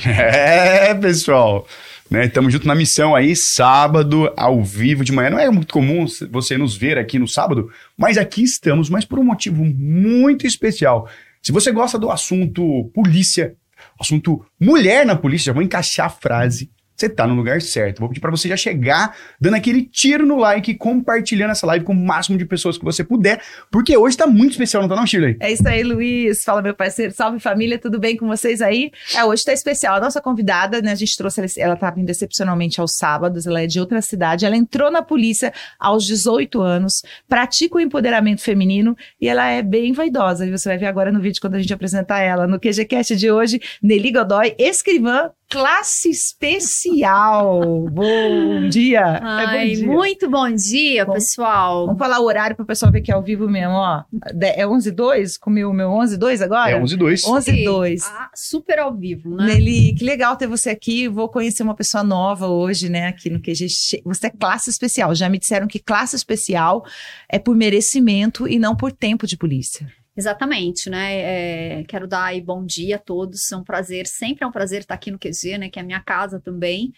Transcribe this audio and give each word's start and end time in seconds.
É, 0.06 0.94
pessoal. 0.94 1.66
Né, 2.10 2.26
estamos 2.26 2.52
juntos 2.52 2.66
na 2.66 2.74
missão 2.74 3.14
aí, 3.14 3.36
sábado, 3.36 4.32
ao 4.36 4.64
vivo, 4.64 5.04
de 5.04 5.12
manhã. 5.12 5.30
Não 5.30 5.38
é 5.38 5.48
muito 5.48 5.72
comum 5.72 6.06
você 6.30 6.58
nos 6.58 6.76
ver 6.76 6.98
aqui 6.98 7.20
no 7.20 7.28
sábado, 7.28 7.70
mas 7.96 8.18
aqui 8.18 8.42
estamos, 8.42 8.90
mas 8.90 9.04
por 9.04 9.18
um 9.18 9.24
motivo 9.24 9.64
muito 9.64 10.44
especial. 10.44 11.08
Se 11.40 11.52
você 11.52 11.70
gosta 11.70 11.98
do 11.98 12.10
assunto 12.10 12.90
polícia, 12.92 13.54
assunto 13.98 14.44
mulher 14.58 15.06
na 15.06 15.14
polícia, 15.14 15.46
já 15.46 15.52
vou 15.52 15.62
encaixar 15.62 16.06
a 16.06 16.10
frase 16.10 16.68
você 17.00 17.08
tá 17.08 17.26
no 17.26 17.34
lugar 17.34 17.62
certo. 17.62 18.00
Vou 18.00 18.08
pedir 18.08 18.20
para 18.20 18.30
você 18.30 18.48
já 18.48 18.56
chegar 18.56 19.16
dando 19.40 19.54
aquele 19.54 19.82
tiro 19.82 20.26
no 20.26 20.36
like, 20.36 20.74
compartilhando 20.74 21.50
essa 21.50 21.66
live 21.66 21.84
com 21.84 21.92
o 21.92 21.96
máximo 21.96 22.36
de 22.36 22.44
pessoas 22.44 22.76
que 22.76 22.84
você 22.84 23.02
puder, 23.02 23.40
porque 23.70 23.96
hoje 23.96 24.16
tá 24.16 24.26
muito 24.26 24.52
especial, 24.52 24.82
não 24.82 24.88
tá 24.88 24.96
não, 24.96 25.06
Shirley? 25.06 25.36
É 25.40 25.50
isso 25.50 25.66
aí, 25.66 25.82
Luiz. 25.82 26.42
Fala, 26.44 26.60
meu 26.60 26.74
parceiro. 26.74 27.12
Salve, 27.12 27.40
família. 27.40 27.78
Tudo 27.78 27.98
bem 27.98 28.16
com 28.16 28.26
vocês 28.26 28.60
aí? 28.60 28.90
É, 29.14 29.24
hoje 29.24 29.44
tá 29.44 29.52
especial. 29.52 29.96
A 29.96 30.00
nossa 30.00 30.20
convidada, 30.20 30.82
né, 30.82 30.92
a 30.92 30.94
gente 30.94 31.16
trouxe, 31.16 31.40
ela, 31.40 31.48
ela 31.56 31.76
tá 31.76 31.90
vindo 31.90 32.10
excepcionalmente 32.10 32.80
aos 32.80 32.96
sábados, 32.96 33.46
ela 33.46 33.62
é 33.62 33.66
de 33.66 33.80
outra 33.80 34.02
cidade, 34.02 34.44
ela 34.44 34.56
entrou 34.56 34.90
na 34.90 35.02
polícia 35.02 35.52
aos 35.78 36.04
18 36.04 36.60
anos, 36.60 37.02
pratica 37.28 37.76
o 37.76 37.80
empoderamento 37.80 38.42
feminino 38.42 38.96
e 39.20 39.28
ela 39.28 39.48
é 39.48 39.62
bem 39.62 39.92
vaidosa. 39.92 40.46
E 40.46 40.50
você 40.50 40.68
vai 40.68 40.78
ver 40.78 40.86
agora 40.86 41.10
no 41.10 41.20
vídeo 41.20 41.40
quando 41.40 41.54
a 41.54 41.60
gente 41.60 41.72
apresentar 41.72 42.20
ela. 42.20 42.46
No 42.46 42.60
QGCast 42.60 43.16
de 43.16 43.30
hoje, 43.30 43.60
Nelly 43.82 44.12
Godoy, 44.12 44.54
escrivã 44.58 45.30
classe 45.50 46.08
especial. 46.08 47.60
bom 47.90 48.68
dia. 48.68 49.18
Ai, 49.20 49.44
é 49.44 49.68
bom 49.68 49.74
dia. 49.74 49.86
Muito 49.86 50.30
bom 50.30 50.50
dia, 50.54 51.04
bom, 51.04 51.14
pessoal. 51.14 51.86
Vamos 51.86 51.98
falar 51.98 52.20
o 52.20 52.24
horário 52.24 52.54
para 52.54 52.62
o 52.62 52.66
pessoal 52.66 52.92
ver 52.92 53.00
que 53.00 53.10
é 53.10 53.14
ao 53.14 53.22
vivo 53.22 53.48
mesmo, 53.48 53.74
ó. 53.74 54.04
É 54.40 54.66
11 54.66 54.92
2 54.92 55.36
Comeu 55.38 55.70
o 55.70 55.72
meu 55.72 55.90
11 55.90 56.16
2 56.16 56.40
agora? 56.40 56.70
É 56.70 56.80
11 56.80 56.96
2 56.96 57.24
11 57.24 57.64
2 57.64 58.04
ah, 58.04 58.30
super 58.34 58.78
ao 58.78 58.94
vivo, 58.94 59.34
né? 59.34 59.46
Nelly, 59.46 59.94
que 59.96 60.04
legal 60.04 60.36
ter 60.36 60.46
você 60.46 60.70
aqui. 60.70 61.08
Vou 61.08 61.28
conhecer 61.28 61.64
uma 61.64 61.74
pessoa 61.74 62.04
nova 62.04 62.46
hoje, 62.46 62.88
né, 62.88 63.08
aqui 63.08 63.28
no 63.28 63.40
QG. 63.40 63.66
Você 64.04 64.26
é 64.28 64.30
classe 64.30 64.70
especial. 64.70 65.14
Já 65.14 65.28
me 65.28 65.38
disseram 65.38 65.66
que 65.66 65.80
classe 65.80 66.14
especial 66.14 66.84
é 67.28 67.38
por 67.38 67.56
merecimento 67.56 68.46
e 68.46 68.58
não 68.58 68.76
por 68.76 68.92
tempo 68.92 69.26
de 69.26 69.36
polícia. 69.36 69.99
Exatamente, 70.16 70.90
né? 70.90 71.80
É, 71.80 71.84
quero 71.84 72.06
dar 72.06 72.38
bom 72.40 72.64
dia 72.64 72.96
a 72.96 72.98
todos. 72.98 73.50
É 73.52 73.56
um 73.56 73.64
prazer, 73.64 74.06
sempre 74.06 74.44
é 74.44 74.46
um 74.46 74.52
prazer 74.52 74.80
estar 74.80 74.94
aqui 74.94 75.10
no 75.10 75.18
QG, 75.18 75.58
né? 75.58 75.70
Que 75.70 75.78
é 75.78 75.82
a 75.82 75.84
minha 75.84 76.00
casa 76.00 76.40
também. 76.40 76.92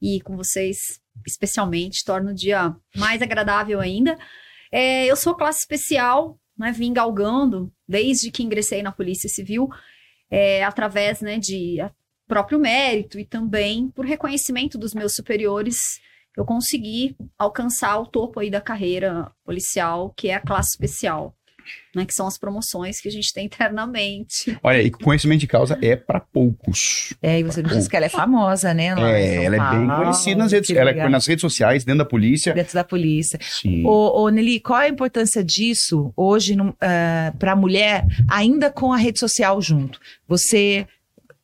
E 0.00 0.20
com 0.20 0.36
vocês, 0.36 0.78
especialmente, 1.26 2.04
torna 2.04 2.30
o 2.30 2.34
dia 2.34 2.74
mais 2.94 3.22
agradável 3.22 3.80
ainda. 3.80 4.16
É, 4.70 5.06
eu 5.06 5.16
sou 5.16 5.34
classe 5.34 5.60
especial, 5.60 6.38
né? 6.56 6.70
Vim 6.72 6.92
galgando 6.92 7.72
desde 7.88 8.30
que 8.30 8.42
ingressei 8.42 8.82
na 8.82 8.92
Polícia 8.92 9.28
Civil, 9.28 9.68
é, 10.30 10.62
através 10.62 11.22
né, 11.22 11.38
de 11.38 11.78
próprio 12.28 12.58
mérito 12.58 13.18
e 13.18 13.24
também 13.24 13.88
por 13.88 14.04
reconhecimento 14.04 14.76
dos 14.76 14.92
meus 14.92 15.14
superiores 15.14 15.98
eu 16.36 16.44
consegui 16.44 17.16
alcançar 17.38 17.98
o 17.98 18.06
topo 18.06 18.38
aí 18.38 18.50
da 18.50 18.60
carreira 18.60 19.32
policial, 19.42 20.12
que 20.14 20.28
é 20.28 20.34
a 20.34 20.40
classe 20.40 20.70
especial 20.70 21.34
né, 21.94 22.04
que 22.04 22.14
são 22.14 22.26
as 22.26 22.38
promoções 22.38 23.00
que 23.00 23.08
a 23.08 23.12
gente 23.12 23.32
tem 23.32 23.46
internamente. 23.46 24.58
Olha, 24.62 24.82
e 24.82 24.90
conhecimento 24.90 25.40
de 25.40 25.46
causa 25.46 25.78
é 25.82 25.96
para 25.96 26.20
poucos. 26.20 27.14
É, 27.22 27.40
e 27.40 27.42
você 27.42 27.62
me 27.62 27.68
disse 27.68 27.88
que 27.88 27.96
ela 27.96 28.06
é 28.06 28.10
famosa, 28.10 28.72
né? 28.74 28.88
é, 28.88 29.44
ela 29.44 29.56
é 29.56 29.78
bem 29.78 29.88
conhecida 29.88 30.36
nas 30.36 30.52
redes, 30.52 30.70
ela 30.70 30.90
é 30.90 31.08
nas 31.08 31.26
redes 31.26 31.40
sociais, 31.40 31.84
dentro 31.84 31.98
da 31.98 32.04
polícia. 32.04 32.52
Dentro 32.52 32.74
da 32.74 32.84
polícia. 32.84 33.38
Sim. 33.42 33.84
Ô, 33.86 34.22
ô 34.22 34.28
Nelly, 34.28 34.60
qual 34.60 34.78
a 34.78 34.88
importância 34.88 35.42
disso 35.42 36.12
hoje 36.16 36.58
uh, 36.58 36.74
eh, 36.80 37.32
para 37.38 37.52
a 37.52 37.56
mulher, 37.56 38.06
ainda 38.28 38.70
com 38.70 38.92
a 38.92 38.96
rede 38.96 39.18
social 39.18 39.60
junto? 39.60 40.00
Você 40.26 40.86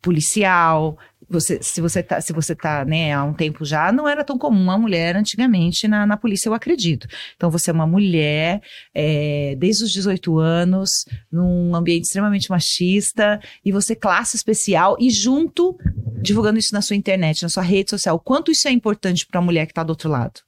policial, 0.04 0.98
você, 1.34 1.62
se 1.62 1.80
você 1.80 2.02
tá, 2.02 2.20
se 2.20 2.32
você 2.32 2.54
tá, 2.54 2.84
né, 2.84 3.12
há 3.12 3.24
um 3.24 3.34
tempo 3.34 3.64
já, 3.64 3.92
não 3.92 4.08
era 4.08 4.24
tão 4.24 4.38
comum 4.38 4.62
uma 4.62 4.78
mulher 4.78 5.16
antigamente 5.16 5.86
na, 5.88 6.06
na 6.06 6.16
polícia, 6.16 6.48
eu 6.48 6.54
acredito. 6.54 7.06
Então 7.36 7.50
você 7.50 7.70
é 7.70 7.74
uma 7.74 7.86
mulher, 7.86 8.62
é, 8.94 9.54
desde 9.58 9.84
os 9.84 9.92
18 9.92 10.38
anos, 10.38 11.04
num 11.30 11.74
ambiente 11.74 12.04
extremamente 12.04 12.48
machista, 12.48 13.40
e 13.64 13.72
você 13.72 13.94
classe 13.94 14.36
especial, 14.36 14.96
e 14.98 15.10
junto, 15.10 15.76
divulgando 16.22 16.58
isso 16.58 16.72
na 16.72 16.80
sua 16.80 16.96
internet, 16.96 17.42
na 17.42 17.48
sua 17.48 17.62
rede 17.62 17.90
social. 17.90 18.18
Quanto 18.18 18.50
isso 18.50 18.68
é 18.68 18.70
importante 18.70 19.26
para 19.26 19.40
a 19.40 19.42
mulher 19.42 19.66
que 19.66 19.72
está 19.72 19.82
do 19.82 19.90
outro 19.90 20.08
lado? 20.08 20.40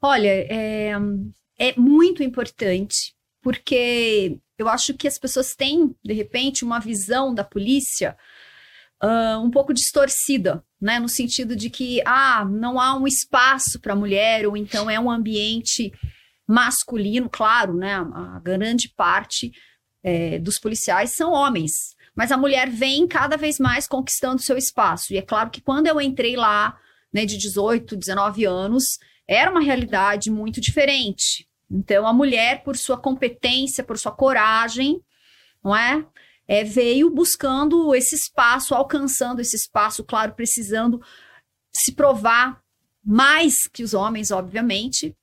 Olha, 0.00 0.28
é, 0.28 0.92
é 1.58 1.74
muito 1.76 2.22
importante, 2.22 3.12
porque 3.42 4.38
eu 4.56 4.68
acho 4.68 4.94
que 4.94 5.08
as 5.08 5.18
pessoas 5.18 5.54
têm, 5.54 5.94
de 6.04 6.12
repente, 6.12 6.64
uma 6.64 6.78
visão 6.78 7.34
da 7.34 7.44
polícia 7.44 8.16
uh, 9.02 9.38
um 9.42 9.50
pouco 9.50 9.72
distorcida, 9.72 10.64
né? 10.80 10.98
No 10.98 11.08
sentido 11.08 11.56
de 11.56 11.70
que, 11.70 12.00
ah, 12.04 12.44
não 12.44 12.80
há 12.80 12.96
um 12.96 13.06
espaço 13.06 13.80
para 13.80 13.92
a 13.92 13.96
mulher, 13.96 14.46
ou 14.46 14.56
então 14.56 14.88
é 14.88 14.98
um 14.98 15.10
ambiente 15.10 15.92
masculino, 16.46 17.28
claro, 17.28 17.74
né? 17.74 17.94
A 17.94 18.40
grande 18.42 18.88
parte 18.96 19.52
é, 20.02 20.38
dos 20.38 20.58
policiais 20.58 21.14
são 21.14 21.32
homens. 21.32 21.96
Mas 22.14 22.32
a 22.32 22.36
mulher 22.36 22.68
vem 22.68 23.06
cada 23.06 23.36
vez 23.36 23.60
mais 23.60 23.86
conquistando 23.86 24.42
seu 24.42 24.56
espaço. 24.56 25.12
E 25.12 25.18
é 25.18 25.22
claro 25.22 25.50
que 25.50 25.60
quando 25.60 25.86
eu 25.86 26.00
entrei 26.00 26.36
lá, 26.36 26.76
né, 27.12 27.24
de 27.24 27.36
18, 27.36 27.96
19 27.96 28.44
anos, 28.44 28.84
era 29.26 29.50
uma 29.50 29.60
realidade 29.60 30.30
muito 30.30 30.60
diferente. 30.60 31.46
Então, 31.70 32.06
a 32.06 32.12
mulher, 32.12 32.64
por 32.64 32.76
sua 32.76 32.96
competência, 32.96 33.84
por 33.84 33.98
sua 33.98 34.10
coragem, 34.10 35.00
não 35.62 35.76
é? 35.76 36.04
É, 36.48 36.64
veio 36.64 37.10
buscando 37.10 37.94
esse 37.94 38.16
espaço, 38.16 38.74
alcançando 38.74 39.40
esse 39.40 39.54
espaço, 39.54 40.02
claro, 40.02 40.32
precisando 40.32 41.00
se 41.70 41.92
provar 41.92 42.60
mais 43.04 43.68
que 43.68 43.82
os 43.84 43.92
homens, 43.92 44.30
obviamente. 44.30 45.14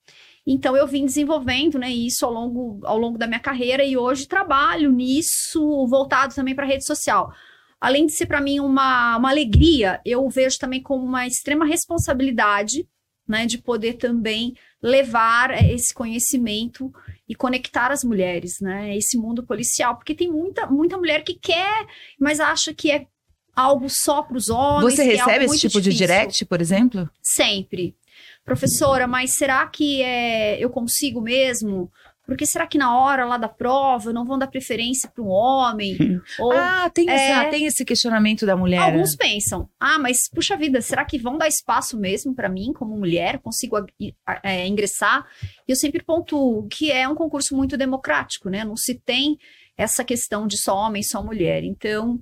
Então 0.45 0.77
eu 0.77 0.85
vim 0.85 1.05
desenvolvendo, 1.05 1.79
né, 1.79 1.89
isso 1.89 2.23
ao 2.23 2.31
longo, 2.31 2.79
ao 2.85 2.97
longo 2.97 3.17
da 3.17 3.25
minha 3.25 3.39
carreira 3.39 3.83
e 3.83 3.97
hoje 3.97 4.27
trabalho 4.27 4.91
nisso, 4.91 5.87
voltado 5.87 6.35
também 6.35 6.53
para 6.53 6.65
a 6.65 6.69
rede 6.69 6.85
social. 6.85 7.33
Além 7.81 8.05
de 8.05 8.13
ser 8.13 8.27
para 8.27 8.39
mim 8.41 8.59
uma, 8.59 9.17
uma 9.17 9.29
alegria, 9.29 9.99
eu 10.05 10.27
vejo 10.29 10.59
também 10.59 10.81
como 10.81 11.03
uma 11.03 11.25
extrema 11.25 11.65
responsabilidade, 11.65 12.87
né, 13.27 13.47
de 13.47 13.57
poder 13.57 13.93
também 13.93 14.55
levar 14.81 15.51
esse 15.63 15.91
conhecimento 15.91 16.93
e 17.27 17.35
conectar 17.35 17.91
as 17.91 18.03
mulheres, 18.03 18.59
né? 18.61 18.95
Esse 18.95 19.17
mundo 19.17 19.43
policial, 19.43 19.95
porque 19.95 20.13
tem 20.13 20.31
muita, 20.31 20.67
muita 20.67 20.97
mulher 20.97 21.23
que 21.23 21.33
quer, 21.33 21.85
mas 22.19 22.39
acha 22.39 22.73
que 22.73 22.91
é 22.91 23.07
algo 23.55 23.87
só 23.89 24.21
para 24.21 24.37
os 24.37 24.49
homens. 24.49 24.95
Você 24.95 25.01
é 25.01 25.15
recebe 25.15 25.43
é 25.43 25.45
esse 25.45 25.59
tipo 25.59 25.81
difícil. 25.81 25.91
de 25.91 25.97
direct, 25.97 26.45
por 26.45 26.61
exemplo? 26.61 27.09
Sempre. 27.21 27.95
Professora, 28.43 29.07
mas 29.07 29.35
será 29.35 29.65
que 29.67 30.03
é, 30.03 30.63
eu 30.63 30.69
consigo 30.69 31.19
mesmo? 31.19 31.91
Porque 32.25 32.45
será 32.45 32.65
que 32.65 32.77
na 32.77 32.97
hora 32.97 33.25
lá 33.25 33.37
da 33.37 33.47
prova 33.47 34.11
não 34.11 34.25
vão 34.25 34.37
dar 34.37 34.47
preferência 34.47 35.09
para 35.09 35.23
um 35.23 35.29
homem? 35.29 35.97
Ou, 36.39 36.51
ah, 36.51 36.89
tem, 36.89 37.09
é, 37.09 37.13
essa, 37.13 37.49
tem 37.49 37.65
esse 37.65 37.85
questionamento 37.85 38.45
da 38.45 38.55
mulher. 38.55 38.79
Alguns 38.79 39.15
pensam, 39.15 39.69
ah, 39.79 39.99
mas 39.99 40.27
puxa 40.29 40.57
vida, 40.57 40.81
será 40.81 41.05
que 41.05 41.19
vão 41.19 41.37
dar 41.37 41.47
espaço 41.47 41.97
mesmo 41.97 42.33
para 42.33 42.49
mim 42.49 42.73
como 42.73 42.97
mulher? 42.97 43.39
Consigo 43.39 43.77
é, 44.43 44.67
ingressar? 44.67 45.25
E 45.67 45.71
eu 45.71 45.75
sempre 45.75 46.03
pontuo 46.03 46.67
que 46.67 46.91
é 46.91 47.07
um 47.07 47.15
concurso 47.15 47.55
muito 47.55 47.77
democrático, 47.77 48.49
né? 48.49 48.63
Não 48.63 48.75
se 48.75 48.95
tem 48.95 49.37
essa 49.77 50.03
questão 50.03 50.47
de 50.47 50.57
só 50.57 50.75
homem, 50.75 51.03
só 51.03 51.23
mulher. 51.23 51.63
Então, 51.63 52.19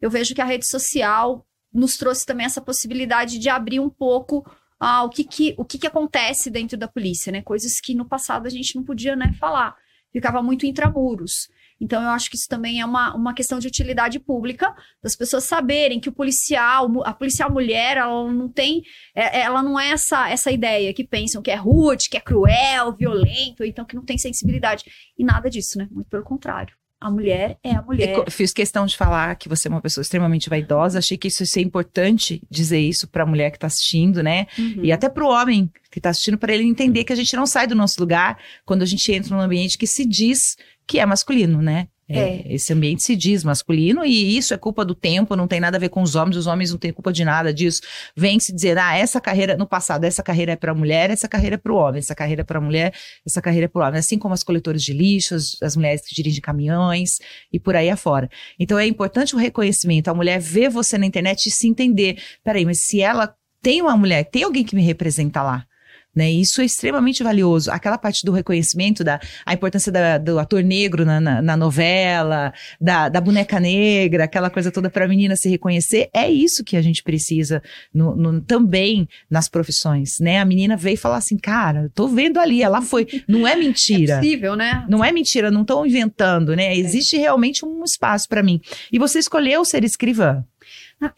eu 0.00 0.10
vejo 0.10 0.34
que 0.34 0.40
a 0.40 0.44
rede 0.44 0.66
social 0.66 1.46
nos 1.72 1.96
trouxe 1.96 2.24
também 2.24 2.46
essa 2.46 2.60
possibilidade 2.60 3.38
de 3.38 3.48
abrir 3.48 3.80
um 3.80 3.90
pouco 3.90 4.44
ah, 4.84 5.02
o 5.02 5.08
que 5.08 5.24
que, 5.24 5.54
o 5.56 5.64
que 5.64 5.78
que 5.78 5.86
acontece 5.86 6.50
dentro 6.50 6.76
da 6.76 6.86
polícia, 6.86 7.32
né? 7.32 7.40
Coisas 7.40 7.80
que 7.80 7.94
no 7.94 8.04
passado 8.04 8.46
a 8.46 8.50
gente 8.50 8.76
não 8.76 8.84
podia, 8.84 9.16
né, 9.16 9.32
falar. 9.40 9.74
Ficava 10.12 10.42
muito 10.42 10.66
intramuros. 10.66 11.48
Então, 11.80 12.02
eu 12.02 12.10
acho 12.10 12.28
que 12.28 12.36
isso 12.36 12.46
também 12.48 12.80
é 12.80 12.84
uma, 12.84 13.14
uma 13.16 13.32
questão 13.34 13.58
de 13.58 13.66
utilidade 13.66 14.20
pública, 14.20 14.74
das 15.02 15.16
pessoas 15.16 15.44
saberem 15.44 15.98
que 15.98 16.08
o 16.08 16.12
policial, 16.12 17.02
a 17.02 17.14
policial 17.14 17.50
mulher, 17.50 17.96
ela 17.96 18.30
não 18.30 18.48
tem, 18.48 18.82
é, 19.14 19.40
ela 19.40 19.62
não 19.62 19.80
é 19.80 19.88
essa, 19.88 20.28
essa 20.28 20.52
ideia 20.52 20.92
que 20.92 21.02
pensam 21.02 21.40
que 21.40 21.50
é 21.50 21.56
rude, 21.56 22.08
que 22.10 22.18
é 22.18 22.20
cruel, 22.20 22.94
violento, 22.94 23.64
então 23.64 23.86
que 23.86 23.96
não 23.96 24.04
tem 24.04 24.18
sensibilidade. 24.18 24.84
E 25.18 25.24
nada 25.24 25.48
disso, 25.48 25.78
né? 25.78 25.88
Muito 25.90 26.10
pelo 26.10 26.24
contrário. 26.24 26.76
A 27.04 27.10
mulher 27.10 27.58
é 27.62 27.72
a 27.72 27.82
mulher. 27.82 28.24
Fiz 28.30 28.50
questão 28.50 28.86
de 28.86 28.96
falar 28.96 29.36
que 29.36 29.46
você 29.46 29.68
é 29.68 29.70
uma 29.70 29.82
pessoa 29.82 30.00
extremamente 30.00 30.48
vaidosa. 30.48 30.98
Achei 30.98 31.18
que 31.18 31.28
isso 31.28 31.42
ia 31.42 31.46
ser 31.46 31.60
importante 31.60 32.40
dizer 32.50 32.78
isso 32.78 33.06
para 33.06 33.24
a 33.24 33.26
mulher 33.26 33.50
que 33.50 33.58
está 33.58 33.66
assistindo, 33.66 34.22
né? 34.22 34.46
Uhum. 34.58 34.82
E 34.82 34.90
até 34.90 35.10
para 35.10 35.22
o 35.22 35.28
homem 35.28 35.70
que 35.90 35.98
está 35.98 36.08
assistindo, 36.08 36.38
para 36.38 36.54
ele 36.54 36.64
entender 36.64 37.04
que 37.04 37.12
a 37.12 37.16
gente 37.16 37.36
não 37.36 37.44
sai 37.44 37.66
do 37.66 37.74
nosso 37.74 38.00
lugar 38.00 38.38
quando 38.64 38.80
a 38.80 38.86
gente 38.86 39.12
entra 39.12 39.36
num 39.36 39.42
ambiente 39.42 39.76
que 39.76 39.86
se 39.86 40.06
diz 40.06 40.56
que 40.86 40.98
é 40.98 41.04
masculino, 41.04 41.60
né? 41.60 41.88
É, 42.08 42.18
é. 42.18 42.54
Esse 42.54 42.72
ambiente 42.72 43.02
se 43.02 43.16
diz 43.16 43.42
masculino 43.42 44.04
e 44.04 44.36
isso 44.36 44.52
é 44.52 44.58
culpa 44.58 44.84
do 44.84 44.94
tempo, 44.94 45.34
não 45.34 45.48
tem 45.48 45.58
nada 45.58 45.76
a 45.76 45.80
ver 45.80 45.88
com 45.88 46.02
os 46.02 46.14
homens, 46.14 46.36
os 46.36 46.46
homens 46.46 46.70
não 46.70 46.78
têm 46.78 46.92
culpa 46.92 47.12
de 47.12 47.24
nada 47.24 47.52
disso. 47.52 47.80
Vem 48.14 48.38
se 48.38 48.52
dizer, 48.52 48.76
ah, 48.78 48.96
essa 48.96 49.20
carreira, 49.20 49.56
no 49.56 49.66
passado, 49.66 50.04
essa 50.04 50.22
carreira 50.22 50.52
é 50.52 50.56
para 50.56 50.74
mulher, 50.74 51.10
essa 51.10 51.26
carreira 51.26 51.54
é 51.54 51.58
para 51.58 51.72
o 51.72 51.76
homem, 51.76 51.98
essa 51.98 52.14
carreira 52.14 52.42
é 52.42 52.44
para 52.44 52.60
mulher, 52.60 52.92
essa 53.26 53.40
carreira 53.40 53.64
é 53.64 53.68
para 53.68 53.82
o 53.82 53.86
homem. 53.86 53.98
Assim 53.98 54.18
como 54.18 54.34
as 54.34 54.42
coletoras 54.42 54.82
de 54.82 54.92
lixo, 54.92 55.34
as, 55.34 55.56
as, 55.62 55.76
mulheres 55.76 56.02
que 56.06 56.14
dirigem 56.14 56.40
caminhões 56.40 57.12
e 57.52 57.58
por 57.58 57.74
aí 57.74 57.88
afora. 57.88 58.28
Então 58.58 58.78
é 58.78 58.86
importante 58.86 59.34
o 59.34 59.38
reconhecimento, 59.38 60.08
a 60.08 60.14
mulher 60.14 60.38
ver 60.38 60.68
você 60.68 60.98
na 60.98 61.06
internet 61.06 61.46
e 61.46 61.50
se 61.50 61.66
entender. 61.66 62.18
Peraí, 62.42 62.64
mas 62.64 62.80
se 62.80 63.00
ela 63.00 63.34
tem 63.62 63.80
uma 63.80 63.96
mulher, 63.96 64.24
tem 64.24 64.42
alguém 64.42 64.62
que 64.62 64.76
me 64.76 64.82
representa 64.82 65.42
lá. 65.42 65.66
Né? 66.14 66.30
Isso 66.30 66.60
é 66.60 66.64
extremamente 66.64 67.22
valioso. 67.22 67.70
Aquela 67.70 67.98
parte 67.98 68.24
do 68.24 68.32
reconhecimento, 68.32 69.02
da 69.02 69.20
a 69.44 69.54
importância 69.54 69.90
da, 69.90 70.18
do 70.18 70.38
ator 70.38 70.62
negro 70.62 71.04
na, 71.04 71.20
na, 71.20 71.42
na 71.42 71.56
novela, 71.56 72.52
da, 72.80 73.08
da, 73.08 73.20
boneca 73.20 73.58
negra, 73.58 74.24
aquela 74.24 74.50
coisa 74.50 74.70
toda 74.70 74.88
para 74.88 75.04
a 75.04 75.08
menina 75.08 75.34
se 75.36 75.48
reconhecer, 75.48 76.08
é 76.12 76.30
isso 76.30 76.62
que 76.62 76.76
a 76.76 76.82
gente 76.82 77.02
precisa 77.02 77.62
no, 77.92 78.14
no, 78.14 78.40
também 78.40 79.08
nas 79.28 79.48
profissões. 79.48 80.18
Né? 80.20 80.38
A 80.38 80.44
menina 80.44 80.76
veio 80.76 80.96
falar 80.96 81.16
assim, 81.16 81.36
cara, 81.36 81.90
tô 81.94 82.06
vendo 82.06 82.38
ali, 82.38 82.62
ela 82.62 82.80
foi. 82.80 83.06
Não 83.28 83.46
é 83.46 83.56
mentira. 83.56 84.14
É 84.14 84.18
possível, 84.18 84.54
né? 84.54 84.84
Não 84.88 85.04
é 85.04 85.10
mentira, 85.10 85.50
não 85.50 85.62
estão 85.62 85.84
inventando, 85.84 86.54
né? 86.54 86.66
É. 86.66 86.78
Existe 86.78 87.16
é. 87.16 87.20
realmente 87.20 87.64
um 87.64 87.82
espaço 87.82 88.28
para 88.28 88.42
mim. 88.42 88.60
E 88.92 88.98
você 88.98 89.18
escolheu 89.18 89.64
ser 89.64 89.84
escrivã. 89.84 90.44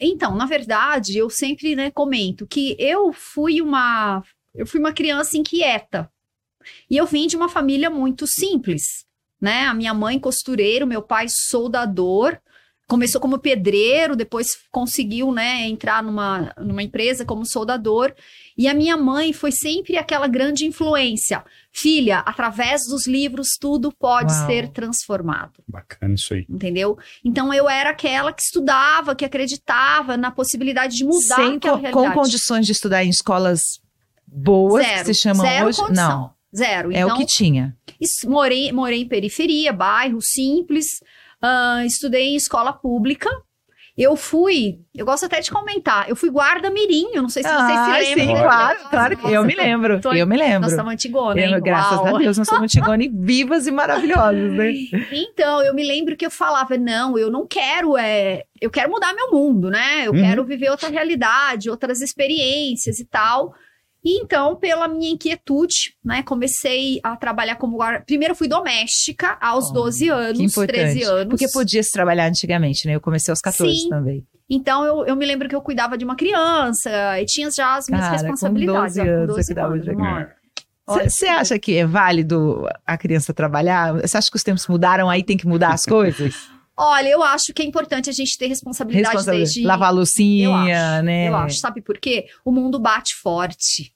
Então, 0.00 0.34
na 0.34 0.46
verdade, 0.46 1.16
eu 1.16 1.30
sempre 1.30 1.76
né, 1.76 1.90
comento 1.90 2.46
que 2.46 2.76
eu 2.78 3.12
fui 3.12 3.60
uma 3.60 4.22
eu 4.56 4.66
fui 4.66 4.80
uma 4.80 4.92
criança 4.92 5.36
inquieta. 5.36 6.10
E 6.90 6.96
eu 6.96 7.06
vim 7.06 7.26
de 7.26 7.36
uma 7.36 7.48
família 7.48 7.88
muito 7.88 8.26
simples, 8.26 9.04
né? 9.40 9.66
A 9.66 9.74
minha 9.74 9.94
mãe 9.94 10.18
costureira, 10.18 10.84
o 10.84 10.88
meu 10.88 11.02
pai 11.02 11.26
soldador, 11.28 12.38
começou 12.88 13.20
como 13.20 13.38
pedreiro, 13.38 14.14
depois 14.14 14.56
conseguiu, 14.70 15.32
né, 15.32 15.66
entrar 15.66 16.02
numa, 16.02 16.52
numa 16.58 16.82
empresa 16.82 17.24
como 17.24 17.44
soldador. 17.44 18.14
E 18.56 18.68
a 18.68 18.74
minha 18.74 18.96
mãe 18.96 19.32
foi 19.32 19.50
sempre 19.52 19.96
aquela 19.96 20.26
grande 20.28 20.64
influência. 20.64 21.44
Filha, 21.72 22.20
através 22.20 22.82
dos 22.88 23.06
livros 23.06 23.56
tudo 23.60 23.92
pode 23.92 24.32
Uau. 24.32 24.46
ser 24.46 24.68
transformado. 24.68 25.62
Bacana 25.68 26.14
isso 26.14 26.32
aí. 26.32 26.46
Entendeu? 26.48 26.96
Então 27.24 27.52
eu 27.52 27.68
era 27.68 27.90
aquela 27.90 28.32
que 28.32 28.42
estudava, 28.42 29.14
que 29.14 29.24
acreditava 29.24 30.16
na 30.16 30.30
possibilidade 30.30 30.96
de 30.96 31.04
mudar 31.04 31.36
Sem 31.36 31.56
aquela 31.56 31.76
realidade. 31.76 32.14
Com 32.14 32.20
condições 32.20 32.64
de 32.64 32.72
estudar 32.72 33.04
em 33.04 33.10
escolas 33.10 33.80
boas, 34.26 34.84
zero, 34.84 34.98
que 35.04 35.14
se 35.14 35.20
chamam 35.20 35.46
zero 35.46 35.66
hoje. 35.66 35.78
Condição. 35.78 36.08
Não. 36.08 36.36
Zero. 36.54 36.92
É 36.92 37.00
então, 37.00 37.14
o 37.14 37.18
que 37.18 37.26
tinha. 37.26 37.76
Isso, 38.00 38.28
morei, 38.28 38.72
morei 38.72 39.02
em 39.02 39.08
periferia, 39.08 39.72
bairro 39.72 40.18
simples, 40.20 41.00
uh, 41.42 41.84
estudei 41.84 42.28
em 42.28 42.36
escola 42.36 42.72
pública. 42.72 43.28
Eu 43.96 44.14
fui, 44.14 44.80
eu 44.94 45.06
gosto 45.06 45.24
até 45.24 45.40
de 45.40 45.50
comentar, 45.50 46.06
eu 46.06 46.14
fui 46.14 46.28
guarda 46.28 46.68
mirim, 46.68 47.14
eu 47.14 47.22
não 47.22 47.30
sei 47.30 47.42
se 47.42 47.48
vocês 47.48 47.78
ah, 47.78 47.94
se 47.94 48.14
lembram. 48.14 48.36
Sim, 48.36 48.42
claro, 48.42 48.78
claro 48.90 49.16
que 49.16 49.32
eu 49.32 49.42
me 49.42 49.54
lembro, 49.54 50.00
Tô, 50.02 50.12
eu 50.12 50.26
me 50.26 50.36
lembro. 50.36 50.60
Nós 50.60 50.72
estamos 50.72 50.92
antigona, 50.92 51.40
hein? 51.40 51.58
graças 51.62 52.00
Uau. 52.00 52.14
a 52.14 52.18
Deus, 52.18 52.36
nós 52.36 52.46
somos 52.46 52.64
antigona 52.64 53.02
e 53.02 53.08
vivas 53.16 53.66
e 53.66 53.70
maravilhosas, 53.70 54.52
né? 54.52 54.70
Então, 55.12 55.62
eu 55.62 55.74
me 55.74 55.82
lembro 55.82 56.14
que 56.14 56.26
eu 56.26 56.30
falava, 56.30 56.76
não, 56.76 57.16
eu 57.16 57.30
não 57.30 57.46
quero, 57.46 57.96
é, 57.96 58.42
eu 58.60 58.68
quero 58.68 58.90
mudar 58.90 59.14
meu 59.14 59.30
mundo, 59.30 59.70
né? 59.70 60.06
Eu 60.06 60.12
uhum. 60.12 60.20
quero 60.20 60.44
viver 60.44 60.68
outra 60.68 60.90
realidade, 60.90 61.70
outras 61.70 62.02
experiências 62.02 62.98
e 62.98 63.04
tal. 63.06 63.54
E 64.06 64.20
então, 64.20 64.54
pela 64.54 64.86
minha 64.86 65.10
inquietude, 65.10 65.96
né, 66.04 66.22
comecei 66.22 67.00
a 67.02 67.16
trabalhar 67.16 67.56
como 67.56 67.76
guarda. 67.76 68.04
Primeiro 68.06 68.36
fui 68.36 68.46
doméstica 68.46 69.36
aos 69.40 69.68
oh, 69.70 69.72
12 69.72 70.08
anos, 70.08 70.52
13 70.54 71.02
anos. 71.02 71.30
Porque 71.30 71.50
podia 71.50 71.82
se 71.82 71.90
trabalhar 71.90 72.26
antigamente, 72.26 72.86
né? 72.86 72.94
Eu 72.94 73.00
comecei 73.00 73.32
aos 73.32 73.40
14 73.40 73.74
Sim. 73.74 73.88
também. 73.88 74.24
Então, 74.48 74.84
eu, 74.84 75.06
eu 75.06 75.16
me 75.16 75.26
lembro 75.26 75.48
que 75.48 75.56
eu 75.56 75.60
cuidava 75.60 75.98
de 75.98 76.04
uma 76.04 76.14
criança 76.14 77.20
e 77.20 77.26
tinha 77.26 77.50
já 77.50 77.74
as 77.74 77.88
minhas 77.88 78.04
Cara, 78.04 78.16
responsabilidades. 78.16 78.96
Com 78.96 79.00
12 79.02 79.10
anos, 79.10 79.26
12 79.26 79.42
você 79.42 79.54
cuidava 79.54 79.80
de 79.80 79.90
uma 79.90 80.28
Você 80.86 81.26
acha 81.26 81.58
que 81.58 81.76
é 81.76 81.84
válido 81.84 82.64
a 82.86 82.96
criança 82.96 83.34
trabalhar? 83.34 83.92
Você 84.02 84.16
acha 84.16 84.30
que 84.30 84.36
os 84.36 84.44
tempos 84.44 84.68
mudaram, 84.68 85.10
aí 85.10 85.24
tem 85.24 85.36
que 85.36 85.48
mudar 85.48 85.72
as 85.72 85.84
coisas? 85.84 86.48
Olha, 86.76 87.08
eu 87.08 87.24
acho 87.24 87.52
que 87.52 87.60
é 87.60 87.64
importante 87.64 88.08
a 88.08 88.12
gente 88.12 88.38
ter 88.38 88.46
responsabilidade, 88.46 89.16
responsabilidade. 89.16 89.54
desde... 89.54 89.66
Lavar 89.66 89.88
a 89.88 89.92
lucinha, 89.92 90.46
eu 90.46 90.54
acho, 90.54 91.04
né? 91.04 91.28
Eu 91.28 91.36
acho, 91.36 91.58
sabe 91.58 91.80
por 91.80 91.98
quê? 91.98 92.26
O 92.44 92.52
mundo 92.52 92.78
bate 92.78 93.16
forte. 93.16 93.95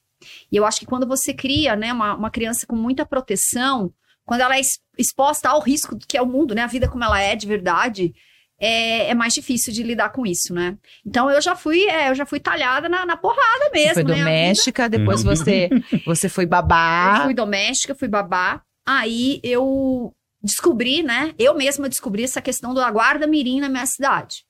E 0.51 0.57
eu 0.57 0.65
acho 0.65 0.81
que 0.81 0.87
quando 0.87 1.07
você 1.07 1.33
cria, 1.33 1.77
né, 1.77 1.93
uma, 1.93 2.15
uma 2.15 2.31
criança 2.31 2.67
com 2.67 2.77
muita 2.77 3.07
proteção, 3.07 3.93
quando 4.25 4.41
ela 4.41 4.57
é 4.57 4.61
exposta 4.99 5.49
ao 5.49 5.61
risco 5.61 5.99
que 6.09 6.17
é 6.17 6.23
o 6.23 6.27
mundo, 6.27 6.55
né, 6.55 6.63
a 6.63 6.67
vida 6.67 6.89
como 6.89 7.05
ela 7.05 7.21
é 7.21 7.35
de 7.35 7.47
verdade, 7.47 8.13
é, 8.61 9.11
é, 9.11 9.15
mais 9.15 9.33
difícil 9.33 9.73
de 9.73 9.83
lidar 9.83 10.11
com 10.11 10.27
isso, 10.27 10.53
né? 10.53 10.77
Então 11.05 11.31
eu 11.31 11.41
já 11.41 11.57
fui, 11.57 11.89
é, 11.89 12.11
eu 12.11 12.15
já 12.15 12.27
fui 12.27 12.39
talhada 12.39 12.91
na, 12.91 13.07
na 13.07 13.17
porrada 13.17 13.71
mesmo. 13.73 13.95
Você 13.95 14.05
foi 14.05 14.05
né? 14.05 14.19
doméstica, 14.19 14.89
depois 14.89 15.25
uhum. 15.25 15.35
você, 15.35 15.71
você 16.05 16.29
foi 16.29 16.45
babá. 16.45 17.17
Eu 17.17 17.25
fui 17.25 17.35
doméstica, 17.35 17.95
fui 17.95 18.09
babá. 18.09 18.63
Aí 18.87 19.41
eu 19.43 20.15
descobri, 20.43 21.03
né? 21.03 21.35
Eu 21.39 21.55
mesma 21.55 21.89
descobri 21.89 22.23
essa 22.23 22.43
questão 22.43 22.75
da 22.75 22.91
guarda 22.91 23.27
mirim 23.27 23.61
na 23.61 23.69
minha 23.69 23.87
cidade. 23.87 24.45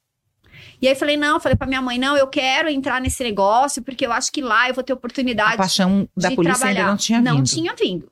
E 0.80 0.88
aí 0.88 0.94
falei, 0.94 1.16
não, 1.16 1.40
falei 1.40 1.56
pra 1.56 1.66
minha 1.66 1.82
mãe, 1.82 1.98
não, 1.98 2.16
eu 2.16 2.26
quero 2.26 2.68
entrar 2.68 3.00
nesse 3.00 3.22
negócio, 3.22 3.82
porque 3.82 4.06
eu 4.06 4.12
acho 4.12 4.30
que 4.32 4.40
lá 4.40 4.68
eu 4.68 4.74
vou 4.74 4.84
ter 4.84 4.92
oportunidade. 4.92 5.54
A 5.54 5.58
paixão 5.58 6.08
da 6.16 6.30
polícia 6.30 6.58
trabalhar. 6.58 6.80
ainda 6.80 6.90
não 6.90 6.96
tinha 6.96 7.18
vindo. 7.18 7.34
Não 7.34 7.42
tinha 7.42 7.74
vindo. 7.74 8.10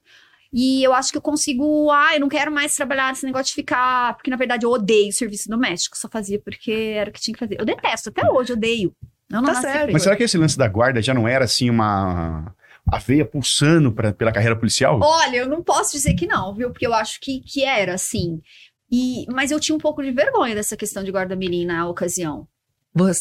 E 0.52 0.82
eu 0.82 0.94
acho 0.94 1.12
que 1.12 1.18
eu 1.18 1.22
consigo. 1.22 1.90
Ah, 1.90 2.14
eu 2.14 2.20
não 2.20 2.28
quero 2.28 2.50
mais 2.50 2.74
trabalhar 2.74 3.10
nesse 3.10 3.26
negócio 3.26 3.48
de 3.48 3.54
ficar. 3.54 4.14
Porque, 4.14 4.30
na 4.30 4.36
verdade, 4.36 4.64
eu 4.64 4.70
odeio 4.70 5.12
serviço 5.12 5.48
doméstico. 5.48 5.96
Só 5.96 6.08
fazia 6.08 6.40
porque 6.40 6.72
era 6.96 7.10
o 7.10 7.12
que 7.12 7.20
tinha 7.20 7.34
que 7.34 7.38
fazer. 7.38 7.60
Eu 7.60 7.66
detesto, 7.66 8.08
até 8.08 8.28
hoje, 8.30 8.54
odeio. 8.54 8.94
Eu 9.30 9.42
não 9.42 9.44
tá 9.44 9.60
sério. 9.60 9.92
Mas 9.92 10.02
será 10.02 10.16
que 10.16 10.22
esse 10.22 10.38
lance 10.38 10.56
da 10.56 10.66
guarda 10.66 11.02
já 11.02 11.12
não 11.12 11.28
era 11.28 11.44
assim 11.44 11.68
uma. 11.68 12.54
A 12.90 12.98
veia 12.98 13.26
pulsando 13.26 13.92
pra, 13.92 14.14
pela 14.14 14.32
carreira 14.32 14.56
policial? 14.56 14.98
Olha, 15.02 15.36
eu 15.36 15.48
não 15.48 15.62
posso 15.62 15.92
dizer 15.92 16.14
que 16.14 16.26
não, 16.26 16.54
viu? 16.54 16.70
Porque 16.70 16.86
eu 16.86 16.94
acho 16.94 17.20
que, 17.20 17.40
que 17.40 17.62
era, 17.62 17.92
assim. 17.92 18.40
E, 18.90 19.26
mas 19.30 19.50
eu 19.50 19.60
tinha 19.60 19.74
um 19.76 19.80
pouco 19.80 20.02
de 20.02 20.10
vergonha 20.10 20.54
dessa 20.54 20.76
questão 20.76 21.04
de 21.04 21.10
guarda-mirim 21.10 21.66
na 21.66 21.88
ocasião. 21.88 22.46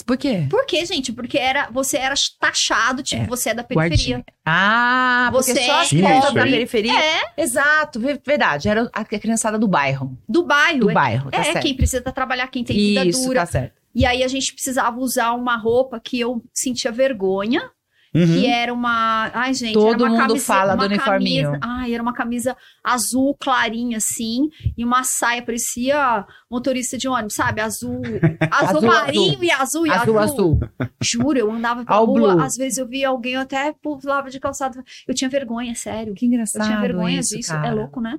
Por 0.06 0.18
quê? 0.18 0.48
Por 0.50 0.66
quê, 0.66 0.86
gente? 0.86 1.12
Porque 1.14 1.38
era, 1.38 1.69
você 1.69 1.98
era 1.98 2.16
taxado, 2.40 3.04
tipo, 3.04 3.24
é, 3.24 3.28
você 3.28 3.50
é 3.50 3.54
da 3.54 3.64
periferia. 3.64 4.18
Guardinha. 4.18 4.25
Ah, 4.44 5.30
você 5.31 5.54
só 5.66 5.81
as 5.81 5.90
crianças 5.90 6.34
da 6.34 6.44
periferia. 6.44 6.94
É. 7.00 7.42
Exato, 7.42 8.00
verdade. 8.00 8.69
Era 8.69 8.90
a 8.92 9.06
criançada 9.06 9.60
do 9.60 9.68
bairro. 9.68 10.18
Do 10.28 10.44
bairro. 10.44 10.80
Do 10.80 10.90
é, 10.90 10.94
bairro, 10.94 11.30
tá 11.30 11.38
É, 11.38 11.44
certo. 11.44 11.62
quem 11.62 11.75
precisa 11.75 12.02
trabalhar, 12.12 12.48
quem 12.48 12.64
tem 12.64 12.75
vida 12.75 13.06
Isso, 13.06 13.24
dura. 13.25 13.42
tá 13.42 13.46
certo. 13.46 13.78
E 13.94 14.06
aí 14.06 14.24
a 14.24 14.28
gente 14.28 14.54
precisava 14.54 14.98
usar 15.00 15.34
uma 15.34 15.58
roupa 15.58 16.00
que 16.00 16.19
eu 16.19 16.44
sentia 16.54 16.92
vergonha 16.92 17.69
Uhum. 18.18 18.25
Que 18.25 18.48
era 18.48 18.74
uma. 18.74 19.30
Ai, 19.31 19.54
gente. 19.54 19.74
Todo 19.74 20.02
uma 20.02 20.10
mundo 20.10 20.28
camisa, 20.28 20.46
fala 20.46 20.75
do 20.75 20.86
uniforminho. 20.86 21.52
Camisa, 21.52 21.60
ai, 21.62 21.94
era 21.94 22.02
uma 22.02 22.14
camisa 22.14 22.58
azul 22.84 23.36
clarinha, 23.40 23.98
assim, 23.98 24.50
e 24.75 24.84
uma 24.84 25.04
saia, 25.04 25.44
parecia 25.44 26.25
motorista 26.50 26.98
de 26.98 27.08
ônibus, 27.08 27.36
sabe? 27.36 27.62
Azul. 27.62 28.02
Azul, 28.50 28.78
azul 28.78 28.81
marinho 28.81 29.34
azul. 29.34 29.44
e 29.44 29.52
azul 29.52 29.88
e 29.88 29.92
azul. 29.92 30.19
Azul, 30.19 30.60
Juro, 31.02 31.38
eu 31.38 31.52
andava 31.52 31.86
pela 31.86 32.00
rua, 32.00 32.34
blue. 32.34 32.42
às 32.42 32.56
vezes 32.56 32.80
eu 32.80 32.88
via 32.88 33.10
alguém, 33.10 33.33
eu 33.33 33.42
até 33.42 33.74
pulava 33.81 34.30
de 34.30 34.40
calçado. 34.40 34.83
Eu 35.07 35.14
tinha 35.14 35.30
vergonha, 35.30 35.76
sério. 35.76 36.16
Que 36.16 36.26
engraçado. 36.26 36.64
Eu 36.64 36.68
tinha 36.68 36.81
vergonha 36.81 37.19
isso, 37.19 37.36
disso. 37.36 37.52
Cara. 37.52 37.68
É 37.68 37.71
louco, 37.71 38.02
né? 38.02 38.18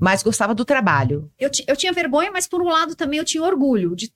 Mas 0.00 0.22
gostava 0.22 0.54
do 0.54 0.64
trabalho. 0.64 1.30
Eu, 1.38 1.50
eu 1.66 1.76
tinha 1.76 1.92
vergonha, 1.92 2.30
mas 2.30 2.46
por 2.46 2.62
um 2.62 2.68
lado 2.68 2.94
também 2.94 3.18
eu 3.18 3.24
tinha 3.24 3.42
orgulho 3.42 3.96
de 3.96 4.10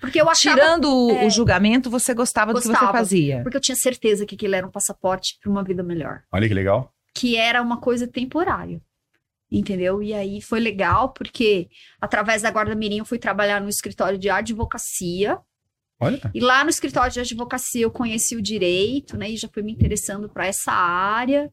porque 0.00 0.20
eu 0.20 0.28
achava, 0.28 0.56
Tirando 0.56 1.10
é, 1.10 1.26
o 1.26 1.30
julgamento, 1.30 1.90
você 1.90 2.14
gostava, 2.14 2.52
gostava, 2.52 2.74
do 2.74 2.78
que 2.78 2.86
você 2.86 2.92
fazia. 2.92 3.42
Porque 3.42 3.56
eu 3.56 3.60
tinha 3.60 3.76
certeza 3.76 4.26
que 4.26 4.34
aquilo 4.34 4.54
era 4.54 4.66
um 4.66 4.70
passaporte 4.70 5.38
para 5.40 5.50
uma 5.50 5.62
vida 5.62 5.82
melhor. 5.82 6.22
Olha 6.32 6.48
que 6.48 6.54
legal. 6.54 6.92
Que 7.14 7.36
era 7.36 7.60
uma 7.62 7.80
coisa 7.80 8.06
temporária. 8.06 8.80
Entendeu? 9.50 10.02
E 10.02 10.14
aí 10.14 10.40
foi 10.40 10.60
legal, 10.60 11.12
porque 11.12 11.68
através 12.00 12.42
da 12.42 12.50
Guarda 12.50 12.74
Mirim 12.74 12.98
eu 12.98 13.04
fui 13.04 13.18
trabalhar 13.18 13.60
no 13.60 13.68
escritório 13.68 14.16
de 14.16 14.30
advocacia. 14.30 15.38
Olha. 15.98 16.20
E 16.32 16.40
lá 16.40 16.62
no 16.62 16.70
escritório 16.70 17.12
de 17.12 17.20
advocacia 17.20 17.82
eu 17.82 17.90
conheci 17.90 18.36
o 18.36 18.42
direito, 18.42 19.16
né? 19.16 19.30
E 19.30 19.36
já 19.36 19.48
fui 19.48 19.62
me 19.62 19.72
interessando 19.72 20.28
para 20.28 20.46
essa 20.46 20.72
área. 20.72 21.52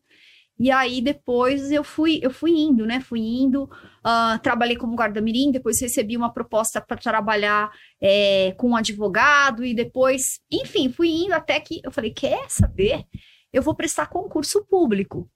E 0.59 0.71
aí 0.71 1.01
depois 1.01 1.71
eu 1.71 1.83
fui, 1.83 2.19
eu 2.21 2.31
fui 2.31 2.51
indo, 2.51 2.85
né? 2.85 2.99
Fui 2.99 3.19
indo, 3.19 3.63
uh, 3.63 4.39
trabalhei 4.41 4.75
como 4.75 4.95
guarda-mirim, 4.95 5.51
depois 5.51 5.79
recebi 5.79 6.17
uma 6.17 6.33
proposta 6.33 6.81
para 6.81 6.97
trabalhar 6.97 7.69
é, 8.01 8.53
com 8.57 8.69
um 8.69 8.75
advogado 8.75 9.63
e 9.63 9.73
depois, 9.73 10.39
enfim, 10.51 10.89
fui 10.89 11.09
indo 11.09 11.33
até 11.33 11.59
que 11.59 11.79
eu 11.83 11.91
falei, 11.91 12.11
quer 12.11 12.49
saber? 12.49 13.05
Eu 13.53 13.61
vou 13.61 13.75
prestar 13.75 14.07
concurso 14.07 14.65
público. 14.65 15.29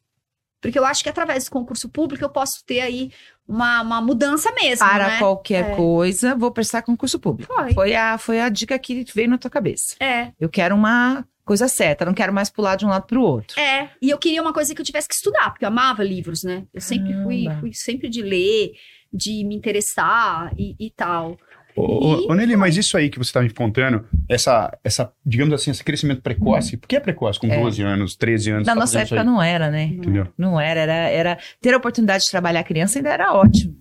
Porque 0.60 0.78
eu 0.78 0.86
acho 0.86 1.02
que 1.02 1.10
através 1.10 1.46
do 1.46 1.52
concurso 1.52 1.90
público 1.90 2.24
eu 2.24 2.30
posso 2.30 2.64
ter 2.66 2.82
aí 2.82 3.12
uma, 3.48 3.82
uma 3.82 4.00
mudança 4.00 4.52
mesmo. 4.54 4.88
Para 4.88 5.08
né? 5.08 5.20
qualquer 5.20 5.72
é. 5.72 5.76
coisa, 5.76 6.36
vou 6.36 6.52
prestar 6.52 6.84
concurso 6.84 7.20
público. 7.20 7.52
Foi. 7.52 7.74
Foi 7.74 7.96
a, 7.96 8.18
foi 8.18 8.40
a 8.40 8.48
dica 8.48 8.78
que 8.78 9.04
veio 9.14 9.30
na 9.30 9.40
tua 9.40 9.50
cabeça. 9.50 9.96
É. 10.00 10.32
Eu 10.40 10.50
quero 10.50 10.76
uma 10.76 11.26
coisa 11.52 11.68
certa, 11.68 12.06
não 12.06 12.14
quero 12.14 12.32
mais 12.32 12.50
pular 12.50 12.78
de 12.78 12.86
um 12.86 12.88
lado 12.88 13.06
para 13.06 13.20
o 13.20 13.22
outro. 13.22 13.60
É, 13.60 13.90
e 14.02 14.10
eu 14.10 14.18
queria 14.18 14.42
uma 14.42 14.54
coisa 14.54 14.74
que 14.74 14.80
eu 14.80 14.86
tivesse 14.86 15.10
que 15.10 15.14
estudar, 15.14 15.50
porque 15.50 15.66
eu 15.66 15.68
amava 15.68 16.02
livros, 16.02 16.46
né? 16.46 16.64
Eu 16.74 16.80
sempre 16.80 17.14
fui, 17.24 17.46
fui 17.60 17.74
sempre 17.74 18.08
de 18.08 18.22
ler, 18.22 18.72
de 19.12 19.44
me 19.44 19.54
interessar 19.54 20.54
e, 20.58 20.78
e 20.80 20.90
tal. 20.92 21.38
Ô, 21.76 22.32
ô, 22.32 22.34
Nelly, 22.34 22.56
mas 22.56 22.78
isso 22.78 22.96
aí 22.96 23.10
que 23.10 23.18
você 23.18 23.32
está 23.32 23.42
me 23.42 23.50
contando, 23.50 24.08
essa, 24.30 24.72
essa, 24.82 25.12
digamos 25.26 25.54
assim, 25.54 25.72
esse 25.72 25.84
crescimento 25.84 26.22
precoce, 26.22 26.78
por 26.78 26.88
que 26.88 26.96
é 26.96 27.02
precoce 27.02 27.38
com 27.38 27.48
é. 27.48 27.60
12 27.60 27.82
anos, 27.82 28.16
13 28.16 28.52
anos? 28.52 28.68
Na 28.68 28.74
tá 28.74 28.80
nossa 28.80 29.02
época 29.02 29.22
não 29.22 29.42
era, 29.42 29.70
né? 29.70 29.84
Entendeu? 29.84 30.30
Não 30.38 30.58
era, 30.58 30.80
era, 30.80 30.94
era. 30.94 31.38
Ter 31.60 31.74
a 31.74 31.78
oportunidade 31.78 32.24
de 32.24 32.32
trabalhar 32.32 32.62
a 32.62 32.64
criança 32.64 32.98
ainda 32.98 33.10
era 33.10 33.34
ótimo. 33.34 33.76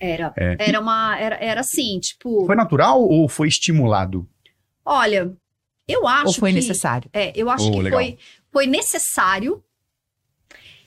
Era. 0.00 0.32
É. 0.36 0.56
Era 0.58 0.80
uma. 0.80 1.16
Era, 1.20 1.36
era 1.36 1.60
assim, 1.60 2.00
tipo. 2.00 2.46
Foi 2.46 2.56
natural 2.56 3.00
ou 3.00 3.28
foi 3.28 3.46
estimulado? 3.46 4.28
Olha, 4.84 5.32
eu 5.92 6.06
acho. 6.06 6.28
Ou 6.28 6.34
foi 6.34 6.50
que, 6.50 6.56
necessário? 6.56 7.10
É, 7.12 7.32
eu 7.34 7.50
acho 7.50 7.68
oh, 7.68 7.82
que 7.82 7.90
foi, 7.90 8.18
foi 8.50 8.66
necessário. 8.66 9.62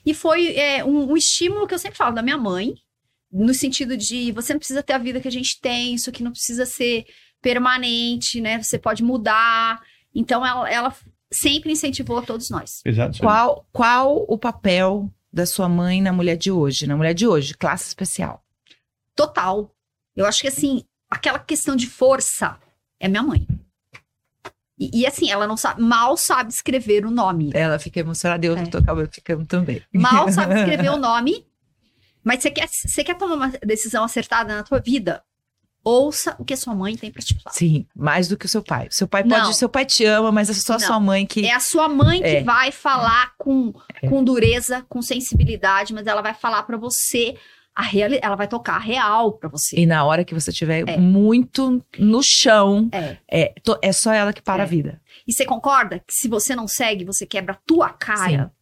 E 0.04 0.14
foi 0.14 0.56
é, 0.56 0.84
um, 0.84 1.12
um 1.12 1.16
estímulo 1.16 1.66
que 1.66 1.74
eu 1.74 1.78
sempre 1.78 1.98
falo 1.98 2.14
da 2.14 2.22
minha 2.22 2.38
mãe, 2.38 2.74
no 3.32 3.52
sentido 3.52 3.96
de 3.96 4.30
você 4.32 4.52
não 4.52 4.58
precisa 4.58 4.82
ter 4.82 4.92
a 4.92 4.98
vida 4.98 5.20
que 5.20 5.28
a 5.28 5.32
gente 5.32 5.60
tem, 5.60 5.94
isso 5.94 6.08
aqui 6.10 6.22
não 6.22 6.30
precisa 6.30 6.64
ser 6.64 7.06
permanente, 7.42 8.40
né? 8.40 8.62
Você 8.62 8.78
pode 8.78 9.02
mudar. 9.02 9.80
Então 10.14 10.46
ela, 10.46 10.70
ela 10.70 10.96
sempre 11.32 11.72
incentivou 11.72 12.18
a 12.18 12.22
todos 12.22 12.50
nós. 12.50 12.80
Exato. 12.84 13.18
Qual, 13.18 13.66
qual 13.72 14.24
o 14.28 14.38
papel 14.38 15.10
da 15.32 15.44
sua 15.44 15.68
mãe 15.68 16.00
na 16.00 16.12
mulher 16.12 16.36
de 16.36 16.50
hoje, 16.50 16.86
na 16.86 16.96
mulher 16.96 17.14
de 17.14 17.26
hoje, 17.26 17.54
classe 17.54 17.88
especial? 17.88 18.42
Total. 19.14 19.70
Eu 20.14 20.24
acho 20.24 20.40
que 20.40 20.48
assim, 20.48 20.84
aquela 21.10 21.38
questão 21.38 21.76
de 21.76 21.86
força 21.86 22.58
é 22.98 23.08
minha 23.08 23.22
mãe. 23.22 23.46
E, 24.78 25.00
e, 25.00 25.06
assim, 25.06 25.30
ela 25.30 25.46
não 25.46 25.56
sabe, 25.56 25.80
mal 25.82 26.16
sabe 26.16 26.52
escrever 26.52 27.06
o 27.06 27.10
nome. 27.10 27.50
Ela 27.54 27.78
fica 27.78 28.00
emocionada, 28.00 28.44
eu 28.44 28.56
é. 28.56 28.66
tô 28.66 28.78
ficando 29.10 29.46
também. 29.46 29.82
Mal 29.92 30.30
sabe 30.30 30.54
escrever 30.60 30.90
o 30.90 30.98
nome, 30.98 31.46
mas 32.22 32.42
você 32.42 32.50
quer, 32.50 32.68
você 32.68 33.02
quer 33.02 33.14
tomar 33.14 33.34
uma 33.36 33.48
decisão 33.64 34.04
acertada 34.04 34.54
na 34.54 34.62
tua 34.62 34.78
vida? 34.78 35.22
Ouça 35.82 36.34
o 36.38 36.44
que 36.44 36.52
a 36.52 36.56
sua 36.56 36.74
mãe 36.74 36.96
tem 36.96 37.12
para 37.12 37.22
te 37.22 37.32
falar. 37.40 37.54
Sim, 37.54 37.86
mais 37.94 38.26
do 38.26 38.36
que 38.36 38.44
o 38.44 38.48
seu 38.48 38.60
pai. 38.60 38.88
Seu 38.90 39.06
pai 39.06 39.22
pode, 39.22 39.44
não. 39.44 39.52
seu 39.52 39.68
pai 39.68 39.86
te 39.86 40.04
ama, 40.04 40.32
mas 40.32 40.50
é 40.50 40.52
só 40.52 40.74
a 40.74 40.78
sua 40.80 40.98
mãe 40.98 41.24
que 41.24 41.46
É 41.46 41.54
a 41.54 41.60
sua 41.60 41.88
mãe 41.88 42.20
que 42.20 42.26
é. 42.26 42.42
vai 42.42 42.72
falar 42.72 43.34
com, 43.38 43.72
é. 44.02 44.08
com 44.08 44.24
dureza, 44.24 44.84
com 44.88 45.00
sensibilidade, 45.00 45.94
mas 45.94 46.08
ela 46.08 46.20
vai 46.20 46.34
falar 46.34 46.64
para 46.64 46.76
você 46.76 47.36
a 47.76 47.82
real, 47.82 48.10
ela 48.22 48.34
vai 48.34 48.48
tocar 48.48 48.76
a 48.76 48.78
real 48.78 49.32
para 49.32 49.50
você. 49.50 49.78
E 49.78 49.84
na 49.84 50.02
hora 50.02 50.24
que 50.24 50.32
você 50.32 50.50
estiver 50.50 50.82
é. 50.88 50.96
muito 50.96 51.84
no 51.98 52.22
chão, 52.22 52.88
é, 52.90 53.18
é, 53.30 53.54
to, 53.62 53.78
é 53.82 53.92
só 53.92 54.14
ela 54.14 54.32
que 54.32 54.40
para 54.40 54.62
a 54.62 54.66
é. 54.66 54.68
vida. 54.68 55.00
E 55.28 55.32
você 55.32 55.44
concorda 55.44 55.98
que 55.98 56.14
se 56.14 56.26
você 56.26 56.56
não 56.56 56.66
segue, 56.66 57.04
você 57.04 57.26
quebra 57.26 57.52
a 57.52 57.58
tua 57.66 57.90
cara? 57.90 58.44
Sim. 58.44 58.55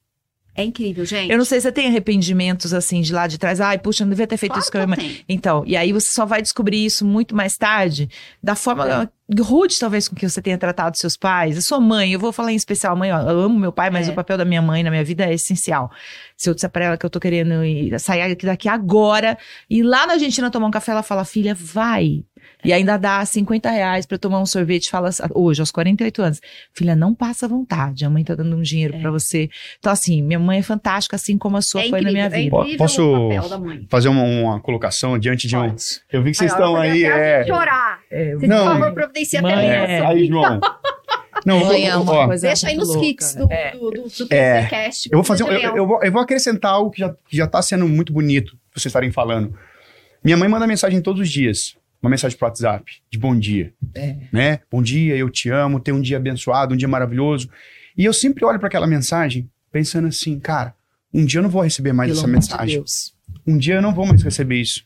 É 0.56 0.62
incrível, 0.62 1.04
gente. 1.04 1.32
Eu 1.32 1.36
não 1.36 1.44
sei 1.44 1.58
se 1.58 1.64
você 1.64 1.72
tem 1.72 1.88
arrependimentos 1.88 2.72
assim 2.72 3.00
de 3.00 3.12
lá 3.12 3.26
de 3.26 3.38
trás. 3.38 3.60
Ai, 3.60 3.76
puxa, 3.76 4.04
não 4.04 4.10
devia 4.10 4.26
ter 4.26 4.36
feito 4.36 4.52
claro 4.52 4.62
isso 4.62 4.70
com 4.70 4.78
a 4.78 4.86
minha 4.86 4.96
mãe. 4.96 5.24
Então, 5.28 5.64
e 5.66 5.76
aí 5.76 5.92
você 5.92 6.08
só 6.12 6.24
vai 6.24 6.40
descobrir 6.40 6.84
isso 6.84 7.04
muito 7.04 7.34
mais 7.34 7.56
tarde, 7.56 8.08
da 8.40 8.54
forma 8.54 9.10
é. 9.28 9.42
rude, 9.42 9.76
talvez, 9.78 10.06
com 10.06 10.14
que 10.14 10.28
você 10.28 10.40
tenha 10.40 10.56
tratado 10.56 10.96
seus 10.96 11.16
pais. 11.16 11.58
A 11.58 11.60
sua 11.60 11.80
mãe, 11.80 12.12
eu 12.12 12.20
vou 12.20 12.30
falar 12.30 12.52
em 12.52 12.56
especial, 12.56 12.94
mãe, 12.94 13.12
ó, 13.12 13.20
eu 13.20 13.40
amo 13.40 13.58
meu 13.58 13.72
pai, 13.72 13.90
mas 13.90 14.08
é. 14.08 14.12
o 14.12 14.14
papel 14.14 14.38
da 14.38 14.44
minha 14.44 14.62
mãe 14.62 14.84
na 14.84 14.90
minha 14.90 15.04
vida 15.04 15.24
é 15.24 15.34
essencial. 15.34 15.90
Se 16.36 16.48
eu 16.48 16.54
disser 16.54 16.70
pra 16.70 16.84
ela 16.84 16.96
que 16.96 17.04
eu 17.04 17.10
tô 17.10 17.18
querendo 17.18 17.64
ir, 17.64 17.98
sair 17.98 18.36
daqui 18.36 18.68
agora, 18.68 19.36
e 19.68 19.82
lá 19.82 20.06
na 20.06 20.12
Argentina 20.12 20.52
tomar 20.52 20.68
um 20.68 20.70
café, 20.70 20.92
ela 20.92 21.02
fala, 21.02 21.24
filha, 21.24 21.52
vai. 21.52 22.22
E 22.64 22.72
ainda 22.72 22.96
dá 22.96 23.24
50 23.24 23.70
reais 23.70 24.06
para 24.06 24.16
tomar 24.16 24.40
um 24.40 24.46
sorvete. 24.46 24.90
Fala 24.90 25.10
hoje, 25.34 25.60
aos 25.60 25.70
48 25.70 26.22
anos. 26.22 26.40
Filha, 26.72 26.96
não 26.96 27.14
passa 27.14 27.46
vontade. 27.46 28.04
A 28.04 28.10
mãe 28.10 28.24
tá 28.24 28.34
dando 28.34 28.56
um 28.56 28.62
dinheiro 28.62 28.96
é. 28.96 29.00
para 29.00 29.10
você. 29.10 29.50
Então, 29.78 29.92
assim, 29.92 30.22
minha 30.22 30.38
mãe 30.38 30.58
é 30.58 30.62
fantástica, 30.62 31.16
assim 31.16 31.36
como 31.36 31.56
a 31.56 31.62
sua 31.62 31.82
é 31.82 31.88
foi 31.88 32.00
incrível, 32.00 32.22
na 32.22 32.28
minha 32.30 32.40
é 32.40 32.44
vida. 32.44 32.76
Posso 32.78 33.28
fazer 33.88 34.08
uma, 34.08 34.22
uma, 34.22 34.60
colocação 34.60 35.18
diante 35.18 35.46
de 35.46 35.56
um. 35.56 35.74
Eu 36.10 36.22
vi 36.22 36.30
que 36.30 36.36
vocês 36.38 36.52
estão 36.52 36.76
aí. 36.76 37.04
É... 37.04 37.44
chorar. 37.46 38.00
É, 38.10 38.34
Você, 38.34 38.46
não, 38.46 38.64
por 38.64 38.78
favor, 38.78 38.94
providencia 38.94 39.42
mãe, 39.42 39.52
até 39.52 39.98
é. 39.98 40.06
Aí, 40.06 40.26
João. 40.26 40.60
Não, 41.44 41.62
mãe 41.62 41.86
é 41.86 41.96
uma 41.96 42.26
coisa 42.26 42.46
Deixa 42.46 42.68
aí 42.68 42.76
nos 42.76 42.88
louca. 42.88 43.02
kits 43.02 43.34
do, 43.34 43.52
é. 43.52 43.72
do, 43.72 43.90
do, 43.90 44.02
do 44.02 44.26
é. 44.30 44.60
podcast. 44.62 45.08
Eu 45.12 45.18
vou 45.18 45.24
fazer, 45.24 45.42
eu, 45.42 45.76
eu, 45.76 45.86
vou, 45.86 46.02
eu 46.02 46.12
vou 46.12 46.22
acrescentar 46.22 46.72
algo 46.72 46.90
que 46.90 47.00
já, 47.00 47.10
que 47.10 47.36
já 47.36 47.46
tá 47.46 47.60
sendo 47.60 47.86
muito 47.86 48.12
bonito 48.12 48.56
vocês 48.74 48.86
estarem 48.86 49.12
falando. 49.12 49.54
Minha 50.22 50.36
mãe 50.36 50.48
manda 50.48 50.66
mensagem 50.66 51.02
todos 51.02 51.20
os 51.20 51.28
dias 51.28 51.76
uma 52.04 52.10
mensagem 52.10 52.36
pro 52.36 52.46
WhatsApp 52.46 52.84
de 53.10 53.18
bom 53.18 53.34
dia. 53.34 53.72
É. 53.94 54.16
Né? 54.30 54.60
Bom 54.70 54.82
dia, 54.82 55.16
eu 55.16 55.30
te 55.30 55.48
amo, 55.48 55.80
tenha 55.80 55.96
um 55.96 56.02
dia 56.02 56.18
abençoado, 56.18 56.74
um 56.74 56.76
dia 56.76 56.86
maravilhoso. 56.86 57.48
E 57.96 58.04
eu 58.04 58.12
sempre 58.12 58.44
olho 58.44 58.58
para 58.58 58.68
aquela 58.68 58.86
mensagem 58.86 59.48
pensando 59.72 60.06
assim, 60.06 60.38
cara, 60.38 60.74
um 61.12 61.24
dia 61.24 61.38
eu 61.38 61.42
não 61.42 61.48
vou 61.48 61.62
receber 61.62 61.94
mais 61.94 62.10
Pelo 62.10 62.20
essa 62.20 62.28
mensagem. 62.28 62.82
De 62.82 63.50
um 63.50 63.56
dia 63.56 63.76
eu 63.76 63.82
não 63.82 63.94
vou 63.94 64.04
mais 64.04 64.22
receber 64.22 64.60
isso. 64.60 64.84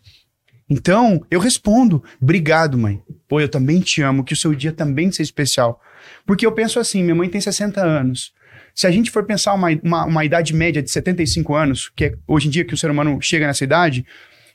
Então, 0.70 1.24
eu 1.28 1.40
respondo, 1.40 2.04
obrigado, 2.20 2.78
mãe. 2.78 3.02
Pô, 3.26 3.40
eu 3.40 3.48
também 3.48 3.80
te 3.80 4.00
amo, 4.00 4.22
que 4.22 4.34
o 4.34 4.36
seu 4.36 4.54
dia 4.54 4.72
também 4.72 5.10
seja 5.10 5.28
especial. 5.28 5.80
Porque 6.24 6.46
eu 6.46 6.52
penso 6.52 6.78
assim, 6.78 7.02
minha 7.02 7.16
mãe 7.16 7.28
tem 7.28 7.40
60 7.40 7.82
anos. 7.82 8.32
Se 8.74 8.86
a 8.86 8.90
gente 8.92 9.10
for 9.10 9.24
pensar 9.24 9.54
uma, 9.54 9.68
uma, 9.82 10.04
uma 10.04 10.24
idade 10.24 10.54
média 10.54 10.80
de 10.80 10.90
75 10.90 11.54
anos, 11.54 11.90
que 11.96 12.04
é 12.04 12.14
hoje 12.28 12.46
em 12.46 12.50
dia 12.50 12.64
que 12.64 12.74
o 12.74 12.76
ser 12.76 12.90
humano 12.90 13.18
chega 13.20 13.44
nessa 13.44 13.64
idade, 13.64 14.06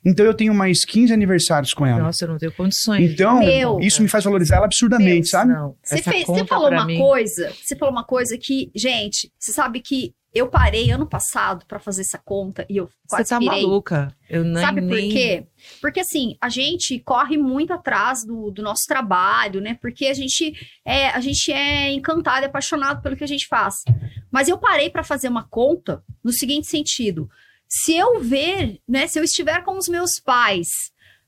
então 0.06 0.26
eu 0.26 0.34
tenho 0.34 0.54
mais 0.54 0.84
15 0.86 1.14
aniversários 1.14 1.74
com 1.74 1.86
ela. 1.86 2.04
Nossa, 2.04 2.26
eu 2.26 2.30
não 2.30 2.38
tenho 2.38 2.52
condições. 2.52 3.12
Então, 3.12 3.40
Meu, 3.40 3.80
isso 3.80 4.02
me 4.02 4.08
faz 4.08 4.24
valorizar 4.24 4.58
ela 4.58 4.66
absurdamente, 4.66 5.14
Deus, 5.14 5.30
sabe? 5.30 5.54
Não. 5.54 5.76
Você, 5.84 6.02
fez, 6.02 6.26
você 6.26 6.46
falou 6.46 6.70
uma 6.70 6.86
mim... 6.86 6.98
coisa, 6.98 7.52
você 7.62 7.76
falou 7.76 7.94
uma 7.94 8.04
coisa 8.04 8.38
que, 8.38 8.72
gente, 8.76 9.32
você 9.40 9.52
sabe 9.52 9.80
que 9.80 10.14
eu 10.34 10.48
parei 10.48 10.90
ano 10.90 11.06
passado 11.06 11.64
para 11.68 11.80
fazer 11.80 12.02
essa 12.02 12.18
conta 12.18 12.66
e 12.68 12.78
eu 12.78 12.90
quase 13.08 13.26
Você 13.26 13.36
tá 13.36 13.40
pirei. 13.40 13.62
maluca. 13.62 14.16
Eu 14.28 14.44
nem, 14.44 14.64
Sabe 14.64 14.82
por 14.82 14.90
nem... 14.90 15.10
quê? 15.10 15.46
Porque 15.80 16.00
assim, 16.00 16.36
a 16.42 16.50
gente 16.50 17.00
corre 17.00 17.38
muito 17.38 17.72
atrás 17.72 18.26
do, 18.26 18.50
do 18.50 18.64
nosso 18.64 18.86
trabalho, 18.88 19.62
né? 19.62 19.78
Porque 19.80 20.08
a 20.08 20.14
gente 20.14 20.54
é, 20.84 21.10
a 21.10 21.20
gente 21.20 21.52
é 21.52 21.92
encantado 21.92 22.46
e 22.46 22.48
apaixonado 22.48 23.02
pelo 23.04 23.16
que 23.16 23.24
a 23.24 23.28
gente 23.28 23.48
faz. 23.48 23.84
Mas 24.32 24.48
eu 24.48 24.58
parei 24.58 24.90
para 24.90 25.04
fazer 25.04 25.28
uma 25.28 25.48
conta 25.48 26.04
no 26.24 26.34
seguinte 26.34 26.66
sentido. 26.66 27.30
Se 27.76 27.98
eu 27.98 28.20
ver, 28.20 28.80
né, 28.88 29.08
se 29.08 29.18
eu 29.18 29.24
estiver 29.24 29.64
com 29.64 29.76
os 29.80 29.88
meus 29.88 30.20
pais, 30.20 30.68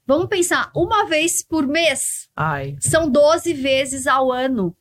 vamos 0.06 0.28
pensar, 0.28 0.72
uma 0.75 1.08
vez 1.08 1.44
por 1.44 1.66
mês, 1.66 2.30
Ai. 2.36 2.78
são 2.80 3.10
12 3.10 3.52
vezes 3.52 4.06
ao 4.06 4.32
ano. 4.32 4.78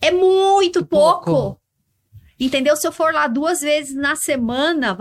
É 0.00 0.10
muito 0.10 0.86
pouco. 0.86 1.24
pouco. 1.26 1.60
Entendeu? 2.40 2.76
Se 2.76 2.88
eu 2.88 2.92
for 2.92 3.12
lá 3.12 3.26
duas 3.26 3.60
vezes 3.60 3.94
na 3.94 4.16
semana, 4.16 4.96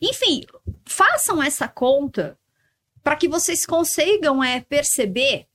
enfim, 0.00 0.46
façam 0.86 1.42
essa 1.42 1.68
conta 1.68 2.38
para 3.02 3.16
que 3.16 3.28
vocês 3.28 3.66
consigam 3.66 4.42
é, 4.42 4.62
perceber 4.62 5.46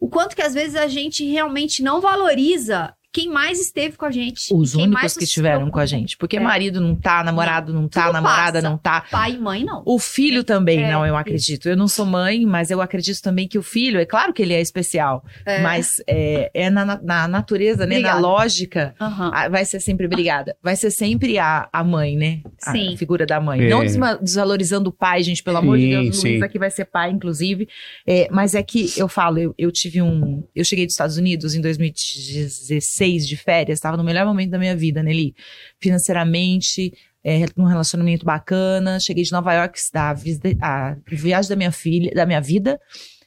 o 0.00 0.08
quanto 0.08 0.34
que 0.34 0.42
às 0.42 0.54
vezes 0.54 0.74
a 0.74 0.88
gente 0.88 1.24
realmente 1.24 1.84
não 1.84 2.00
valoriza 2.00 2.96
quem 3.12 3.28
mais 3.28 3.60
esteve 3.60 3.96
com 3.96 4.06
a 4.06 4.10
gente. 4.10 4.52
Os 4.54 4.74
únicos 4.74 5.16
que 5.16 5.24
estiveram 5.24 5.70
com 5.70 5.78
a 5.78 5.84
gente. 5.84 6.16
Porque 6.16 6.38
é. 6.38 6.40
marido 6.40 6.80
não 6.80 6.96
tá, 6.96 7.22
namorado 7.22 7.72
não 7.72 7.86
tá, 7.86 8.04
Tudo 8.04 8.14
namorada 8.14 8.52
passa. 8.54 8.68
não 8.68 8.78
tá. 8.78 9.02
Pai 9.10 9.32
e 9.32 9.38
mãe 9.38 9.62
não. 9.64 9.82
O 9.84 9.98
filho 9.98 10.42
também 10.42 10.82
é, 10.82 10.90
não, 10.90 11.04
eu 11.04 11.14
acredito. 11.14 11.68
Eu 11.68 11.76
não 11.76 11.86
sou 11.86 12.06
mãe, 12.06 12.46
mas 12.46 12.70
eu 12.70 12.80
acredito 12.80 13.20
também 13.20 13.46
que 13.46 13.58
o 13.58 13.62
filho, 13.62 14.00
é 14.00 14.06
claro 14.06 14.32
que 14.32 14.40
ele 14.40 14.54
é 14.54 14.60
especial, 14.60 15.22
é. 15.44 15.60
mas 15.60 15.96
é, 16.06 16.50
é 16.54 16.70
na, 16.70 16.98
na, 17.02 17.28
natureza, 17.28 17.84
né? 17.84 17.98
Na 17.98 18.18
lógica, 18.18 18.94
uhum. 18.98 19.50
vai 19.50 19.64
ser 19.66 19.80
sempre 19.80 20.06
obrigada. 20.06 20.56
Vai 20.62 20.74
ser 20.74 20.90
sempre 20.90 21.38
a, 21.38 21.68
a 21.70 21.84
mãe, 21.84 22.16
né? 22.16 22.40
A, 22.64 22.72
sim. 22.72 22.96
figura 22.96 23.26
da 23.26 23.38
mãe. 23.38 23.68
Não 23.68 23.82
é. 23.82 24.18
desvalorizando 24.22 24.88
o 24.88 24.92
pai, 24.92 25.22
gente, 25.22 25.42
pelo 25.42 25.58
amor 25.58 25.76
sim, 25.76 25.84
de 25.84 25.90
Deus. 25.90 26.18
O 26.18 26.26
Luiz 26.26 26.42
aqui 26.42 26.58
vai 26.58 26.70
ser 26.70 26.86
pai, 26.86 27.10
inclusive. 27.10 27.68
É, 28.06 28.28
mas 28.30 28.54
é 28.54 28.62
que 28.62 28.90
eu 28.96 29.06
falo, 29.06 29.38
eu, 29.38 29.54
eu 29.58 29.70
tive 29.70 30.00
um. 30.00 30.42
Eu 30.54 30.64
cheguei 30.64 30.86
dos 30.86 30.94
Estados 30.94 31.18
Unidos 31.18 31.54
em 31.54 31.60
2016 31.60 33.01
de 33.10 33.36
férias, 33.36 33.78
estava 33.78 33.96
no 33.96 34.04
melhor 34.04 34.26
momento 34.26 34.50
da 34.50 34.58
minha 34.58 34.76
vida, 34.76 35.02
Nelly. 35.02 35.34
Financeiramente, 35.80 36.92
é, 37.24 37.44
num 37.56 37.64
relacionamento 37.64 38.24
bacana. 38.24 38.98
Cheguei 39.00 39.24
de 39.24 39.32
Nova 39.32 39.52
York, 39.54 39.78
da 39.92 40.14
a 40.60 40.96
viagem 41.06 41.48
da 41.48 41.56
minha 41.56 41.72
filha, 41.72 42.10
da 42.14 42.26
minha 42.26 42.40
vida. 42.40 42.80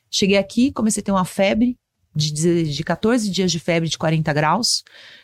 Cheguei 0.09 0.37
aqui, 0.37 0.71
comecei 0.71 1.01
a 1.01 1.03
ter 1.03 1.11
uma 1.11 1.25
febre 1.25 1.77
de, 2.15 2.63
de 2.63 2.83
14 2.83 3.29
dias 3.29 3.51
de 3.51 3.59
febre 3.59 3.89
de 3.89 3.97
40 3.97 4.31
graus. 4.33 4.83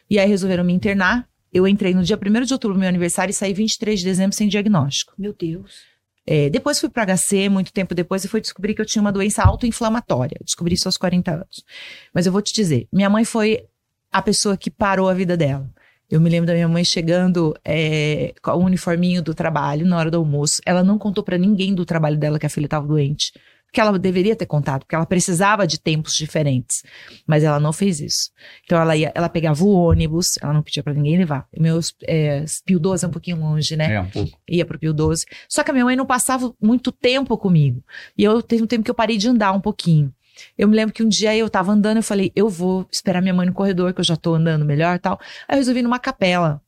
E 0.09 0.19
aí 0.19 0.27
resolveram 0.27 0.63
me 0.63 0.73
internar. 0.73 1.27
Eu 1.53 1.67
entrei 1.67 1.93
no 1.93 2.03
dia 2.03 2.17
1 2.17 2.45
de 2.45 2.53
outubro, 2.53 2.77
meu 2.77 2.87
aniversário, 2.87 3.31
e 3.31 3.33
saí 3.33 3.53
23 3.53 3.99
de 3.99 4.05
dezembro 4.05 4.35
sem 4.35 4.47
diagnóstico. 4.47 5.13
Meu 5.17 5.33
Deus. 5.33 5.91
É, 6.25 6.49
depois 6.49 6.79
fui 6.79 6.89
para 6.89 7.17
HC, 7.17 7.49
muito 7.49 7.73
tempo 7.73 7.95
depois, 7.95 8.23
e 8.23 8.27
fui 8.27 8.39
descobrir 8.39 8.73
que 8.73 8.81
eu 8.81 8.85
tinha 8.85 9.01
uma 9.01 9.11
doença 9.11 9.43
autoinflamatória. 9.43 10.37
Descobri 10.45 10.75
isso 10.75 10.87
aos 10.87 10.97
40 10.97 11.31
anos. 11.31 11.65
Mas 12.13 12.25
eu 12.25 12.31
vou 12.31 12.41
te 12.41 12.53
dizer, 12.53 12.87
minha 12.91 13.09
mãe 13.09 13.25
foi 13.25 13.65
a 14.11 14.21
pessoa 14.21 14.57
que 14.57 14.69
parou 14.69 15.07
a 15.07 15.13
vida 15.13 15.37
dela. 15.37 15.69
Eu 16.09 16.19
me 16.19 16.29
lembro 16.29 16.47
da 16.47 16.53
minha 16.53 16.67
mãe 16.67 16.83
chegando 16.83 17.55
é, 17.63 18.33
com 18.41 18.51
o 18.51 18.65
uniforminho 18.65 19.21
do 19.21 19.33
trabalho 19.33 19.85
na 19.85 19.97
hora 19.97 20.11
do 20.11 20.17
almoço. 20.17 20.61
Ela 20.65 20.83
não 20.83 20.97
contou 20.97 21.23
para 21.23 21.37
ninguém 21.37 21.73
do 21.73 21.85
trabalho 21.85 22.17
dela 22.17 22.37
que 22.37 22.45
a 22.45 22.49
filha 22.49 22.65
estava 22.65 22.85
doente. 22.85 23.31
porque 23.71 23.79
ela 23.79 23.97
deveria 23.97 24.35
ter 24.35 24.45
contado, 24.45 24.81
porque 24.81 24.93
ela 24.93 25.05
precisava 25.05 25.65
de 25.65 25.79
tempos 25.79 26.13
diferentes. 26.13 26.83
Mas 27.25 27.45
ela 27.45 27.61
não 27.61 27.71
fez 27.71 28.01
isso. 28.01 28.29
Então 28.65 28.77
ela 28.77 28.93
ia, 28.97 29.13
ela 29.15 29.29
pegava 29.29 29.63
o 29.63 29.69
ônibus, 29.69 30.37
ela 30.41 30.51
não 30.51 30.61
pedia 30.61 30.83
para 30.83 30.93
ninguém 30.93 31.17
levar. 31.17 31.47
Meus 31.57 31.95
é, 32.03 32.43
Pio 32.65 32.77
12 32.77 33.05
é 33.05 33.07
um 33.07 33.11
pouquinho 33.11 33.39
longe, 33.39 33.77
né? 33.77 33.93
É, 33.93 34.01
um 34.01 34.09
pouco. 34.09 34.37
Ia 34.49 34.65
pro 34.65 34.77
Pio 34.77 34.93
12. 34.93 35.25
Só 35.47 35.63
que 35.63 35.71
a 35.71 35.73
minha 35.73 35.85
mãe 35.85 35.95
não 35.95 36.05
passava 36.05 36.53
muito 36.61 36.91
tempo 36.91 37.37
comigo. 37.37 37.81
E 38.17 38.25
eu 38.25 38.41
teve 38.41 38.61
um 38.61 38.67
tempo 38.67 38.83
que 38.83 38.91
eu 38.91 38.95
parei 38.95 39.15
de 39.15 39.29
andar 39.29 39.53
um 39.53 39.61
pouquinho. 39.61 40.13
Eu 40.57 40.67
me 40.67 40.75
lembro 40.75 40.93
que 40.93 41.03
um 41.03 41.09
dia 41.09 41.35
eu 41.35 41.49
tava 41.49 41.71
andando, 41.71 41.97
eu 41.97 42.03
falei, 42.03 42.31
eu 42.35 42.49
vou 42.49 42.87
esperar 42.91 43.21
minha 43.21 43.33
mãe 43.33 43.45
no 43.45 43.53
corredor, 43.53 43.93
que 43.93 43.99
eu 43.99 44.05
já 44.05 44.15
tô 44.15 44.35
andando 44.35 44.65
melhor 44.65 44.95
e 44.95 44.99
tal. 44.99 45.19
Aí 45.47 45.55
eu 45.55 45.59
resolvi 45.59 45.81
numa 45.81 45.99
capela. 45.99 46.61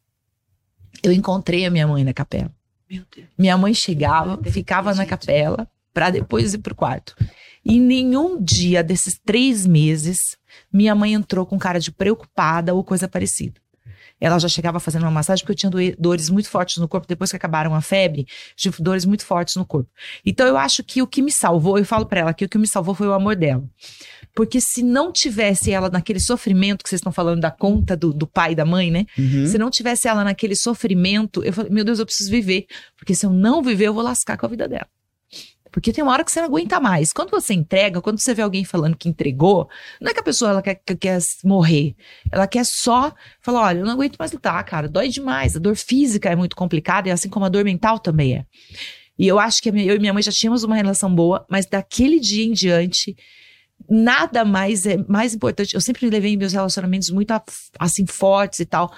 Eu 1.01 1.11
encontrei 1.11 1.65
a 1.65 1.71
minha 1.71 1.87
mãe 1.87 2.03
na 2.03 2.13
capela. 2.13 2.51
Meu 2.89 3.03
Deus. 3.15 3.27
Minha 3.37 3.57
mãe 3.57 3.73
chegava, 3.73 4.39
ficava 4.43 4.93
na 4.93 5.05
capela, 5.05 5.67
para 5.93 6.09
depois 6.09 6.53
ir 6.53 6.59
pro 6.59 6.75
quarto. 6.75 7.15
E 7.65 7.79
nenhum 7.79 8.41
dia 8.41 8.83
desses 8.83 9.19
três 9.23 9.65
meses, 9.65 10.37
minha 10.71 10.93
mãe 10.93 11.13
entrou 11.13 11.45
com 11.45 11.57
cara 11.57 11.79
de 11.79 11.91
preocupada 11.91 12.73
ou 12.73 12.83
coisa 12.83 13.07
parecida. 13.07 13.62
Ela 14.23 14.39
já 14.39 14.47
chegava 14.47 14.79
fazendo 14.79 15.01
uma 15.01 15.11
massagem 15.11 15.43
porque 15.43 15.51
eu 15.51 15.69
tinha 15.69 15.95
dores 15.99 16.29
muito 16.29 16.49
fortes 16.49 16.77
no 16.77 16.87
corpo. 16.87 17.05
Depois 17.05 17.29
que 17.29 17.35
acabaram 17.35 17.75
a 17.75 17.81
febre, 17.81 18.25
tive 18.55 18.81
dores 18.81 19.03
muito 19.03 19.25
fortes 19.25 19.57
no 19.57 19.65
corpo. 19.65 19.89
Então 20.25 20.47
eu 20.47 20.55
acho 20.55 20.81
que 20.81 21.01
o 21.01 21.07
que 21.07 21.21
me 21.21 21.29
salvou, 21.29 21.77
eu 21.77 21.83
falo 21.83 22.05
para 22.05 22.21
ela 22.21 22.33
que 22.33 22.45
o 22.45 22.49
que 22.49 22.57
me 22.57 22.65
salvou 22.65 22.95
foi 22.95 23.05
o 23.05 23.11
amor 23.11 23.35
dela. 23.35 23.61
Porque 24.33 24.61
se 24.61 24.81
não 24.81 25.11
tivesse 25.11 25.71
ela 25.71 25.89
naquele 25.89 26.21
sofrimento 26.21 26.83
que 26.83 26.89
vocês 26.89 26.99
estão 26.99 27.11
falando 27.11 27.41
da 27.41 27.51
conta 27.51 27.97
do, 27.97 28.13
do 28.13 28.25
pai 28.25 28.53
e 28.53 28.55
da 28.55 28.63
mãe, 28.63 28.89
né? 28.89 29.05
Uhum. 29.19 29.45
Se 29.45 29.57
não 29.57 29.69
tivesse 29.69 30.07
ela 30.07 30.23
naquele 30.23 30.55
sofrimento, 30.55 31.43
eu 31.43 31.51
falei, 31.51 31.69
meu 31.69 31.83
Deus, 31.83 31.99
eu 31.99 32.05
preciso 32.05 32.31
viver. 32.31 32.65
Porque 32.97 33.13
se 33.13 33.25
eu 33.25 33.29
não 33.29 33.61
viver, 33.61 33.87
eu 33.87 33.93
vou 33.93 34.03
lascar 34.03 34.37
com 34.37 34.45
a 34.45 34.49
vida 34.49 34.69
dela. 34.69 34.87
Porque 35.73 35.91
tem 35.91 36.03
uma 36.03 36.13
hora 36.13 36.23
que 36.23 36.31
você 36.31 36.39
não 36.39 36.49
aguenta 36.49 36.79
mais. 36.79 37.11
Quando 37.11 37.31
você 37.31 37.51
entrega, 37.51 37.99
quando 37.99 38.21
você 38.21 38.31
vê 38.31 38.43
alguém 38.43 38.63
falando 38.63 38.95
que 38.95 39.09
entregou, 39.09 39.67
não 39.99 40.11
é 40.11 40.13
que 40.13 40.19
a 40.19 40.23
pessoa 40.23 40.51
ela 40.51 40.61
quer, 40.61 40.75
quer 40.75 41.19
morrer. 41.43 41.95
Ela 42.31 42.45
quer 42.45 42.63
só 42.63 43.11
falar: 43.41 43.63
olha, 43.63 43.79
eu 43.79 43.85
não 43.85 43.93
aguento 43.93 44.15
mais 44.17 44.31
lutar, 44.31 44.63
cara. 44.65 44.87
Dói 44.87 45.09
demais. 45.09 45.55
A 45.55 45.59
dor 45.59 45.75
física 45.75 46.29
é 46.29 46.35
muito 46.35 46.55
complicada, 46.55 47.09
e 47.09 47.11
assim 47.11 47.27
como 47.27 47.45
a 47.45 47.49
dor 47.49 47.63
mental 47.63 47.97
também 47.97 48.35
é. 48.35 48.45
E 49.17 49.27
eu 49.27 49.39
acho 49.39 49.63
que 49.63 49.69
eu 49.69 49.95
e 49.95 49.99
minha 49.99 50.13
mãe 50.13 50.21
já 50.21 50.31
tínhamos 50.31 50.63
uma 50.63 50.75
relação 50.75 51.13
boa, 51.13 51.43
mas 51.49 51.65
daquele 51.65 52.19
dia 52.19 52.45
em 52.45 52.51
diante, 52.51 53.15
nada 53.89 54.45
mais 54.45 54.85
é 54.85 54.97
mais 55.07 55.33
importante. 55.33 55.73
Eu 55.73 55.81
sempre 55.81 56.07
levei 56.07 56.37
meus 56.37 56.53
relacionamentos 56.53 57.09
muito 57.09 57.33
assim 57.79 58.05
fortes 58.05 58.59
e 58.59 58.65
tal. 58.65 58.93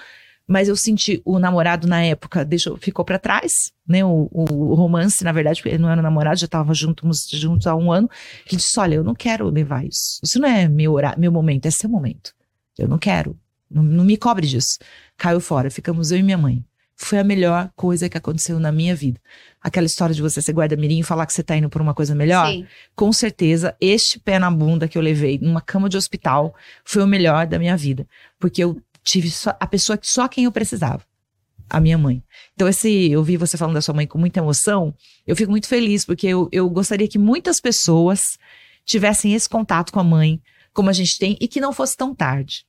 Mas 0.48 0.68
eu 0.68 0.76
senti 0.76 1.20
o 1.24 1.38
namorado 1.38 1.88
na 1.88 2.02
época 2.02 2.44
deixou, 2.44 2.76
ficou 2.76 3.04
para 3.04 3.18
trás, 3.18 3.72
né? 3.86 4.04
O, 4.04 4.28
o, 4.30 4.74
romance, 4.74 5.24
na 5.24 5.32
verdade, 5.32 5.60
ele 5.64 5.78
não 5.78 5.90
era 5.90 6.00
namorado, 6.00 6.38
já 6.38 6.46
tava 6.46 6.72
juntos, 6.72 7.28
juntos 7.32 7.66
há 7.66 7.74
um 7.74 7.90
ano. 7.90 8.08
Ele 8.46 8.56
disse: 8.56 8.78
Olha, 8.78 8.94
eu 8.94 9.04
não 9.04 9.14
quero 9.14 9.48
levar 9.50 9.84
isso. 9.84 10.20
Isso 10.22 10.38
não 10.38 10.48
é 10.48 10.68
meu, 10.68 10.92
horário, 10.92 11.20
meu 11.20 11.32
momento, 11.32 11.66
é 11.66 11.70
seu 11.70 11.90
momento. 11.90 12.32
Eu 12.78 12.86
não 12.86 12.98
quero. 12.98 13.36
Não, 13.68 13.82
não 13.82 14.04
me 14.04 14.16
cobre 14.16 14.46
disso. 14.46 14.78
Caiu 15.16 15.40
fora, 15.40 15.70
ficamos 15.70 16.12
eu 16.12 16.18
e 16.18 16.22
minha 16.22 16.38
mãe. 16.38 16.64
Foi 16.98 17.18
a 17.18 17.24
melhor 17.24 17.70
coisa 17.76 18.08
que 18.08 18.16
aconteceu 18.16 18.58
na 18.58 18.72
minha 18.72 18.96
vida. 18.96 19.20
Aquela 19.60 19.86
história 19.86 20.14
de 20.14 20.22
você 20.22 20.40
ser 20.40 20.52
guarda-mirim 20.52 21.00
e 21.00 21.02
falar 21.02 21.26
que 21.26 21.34
você 21.34 21.42
tá 21.42 21.54
indo 21.54 21.68
por 21.68 21.82
uma 21.82 21.92
coisa 21.92 22.14
melhor. 22.14 22.46
Sim. 22.46 22.66
Com 22.94 23.12
certeza, 23.12 23.76
este 23.78 24.18
pé 24.18 24.38
na 24.38 24.50
bunda 24.50 24.88
que 24.88 24.96
eu 24.96 25.02
levei 25.02 25.38
numa 25.38 25.60
cama 25.60 25.90
de 25.90 25.96
hospital 25.98 26.54
foi 26.84 27.02
o 27.02 27.06
melhor 27.06 27.46
da 27.46 27.58
minha 27.58 27.76
vida. 27.76 28.06
Porque 28.38 28.64
eu 28.64 28.80
tive 29.06 29.30
só, 29.30 29.56
a 29.58 29.66
pessoa 29.66 29.96
que 29.96 30.10
só 30.10 30.26
quem 30.28 30.44
eu 30.44 30.52
precisava. 30.52 31.02
A 31.68 31.80
minha 31.80 31.96
mãe. 31.96 32.22
Então, 32.54 32.68
esse, 32.68 33.10
eu 33.10 33.22
vi 33.24 33.36
você 33.36 33.56
falando 33.56 33.74
da 33.74 33.80
sua 33.80 33.94
mãe 33.94 34.06
com 34.06 34.18
muita 34.18 34.40
emoção. 34.40 34.94
Eu 35.26 35.34
fico 35.34 35.50
muito 35.50 35.66
feliz, 35.66 36.04
porque 36.04 36.26
eu, 36.26 36.48
eu 36.52 36.68
gostaria 36.68 37.08
que 37.08 37.18
muitas 37.18 37.60
pessoas 37.60 38.22
tivessem 38.84 39.34
esse 39.34 39.48
contato 39.48 39.92
com 39.92 39.98
a 39.98 40.04
mãe, 40.04 40.40
como 40.72 40.90
a 40.90 40.92
gente 40.92 41.18
tem, 41.18 41.36
e 41.40 41.48
que 41.48 41.60
não 41.60 41.72
fosse 41.72 41.96
tão 41.96 42.14
tarde. 42.14 42.64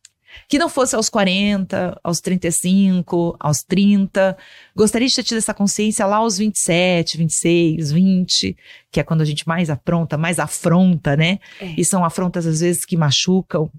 Que 0.47 0.57
não 0.59 0.69
fosse 0.69 0.95
aos 0.95 1.09
40, 1.09 1.99
aos 2.03 2.19
35, 2.19 3.35
aos 3.39 3.63
30. 3.63 4.37
Gostaria 4.75 5.07
de 5.07 5.15
ter 5.15 5.23
tido 5.23 5.37
essa 5.37 5.53
consciência 5.53 6.05
lá 6.05 6.17
aos 6.17 6.37
27, 6.37 7.17
26, 7.17 7.91
20, 7.91 8.57
que 8.91 8.99
é 8.99 9.03
quando 9.03 9.21
a 9.21 9.25
gente 9.25 9.47
mais 9.47 9.69
apronta, 9.69 10.17
mais 10.17 10.39
afronta, 10.39 11.15
né? 11.15 11.39
É. 11.59 11.73
E 11.77 11.83
são 11.85 12.03
afrontas 12.05 12.45
às 12.45 12.59
vezes 12.61 12.85
que 12.85 12.97
machucam. 12.97 13.69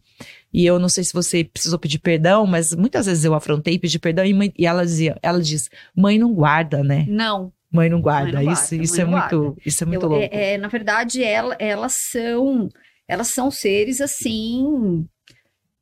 E 0.52 0.64
eu 0.64 0.78
não 0.78 0.88
sei 0.88 1.04
se 1.04 1.12
você 1.12 1.44
precisou 1.44 1.78
pedir 1.78 1.98
perdão, 1.98 2.46
mas 2.46 2.72
muitas 2.74 3.06
vezes 3.06 3.24
eu 3.24 3.34
afrontei 3.34 3.74
e 3.74 3.78
pedi 3.78 3.98
perdão 3.98 4.24
e, 4.24 4.32
mãe, 4.32 4.52
e 4.58 4.66
ela 4.66 4.84
dizia, 4.84 5.16
ela 5.22 5.40
diz, 5.40 5.68
mãe 5.94 6.18
não 6.18 6.32
guarda, 6.32 6.82
né? 6.82 7.04
Não. 7.08 7.52
Mãe 7.70 7.88
não 7.90 8.00
guarda. 8.00 8.32
Mãe 8.32 8.46
não 8.46 8.52
isso, 8.52 8.70
guarda, 8.70 8.84
isso 8.84 9.00
é 9.00 9.04
não 9.04 9.10
muito, 9.10 9.40
guarda. 9.42 9.56
isso 9.66 9.84
é 9.84 9.86
muito 9.86 10.02
Eu- 10.02 10.08
louco. 10.08 10.24
é- 10.32 10.54
é, 10.54 10.58
na 10.58 10.68
verdade, 10.68 11.22
ela- 11.22 11.56
elas 11.58 11.94
são 12.10 12.68
elas 13.06 13.28
são 13.28 13.50
seres 13.50 14.00
assim, 14.02 15.06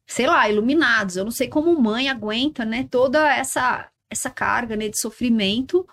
sei 0.06 0.26
lá, 0.26 0.48
iluminados. 0.48 1.16
Eu 1.16 1.24
não 1.24 1.30
sei 1.30 1.48
como 1.48 1.80
mãe 1.80 2.08
aguenta, 2.08 2.64
né, 2.64 2.86
toda 2.90 3.32
essa 3.34 3.90
essa 4.08 4.30
carga, 4.30 4.76
né, 4.76 4.88
de 4.88 5.00
sofrimento. 5.00 5.86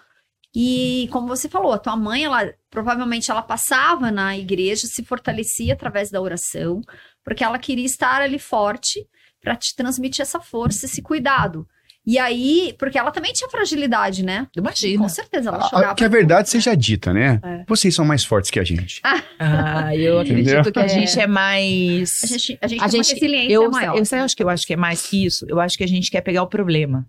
E 0.55 1.09
como 1.11 1.27
você 1.27 1.49
falou, 1.49 1.73
a 1.73 1.79
tua 1.79 1.95
mãe, 1.95 2.23
ela 2.25 2.53
provavelmente 2.69 3.31
ela 3.31 3.41
passava 3.41 4.11
na 4.11 4.37
igreja, 4.37 4.85
se 4.85 5.03
fortalecia 5.03 5.73
através 5.73 6.11
da 6.11 6.21
oração, 6.21 6.81
porque 7.23 7.43
ela 7.43 7.57
queria 7.57 7.85
estar 7.85 8.21
ali 8.21 8.37
forte 8.37 9.07
para 9.41 9.55
te 9.55 9.75
transmitir 9.75 10.21
essa 10.21 10.39
força, 10.39 10.85
esse 10.85 11.01
cuidado. 11.01 11.67
E 12.05 12.19
aí, 12.19 12.75
porque 12.77 12.97
ela 12.97 13.11
também 13.11 13.31
tinha 13.31 13.49
fragilidade, 13.49 14.23
né? 14.25 14.45
Imagina. 14.57 15.03
Com 15.03 15.07
certeza, 15.09 15.49
ela 15.49 15.61
chorava. 15.69 15.91
a- 15.91 15.95
que 15.95 16.03
a 16.03 16.07
verdade 16.09 16.49
seja 16.49 16.75
dita, 16.75 17.13
né? 17.13 17.39
É. 17.41 17.63
Vocês 17.65 17.95
são 17.95 18.03
mais 18.03 18.25
fortes 18.25 18.51
que 18.51 18.59
a 18.59 18.63
gente. 18.63 18.99
Ah, 19.39 19.95
eu 19.95 20.19
acredito 20.19 20.71
que 20.71 20.79
a 20.79 20.83
É. 20.83 20.87
gente 20.89 21.17
é 21.19 21.27
mais. 21.27 22.19
A 22.23 22.27
gente, 22.27 22.57
a 22.61 22.67
gente 22.67 22.83
A 22.83 22.89
tem 22.89 22.97
uma 22.99 23.03
gente- 23.03 23.13
resiliência 23.13 23.53
Eu, 23.53 23.71
maior. 23.71 23.97
eu, 23.97 24.03
sei, 24.05 24.19
eu 24.19 24.23
acho 24.25 24.35
que 24.35 24.43
eu 24.43 24.49
acho 24.49 24.67
que 24.67 24.73
é 24.73 24.77
mais 24.77 25.01
que 25.07 25.25
isso. 25.25 25.45
Eu 25.47 25.59
acho 25.61 25.77
que 25.77 25.83
a 25.83 25.87
gente 25.87 26.11
quer 26.11 26.19
pegar 26.21 26.43
o 26.43 26.47
problema, 26.47 27.05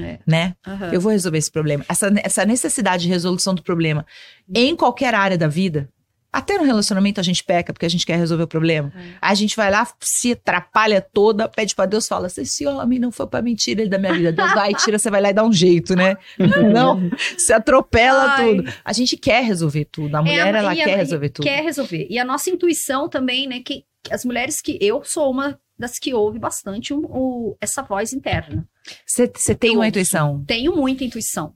É, 0.00 0.18
né? 0.26 0.54
aham. 0.66 0.90
Eu 0.92 1.00
vou 1.00 1.10
resolver 1.12 1.38
esse 1.38 1.50
problema. 1.50 1.84
Essa, 1.88 2.12
essa 2.22 2.44
necessidade 2.44 3.04
de 3.04 3.08
resolução 3.08 3.54
do 3.54 3.62
problema 3.62 4.04
em 4.54 4.76
qualquer 4.76 5.14
área 5.14 5.38
da 5.38 5.48
vida. 5.48 5.88
Até 6.32 6.58
no 6.58 6.64
relacionamento 6.64 7.18
a 7.20 7.22
gente 7.22 7.42
peca 7.42 7.72
porque 7.72 7.86
a 7.86 7.88
gente 7.88 8.04
quer 8.04 8.16
resolver 8.18 8.44
o 8.44 8.48
problema. 8.48 8.92
É. 8.94 9.14
A 9.20 9.34
gente 9.34 9.56
vai 9.56 9.70
lá, 9.70 9.88
se 10.00 10.32
atrapalha 10.32 11.00
toda, 11.00 11.48
pede 11.48 11.74
pra 11.74 11.86
Deus, 11.86 12.06
fala: 12.06 12.28
se 12.28 12.42
esse 12.42 12.66
homem 12.66 12.98
não 12.98 13.10
for 13.10 13.26
pra 13.26 13.40
mentira 13.40 13.80
ele 13.80 13.88
da 13.90 13.98
minha 13.98 14.12
vida, 14.12 14.30
Deus 14.32 14.52
vai, 14.52 14.74
tira, 14.74 14.98
você 14.98 15.10
vai 15.10 15.22
lá 15.22 15.30
e 15.30 15.32
dá 15.32 15.42
um 15.44 15.52
jeito, 15.52 15.96
né? 15.96 16.16
Não, 16.72 17.00
se 17.38 17.52
atropela 17.52 18.34
Ai. 18.36 18.56
tudo. 18.56 18.72
A 18.84 18.92
gente 18.92 19.16
quer 19.16 19.42
resolver 19.42 19.86
tudo. 19.86 20.14
A 20.16 20.22
mulher, 20.22 20.54
É, 20.54 20.58
ela 20.58 20.74
e 20.74 20.82
a- 20.82 20.84
quer 20.84 20.92
e 20.94 20.96
resolver 20.96 21.28
tudo. 21.30 21.44
Quer 21.44 21.62
resolver. 21.62 22.06
E 22.10 22.18
a 22.18 22.24
nossa 22.24 22.50
intuição 22.50 23.08
também, 23.08 23.46
né? 23.46 23.60
Que, 23.64 23.84
as 24.10 24.24
mulheres 24.24 24.60
que. 24.60 24.78
Eu 24.80 25.02
sou 25.04 25.30
uma 25.30 25.58
das 25.78 25.98
que 25.98 26.12
ouve 26.12 26.38
bastante 26.38 26.92
o- 26.92 27.06
o- 27.06 27.56
essa 27.60 27.82
voz 27.82 28.12
interna. 28.12 28.66
Você 29.06 29.54
tem 29.54 29.70
uma 29.70 29.78
ouço. 29.78 29.88
intuição. 29.88 30.44
Tenho 30.46 30.74
muita 30.76 31.04
intuição. 31.04 31.54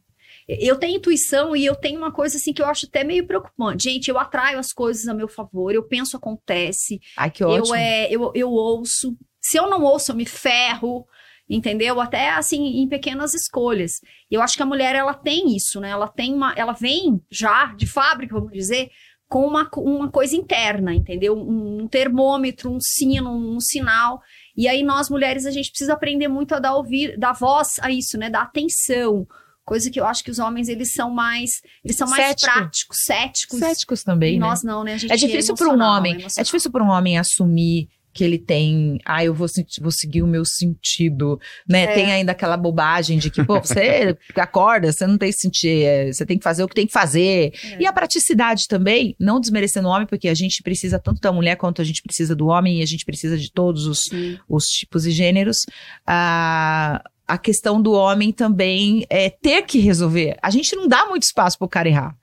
Eu 0.61 0.77
tenho 0.77 0.97
intuição 0.97 1.55
e 1.55 1.65
eu 1.65 1.75
tenho 1.75 1.99
uma 1.99 2.13
coisa 2.13 2.37
assim 2.37 2.53
que 2.53 2.63
eu 2.63 2.67
acho 2.67 2.87
até 2.87 3.05
meio 3.05 3.27
preocupante. 3.27 3.91
Gente, 3.91 4.09
eu 4.09 4.19
atraio 4.19 4.59
as 4.59 4.73
coisas 4.73 5.07
a 5.09 5.15
meu 5.15 5.29
favor, 5.29 5.75
eu 5.75 5.83
penso, 5.83 6.17
acontece. 6.17 7.01
Ai, 7.17 7.31
que 7.31 7.45
ótimo. 7.45 7.75
Eu, 7.75 7.81
é, 7.81 8.11
eu, 8.11 8.33
eu 8.35 8.51
ouço. 8.51 9.17
Se 9.41 9.59
eu 9.59 9.69
não 9.69 9.83
ouço, 9.83 10.13
eu 10.13 10.17
me 10.17 10.27
ferro. 10.27 11.07
Entendeu? 11.51 12.01
Até 12.01 12.31
assim, 12.31 12.81
em 12.83 12.89
pequenas 12.89 13.35
escolhas. 13.35 14.01
E 14.31 14.35
eu 14.35 14.41
acho 14.41 14.57
que 14.57 14.63
a 14.63 14.67
mulher, 14.67 14.95
ela 14.95 15.13
tem 15.13 15.55
isso, 15.55 15.81
né? 15.81 15.91
Ela 15.91 16.09
tem 16.09 16.33
uma. 16.33 16.55
Ela 16.57 16.73
vem 16.73 17.21
já 17.31 17.75
de 17.75 17.87
fábrica, 17.87 18.35
vamos 18.35 18.53
dizer, 18.53 18.91
com 19.29 19.47
uma, 19.47 19.69
uma 19.77 20.11
coisa 20.11 20.37
interna, 20.37 20.95
entendeu? 20.95 21.35
Um, 21.37 21.83
um 21.83 21.89
termômetro, 21.89 22.71
um 22.71 22.79
sino, 22.81 23.31
um 23.31 23.61
sinal. 23.61 24.21
E 24.57 24.69
aí, 24.69 24.83
nós 24.83 25.11
mulheres, 25.11 25.45
a 25.45 25.51
gente 25.51 25.71
precisa 25.71 25.95
aprender 25.95 26.29
muito 26.29 26.55
a 26.55 26.59
dar 26.59 26.75
ouvir, 26.75 27.19
dar 27.19 27.33
voz 27.33 27.69
a 27.81 27.91
isso, 27.91 28.17
né? 28.17 28.31
Dar 28.31 28.43
atenção. 28.43 29.27
Coisa 29.65 29.91
que 29.91 30.01
eu 30.01 30.05
acho 30.05 30.25
que 30.25 30.31
os 30.31 30.39
homens, 30.39 30.69
eles 30.69 30.93
são 30.93 31.11
mais. 31.11 31.51
Eles 31.85 31.97
são 31.97 32.09
mais 32.09 32.27
Cético. 32.29 32.53
práticos, 32.53 32.99
céticos. 33.05 33.59
Céticos 33.59 34.03
também, 34.03 34.35
E 34.35 34.39
né? 34.39 34.47
nós 34.47 34.63
não, 34.63 34.83
né? 34.83 34.95
A 34.95 34.97
gente 34.99 35.13
É 35.13 35.17
difícil 35.17 35.55
para 35.55 35.69
um 35.69 35.81
homem. 35.81 36.15
É 36.15 36.21
emocional. 36.21 36.45
difícil 36.45 36.71
para 36.71 36.85
um 36.85 36.89
homem 36.89 37.19
assumir 37.19 37.89
que 38.15 38.23
ele 38.23 38.39
tem, 38.39 38.99
ah, 39.07 39.25
eu 39.25 39.33
vou, 39.33 39.49
vou 39.81 39.91
seguir 39.91 40.23
o 40.23 40.27
meu 40.27 40.45
sentido, 40.45 41.41
né? 41.67 41.85
É. 41.85 41.95
Tem 41.95 42.13
ainda 42.13 42.33
aquela 42.33 42.57
bobagem 42.59 43.19
de 43.19 43.31
que, 43.31 43.43
pô, 43.43 43.59
você 43.59 44.17
acorda, 44.37 44.93
você 44.93 45.07
não 45.07 45.17
tem 45.17 45.33
sentido, 45.33 45.83
é, 45.83 46.13
você 46.13 46.27
tem 46.27 46.37
que 46.37 46.45
fazer 46.45 46.63
o 46.63 46.69
que 46.69 46.75
tem 46.75 46.87
que 46.87 46.93
fazer. 46.93 47.55
É. 47.65 47.81
E 47.81 47.87
a 47.87 47.93
praticidade 47.93 48.69
também, 48.69 49.17
não 49.19 49.41
desmerecendo 49.41 49.89
o 49.89 49.91
homem, 49.91 50.07
porque 50.07 50.29
a 50.29 50.35
gente 50.35 50.63
precisa 50.63 50.99
tanto 50.99 51.21
da 51.21 51.33
mulher 51.33 51.57
quanto 51.57 51.81
a 51.81 51.85
gente 51.85 52.03
precisa 52.03 52.37
do 52.37 52.49
homem 52.49 52.81
e 52.81 52.83
a 52.83 52.87
gente 52.87 53.05
precisa 53.05 53.39
de 53.39 53.51
todos 53.51 53.87
os, 53.87 54.01
Sim. 54.11 54.39
os 54.47 54.65
tipos 54.67 55.07
e 55.07 55.11
gêneros. 55.11 55.65
A, 56.07 57.03
a 57.33 57.39
questão 57.39 57.81
do 57.81 57.93
homem 57.93 58.31
também 58.33 59.07
é 59.09 59.31
ter 59.31 59.63
que 59.63 59.79
resolver. 59.79 60.37
A 60.43 60.51
gente 60.51 60.77
não 60.77 60.87
dá 60.87 61.07
muito 61.07 61.23
espaço 61.23 61.59
pro 61.59 61.69
cara 61.69 61.89
errar. 61.89 62.15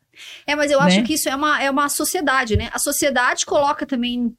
É, 0.46 0.56
mas 0.56 0.70
eu 0.72 0.80
né? 0.80 0.86
acho 0.86 1.04
que 1.04 1.14
isso 1.14 1.28
é 1.30 1.36
uma, 1.36 1.62
é 1.64 1.72
uma 1.72 1.90
sociedade, 1.90 2.56
né? 2.58 2.70
A 2.72 2.78
sociedade 2.80 3.46
coloca 3.46 3.86
também 3.86 4.34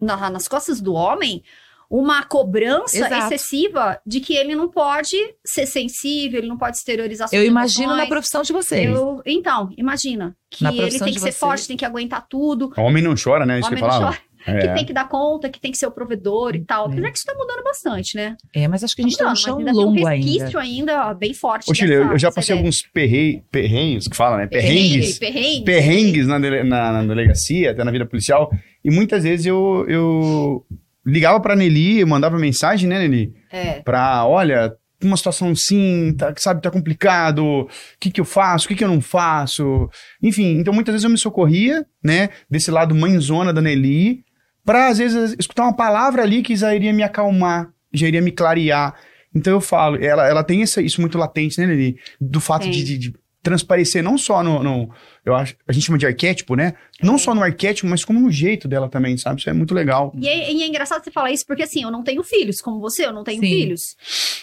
na- 0.00 0.30
nas 0.30 0.46
costas 0.48 0.80
do 0.80 0.94
homem 0.94 1.42
uma 1.90 2.22
cobrança 2.24 2.96
Exato. 2.96 3.14
excessiva 3.34 4.00
de 4.06 4.18
que 4.20 4.34
ele 4.34 4.54
não 4.56 4.68
pode 4.68 5.16
ser 5.44 5.66
sensível, 5.66 6.38
ele 6.38 6.48
não 6.48 6.56
pode 6.56 6.76
exteriorizar 6.78 7.28
suas 7.28 7.38
Eu 7.40 7.46
imagino 7.46 7.88
na 7.88 7.92
emoções. 7.94 8.08
profissão 8.08 8.42
de 8.42 8.52
vocês. 8.52 8.88
Eu- 8.94 9.20
então, 9.26 9.68
imagina 9.76 10.34
que 10.50 10.64
Na 10.64 10.72
ele 10.72 10.98
tem 10.98 11.12
que 11.12 11.14
ser 11.14 11.20
vocês. 11.20 11.36
forte, 11.38 11.68
tem 11.68 11.76
que 11.76 11.84
aguentar 11.84 12.26
tudo, 12.28 12.72
O 12.76 12.80
homem 12.82 13.02
não 13.02 13.14
chora, 13.22 13.44
né? 13.44 13.58
Isso 13.58 13.68
homem 13.68 13.78
que 13.78 13.84
eu 13.84 13.88
não 13.88 13.94
falava. 13.94 14.18
Chora, 14.44 14.58
que 14.60 14.66
É. 14.66 14.74
tem 14.74 14.84
que 14.84 14.92
dar 14.92 15.08
conta, 15.08 15.48
que 15.48 15.60
tem 15.60 15.70
que 15.70 15.78
ser 15.78 15.86
o 15.86 15.90
provedor 15.90 16.54
e 16.56 16.64
tal. 16.64 16.86
É. 16.88 16.92
Apesar 16.92 17.10
que 17.10 17.18
isso 17.18 17.26
tá 17.26 17.34
mudando 17.34 17.62
bastante, 17.64 18.16
né? 18.16 18.36
É, 18.54 18.68
mas 18.68 18.84
acho 18.84 18.94
que 18.94 19.02
a 19.02 19.04
gente 19.04 19.16
tá 19.16 19.24
mudando, 19.24 19.36
um 19.36 19.40
chão 19.40 19.58
ainda 19.58 19.72
longo 19.72 19.94
tem 19.94 20.04
um 20.04 20.06
ainda. 20.06 20.26
resquício 20.26 20.58
ainda. 20.58 21.14
bem 21.14 21.32
forte. 21.34 21.70
Ô, 21.70 21.74
Chile, 21.74 21.94
eu, 21.94 22.00
dessa- 22.02 22.12
eu 22.14 22.18
já 22.18 22.32
passei 22.32 22.54
ideia. 22.54 22.58
alguns 22.60 22.82
perrei, 22.92 23.42
perrengues, 23.50 24.08
que 24.08 24.16
fala, 24.16 24.36
né? 24.38 24.46
Perrengues. 24.46 25.18
Perrengue, 25.18 25.40
perrengue. 25.40 25.64
perrengues 25.64 26.26
na, 26.26 26.38
dele- 26.38 26.62
na- 26.64 26.92
na 26.92 27.04
delegacia, 27.04 27.70
até 27.70 27.82
na 27.84 27.90
vida 27.90 28.06
policial. 28.06 28.50
E 28.84 28.90
muitas 28.90 29.22
vezes 29.24 29.46
eu, 29.46 29.84
eu 29.88 30.64
ligava 31.06 31.40
pra 31.40 31.56
Nelly, 31.56 32.00
eu 32.00 32.06
mandava 32.06 32.38
mensagem, 32.38 32.88
né, 32.88 32.98
Nelly? 32.98 33.32
É. 33.52 33.80
Pra, 33.80 34.26
olha, 34.26 34.72
uma 35.02 35.16
situação 35.16 35.50
assim, 35.50 36.14
tá, 36.16 36.32
sabe, 36.38 36.62
tá 36.62 36.70
complicado, 36.70 37.44
o 37.44 37.68
que 38.00 38.10
que 38.10 38.20
eu 38.20 38.24
faço, 38.24 38.64
o 38.64 38.68
que 38.68 38.74
que 38.74 38.82
eu 38.84 38.88
não 38.88 39.00
faço. 39.02 39.88
Enfim, 40.22 40.56
então 40.58 40.72
muitas 40.72 40.92
vezes 40.94 41.04
eu 41.04 41.10
me 41.10 41.18
socorria, 41.18 41.84
né, 42.02 42.30
desse 42.50 42.70
lado 42.70 42.94
mãezona 42.94 43.52
da 43.52 43.60
Nelly, 43.60 44.24
pra 44.64 44.88
às 44.88 44.98
vezes 44.98 45.34
escutar 45.38 45.62
uma 45.64 45.74
palavra 45.76 46.22
ali 46.22 46.42
que 46.42 46.56
já 46.56 46.74
iria 46.74 46.92
me 46.92 47.02
acalmar, 47.02 47.70
já 47.92 48.06
iria 48.08 48.22
me 48.22 48.30
clarear. 48.32 48.94
Então 49.34 49.52
eu 49.52 49.60
falo, 49.60 49.96
ela, 50.02 50.26
ela 50.28 50.44
tem 50.44 50.62
essa, 50.62 50.80
isso 50.80 51.00
muito 51.00 51.18
latente, 51.18 51.58
né, 51.60 51.66
Nelly? 51.66 51.96
Do 52.20 52.40
fato 52.40 52.68
de, 52.70 52.84
de- 52.84 52.98
de 52.98 53.14
transparecer 53.42 54.02
não 54.02 54.16
só 54.16 54.42
no, 54.42 54.62
no- 54.62 54.90
eu 55.22 55.34
acho, 55.34 55.54
a 55.68 55.72
gente 55.72 55.84
chama 55.84 55.98
de 55.98 56.06
arquétipo, 56.06 56.54
né? 56.54 56.72
Não 57.02 57.18
só 57.18 57.34
no 57.34 57.42
arquétipo, 57.42 57.86
mas 57.88 58.02
como 58.02 58.18
no 58.18 58.30
jeito 58.30 58.66
dela 58.66 58.88
também, 58.88 59.18
sabe? 59.18 59.40
Isso 59.40 59.50
é 59.50 59.52
muito 59.52 59.74
legal. 59.74 60.12
E 60.18 60.26
é, 60.28 60.50
e 60.52 60.62
é 60.62 60.66
engraçado 60.66 61.04
você 61.04 61.10
falar 61.10 61.30
isso, 61.30 61.44
porque 61.46 61.62
assim, 61.62 61.82
eu 61.82 61.90
não 61.90 62.02
tenho 62.02 62.22
filhos, 62.22 62.62
como 62.62 62.80
você, 62.80 63.04
eu 63.04 63.12
não 63.12 63.22
tenho 63.22 63.40
Sim. 63.42 63.48
filhos, 63.48 63.96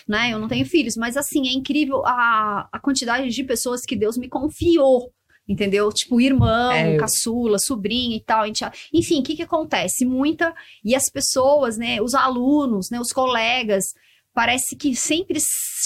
né? 0.08 0.32
Eu 0.32 0.38
não 0.38 0.48
tenho 0.48 0.66
filhos, 0.68 0.96
mas 0.98 1.18
assim, 1.18 1.48
é 1.48 1.52
incrível 1.54 2.06
a, 2.06 2.68
a 2.72 2.80
quantidade 2.80 3.28
de 3.30 3.44
pessoas 3.44 3.82
que 3.82 3.96
Deus 3.96 4.18
me 4.18 4.28
confiou, 4.30 5.10
entendeu? 5.52 5.92
Tipo, 5.92 6.20
irmão, 6.22 6.72
É, 6.72 6.96
eu- 6.96 7.00
caçula, 7.00 7.58
sobrinho 7.60 8.16
e 8.16 8.20
tal. 8.24 8.46
enteado. 8.46 8.76
Enfim, 8.94 9.20
o 9.20 9.24
que 9.24 9.36
que 9.36 9.44
acontece? 9.44 10.06
Muita, 10.06 10.54
e 10.84 10.96
as 10.96 11.10
pessoas, 11.10 11.78
né, 11.78 12.02
os 12.02 12.14
alunos, 12.14 12.90
né, 12.90 13.00
os 13.00 13.12
colegas, 13.12 13.84
parece 14.34 14.76
que 14.76 14.96
sempre 14.96 15.40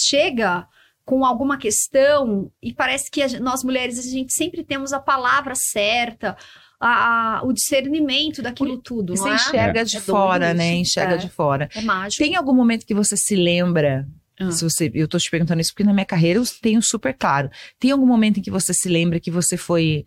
chega 0.07 0.67
com 1.03 1.23
alguma 1.23 1.57
questão 1.57 2.51
e 2.61 2.73
parece 2.73 3.09
que 3.11 3.21
a 3.21 3.39
nós 3.39 3.63
mulheres, 3.63 3.99
a 3.99 4.01
gente 4.01 4.33
sempre 4.33 4.63
temos 4.63 4.91
a 4.93 4.99
palavra 4.99 5.53
certa, 5.55 6.35
a- 6.79 7.37
a- 7.39 7.43
o 7.43 7.53
discernimento 7.53 8.41
daquilo 8.41 8.77
tudo, 8.77 9.15
Você 9.15 9.23
não 9.23 9.31
é? 9.31 9.35
enxerga 9.35 9.85
de 9.85 9.97
É 9.97 9.99
doido 9.99 10.05
fora, 10.11 10.53
né? 10.53 10.73
isso. 10.73 10.81
Enxerga 10.89 11.13
É. 11.15 11.17
de 11.17 11.29
fora. 11.29 11.69
É 11.75 11.81
mágico. 11.81 12.23
Tem 12.23 12.35
algum 12.35 12.53
momento 12.53 12.85
que 12.85 12.93
você 12.93 13.15
se 13.15 13.35
lembra? 13.35 14.07
Ah. 14.39 14.51
Se 14.51 14.63
você, 14.63 14.91
eu 14.93 15.07
tô 15.07 15.17
te 15.17 15.29
perguntando 15.31 15.61
isso 15.61 15.71
porque 15.71 15.83
na 15.83 15.93
minha 15.93 16.05
carreira 16.05 16.39
eu 16.39 16.43
tenho 16.61 16.81
super 16.81 17.13
claro. 17.13 17.49
Tem 17.79 17.91
algum 17.91 18.05
momento 18.05 18.39
em 18.39 18.41
que 18.43 18.51
você 18.51 18.73
se 18.73 18.89
lembra 18.89 19.19
que 19.19 19.31
você 19.31 19.55
foi 19.57 20.05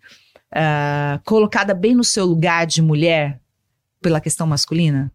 ah, 0.53 1.21
colocada 1.25 1.75
bem 1.75 1.95
no 1.95 2.05
seu 2.05 2.25
lugar 2.27 2.67
de 2.67 2.83
mulher 2.83 3.41
pela 4.01 4.21
questão 4.21 4.47
masculina? 4.47 5.11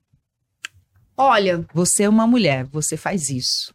Olha, 1.16 1.64
Você 1.74 2.04
é 2.04 2.10
uma 2.10 2.26
mulher, 2.26 2.66
você 2.66 2.98
faz 2.98 3.30
isso. 3.30 3.74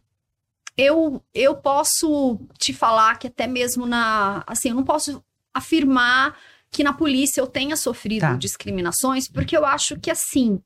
eu, 0.77 1.23
eu 1.33 1.55
posso 1.55 2.39
te 2.57 2.73
falar 2.73 3.17
que 3.17 3.27
até 3.27 3.47
mesmo 3.47 3.85
na. 3.85 4.43
Assim, 4.45 4.69
eu 4.69 4.75
não 4.75 4.83
posso 4.83 5.23
afirmar 5.53 6.37
que 6.69 6.83
na 6.83 6.93
polícia 6.93 7.39
eu 7.41 7.47
tenha 7.47 7.75
sofrido 7.75 8.21
Tá. 8.21 8.33
discriminações, 8.35 9.27
porque 9.29 9.55
eu 9.55 9.65
acho 9.65 9.97
que 9.99 10.11
assim. 10.11 10.61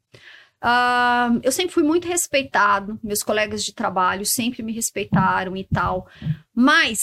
Ah, 0.65 1.29
eu 1.43 1.51
sempre 1.51 1.73
fui 1.73 1.83
muito 1.83 2.07
respeitado, 2.07 2.97
meus 3.03 3.21
colegas 3.21 3.63
de 3.63 3.73
trabalho 3.73 4.25
sempre 4.25 4.63
me 4.63 4.71
respeitaram 4.71 5.57
e 5.57 5.65
tal, 5.65 6.07
mas 6.55 6.97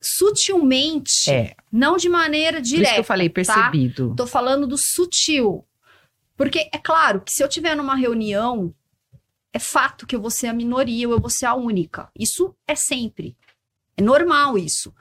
sutilmente, 0.00 1.30
É. 1.30 1.54
não 1.72 1.96
de 1.96 2.08
maneira 2.08 2.58
Por 2.58 2.64
isso 2.66 2.74
direta. 2.76 2.94
que 2.94 3.00
eu 3.00 3.04
falei 3.04 3.28
tá? 3.28 3.34
percebido. 3.34 4.14
Tô 4.16 4.26
falando 4.26 4.66
do 4.66 4.76
sutil. 4.78 5.64
Porque 6.36 6.68
é 6.72 6.78
claro 6.78 7.22
que 7.22 7.32
se 7.32 7.42
eu 7.42 7.48
tiver 7.48 7.74
numa 7.74 7.96
reunião, 7.96 8.74
é 9.52 9.58
fato 9.58 10.06
que 10.06 10.14
eu 10.14 10.20
vou 10.20 10.30
ser 10.30 10.48
a 10.48 10.52
minoria 10.52 11.08
ou 11.08 11.14
eu 11.14 11.20
vou 11.20 11.30
ser 11.30 11.46
a 11.46 11.54
única. 11.54 12.10
Isso 12.14 12.54
é 12.68 12.74
sempre. 12.74 13.34
É 13.96 14.02
normal 14.02 14.58
isso. 14.58 14.94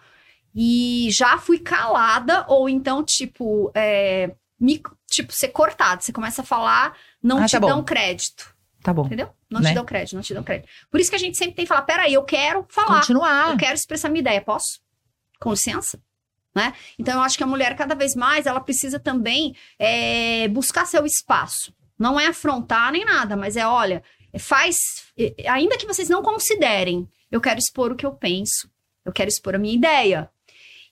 E 0.55 1.09
já 1.11 1.37
fui 1.37 1.59
calada, 1.59 2.45
ou 2.47 2.69
então, 2.69 3.03
tipo, 3.03 3.69
é, 3.75 4.33
me, 4.57 4.81
tipo, 5.11 5.33
ser 5.33 5.49
cortada. 5.49 5.99
Você 5.99 6.13
começa 6.13 6.41
a 6.41 6.45
falar, 6.45 6.95
não 7.25 7.39
Ah, 7.39 7.45
te 7.47 7.53
tá 7.53 7.59
dão 7.59 7.83
crédito. 7.83 8.55
Tá 8.83 8.93
bom. 8.93 9.05
Entendeu? 9.07 9.29
Não 9.49 9.59
Né? 9.61 9.69
te 9.69 9.75
dão 9.75 9.83
crédito, 9.83 10.13
não 10.15 10.21
te 10.21 10.33
dão 10.33 10.43
crédito. 10.43 10.69
Por 10.91 10.99
isso 10.99 11.09
que 11.09 11.15
a 11.15 11.19
gente 11.19 11.37
sempre 11.37 11.55
tem 11.55 11.65
que 11.65 11.69
falar: 11.69 11.81
peraí, 11.81 12.13
eu 12.13 12.23
quero 12.23 12.65
falar. 12.69 12.99
Continuar. 12.99 13.51
Eu 13.51 13.57
quero 13.57 13.73
expressar 13.73 14.09
minha 14.09 14.21
ideia, 14.21 14.41
posso? 14.41 14.79
Com 15.39 15.51
licença? 15.51 15.99
Né? 16.53 16.73
Então, 16.97 17.15
eu 17.15 17.21
acho 17.21 17.35
que 17.37 17.43
a 17.43 17.47
mulher, 17.47 17.75
cada 17.75 17.95
vez 17.95 18.15
mais, 18.15 18.45
ela 18.45 18.61
precisa 18.61 18.97
também 18.99 19.55
é, 19.77 20.47
buscar 20.47 20.85
seu 20.85 21.05
espaço. 21.05 21.73
Não 21.97 22.17
é 22.19 22.27
afrontar 22.27 22.91
nem 22.91 23.03
nada, 23.03 23.35
mas 23.35 23.57
é, 23.57 23.65
olha, 23.67 24.03
faz. 24.39 24.75
Ainda 25.49 25.77
que 25.77 25.85
vocês 25.87 26.07
não 26.07 26.21
considerem, 26.21 27.09
eu 27.31 27.41
quero 27.41 27.59
expor 27.59 27.91
o 27.91 27.95
que 27.95 28.05
eu 28.05 28.13
penso, 28.13 28.69
eu 29.03 29.11
quero 29.11 29.29
expor 29.29 29.55
a 29.55 29.57
minha 29.57 29.73
ideia. 29.75 30.29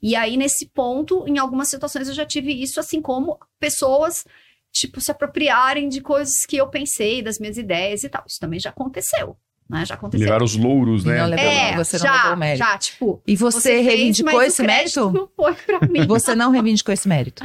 E 0.02 0.18
aí, 0.18 0.36
nesse 0.36 0.68
ponto, 0.68 1.26
em 1.28 1.38
algumas 1.38 1.70
situações, 1.70 2.10
eu 2.10 2.14
já 2.14 2.26
tive 2.26 2.52
isso, 2.52 2.78
assim 2.80 3.02
como 3.02 3.40
pessoas, 3.58 4.26
tipo, 4.74 5.00
se 5.00 5.12
apropriarem 5.12 5.88
de 5.88 6.02
coisas 6.02 6.46
que 6.48 6.58
eu 6.58 6.68
pensei, 6.68 7.22
das 7.22 7.40
minhas 7.40 7.58
ideias 7.58 8.04
e 8.04 8.10
tal. 8.10 8.24
Isso 8.28 8.40
também 8.40 8.60
já 8.60 8.72
aconteceu. 8.72 9.38
Né? 9.70 9.86
Já 9.86 9.94
aconteceu. 9.96 10.26
Levar 10.26 10.44
os 10.44 10.56
louros, 10.58 11.06
né? 11.06 11.20
não 11.20 11.28
levou- 11.28 11.46
É, 11.46 11.76
você 11.78 11.98
não 11.98 12.04
já, 12.06 12.14
levou 12.16 12.34
o 12.34 12.38
mérito. 12.38 12.58
já, 12.66 12.78
tipo, 12.78 13.22
E 13.26 13.36
você, 13.36 13.62
fez, 13.62 13.86
reivindicou 13.86 14.34
mas 14.34 14.42
o 14.42 14.48
esse 14.48 14.64
mérito? 14.64 15.10
Não 15.14 15.30
foi 15.36 15.54
pra 15.54 15.80
mim. 15.88 16.06
Você 16.06 16.36
não 16.36 16.52
reivindicou 16.52 16.94
esse 16.94 17.08
mérito? 17.08 17.44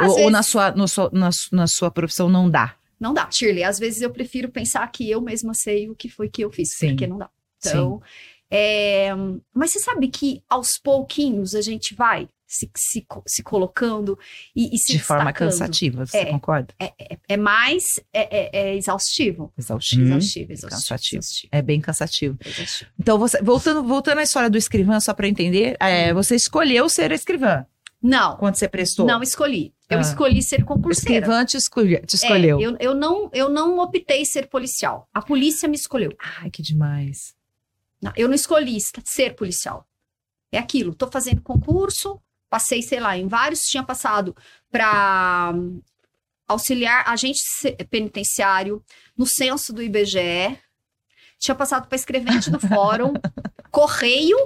Ou, 0.00 0.06
ou 0.08 0.14
vezes- 0.16 0.32
na, 0.32 0.42
sua, 0.42 0.70
no 0.72 0.88
sua- 0.88 1.10
na, 1.12 1.30
na 1.52 1.66
sua 1.68 1.90
profissão 1.92 2.28
não 2.28 2.50
dá? 2.50 2.74
Não 2.98 3.14
dá, 3.14 3.28
Shirley. 3.30 3.62
Às 3.62 3.78
vezes 3.78 4.02
eu 4.02 4.10
prefiro 4.10 4.48
pensar 4.48 4.86
que 4.90 5.08
eu 5.08 5.20
mesma 5.20 5.52
sei 5.54 5.88
o 5.88 5.94
que 5.94 6.08
foi 6.08 6.28
que 6.28 6.42
eu 6.42 6.50
fiz, 6.50 6.70
Sim. 6.76 6.88
porque 6.88 7.06
não 7.06 7.18
dá. 7.18 7.30
Então, 7.58 8.02
é, 8.50 9.10
mas 9.54 9.70
você 9.72 9.78
sabe 9.78 10.08
que 10.08 10.42
aos 10.50 10.78
pouquinhos 10.82 11.54
a 11.54 11.60
gente 11.62 11.94
vai 11.94 12.28
se, 12.46 12.70
se, 12.76 13.06
se 13.26 13.42
colocando 13.42 14.18
e, 14.54 14.74
e 14.74 14.78
se 14.78 14.92
De 14.92 14.98
forma 14.98 15.24
destacando. 15.24 15.50
cansativa, 15.50 16.06
você 16.06 16.18
É. 16.18 16.24
concorda? 16.26 16.74
É 17.28 17.36
mais 17.36 17.98
é, 18.12 18.36
é- 18.38 18.50
é 18.70 18.76
exaustivo. 18.76 19.52
Exaustivo. 19.58 20.02
Hum. 20.02 20.06
Exaustivo, 20.08 20.52
exaustivo. 20.52 20.70
Cansativo. 20.70 21.20
exaustivo, 21.20 21.48
É 21.52 21.62
bem 21.62 21.80
cansativo. 21.80 22.38
exaustivo. 22.44 22.90
Então, 22.98 23.18
você, 23.18 23.42
voltando, 23.42 23.82
voltando 23.82 24.18
à 24.18 24.22
história 24.22 24.48
do 24.50 24.58
escrivã, 24.58 25.00
só 25.00 25.12
para 25.14 25.26
entender, 25.28 25.76
é, 25.80 26.12
você 26.14 26.34
escolheu 26.36 26.88
ser 26.88 27.10
escrivã 27.12 27.64
Não, 28.02 28.36
quando 28.36 28.54
você 28.56 28.68
prestou? 28.68 29.06
não 29.06 29.22
escolhi. 29.22 29.72
Eu 29.88 29.98
Ah. 29.98 30.00
escolhi 30.02 30.42
ser 30.42 30.62
o 30.62 30.66
concurseira. 30.66 31.18
escrivã 31.26 31.44
te, 31.44 31.56
escolhe- 31.56 32.00
te 32.06 32.14
É, 32.14 32.18
escolheu. 32.18 32.60
eu, 32.60 32.76
eu, 32.80 32.94
não, 32.94 33.30
eu 33.32 33.48
não 33.50 33.78
optei 33.78 34.24
ser 34.24 34.46
policial. 34.48 35.08
A 35.12 35.20
polícia 35.22 35.68
me 35.68 35.76
escolheu. 35.76 36.12
Ai, 36.40 36.50
que 36.50 36.62
demais. 36.62 37.34
Não, 38.02 38.12
eu 38.16 38.28
não 38.28 38.34
escolhi 38.34 38.78
ser 39.04 39.34
policial. 39.34 39.86
É 40.52 40.58
aquilo, 40.58 40.94
tô 40.94 41.10
fazendo 41.10 41.42
concurso, 41.42 42.20
passei, 42.54 42.82
sei 42.82 43.00
lá, 43.00 43.18
em 43.18 43.26
vários, 43.26 43.62
tinha 43.62 43.82
passado 43.82 44.32
para 44.70 45.52
auxiliar 46.46 47.02
agente 47.08 47.42
penitenciário, 47.90 48.80
no 49.18 49.26
censo 49.26 49.72
do 49.72 49.82
IBGE, 49.82 50.56
tinha 51.36 51.54
passado 51.56 51.88
para 51.88 51.96
escrevente 51.96 52.52
do 52.52 52.60
fórum, 52.60 53.12
correio 53.72 54.36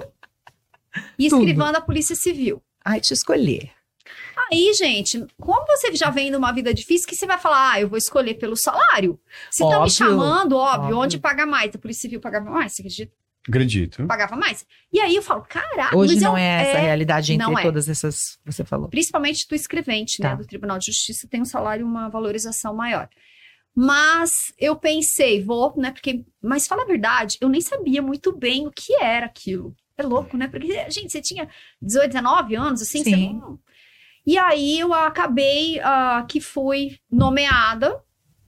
e 1.19 1.29
Tudo. 1.29 1.43
escrivã 1.43 1.71
da 1.71 1.79
Polícia 1.81 2.15
Civil. 2.15 2.63
Ai, 2.83 2.99
te 2.99 3.13
escolher. 3.13 3.69
Aí, 4.51 4.73
gente, 4.73 5.23
como 5.39 5.67
você 5.67 5.95
já 5.95 6.09
vem 6.09 6.31
de 6.31 6.35
uma 6.37 6.51
vida 6.51 6.73
difícil, 6.73 7.07
que 7.07 7.15
você 7.15 7.27
vai 7.27 7.37
falar, 7.37 7.73
ah, 7.73 7.81
eu 7.81 7.89
vou 7.89 7.97
escolher 7.99 8.39
pelo 8.39 8.57
salário? 8.57 9.19
Se 9.51 9.61
estão 9.61 9.69
me 9.69 9.75
Óbvio, 9.83 9.91
chamando, 9.93 10.57
óbvio, 10.57 10.81
óbvio. 10.81 10.97
onde 10.97 11.19
paga 11.19 11.45
mais? 11.45 11.75
A 11.75 11.77
Polícia 11.77 12.01
Civil 12.01 12.19
pagava 12.19 12.49
mais, 12.49 12.73
você 12.73 12.81
acredita? 12.81 13.13
Acredito. 13.47 14.05
Pagava 14.05 14.35
mais. 14.35 14.65
E 14.91 14.99
aí 14.99 15.15
eu 15.15 15.21
falo, 15.21 15.41
caraca, 15.43 15.95
Hoje 15.97 16.15
mas 16.15 16.23
não 16.23 16.31
eu- 16.33 16.37
é 16.37 16.61
essa 16.69 16.77
a 16.77 16.81
realidade 16.81 17.33
entre 17.33 17.45
não 17.45 17.57
é. 17.57 17.63
todas 17.63 17.87
essas 17.89 18.35
que 18.37 18.51
você 18.51 18.63
falou. 18.65 18.89
principalmente 18.89 19.47
do 19.47 19.55
escrevente, 19.55 20.21
né, 20.21 20.29
Tá. 20.29 20.35
do 20.35 20.45
Tribunal 20.45 20.77
de 20.77 20.87
Justiça, 20.87 21.27
tem 21.27 21.41
um 21.41 21.45
salário, 21.45 21.85
uma 21.85 22.09
valorização 22.09 22.75
maior. 22.75 23.07
Mas 23.75 24.53
eu 24.57 24.75
pensei, 24.75 25.41
vou, 25.43 25.73
né, 25.77 25.91
porque, 25.91 26.25
mas 26.41 26.67
fala 26.67 26.83
a 26.83 26.87
verdade, 26.87 27.37
eu 27.39 27.47
nem 27.47 27.61
sabia 27.61 28.01
muito 28.01 28.35
bem 28.35 28.67
o 28.67 28.71
que 28.71 28.93
era 29.01 29.25
aquilo. 29.25 29.75
É 29.97 30.03
louco, 30.03 30.37
né? 30.37 30.47
Porque, 30.47 30.67
gente, 30.89 31.11
você 31.11 31.21
tinha 31.21 31.47
18, 31.81 32.07
19 32.11 32.55
anos, 32.55 32.81
assim, 32.81 33.03
você 33.03 33.09
Sim. 33.09 33.33
não... 33.39 33.59
E 34.25 34.37
aí 34.37 34.79
eu 34.79 34.93
acabei 34.93 35.79
ah, 35.79 36.25
que 36.29 36.39
fui 36.39 36.97
nomeada 37.11 38.01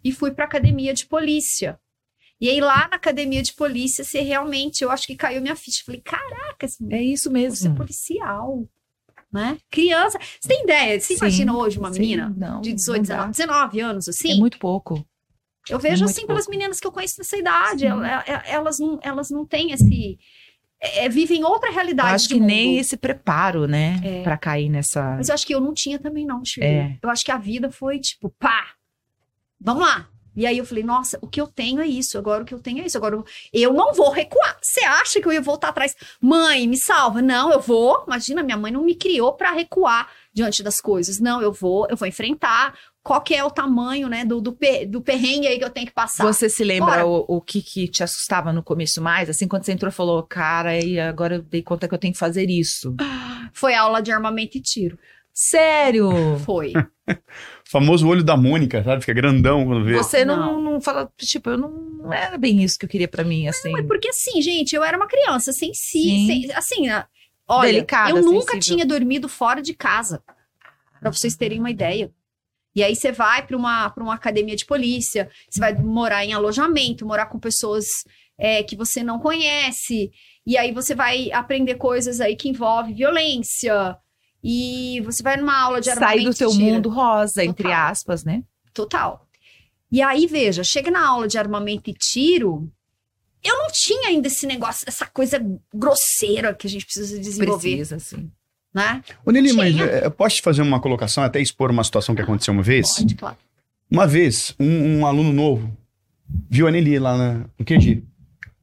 e 0.03 0.11
fui 0.11 0.31
para 0.31 0.45
academia 0.45 0.93
de 0.93 1.05
polícia. 1.05 1.79
E 2.41 2.49
aí 2.49 2.59
lá 2.59 2.87
na 2.89 2.95
academia 2.95 3.43
de 3.43 3.53
polícia, 3.53 4.03
você 4.03 4.21
realmente, 4.21 4.83
eu 4.83 4.89
acho 4.89 5.05
que 5.05 5.15
caiu 5.15 5.41
minha 5.41 5.55
ficha. 5.55 5.83
Falei, 5.85 6.01
caraca, 6.01 6.65
É 6.89 7.01
isso 7.01 7.29
Vou 7.31 7.39
ser 7.39 7.47
mesmo. 7.49 7.75
policial, 7.75 8.67
né? 9.31 9.59
Criança. 9.69 10.17
Você 10.19 10.47
tem 10.49 10.63
ideia? 10.63 10.99
Você 10.99 11.13
Sim, 11.13 11.19
imagina 11.19 11.55
hoje 11.55 11.77
uma 11.77 11.93
sim, 11.93 11.99
menina 11.99 12.33
não, 12.35 12.59
de 12.59 12.69
não 12.69 12.75
18, 12.75 13.07
dá. 13.07 13.27
19, 13.27 13.31
19 13.31 13.79
anos, 13.79 14.09
assim? 14.09 14.31
É 14.31 14.35
muito 14.35 14.57
pouco. 14.57 15.05
Eu 15.69 15.77
vejo 15.77 16.03
assim 16.03 16.25
pelas 16.25 16.47
meninas 16.47 16.79
que 16.79 16.87
eu 16.87 16.91
conheço 16.91 17.15
nessa 17.19 17.37
idade, 17.37 17.85
elas, 17.85 18.23
elas, 18.47 18.79
não, 18.79 18.99
elas 19.03 19.29
não 19.29 19.45
têm 19.45 19.71
esse. 19.71 20.17
É, 20.81 21.07
vivem 21.07 21.43
outra 21.43 21.69
realidade. 21.69 22.09
Eu 22.09 22.15
acho 22.15 22.27
que 22.27 22.33
mundo. 22.33 22.47
nem 22.47 22.79
esse 22.79 22.97
preparo, 22.97 23.67
né? 23.67 24.01
É. 24.03 24.23
Pra 24.23 24.35
cair 24.35 24.67
nessa. 24.67 25.15
Mas 25.15 25.29
eu 25.29 25.35
acho 25.35 25.45
que 25.45 25.53
eu 25.53 25.61
não 25.61 25.75
tinha 25.75 25.99
também, 25.99 26.25
não, 26.25 26.43
Shirley. 26.43 26.73
É. 26.73 26.97
Eu 27.03 27.09
acho 27.11 27.23
que 27.23 27.31
a 27.31 27.37
vida 27.37 27.69
foi 27.71 27.99
tipo, 27.99 28.31
pá, 28.39 28.71
vamos 29.59 29.83
lá. 29.85 30.09
E 30.35 30.45
aí 30.45 30.57
eu 30.57 30.65
falei, 30.65 30.83
nossa, 30.83 31.17
o 31.21 31.27
que 31.27 31.41
eu 31.41 31.47
tenho 31.47 31.81
é 31.81 31.87
isso, 31.87 32.17
agora 32.17 32.43
o 32.43 32.45
que 32.45 32.53
eu 32.53 32.59
tenho 32.59 32.81
é 32.81 32.85
isso, 32.85 32.97
agora 32.97 33.21
eu 33.51 33.73
não 33.73 33.93
vou 33.93 34.09
recuar. 34.09 34.57
Você 34.61 34.81
acha 34.81 35.19
que 35.19 35.27
eu 35.27 35.33
ia 35.33 35.41
voltar 35.41 35.69
atrás? 35.69 35.95
Mãe, 36.21 36.67
me 36.67 36.77
salva. 36.77 37.21
Não, 37.21 37.51
eu 37.51 37.59
vou. 37.59 38.03
Imagina, 38.07 38.43
minha 38.43 38.57
mãe 38.57 38.71
não 38.71 38.83
me 38.83 38.95
criou 38.95 39.33
para 39.33 39.51
recuar 39.51 40.09
diante 40.33 40.63
das 40.63 40.79
coisas. 40.79 41.19
Não, 41.19 41.41
eu 41.41 41.51
vou, 41.51 41.87
eu 41.89 41.97
vou 41.97 42.07
enfrentar. 42.07 42.73
Qual 43.03 43.19
que 43.21 43.33
é 43.33 43.43
o 43.43 43.49
tamanho, 43.49 44.07
né, 44.07 44.23
do, 44.23 44.39
do, 44.39 44.57
do 44.87 45.01
perrengue 45.01 45.47
aí 45.47 45.57
que 45.57 45.65
eu 45.65 45.71
tenho 45.71 45.87
que 45.87 45.93
passar? 45.93 46.23
Você 46.23 46.47
se 46.47 46.63
lembra 46.63 47.05
o, 47.05 47.25
o 47.27 47.41
que, 47.41 47.61
que 47.61 47.87
te 47.87 48.03
assustava 48.03 48.53
no 48.53 48.61
começo 48.61 49.01
mais? 49.01 49.27
Assim, 49.27 49.47
quando 49.47 49.65
você 49.65 49.71
entrou 49.71 49.89
e 49.89 49.93
falou, 49.93 50.21
cara, 50.23 50.77
e 50.77 50.99
agora 50.99 51.35
eu 51.35 51.41
dei 51.41 51.63
conta 51.63 51.87
que 51.87 51.93
eu 51.93 51.97
tenho 51.97 52.13
que 52.13 52.19
fazer 52.19 52.47
isso. 52.47 52.95
Foi 53.53 53.73
aula 53.73 54.01
de 54.01 54.11
armamento 54.11 54.57
e 54.57 54.61
tiro. 54.61 54.99
Sério? 55.33 56.11
Foi. 56.45 56.73
famoso 57.71 58.05
olho 58.05 58.23
da 58.23 58.35
Mônica, 58.35 58.83
sabe? 58.83 58.99
Fica 58.99 59.13
grandão 59.13 59.65
quando 59.65 59.85
vê. 59.85 59.95
Você 59.95 60.25
não, 60.25 60.37
não, 60.37 60.61
não 60.73 60.81
fala, 60.81 61.09
tipo, 61.17 61.49
eu 61.51 61.57
não, 61.57 61.69
não, 61.71 62.13
era 62.13 62.37
bem 62.37 62.61
isso 62.61 62.77
que 62.77 62.83
eu 62.83 62.89
queria 62.89 63.07
para 63.07 63.23
mim, 63.23 63.47
assim. 63.47 63.71
Não, 63.71 63.79
é 63.79 63.83
porque 63.83 64.09
assim, 64.09 64.41
gente, 64.41 64.75
eu 64.75 64.83
era 64.83 64.97
uma 64.97 65.07
criança 65.07 65.53
sem 65.53 65.73
si, 65.73 66.25
sem, 66.27 66.51
assim, 66.53 66.87
olha, 67.47 67.71
Delicada, 67.71 68.09
eu 68.09 68.21
nunca 68.21 68.53
sensível. 68.53 68.59
tinha 68.59 68.85
dormido 68.85 69.29
fora 69.29 69.61
de 69.61 69.73
casa. 69.73 70.21
Para 70.99 71.11
vocês 71.11 71.35
terem 71.37 71.59
uma 71.59 71.71
ideia. 71.71 72.11
E 72.75 72.83
aí 72.83 72.95
você 72.95 73.11
vai 73.11 73.45
para 73.45 73.55
uma, 73.55 73.89
pra 73.89 74.03
uma 74.03 74.15
academia 74.15 74.55
de 74.55 74.65
polícia, 74.65 75.29
você 75.49 75.59
vai 75.59 75.73
morar 75.73 76.25
em 76.25 76.33
alojamento, 76.33 77.05
morar 77.05 77.27
com 77.27 77.39
pessoas 77.39 77.85
é, 78.37 78.63
que 78.63 78.75
você 78.75 79.01
não 79.01 79.19
conhece, 79.19 80.11
e 80.45 80.57
aí 80.57 80.73
você 80.73 80.93
vai 80.93 81.31
aprender 81.31 81.75
coisas 81.75 82.19
aí 82.19 82.35
que 82.35 82.49
envolvem 82.49 82.93
violência, 82.93 83.97
e 84.43 85.01
você 85.01 85.21
vai 85.21 85.37
numa 85.37 85.57
aula 85.59 85.79
de 85.79 85.89
armamento. 85.89 86.17
Sai 86.17 86.25
do 86.25 86.33
seu 86.33 86.49
tira. 86.49 86.73
mundo 86.73 86.89
rosa, 86.89 87.33
Total. 87.33 87.45
entre 87.45 87.71
aspas, 87.71 88.23
né? 88.23 88.43
Total. 88.73 89.27
E 89.91 90.01
aí, 90.01 90.25
veja, 90.25 90.63
chega 90.63 90.89
na 90.89 91.05
aula 91.05 91.27
de 91.27 91.37
armamento 91.37 91.89
e 91.89 91.93
tiro, 91.93 92.71
eu 93.43 93.57
não 93.57 93.67
tinha 93.71 94.09
ainda 94.09 94.27
esse 94.27 94.47
negócio, 94.47 94.85
essa 94.87 95.05
coisa 95.05 95.43
grosseira 95.73 96.53
que 96.53 96.65
a 96.65 96.69
gente 96.69 96.85
precisa 96.85 97.19
desenvolver. 97.19 97.75
Precisa, 97.75 97.99
sim. 97.99 98.31
Né? 98.73 99.03
Ô, 99.25 99.31
Nelly, 99.31 99.51
mas 99.51 99.77
é, 99.77 100.05
eu 100.05 100.11
posso 100.11 100.37
te 100.37 100.41
fazer 100.41 100.61
uma 100.61 100.79
colocação, 100.79 101.23
até 101.23 101.41
expor 101.41 101.69
uma 101.71 101.83
situação 101.83 102.15
que 102.15 102.21
aconteceu 102.21 102.53
uma 102.53 102.63
vez? 102.63 102.95
Pode, 102.95 103.15
claro. 103.15 103.37
Uma 103.89 104.07
vez, 104.07 104.55
um, 104.57 104.99
um 104.99 105.05
aluno 105.05 105.33
novo 105.33 105.77
viu 106.49 106.67
a 106.67 106.71
Nelly 106.71 106.97
lá 106.97 107.17
na, 107.17 107.33
no 107.59 107.65
QG, 107.65 108.01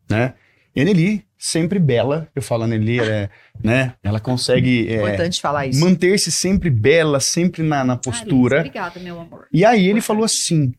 né? 0.09 0.35
E 0.75 0.81
a 0.81 0.85
Nelly, 0.85 1.28
sempre 1.39 1.79
bela, 1.79 2.29
eu 2.35 2.43
falo 2.43 2.65
a 2.65 2.67
Nelly, 2.67 3.01
é, 3.01 3.31
né? 3.63 3.95
Ela 4.03 4.19
consegue 4.19 4.89
é, 4.89 4.97
Importante 4.97 5.41
falar 5.41 5.67
isso. 5.67 5.81
manter-se 5.81 6.33
sempre 6.33 6.69
bela, 6.69 7.21
sempre 7.21 7.63
na, 7.63 7.85
na 7.85 7.97
postura. 7.97 8.59
obrigada, 8.59 8.99
meu 8.99 9.21
amor. 9.21 9.47
E 9.53 9.65
aí 9.65 9.87
ele 9.87 10.01
falou 10.01 10.25
assim, 10.25 10.73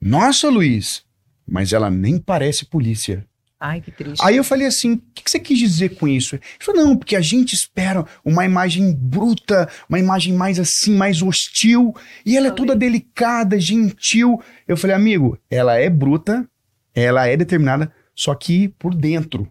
nossa, 0.00 0.48
Luiz, 0.48 1.02
mas 1.46 1.72
ela 1.72 1.90
nem 1.90 2.18
parece 2.18 2.64
polícia. 2.64 3.26
Ai, 3.60 3.80
que 3.80 3.90
triste. 3.90 4.24
Aí 4.24 4.36
eu 4.36 4.44
falei 4.44 4.68
assim: 4.68 4.92
o 4.92 5.02
que, 5.12 5.24
que, 5.24 5.30
você 5.30 5.40
quis 5.40 5.58
dizer 5.58 5.96
com 5.96 6.06
isso? 6.06 6.36
Ele 6.36 6.44
falou: 6.60 6.84
não, 6.84 6.96
porque 6.96 7.16
a 7.16 7.20
gente 7.20 7.54
espera 7.54 8.06
uma 8.24 8.44
imagem 8.44 8.94
bruta, 8.94 9.68
uma 9.88 9.98
imagem 9.98 10.32
mais 10.32 10.60
assim, 10.60 10.94
mais 10.94 11.22
hostil, 11.22 11.92
e 12.24 12.36
ela 12.36 12.48
é 12.48 12.50
toda 12.52 12.76
delicada, 12.76 13.58
gentil. 13.58 14.40
Eu 14.66 14.76
falei, 14.76 14.94
amigo, 14.94 15.36
ela 15.50 15.74
é 15.74 15.90
bruta, 15.90 16.48
ela 16.94 17.26
é 17.26 17.36
determinada, 17.36 17.92
só 18.14 18.32
que 18.32 18.68
por 18.68 18.94
dentro. 18.94 19.50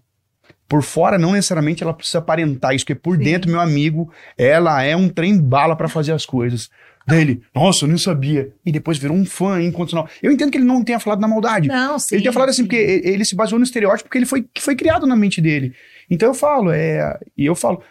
Por 0.68 0.84
fora, 0.84 1.18
não 1.18 1.32
necessariamente 1.32 1.84
ela 1.84 1.94
precisa 1.94 2.18
aparentar 2.18 2.76
isso, 2.76 2.86
porque 2.86 2.96
por 2.96 3.18
Sim. 3.18 3.24
dentro, 3.24 3.50
meu 3.50 3.60
amigo, 3.60 4.12
ela 4.38 4.84
é 4.84 4.96
um 4.96 5.08
trem 5.08 5.40
bala 5.40 5.76
para 5.76 5.88
fazer 5.88 6.12
as 6.12 6.26
coisas. 6.26 6.70
Dele, 7.08 7.42
nossa, 7.56 7.86
eu 7.86 7.88
nem 7.88 7.98
sabia. 7.98 8.52
E 8.66 8.72
depois 8.72 8.98
virou 8.98 9.16
um 9.16 9.26
fã 9.26 9.64
incondicional. 9.64 10.10
Eu 10.22 10.30
entendo 10.30 10.52
que 10.52 10.58
ele 10.58 10.66
não 10.66 10.84
tenha 10.84 11.00
falado 11.00 11.22
na 11.22 11.28
maldade. 11.28 11.70
Não, 11.70 11.98
sim. 11.98 12.16
Ele 12.16 12.24
tenha 12.24 12.34
falado 12.34 12.50
assim, 12.50 12.64
porque 12.64 12.76
ele 12.76 13.24
se 13.24 13.34
baseou 13.34 13.58
no 13.58 13.64
estereótipo 13.64 14.10
porque 14.10 14.18
ele 14.18 14.26
foi, 14.26 14.46
que 14.54 14.62
foi 14.62 14.76
criado 14.76 15.08
na 15.08 15.16
mente 15.16 15.40
dele. 15.40 15.74
Então 16.10 16.28
eu 16.28 16.34
falo, 16.34 16.70
é. 16.70 17.18
E 17.38 17.46
eu 17.46 17.56
falo, 17.56 17.82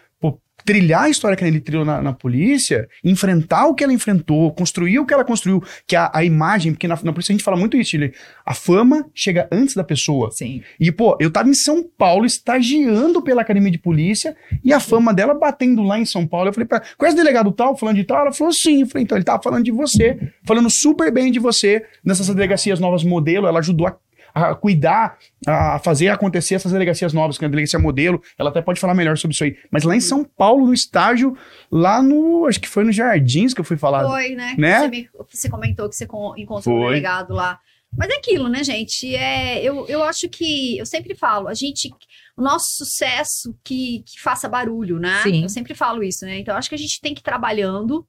trilhar 0.67 1.03
a 1.03 1.09
história 1.09 1.37
que 1.37 1.45
ele 1.45 1.61
trilhou 1.61 1.85
na, 1.85 2.01
na, 2.01 2.11
polícia, 2.11 2.89
enfrentar 3.01 3.67
o 3.67 3.73
que 3.73 3.85
ela 3.85 3.93
enfrentou, 3.93 4.51
construir 4.51 4.99
o 4.99 5.05
que 5.05 5.13
ela 5.13 5.23
construiu, 5.23 5.63
que 5.87 5.95
a, 5.95 6.11
a 6.13 6.25
imagem, 6.25 6.73
porque 6.73 6.89
na, 6.89 6.99
na, 7.01 7.13
polícia 7.13 7.31
a 7.31 7.35
gente 7.35 7.43
fala 7.43 7.55
muito 7.55 7.77
isso, 7.77 7.95
a 8.45 8.53
fama 8.53 9.05
chega 9.15 9.47
antes 9.49 9.75
da 9.75 9.83
pessoa. 9.83 10.29
Sim. 10.29 10.61
E, 10.77 10.91
pô, 10.91 11.17
eu 11.21 11.31
tava 11.31 11.47
em 11.47 11.53
São 11.53 11.81
Paulo, 11.97 12.25
estagiando 12.25 13.21
pela 13.21 13.43
academia 13.43 13.71
de 13.71 13.77
polícia, 13.77 14.35
e 14.61 14.73
a 14.73 14.79
fama 14.81 15.13
dela 15.13 15.33
batendo 15.33 15.81
lá 15.83 15.97
em 15.97 16.05
São 16.05 16.27
Paulo. 16.27 16.49
Eu 16.49 16.53
falei 16.53 16.67
pra 16.67 16.81
conhece 16.97 17.15
o 17.15 17.19
delegado 17.21 17.49
tal, 17.53 17.77
falando 17.77 17.95
de 17.95 18.03
tal? 18.03 18.19
Ela 18.19 18.33
falou, 18.33 18.51
sim. 18.51 18.81
Eu 18.81 18.87
falei, 18.87 19.05
então, 19.05 19.17
ele 19.17 19.23
tava 19.23 19.41
falando 19.41 19.63
de 19.63 19.71
você, 19.71 20.19
falando 20.45 20.69
super 20.69 21.09
bem 21.13 21.31
de 21.31 21.39
você, 21.39 21.81
nessas 22.03 22.27
delegacias 22.27 22.77
novas 22.77 23.05
modelo, 23.05 23.47
ela 23.47 23.59
ajudou 23.59 23.87
a 23.87 23.95
a 24.37 24.55
cuidar, 24.55 25.17
a 25.45 25.79
fazer 25.79 26.09
acontecer 26.09 26.55
essas 26.55 26.71
delegacias 26.71 27.13
novas, 27.13 27.37
que 27.37 27.45
é 27.45 27.47
a 27.47 27.51
delegacia 27.51 27.79
modelo, 27.79 28.21
ela 28.37 28.49
até 28.49 28.61
pode 28.61 28.79
falar 28.79 28.93
melhor 28.93 29.17
sobre 29.17 29.33
isso 29.33 29.43
aí. 29.43 29.55
Mas 29.71 29.83
lá 29.83 29.95
em 29.95 29.99
São 29.99 30.23
Paulo, 30.23 30.65
no 30.65 30.73
estágio, 30.73 31.35
lá 31.71 32.01
no, 32.01 32.45
acho 32.45 32.59
que 32.59 32.67
foi 32.67 32.83
no 32.83 32.91
Jardins 32.91 33.53
que 33.53 33.61
eu 33.61 33.65
fui 33.65 33.77
falar. 33.77 34.05
Foi, 34.07 34.35
né? 34.35 34.55
né? 34.57 34.79
Você, 34.79 34.87
me, 34.87 35.09
você 35.31 35.49
comentou 35.49 35.89
que 35.89 35.95
você 35.95 36.05
encontrou 36.05 36.61
foi. 36.61 36.73
um 36.73 36.87
delegado 36.87 37.33
lá. 37.33 37.59
Mas 37.95 38.09
é 38.09 38.15
aquilo, 38.15 38.49
né, 38.49 38.63
gente? 38.63 39.15
É, 39.15 39.63
eu, 39.63 39.87
eu 39.87 40.03
acho 40.03 40.27
que, 40.29 40.77
eu 40.77 40.85
sempre 40.85 41.15
falo, 41.15 41.47
a 41.47 41.53
gente, 41.53 41.89
o 42.35 42.41
nosso 42.41 42.65
sucesso 42.71 43.55
que, 43.63 44.03
que 44.05 44.19
faça 44.19 44.49
barulho, 44.49 44.99
né? 44.99 45.21
Sim. 45.23 45.43
Eu 45.43 45.49
sempre 45.49 45.73
falo 45.73 46.03
isso, 46.03 46.25
né? 46.25 46.37
Então, 46.37 46.55
acho 46.55 46.69
que 46.69 46.75
a 46.75 46.77
gente 46.77 46.99
tem 47.01 47.13
que 47.13 47.21
ir 47.21 47.23
trabalhando, 47.23 48.05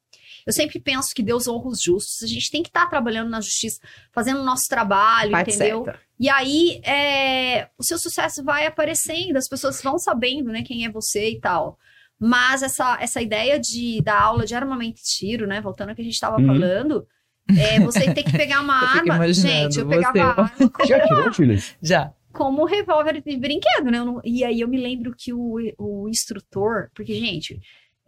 eu 0.48 0.52
sempre 0.54 0.80
penso 0.80 1.14
que 1.14 1.22
Deus 1.22 1.46
honra 1.46 1.68
os 1.68 1.82
justos. 1.82 2.22
A 2.22 2.26
gente 2.26 2.50
tem 2.50 2.62
que 2.62 2.70
estar 2.70 2.84
tá 2.84 2.88
trabalhando 2.88 3.28
na 3.28 3.38
justiça, 3.38 3.78
fazendo 4.11 4.40
o 4.40 4.44
nosso 4.44 4.64
trabalho, 4.66 5.32
Parte 5.32 5.50
entendeu? 5.50 5.84
Certa. 5.84 6.00
E 6.18 6.30
aí, 6.30 6.80
é, 6.84 7.68
o 7.76 7.84
seu 7.84 7.98
sucesso 7.98 8.42
vai 8.42 8.64
aparecendo, 8.64 9.37
as 9.37 9.46
pessoas 9.46 9.82
vão 9.82 9.98
sabendo, 9.98 10.50
né, 10.50 10.62
quem 10.62 10.87
é 10.87 10.90
você 10.90 11.32
e 11.32 11.38
tal. 11.38 11.78
Mas 12.18 12.62
essa, 12.62 12.96
essa 12.98 13.20
ideia 13.20 13.61
de 13.61 14.00
da 14.02 14.18
aula 14.18 14.46
de 14.46 14.54
armamento 14.54 15.00
e 15.00 15.02
tiro, 15.02 15.46
né, 15.46 15.61
voltando 15.61 15.90
ao 15.90 15.94
que 15.94 16.00
a 16.00 16.04
gente 16.04 16.14
estava 16.14 16.40
uhum. 16.40 16.46
falando, 16.46 17.06
é, 17.50 17.78
você 17.80 18.14
tem 18.14 18.24
que 18.24 18.32
pegar 18.32 18.62
uma 18.62 18.72
arma. 18.96 19.30
Gente, 19.30 19.80
eu 19.80 19.87
pegava 19.87 20.18
a 20.18 20.30
arma. 20.30 20.52
Já 20.87 21.06
tirou, 21.06 21.30
filha? 21.30 21.62
Já 21.82 22.14
como 22.32 22.62
um 22.62 22.66
revólver 22.66 23.20
de 23.20 23.37
brinquedo, 23.37 23.90
né? 23.90 23.98
Não, 23.98 24.20
e 24.24 24.44
aí 24.44 24.61
eu 24.61 24.68
me 24.68 24.78
lembro 24.78 25.12
que 25.16 25.32
o, 25.32 25.56
o 25.76 26.08
instrutor, 26.08 26.88
porque, 26.94 27.12
gente, 27.14 27.58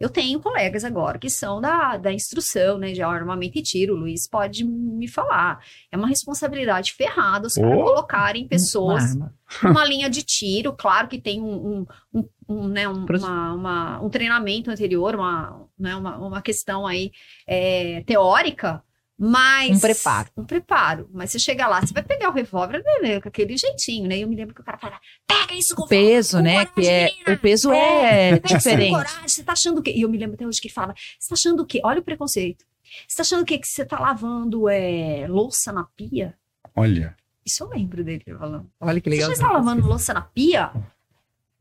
eu 0.01 0.09
tenho 0.09 0.39
colegas 0.39 0.83
agora 0.83 1.19
que 1.19 1.29
são 1.29 1.61
da, 1.61 1.95
da 1.95 2.11
instrução, 2.11 2.79
né, 2.79 2.91
de 2.91 3.03
armamento 3.03 3.59
e 3.59 3.61
tiro. 3.61 3.93
O 3.93 3.97
Luiz 3.97 4.27
pode 4.27 4.65
me 4.65 5.07
falar. 5.07 5.63
É 5.91 5.95
uma 5.95 6.07
responsabilidade 6.07 6.93
ferrada 6.93 7.45
os 7.45 7.55
oh, 7.55 7.61
caras 7.61 7.83
colocarem 7.83 8.47
pessoas 8.47 9.03
numa 9.61 9.85
linha 9.85 10.09
de 10.09 10.23
tiro. 10.23 10.73
Claro 10.73 11.07
que 11.07 11.21
tem 11.21 11.39
um, 11.39 11.53
um, 11.53 11.85
um, 12.15 12.29
um 12.49 12.67
né, 12.67 12.89
um, 12.89 13.05
uma, 13.05 13.53
uma, 13.53 14.01
um 14.01 14.09
treinamento 14.09 14.71
anterior, 14.71 15.13
uma, 15.13 15.67
né, 15.77 15.95
uma, 15.95 16.17
uma 16.17 16.41
questão 16.41 16.87
aí 16.87 17.11
é, 17.45 18.01
teórica, 18.07 18.83
mas. 19.23 19.77
Um 19.77 19.79
preparo. 19.79 20.29
Um 20.35 20.43
preparo. 20.43 21.07
Mas 21.13 21.31
você 21.31 21.37
chega 21.37 21.67
lá, 21.67 21.79
você 21.79 21.93
vai 21.93 22.01
pegar 22.01 22.29
o 22.29 22.33
revólver 22.33 22.83
né, 23.03 23.21
com 23.21 23.29
aquele 23.29 23.55
jeitinho, 23.55 24.09
né? 24.09 24.17
E 24.17 24.21
eu 24.21 24.27
me 24.27 24.35
lembro 24.35 24.55
que 24.55 24.61
o 24.61 24.63
cara 24.63 24.79
fala: 24.79 24.99
pega 25.27 25.53
isso 25.53 25.75
com 25.75 25.83
o 25.83 25.87
peso, 25.87 26.37
com 26.37 26.43
né? 26.43 26.65
que 26.65 26.87
é, 26.87 27.11
o 27.27 27.37
peso 27.37 27.71
é, 27.71 28.31
é 28.31 28.39
diferente. 28.39 28.89
Coragem, 28.89 29.27
você 29.27 29.43
tá 29.43 29.51
achando 29.51 29.77
o 29.77 29.83
quê? 29.83 29.93
E 29.95 30.01
eu 30.01 30.09
me 30.09 30.17
lembro 30.17 30.33
até 30.33 30.47
hoje 30.47 30.59
que 30.59 30.69
ele 30.69 30.73
fala: 30.73 30.95
você 31.19 31.29
tá 31.29 31.35
achando 31.35 31.61
o 31.61 31.65
quê? 31.67 31.79
Olha 31.83 31.99
o 31.99 32.03
preconceito. 32.03 32.65
Você 33.07 33.17
tá 33.17 33.21
achando 33.21 33.43
o 33.43 33.45
quê? 33.45 33.59
Que 33.59 33.67
você 33.67 33.85
tá 33.85 33.99
lavando 33.99 34.67
é, 34.67 35.27
louça 35.29 35.71
na 35.71 35.83
pia? 35.95 36.33
Olha. 36.75 37.15
Isso 37.45 37.63
eu 37.63 37.69
lembro 37.69 38.03
dele 38.03 38.23
falando. 38.39 38.71
Olha 38.79 38.99
que 38.99 39.09
legal. 39.09 39.29
Você 39.29 39.35
já 39.35 39.43
está 39.43 39.53
lavando 39.53 39.87
louça 39.87 40.15
na 40.15 40.21
pia? 40.21 40.71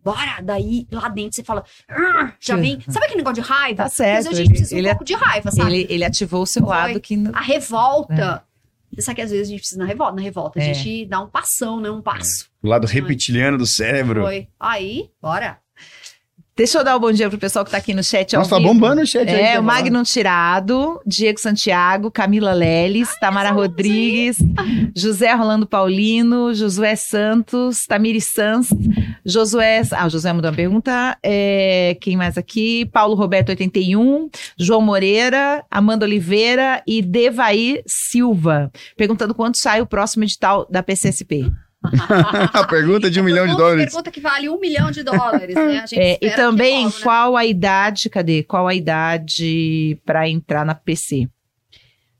Bora. 0.04 0.40
Daí 0.42 0.86
lá 0.90 1.08
dentro 1.08 1.36
você 1.36 1.44
fala, 1.44 1.64
já 2.40 2.56
vem. 2.56 2.80
Sabe 2.88 3.06
aquele 3.06 3.18
negócio 3.18 3.42
de 3.42 3.48
raiva? 3.48 3.84
Tá 3.84 3.88
certo. 3.88 4.26
Mas 4.26 4.26
a 4.26 4.34
gente 4.34 4.50
precisa 4.50 4.76
ele, 4.76 4.88
um 4.88 4.90
pouco 4.90 5.04
de 5.04 5.14
raiva, 5.14 5.50
sabe? 5.50 5.70
Ele, 5.70 5.86
ele 5.90 6.04
ativou 6.04 6.42
o 6.42 6.46
seu 6.46 6.62
Foi 6.62 6.70
lado 6.70 7.00
que. 7.00 7.16
A 7.32 7.40
revolta. 7.40 8.44
É. 8.96 9.00
Sabe 9.00 9.16
que 9.16 9.22
às 9.22 9.30
vezes 9.30 9.46
a 9.46 9.50
gente 9.50 9.60
precisa 9.60 9.80
na 9.80 9.86
revolta. 9.86 10.16
Na 10.16 10.22
revolta 10.22 10.58
a 10.58 10.62
é. 10.62 10.74
gente 10.74 11.06
dá 11.06 11.20
um 11.20 11.28
passão, 11.28 11.80
né? 11.80 11.90
Um 11.90 12.02
passo. 12.02 12.46
É. 12.46 12.66
O 12.66 12.68
lado 12.68 12.86
reptiliano 12.86 13.56
do 13.56 13.66
cérebro. 13.66 14.22
Foi. 14.22 14.48
Aí, 14.58 15.10
bora. 15.20 15.58
Deixa 16.60 16.76
eu 16.76 16.84
dar 16.84 16.92
o 16.94 16.98
um 16.98 17.00
bom 17.00 17.10
dia 17.10 17.26
pro 17.30 17.38
pessoal 17.38 17.64
que 17.64 17.70
tá 17.70 17.78
aqui 17.78 17.94
no 17.94 18.04
chat. 18.04 18.34
Nossa, 18.34 18.50
tá 18.50 18.60
bombando 18.60 19.00
o 19.00 19.06
chat 19.06 19.26
é, 19.26 19.34
aí. 19.34 19.54
É, 19.54 19.58
o 19.58 19.62
Magno 19.62 20.02
Tirado, 20.02 21.00
Diego 21.06 21.40
Santiago, 21.40 22.10
Camila 22.10 22.52
Leles, 22.52 23.08
Ai, 23.08 23.18
Tamara 23.18 23.50
Rodrigues, 23.50 24.36
José 24.94 25.32
Rolando 25.32 25.66
Paulino, 25.66 26.52
Josué 26.52 26.96
Santos, 26.96 27.86
Tamiri 27.88 28.20
Sanz, 28.20 28.68
Josué. 29.24 29.80
Ah, 29.92 30.06
o 30.06 30.10
Josué 30.10 30.34
mandou 30.34 30.50
uma 30.50 30.56
pergunta. 30.56 31.16
É, 31.22 31.96
quem 31.98 32.14
mais 32.14 32.36
aqui? 32.36 32.84
Paulo 32.92 33.14
Roberto 33.14 33.48
81, 33.48 34.28
João 34.58 34.82
Moreira, 34.82 35.64
Amanda 35.70 36.04
Oliveira 36.04 36.82
e 36.86 37.00
Devaí 37.00 37.82
Silva. 37.86 38.70
Perguntando 38.98 39.34
quando 39.34 39.56
sai 39.56 39.80
o 39.80 39.86
próximo 39.86 40.24
edital 40.24 40.68
da 40.70 40.82
PCSP. 40.82 41.50
a 42.52 42.66
pergunta 42.66 43.10
de 43.10 43.20
um 43.20 43.24
milhão 43.24 43.46
de 43.46 43.56
dólares. 43.56 43.86
Pergunta 43.86 44.10
que 44.10 44.20
vale 44.20 44.48
um 44.48 44.60
milhão 44.60 44.90
de 44.90 45.02
dólares, 45.02 45.54
né? 45.54 45.84
É, 45.94 46.18
e 46.20 46.30
também, 46.32 46.84
logo, 46.84 46.96
né? 46.96 47.02
qual 47.02 47.36
a 47.36 47.46
idade, 47.46 48.10
cadê? 48.10 48.42
Qual 48.42 48.68
a 48.68 48.74
idade 48.74 49.98
para 50.04 50.28
entrar 50.28 50.64
na 50.64 50.74
PC? 50.74 51.28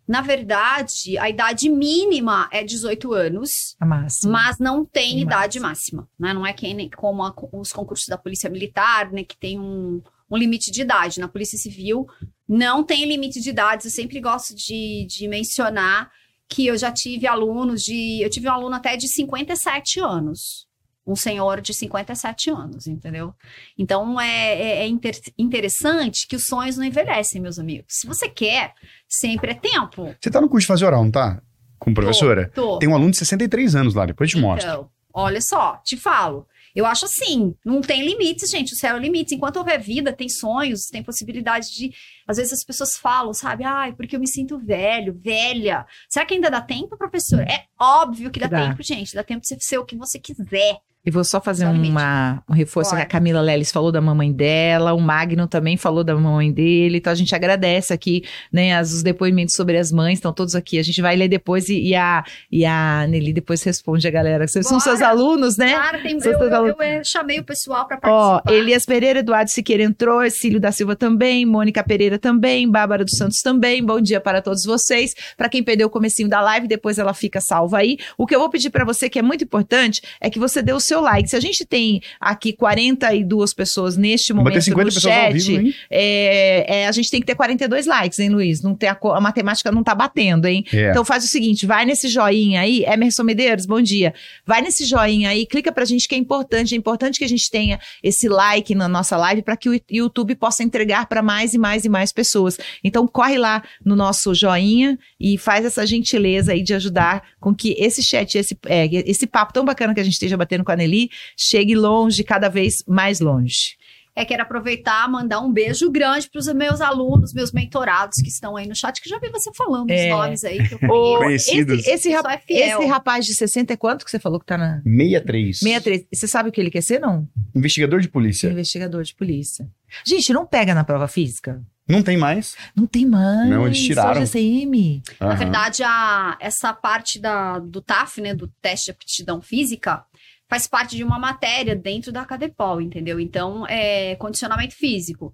Na 0.09 0.23
verdade, 0.23 1.16
a 1.18 1.31
idade 1.31 1.68
mínima 1.68 2.49
é 2.51 2.64
18 2.64 3.12
anos. 3.12 3.77
A 3.79 3.87
máxima. 3.87 4.33
Mas 4.33 4.59
não 4.59 4.85
tem, 4.85 5.11
tem 5.11 5.20
idade 5.20 5.61
máxima. 5.61 6.03
máxima 6.03 6.09
né? 6.18 6.35
Não 6.35 6.44
é 6.44 6.53
que, 6.53 6.90
como 6.96 7.23
a, 7.23 7.33
os 7.53 7.73
concursos 7.73 8.09
da 8.09 8.18
Polícia 8.18 8.51
Militar, 8.51 9.12
né? 9.12 9.23
Que 9.23 9.37
tem 9.37 9.61
um, 9.61 10.03
um 10.29 10.37
limite 10.37 10.73
de 10.73 10.81
idade. 10.81 11.20
Na 11.20 11.29
Polícia 11.29 11.59
Civil 11.59 12.09
não 12.49 12.83
tem 12.83 13.05
limite 13.05 13.40
de 13.40 13.51
idade. 13.51 13.85
Eu 13.85 13.90
sempre 13.90 14.20
gosto 14.20 14.53
de, 14.53 15.07
de 15.09 15.29
mencionar 15.29 16.11
que 16.51 16.67
eu 16.67 16.77
já 16.77 16.91
tive 16.91 17.27
alunos 17.29 17.83
de. 17.83 18.21
Eu 18.21 18.29
tive 18.29 18.49
um 18.49 18.53
aluno 18.53 18.75
até 18.75 18.97
de 18.97 19.07
57 19.07 20.01
anos. 20.01 20.69
Um 21.07 21.17
senhor 21.17 21.61
de 21.61 21.73
57 21.73 22.51
anos, 22.51 22.87
entendeu? 22.87 23.33
Então 23.79 24.21
é, 24.21 24.53
é, 24.53 24.83
é 24.83 24.87
inter, 24.87 25.19
interessante 25.39 26.27
que 26.29 26.37
os 26.37 26.45
sonhos 26.45 26.77
não 26.77 26.85
envelhecem, 26.85 27.41
meus 27.41 27.59
amigos. 27.59 27.87
Se 27.89 28.07
você 28.07 28.29
quer, 28.29 28.75
sempre 29.09 29.53
é 29.53 29.55
tempo. 29.55 30.15
Você 30.21 30.31
tá 30.31 30.41
no 30.41 30.49
curso 30.49 30.65
de 30.65 30.69
fazer 30.69 30.85
oral, 30.85 31.03
não 31.03 31.11
tá? 31.11 31.41
Com 31.79 31.95
professora? 31.95 32.51
Tô, 32.55 32.73
tô. 32.73 32.79
Tem 32.79 32.89
um 32.89 32.95
aluno 32.95 33.13
de 33.13 33.17
63 33.17 33.75
anos 33.75 33.95
lá, 33.95 34.05
depois 34.05 34.31
te 34.31 34.37
então, 34.37 34.51
mostro. 34.51 34.91
Olha 35.13 35.41
só, 35.41 35.81
te 35.83 35.97
falo. 35.97 36.47
Eu 36.74 36.87
acho 36.87 37.04
assim, 37.04 37.54
não 37.64 37.80
tem 37.80 38.04
limites, 38.04 38.50
gente. 38.50 38.72
O 38.72 38.76
céu 38.76 38.96
é 38.96 38.98
limite. 38.98 39.35
Enquanto 39.35 39.56
houver 39.56 39.80
vida, 39.80 40.12
tem 40.12 40.28
sonhos, 40.28 40.87
tem 40.87 41.02
possibilidade 41.02 41.70
de. 41.72 41.92
Às 42.26 42.37
vezes 42.37 42.52
as 42.52 42.64
pessoas 42.64 42.96
falam, 42.96 43.33
sabe? 43.33 43.64
Ai, 43.64 43.92
porque 43.92 44.16
eu 44.16 44.20
me 44.20 44.28
sinto 44.28 44.59
velho, 44.59 45.14
velha. 45.14 45.87
Será 46.09 46.24
que 46.24 46.35
ainda 46.35 46.50
dá 46.50 46.61
tempo, 46.61 46.96
professor? 46.96 47.40
É 47.40 47.66
óbvio 47.78 48.30
que 48.30 48.40
dá, 48.40 48.46
dá. 48.46 48.68
tempo, 48.68 48.83
gente. 48.83 49.14
Dá 49.14 49.24
tempo 49.24 49.40
de 49.40 49.48
você 49.48 49.56
ser 49.61 49.78
o 49.78 49.85
que 49.85 49.96
você 49.96 50.18
quiser. 50.18 50.78
E 51.05 51.11
vou 51.11 51.25
só 51.25 51.41
fazer 51.41 51.65
uma, 51.65 52.43
um 52.47 52.53
reforço 52.53 52.95
que 52.95 53.01
a 53.01 53.07
Camila 53.07 53.41
Leles 53.41 53.73
falou 53.73 53.91
da 53.91 54.03
mamãe 54.03 54.31
dela, 54.31 54.93
o 54.93 55.01
Magno 55.01 55.47
também 55.49 55.79
falou 55.79 56.05
da 56.05 56.15
mamãe 56.15 56.53
dele, 56.53 56.99
então 56.99 57.11
a 57.11 57.17
gente 57.17 57.35
agradece 57.35 57.95
aqui, 57.95 58.23
né, 58.53 58.77
as, 58.77 58.93
os 58.93 59.03
depoimentos 59.03 59.55
sobre 59.55 59.79
as 59.79 59.91
mães, 59.91 60.19
estão 60.19 60.31
todos 60.31 60.55
aqui, 60.55 60.79
a 60.79 60.83
gente 60.83 61.01
vai 61.01 61.17
ler 61.17 61.29
depois 61.29 61.71
e, 61.71 61.81
e 61.81 61.95
a, 61.95 62.23
e 62.53 62.67
a 62.67 63.07
Nelly 63.09 63.33
depois 63.33 63.63
responde 63.63 64.07
a 64.07 64.11
galera, 64.11 64.47
vocês 64.47 64.67
são 64.67 64.79
seus 64.79 65.01
alunos, 65.01 65.57
né? 65.57 65.73
Claro, 65.73 66.03
tem, 66.03 66.19
eu, 66.23 66.33
eu, 66.33 66.67
eu, 66.67 66.83
eu, 66.83 67.03
chamei 67.03 67.41
o 67.41 67.45
pessoal 67.45 67.87
para 67.89 67.97
participar. 67.97 68.43
Ó, 68.47 68.53
Elias 68.53 68.85
Pereira, 68.85 69.21
Eduardo 69.21 69.51
Siqueira 69.51 69.83
entrou, 69.83 70.29
Cílio 70.29 70.61
da 70.61 70.71
Silva 70.71 70.95
também, 70.95 71.47
Mônica 71.47 71.83
Pereira 71.83 72.19
também, 72.19 72.71
Bárbara 72.71 73.07
dos 73.07 73.17
Santos 73.17 73.41
também, 73.41 73.83
bom 73.83 74.03
dia 74.03 74.21
para 74.21 74.43
todos 74.43 74.65
vocês, 74.65 75.15
para 75.35 75.49
quem 75.49 75.63
perdeu 75.63 75.87
o 75.87 75.91
comecinho 75.91 76.29
da 76.29 76.43
live, 76.43 76.69
depois 76.69 76.99
ela 76.99 77.15
fica 77.15 77.41
salva 77.41 77.79
aí, 77.79 77.97
o 78.19 78.27
que 78.27 78.35
eu 78.35 78.39
vou 78.39 78.51
pedir 78.51 78.69
para 78.69 78.85
você, 78.85 79.09
que 79.09 79.19
é 79.19 79.23
muito 79.23 79.45
importante, 79.45 80.03
é 80.21 80.29
que 80.29 80.39
você 80.39 80.61
dê 80.61 80.75
o 80.75 80.89
seu 80.90 81.00
like, 81.00 81.31
se 81.31 81.37
a 81.37 81.40
gente 81.40 81.64
tem 81.64 82.03
aqui 82.20 82.53
42 82.53 83.55
pessoas 83.55 83.96
neste 83.96 84.33
momento 84.33 84.57
no 84.74 84.90
chat, 84.90 85.33
vivo, 85.35 85.74
é, 85.88 86.81
é, 86.81 86.87
a 86.88 86.92
gente 86.92 87.11
tem 87.11 87.20
que 87.20 87.26
ter 87.26 87.37
42 87.37 87.87
likes, 87.87 88.18
hein, 88.18 88.29
Luiz? 88.29 88.61
Não 88.61 88.74
tem 88.74 88.88
a, 88.88 88.98
a 89.00 89.20
matemática 89.20 89.70
não 89.70 89.85
tá 89.85 89.94
batendo, 89.94 90.46
hein? 90.46 90.64
É. 90.72 90.90
Então 90.90 91.05
faz 91.05 91.24
o 91.24 91.29
seguinte, 91.29 91.64
vai 91.64 91.85
nesse 91.85 92.09
joinha 92.09 92.61
aí, 92.61 92.85
Emerson 92.85 93.22
Medeiros, 93.22 93.66
bom 93.66 93.81
dia. 93.81 94.12
Vai 94.44 94.61
nesse 94.62 94.85
joinha 94.85 95.31
aí, 95.31 95.46
clica 95.46 95.70
pra 95.70 95.85
gente 95.85 96.09
que 96.09 96.14
é 96.14 96.18
importante, 96.18 96.74
é 96.74 96.79
importante 96.79 97.18
que 97.18 97.24
a 97.24 97.29
gente 97.29 97.48
tenha 97.50 97.79
esse 98.03 98.29
like 98.29 98.74
na 98.74 98.88
nossa 98.88 99.16
live 99.16 99.42
para 99.42 99.57
que 99.57 99.68
o 99.68 99.81
YouTube 99.88 100.35
possa 100.35 100.64
entregar 100.64 101.07
para 101.07 101.22
mais 101.22 101.55
e 101.55 101.59
mais 101.59 101.85
e 101.85 101.88
mais 101.88 102.12
pessoas. 102.12 102.59
Então 102.83 103.07
corre 103.07 103.38
lá 103.38 103.62
no 103.85 103.94
nosso 103.94 104.35
joinha 104.35 104.98
e 105.20 105.38
faz 105.38 105.64
essa 105.64 105.87
gentileza 105.87 106.53
aí 106.53 106.62
de 106.62 106.74
ajudar 106.74 107.22
com 107.38 107.55
que 107.55 107.76
esse 107.79 108.03
chat, 108.03 108.37
esse, 108.37 108.59
é, 108.66 108.87
esse 109.09 109.26
papo 109.26 109.53
tão 109.53 109.64
bacana 109.64 109.94
que 109.94 110.00
a 110.00 110.05
gente 110.05 110.14
esteja 110.14 110.37
batendo 110.37 110.64
com 110.64 110.72
a 110.72 110.76
Nelly, 110.81 111.11
chegue 111.37 111.75
longe, 111.75 112.25
cada 112.25 112.49
vez 112.49 112.83
mais 112.87 113.21
longe. 113.21 113.79
É, 114.14 114.25
quero 114.25 114.43
aproveitar 114.43 115.09
mandar 115.09 115.40
um 115.40 115.53
beijo 115.53 115.90
grande 115.90 116.29
para 116.29 116.40
os 116.40 116.53
meus 116.53 116.81
alunos, 116.81 117.33
meus 117.33 117.53
mentorados 117.53 118.21
que 118.21 118.29
estão 118.29 118.57
aí 118.57 118.66
no 118.66 118.75
chat, 118.75 119.01
que 119.01 119.09
já 119.09 119.19
vi 119.19 119.31
você 119.31 119.51
falando 119.55 119.90
é. 119.90 120.05
os 120.05 120.11
nomes 120.11 120.45
aí 120.45 120.69
que 120.69 120.75
eu 120.75 120.79
Conhecidos. 120.88 121.81
Esse, 121.81 121.90
esse, 121.90 122.09
rap 122.11 122.27
é 122.51 122.69
esse, 122.69 122.87
rapaz 122.87 123.25
de 123.25 123.35
60 123.35 123.73
é 123.73 123.77
quanto 123.77 124.05
que 124.05 124.11
você 124.11 124.19
falou 124.19 124.40
que 124.40 124.47
tá 124.47 124.59
na... 124.59 124.83
63. 124.83 125.59
63. 125.61 126.07
Você 126.12 126.27
sabe 126.27 126.49
o 126.49 126.53
que 126.53 126.61
ele 126.61 126.71
quer 126.71 126.83
ser, 126.83 126.99
não? 126.99 127.29
Investigador 127.55 128.01
de 128.01 128.09
polícia. 128.09 128.51
Investigador 128.51 129.03
de 129.05 129.14
polícia. 129.14 129.66
Gente, 130.05 130.33
não 130.33 130.45
pega 130.45 130.75
na 130.75 130.85
prova 130.85 131.07
física? 131.07 131.62
Não 131.88 132.03
tem 132.03 132.16
mais. 132.16 132.57
Não 132.77 132.87
tem 132.87 133.05
mais. 133.05 133.49
Não, 133.49 133.66
eles 133.66 133.81
tiraram. 133.81 134.14
Só 134.14 134.21
GCM. 134.21 135.03
Uhum. 135.21 135.29
Na 135.29 135.35
verdade, 135.35 135.83
a, 135.83 136.37
essa 136.40 136.73
parte 136.73 137.19
da, 137.19 137.59
do 137.59 137.81
TAF, 137.81 138.21
né, 138.21 138.35
do 138.35 138.49
teste 138.61 138.87
de 138.87 138.90
aptidão 138.93 139.40
física, 139.43 140.05
faz 140.51 140.67
parte 140.67 140.97
de 140.97 141.05
uma 141.05 141.17
matéria 141.17 141.77
dentro 141.77 142.11
da 142.11 142.25
Cadepol, 142.25 142.81
entendeu? 142.83 143.21
Então, 143.21 143.65
é 143.69 144.17
condicionamento 144.17 144.75
físico. 144.75 145.33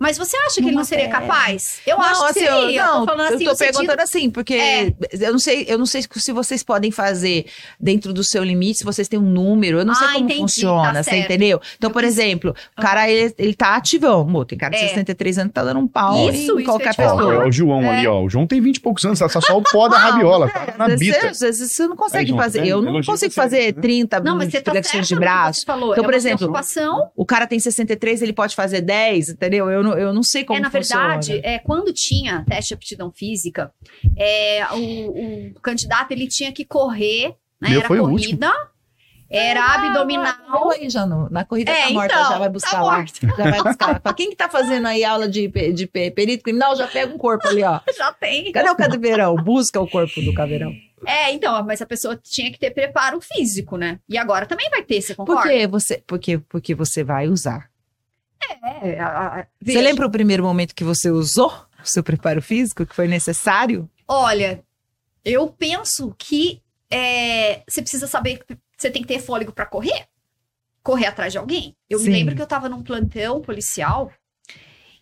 Mas 0.00 0.16
você 0.16 0.34
acha 0.46 0.62
que 0.62 0.68
ele 0.68 0.76
não 0.76 0.82
seria 0.82 1.10
capaz? 1.10 1.80
Eu 1.86 1.98
não, 1.98 2.04
acho 2.04 2.20
que 2.20 2.30
assim, 2.30 2.40
seria. 2.40 2.80
Eu, 2.80 2.86
não, 2.86 3.00
eu 3.00 3.06
tô, 3.06 3.12
assim, 3.12 3.44
eu 3.44 3.50
tô 3.52 3.58
perguntando 3.58 3.86
sentido... 3.88 4.00
assim, 4.00 4.30
porque 4.30 4.54
é. 4.54 4.94
eu 5.20 5.32
não 5.32 5.38
sei, 5.38 5.66
eu 5.68 5.78
não 5.78 5.84
sei 5.84 6.02
se 6.02 6.32
vocês 6.32 6.62
podem 6.62 6.90
fazer 6.90 7.44
dentro 7.78 8.10
do 8.12 8.24
seu 8.24 8.42
limite, 8.42 8.78
se 8.78 8.84
vocês 8.84 9.08
têm 9.08 9.18
um 9.18 9.30
número, 9.30 9.80
eu 9.80 9.84
não 9.84 9.92
ah, 9.92 9.96
sei 9.96 10.08
como 10.08 10.18
entendi, 10.20 10.40
funciona, 10.40 10.94
tá 10.94 11.02
você 11.02 11.16
entendeu? 11.16 11.60
Então, 11.76 11.90
por 11.90 12.02
exemplo, 12.02 12.54
o 12.78 12.80
cara, 12.80 13.10
ele, 13.10 13.34
ele 13.38 13.54
tá 13.54 13.76
ativão, 13.76 14.22
amor, 14.22 14.46
tem 14.46 14.56
cara 14.56 14.74
de 14.74 14.82
é. 14.82 14.88
63 14.88 15.38
anos 15.38 15.50
que 15.50 15.54
tá 15.54 15.64
dando 15.64 15.80
um 15.80 15.86
pau 15.86 16.30
isso, 16.30 16.58
em 16.58 16.64
qualquer 16.64 16.96
pessoa. 16.96 17.34
É 17.34 17.46
o 17.46 17.52
João 17.52 17.82
é. 17.82 17.98
ali, 17.98 18.06
ó, 18.06 18.22
o 18.22 18.28
João 18.30 18.46
tem 18.46 18.58
20 18.58 18.76
e 18.76 18.80
poucos 18.80 19.04
anos, 19.04 19.18
tá 19.18 19.28
só 19.28 19.58
o 19.58 19.62
pó 19.62 19.86
da 19.86 19.98
rabiola, 19.98 20.48
tá 20.48 20.74
na 20.78 20.88
bita. 20.96 21.28
Às 21.28 21.40
vezes 21.40 21.72
você 21.72 21.86
não 21.86 21.96
consegue 21.96 22.34
fazer, 22.34 22.66
eu 22.66 22.80
não 22.80 23.02
consigo 23.02 23.34
fazer 23.34 23.74
30 23.74 24.20
não, 24.20 24.36
mas 24.36 24.50
você 24.50 24.62
tá 24.62 24.70
flexões 24.70 25.06
de 25.06 25.14
braço. 25.14 25.66
Então, 25.68 26.04
por 26.04 26.14
exemplo, 26.14 26.50
o 27.14 27.26
cara 27.26 27.46
tem 27.46 27.58
63, 27.58 28.22
ele 28.22 28.32
pode 28.32 28.56
fazer 28.56 28.80
10, 28.80 29.30
entendeu? 29.30 29.70
Eu 29.70 29.82
não, 29.82 29.89
eu 29.98 30.12
não 30.12 30.22
sei 30.22 30.44
como 30.44 30.60
na 30.60 30.68
verdade, 30.68 31.40
é, 31.44 31.58
quando 31.58 31.92
tinha 31.92 32.44
teste 32.46 32.68
de 32.68 32.74
aptidão 32.74 33.10
física, 33.12 33.72
é, 34.16 34.66
o, 34.72 35.50
o 35.56 35.60
candidato 35.60 36.12
ele 36.12 36.26
tinha 36.26 36.52
que 36.52 36.64
correr, 36.64 37.34
né? 37.60 37.70
Meu, 37.70 37.80
era 37.80 37.88
corrida. 37.88 38.52
Era 39.30 39.60
ah, 39.62 39.74
abdominal. 39.74 40.72
Aí, 40.72 40.90
já 40.90 41.06
no, 41.06 41.30
na 41.30 41.44
corrida 41.44 41.70
é, 41.70 41.86
tá 41.86 41.92
morta, 41.92 42.14
então, 42.14 42.30
já 42.30 42.38
vai 42.38 42.48
buscar 42.48 42.70
tá 42.72 42.82
lá. 42.82 43.04
Já 43.38 43.50
vai 43.50 43.62
buscar. 43.62 44.00
pra 44.00 44.12
quem 44.12 44.30
que 44.30 44.34
tá 44.34 44.48
fazendo 44.48 44.88
aí 44.88 45.04
aula 45.04 45.28
de, 45.28 45.46
de 45.72 45.86
perito 45.86 46.42
criminal, 46.42 46.74
já 46.74 46.88
pega 46.88 47.14
um 47.14 47.18
corpo 47.18 47.46
ali, 47.46 47.62
ó. 47.62 47.78
já 47.96 48.12
tem. 48.12 48.50
Cadê 48.50 48.68
o 48.68 48.74
caveirão? 48.74 49.36
Busca 49.36 49.80
o 49.80 49.88
corpo 49.88 50.20
do 50.20 50.34
caveirão. 50.34 50.72
É, 51.06 51.32
então, 51.32 51.64
mas 51.64 51.80
a 51.80 51.86
pessoa 51.86 52.18
tinha 52.20 52.50
que 52.50 52.58
ter 52.58 52.72
preparo 52.72 53.20
físico, 53.20 53.76
né? 53.76 54.00
E 54.08 54.18
agora 54.18 54.46
também 54.46 54.68
vai 54.68 54.82
ter, 54.82 55.00
você 55.00 55.14
concorda? 55.14 55.42
Por 55.42 55.50
que 55.50 55.66
você, 55.68 56.02
porque, 56.06 56.38
porque 56.38 56.74
você 56.74 57.04
vai 57.04 57.28
usar. 57.28 57.69
É, 58.82 58.98
a, 58.98 59.40
a, 59.40 59.46
você 59.60 59.80
lembra 59.80 60.06
o 60.06 60.10
primeiro 60.10 60.42
momento 60.42 60.74
que 60.74 60.84
você 60.84 61.10
usou 61.10 61.50
o 61.82 61.86
seu 61.86 62.02
preparo 62.02 62.42
físico, 62.42 62.86
que 62.86 62.94
foi 62.94 63.06
necessário? 63.08 63.88
Olha, 64.06 64.62
eu 65.24 65.48
penso 65.48 66.14
que 66.18 66.62
é, 66.90 67.62
você 67.68 67.80
precisa 67.80 68.06
saber 68.06 68.38
que 68.38 68.56
você 68.76 68.90
tem 68.90 69.02
que 69.02 69.08
ter 69.08 69.20
fôlego 69.20 69.52
para 69.52 69.66
correr, 69.66 70.08
correr 70.82 71.06
atrás 71.06 71.32
de 71.32 71.38
alguém. 71.38 71.76
Eu 71.88 71.98
Sim. 71.98 72.06
me 72.06 72.10
lembro 72.12 72.34
que 72.34 72.40
eu 72.40 72.44
estava 72.44 72.68
num 72.68 72.82
plantão 72.82 73.40
policial 73.40 74.10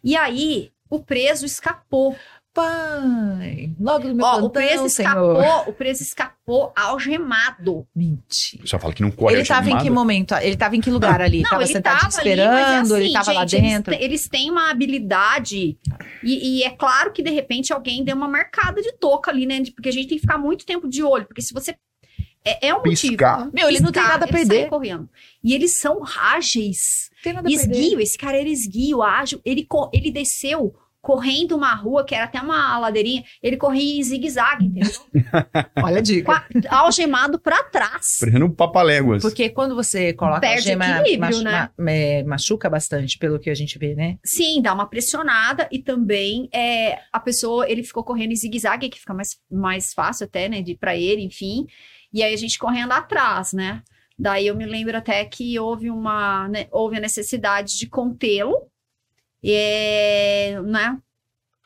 e 0.02 0.16
aí 0.16 0.72
o 0.90 1.00
preso 1.00 1.44
escapou 1.44 2.16
pai. 2.58 3.70
Logo 3.78 4.08
no 4.08 4.14
meu 4.14 4.26
Ó, 4.26 4.30
plantão, 4.30 4.46
o 4.46 4.50
preso 4.50 4.86
escapou, 4.86 5.40
senhor. 5.40 5.68
o 5.68 5.72
preso 5.72 6.02
escapou 6.02 6.72
algemado. 6.74 7.86
Mentira. 7.94 8.66
Só 8.66 8.78
fala 8.78 8.92
que 8.92 9.02
não 9.02 9.10
corre 9.10 9.34
Ele 9.34 9.42
estava 9.42 9.70
em 9.70 9.78
que 9.78 9.88
momento? 9.88 10.34
Ele 10.34 10.54
estava 10.54 10.74
em 10.74 10.80
que 10.80 10.90
lugar 10.90 11.20
ali? 11.20 11.42
Não, 11.42 11.50
tava 11.50 11.62
ele 11.62 11.72
sentado 11.72 12.10
esperando, 12.10 12.56
ali, 12.56 12.74
assim, 12.74 12.96
ele 12.96 13.06
estava 13.06 13.32
lá 13.32 13.44
dentro. 13.44 13.94
Eles, 13.94 14.04
eles, 14.04 14.28
têm 14.28 14.50
uma 14.50 14.70
habilidade 14.70 15.78
e, 16.24 16.58
e, 16.58 16.62
é 16.64 16.70
claro 16.70 17.12
que 17.12 17.22
de 17.22 17.30
repente 17.30 17.72
alguém 17.72 18.02
deu 18.02 18.16
uma 18.16 18.28
marcada 18.28 18.82
de 18.82 18.92
toca 18.98 19.30
ali, 19.30 19.46
né? 19.46 19.62
Porque 19.74 19.88
a 19.88 19.92
gente 19.92 20.08
tem 20.08 20.18
que 20.18 20.22
ficar 20.22 20.38
muito 20.38 20.66
tempo 20.66 20.88
de 20.88 21.02
olho, 21.02 21.26
porque 21.26 21.42
se 21.42 21.54
você 21.54 21.76
é, 22.44 22.68
é 22.68 22.74
um 22.74 22.82
Piscar. 22.82 23.38
motivo. 23.38 23.54
Meu, 23.54 23.68
ele 23.68 23.80
não 23.80 23.92
tem 23.92 24.02
nada 24.02 24.24
a 24.24 24.28
perder. 24.28 24.68
correndo. 24.68 25.08
E 25.42 25.54
eles 25.54 25.78
são 25.78 26.02
ágeis. 26.04 27.10
Tem 27.22 27.32
nada 27.32 27.48
a 27.48 27.52
esguio, 27.52 27.90
perder. 27.90 28.02
esse 28.02 28.18
cara 28.18 28.38
era 28.38 28.48
esguio, 28.48 29.02
ágil. 29.02 29.40
Ele, 29.44 29.66
ele 29.92 30.10
desceu 30.10 30.74
correndo 31.08 31.56
uma 31.56 31.74
rua 31.74 32.04
que 32.04 32.14
era 32.14 32.24
até 32.24 32.38
uma 32.38 32.78
ladeirinha, 32.78 33.24
ele 33.42 33.56
corria 33.56 33.98
em 33.98 34.02
zigue-zague, 34.02 34.66
entendeu? 34.66 34.92
Olha 35.82 36.00
a 36.00 36.02
dica. 36.02 36.44
algemado 36.68 37.38
para 37.40 37.62
trás. 37.64 38.18
Parecendo 38.20 38.44
um 38.44 38.54
papaléguas. 38.54 39.22
Porque 39.22 39.48
quando 39.48 39.74
você 39.74 40.12
coloca 40.12 40.40
Perde 40.40 40.70
algema, 40.70 41.00
equilíbrio, 41.00 41.40
né? 41.40 41.70
ma- 41.78 41.90
é, 41.90 42.22
machuca 42.24 42.68
bastante, 42.68 43.16
pelo 43.16 43.38
que 43.40 43.48
a 43.48 43.54
gente 43.54 43.78
vê, 43.78 43.94
né? 43.94 44.18
Sim, 44.22 44.60
dá 44.60 44.74
uma 44.74 44.86
pressionada 44.86 45.66
e 45.72 45.78
também 45.82 46.46
é, 46.52 46.98
a 47.10 47.18
pessoa, 47.18 47.66
ele 47.70 47.82
ficou 47.82 48.04
correndo 48.04 48.32
em 48.32 48.36
zigue-zague, 48.36 48.90
que 48.90 49.00
fica 49.00 49.14
mais, 49.14 49.28
mais 49.50 49.94
fácil 49.94 50.26
até, 50.26 50.46
né, 50.46 50.60
de 50.60 50.76
para 50.76 50.94
ele, 50.94 51.22
enfim. 51.22 51.64
E 52.12 52.22
aí 52.22 52.34
a 52.34 52.36
gente 52.36 52.58
correndo 52.58 52.92
atrás, 52.92 53.54
né? 53.54 53.82
Daí 54.18 54.46
eu 54.46 54.54
me 54.54 54.66
lembro 54.66 54.94
até 54.94 55.24
que 55.24 55.58
houve 55.58 55.88
uma, 55.88 56.48
né, 56.48 56.66
houve 56.70 56.98
a 56.98 57.00
necessidade 57.00 57.78
de 57.78 57.86
contê-lo, 57.88 58.68
e, 59.42 59.52
é, 59.52 60.60
né? 60.62 60.98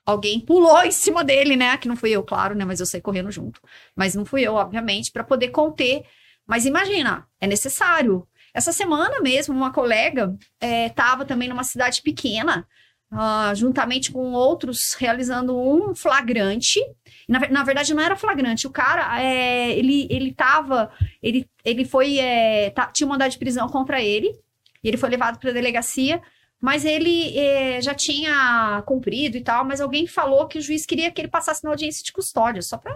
Alguém 0.04 0.40
pulou 0.40 0.82
em 0.82 0.90
cima 0.90 1.22
dele, 1.24 1.56
né? 1.56 1.76
Que 1.76 1.88
não 1.88 1.96
fui 1.96 2.10
eu, 2.10 2.22
claro, 2.24 2.54
né? 2.54 2.64
Mas 2.64 2.80
eu 2.80 2.86
saí 2.86 3.00
correndo 3.00 3.30
junto. 3.30 3.60
Mas 3.94 4.14
não 4.14 4.24
fui 4.24 4.42
eu, 4.42 4.54
obviamente, 4.54 5.12
para 5.12 5.22
poder 5.24 5.48
conter. 5.50 6.04
Mas 6.46 6.66
imagina, 6.66 7.26
é 7.40 7.46
necessário. 7.46 8.26
Essa 8.52 8.72
semana 8.72 9.20
mesmo, 9.20 9.54
uma 9.54 9.72
colega 9.72 10.36
estava 10.60 11.24
também 11.24 11.48
numa 11.48 11.64
cidade 11.64 12.02
pequena, 12.02 12.66
ah, 13.10 13.52
juntamente 13.54 14.10
com 14.10 14.32
outros, 14.32 14.94
realizando 14.98 15.56
um 15.56 15.94
flagrante. 15.94 16.80
Na, 17.28 17.40
na 17.48 17.62
verdade, 17.62 17.94
não 17.94 18.02
era 18.02 18.16
flagrante. 18.16 18.66
O 18.66 18.70
cara, 18.70 19.22
é, 19.22 19.70
ele, 19.72 20.06
ele 20.10 20.32
tava. 20.34 20.90
Ele, 21.22 21.48
ele 21.64 21.84
foi. 21.84 22.18
é, 22.18 22.70
tá- 22.70 22.86
tinha 22.86 23.06
mandado 23.06 23.30
de 23.30 23.38
prisão 23.38 23.68
contra 23.68 24.00
ele. 24.02 24.32
E 24.82 24.88
ele 24.88 24.96
foi 24.96 25.10
levado 25.10 25.38
para 25.38 25.50
a 25.50 25.52
delegacia. 25.52 26.20
Mas 26.62 26.84
ele 26.84 27.36
é, 27.36 27.80
já 27.82 27.92
tinha 27.92 28.80
cumprido 28.86 29.36
e 29.36 29.40
tal. 29.40 29.64
Mas 29.64 29.80
alguém 29.80 30.06
falou 30.06 30.46
que 30.46 30.58
o 30.58 30.62
juiz 30.62 30.86
queria 30.86 31.10
que 31.10 31.20
ele 31.20 31.28
passasse 31.28 31.64
na 31.64 31.70
audiência 31.70 32.04
de 32.04 32.12
custódia, 32.12 32.62
só 32.62 32.78
para 32.78 32.94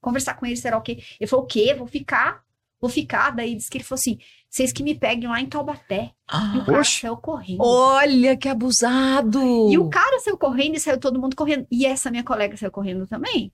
conversar 0.00 0.34
com 0.34 0.46
ele, 0.46 0.56
será 0.56 0.78
o 0.78 0.80
quê? 0.80 1.02
Ele 1.18 1.28
falou: 1.28 1.44
o 1.44 1.48
quê? 1.48 1.74
Vou 1.74 1.88
ficar. 1.88 2.44
Vou 2.80 2.88
ficar. 2.88 3.30
Daí 3.30 3.56
disse 3.56 3.68
que 3.68 3.78
ele 3.78 3.84
falou 3.84 3.98
assim: 3.98 4.18
vocês 4.48 4.72
que 4.72 4.84
me 4.84 4.94
peguem 4.94 5.28
lá 5.28 5.40
em 5.40 5.46
Taubaté. 5.46 6.12
E 6.54 6.58
o 6.58 6.64
cara 6.64 6.80
Oxe. 6.80 7.00
saiu 7.00 7.16
correndo. 7.16 7.60
Olha 7.60 8.36
que 8.36 8.48
abusado! 8.48 9.68
E 9.68 9.76
o 9.76 9.90
cara 9.90 10.20
saiu 10.20 10.38
correndo 10.38 10.76
e 10.76 10.80
saiu 10.80 11.00
todo 11.00 11.20
mundo 11.20 11.34
correndo. 11.34 11.66
E 11.70 11.84
essa 11.84 12.12
minha 12.12 12.22
colega 12.22 12.56
saiu 12.56 12.70
correndo 12.70 13.04
também. 13.06 13.52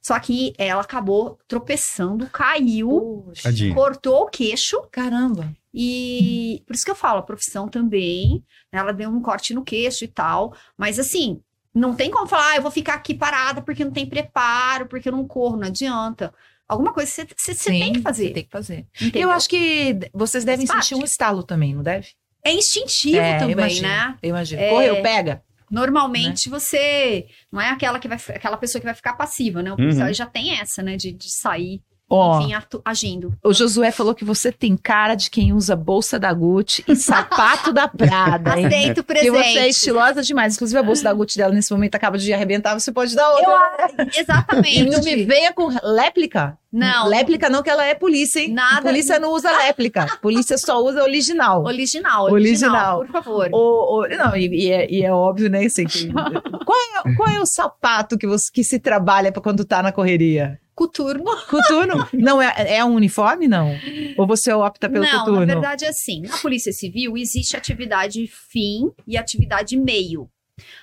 Só 0.00 0.18
que 0.20 0.54
ela 0.56 0.80
acabou 0.82 1.38
tropeçando, 1.48 2.28
caiu, 2.30 3.24
Poxa, 3.26 3.48
cortou 3.74 4.22
o 4.22 4.26
queixo. 4.28 4.80
Caramba! 4.90 5.52
E 5.74 6.62
por 6.66 6.74
isso 6.74 6.84
que 6.84 6.90
eu 6.90 6.94
falo, 6.94 7.18
a 7.18 7.22
profissão 7.22 7.68
também. 7.68 8.42
né, 8.72 8.78
Ela 8.78 8.92
deu 8.92 9.10
um 9.10 9.20
corte 9.20 9.52
no 9.52 9.64
queixo 9.64 10.04
e 10.04 10.08
tal. 10.08 10.54
Mas 10.76 10.98
assim, 10.98 11.40
não 11.74 11.94
tem 11.94 12.10
como 12.10 12.26
falar, 12.26 12.52
ah, 12.52 12.56
eu 12.56 12.62
vou 12.62 12.70
ficar 12.70 12.94
aqui 12.94 13.14
parada 13.14 13.60
porque 13.60 13.84
não 13.84 13.92
tem 13.92 14.06
preparo, 14.06 14.86
porque 14.86 15.08
eu 15.08 15.12
não 15.12 15.26
corro, 15.26 15.56
não 15.56 15.66
adianta. 15.66 16.32
Alguma 16.68 16.92
coisa 16.92 17.10
você, 17.36 17.54
tem 17.70 17.92
que 17.92 18.00
fazer. 18.00 18.28
Você 18.28 18.34
tem 18.34 18.44
que 18.44 18.50
fazer. 18.50 18.86
entendeu? 19.00 19.28
Eu 19.28 19.30
acho 19.30 19.48
que 19.48 19.98
vocês 20.12 20.44
devem 20.44 20.66
sentir 20.66 20.94
um 20.94 21.04
estalo 21.04 21.42
também, 21.42 21.74
não 21.74 21.82
deve? 21.82 22.08
É 22.44 22.52
instintivo 22.52 23.18
É, 23.18 23.34
eu 23.34 23.38
também, 23.40 23.52
imagino. 23.52 23.88
né? 23.88 24.16
Eu 24.22 24.30
imagino. 24.30 24.62
É. 24.62 24.70
Correu, 24.70 25.02
pega. 25.02 25.42
Normalmente 25.70 26.48
você 26.48 27.26
não 27.50 27.60
é 27.60 27.70
aquela 27.70 27.98
que 27.98 28.08
vai 28.08 28.18
aquela 28.34 28.56
pessoa 28.56 28.80
que 28.80 28.86
vai 28.86 28.94
ficar 28.94 29.14
passiva, 29.14 29.62
né? 29.62 29.72
O 29.72 29.76
policial 29.76 30.08
Uhum. 30.08 30.14
já 30.14 30.26
tem 30.26 30.58
essa, 30.58 30.82
né, 30.82 30.96
de, 30.96 31.12
de 31.12 31.30
sair, 31.30 31.80
Ó, 32.08 32.40
enfim, 32.40 32.52
agindo. 32.84 33.34
o 33.42 33.52
Josué 33.52 33.90
falou 33.90 34.14
que 34.14 34.24
você 34.24 34.52
tem 34.52 34.76
cara 34.76 35.16
de 35.16 35.28
quem 35.28 35.52
usa 35.52 35.74
bolsa 35.74 36.20
da 36.20 36.32
Gucci 36.32 36.84
e 36.86 36.94
sapato 36.94 37.72
da 37.72 37.88
Prada? 37.88 38.54
Aceito 38.54 39.00
o 39.00 39.04
Porque 39.04 39.28
você 39.28 39.36
é 39.38 39.42
presente. 39.42 39.68
estilosa 39.70 40.22
demais. 40.22 40.54
Inclusive, 40.54 40.78
a 40.78 40.82
bolsa 40.84 41.02
da 41.02 41.12
Gucci 41.12 41.36
dela 41.36 41.52
nesse 41.52 41.72
momento 41.72 41.96
acaba 41.96 42.16
de 42.16 42.32
arrebentar, 42.32 42.78
você 42.78 42.92
pode 42.92 43.14
dar 43.16 43.28
outra. 43.30 43.86
Eu, 43.98 44.04
E 44.14 44.20
exatamente. 44.20 44.84
não 44.84 45.02
me 45.02 45.24
venha 45.24 45.52
com 45.52 45.66
réplica. 45.66 46.56
Não. 46.72 47.08
Réplica 47.08 47.48
não, 47.48 47.62
que 47.62 47.70
ela 47.70 47.84
é 47.84 47.94
polícia, 47.94 48.38
hein? 48.40 48.52
Nada. 48.52 48.82
Polícia 48.82 49.18
não 49.18 49.32
usa 49.32 49.50
réplica. 49.62 50.06
Polícia 50.22 50.56
só 50.58 50.80
usa 50.84 51.02
original. 51.02 51.64
Original, 51.64 52.24
Original. 52.30 52.98
original, 53.00 53.06
por 53.06 53.08
favor. 53.24 53.48
O, 53.52 54.00
o- 54.02 54.08
não, 54.08 54.36
e, 54.36 54.46
e 54.66 54.70
é, 54.70 54.90
e 54.92 55.02
é 55.02 55.12
óbvio, 55.12 55.48
né? 55.50 55.64
Assim, 55.64 55.86
que- 55.86 56.06
qual, 56.64 56.78
é, 57.04 57.14
qual 57.16 57.28
é 57.30 57.40
o 57.40 57.46
sapato 57.46 58.16
que, 58.18 58.26
você, 58.26 58.50
que 58.52 58.62
se 58.62 58.78
trabalha 58.78 59.32
pra 59.32 59.42
quando 59.42 59.64
tá 59.64 59.82
na 59.82 59.90
correria? 59.90 60.60
Coturno. 60.76 61.24
Coturno? 61.48 62.06
não, 62.12 62.40
é, 62.40 62.76
é 62.76 62.84
um 62.84 62.94
uniforme, 62.94 63.48
não? 63.48 63.74
Ou 64.16 64.26
você 64.26 64.52
opta 64.52 64.88
pelo 64.88 65.04
não, 65.04 65.18
coturno? 65.20 65.40
na 65.46 65.54
verdade 65.54 65.84
é 65.86 65.88
assim. 65.88 66.20
Na 66.20 66.36
Polícia 66.38 66.70
Civil 66.70 67.16
existe 67.16 67.56
atividade 67.56 68.24
fim 68.50 68.92
e 69.06 69.16
atividade 69.16 69.76
meio. 69.76 70.30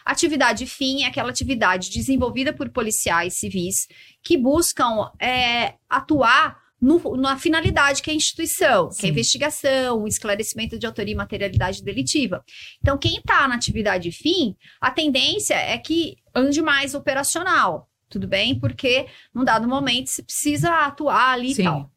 Atividade 0.04 0.66
fim 0.66 1.04
é 1.04 1.08
aquela 1.08 1.30
atividade 1.30 1.90
desenvolvida 1.90 2.52
por 2.52 2.70
policiais 2.70 3.38
civis 3.40 3.88
que 4.22 4.36
buscam 4.38 5.12
é, 5.20 5.76
atuar 5.90 6.62
no- 6.82 7.16
na 7.16 7.38
finalidade 7.38 8.02
que 8.02 8.10
é 8.10 8.14
a 8.14 8.16
instituição, 8.18 8.90
que 8.90 8.96
é 8.96 9.00
Sim. 9.02 9.08
a 9.08 9.10
investigação, 9.12 10.04
o 10.04 10.08
esclarecimento 10.08 10.78
de 10.78 10.86
autoria 10.86 11.14
e 11.14 11.18
materialidade 11.18 11.82
delitiva. 11.84 12.44
Então, 12.82 12.98
quem 12.98 13.18
está 13.18 13.48
na 13.48 13.56
atividade 13.56 14.12
fim, 14.12 14.56
a 14.82 14.92
tendência 14.92 15.56
é 15.56 15.78
que 15.78 16.18
ande 16.36 16.62
mais 16.62 16.94
operacional, 16.94 17.88
tudo 18.14 18.28
bem? 18.28 18.58
Porque 18.58 19.08
num 19.34 19.44
dado 19.44 19.68
momento 19.68 20.08
se 20.08 20.24
precisa 20.24 20.70
atuar 20.86 21.34
ali 21.34 21.54
Sim. 21.54 21.62
e 21.62 21.66
tal. 21.66 21.92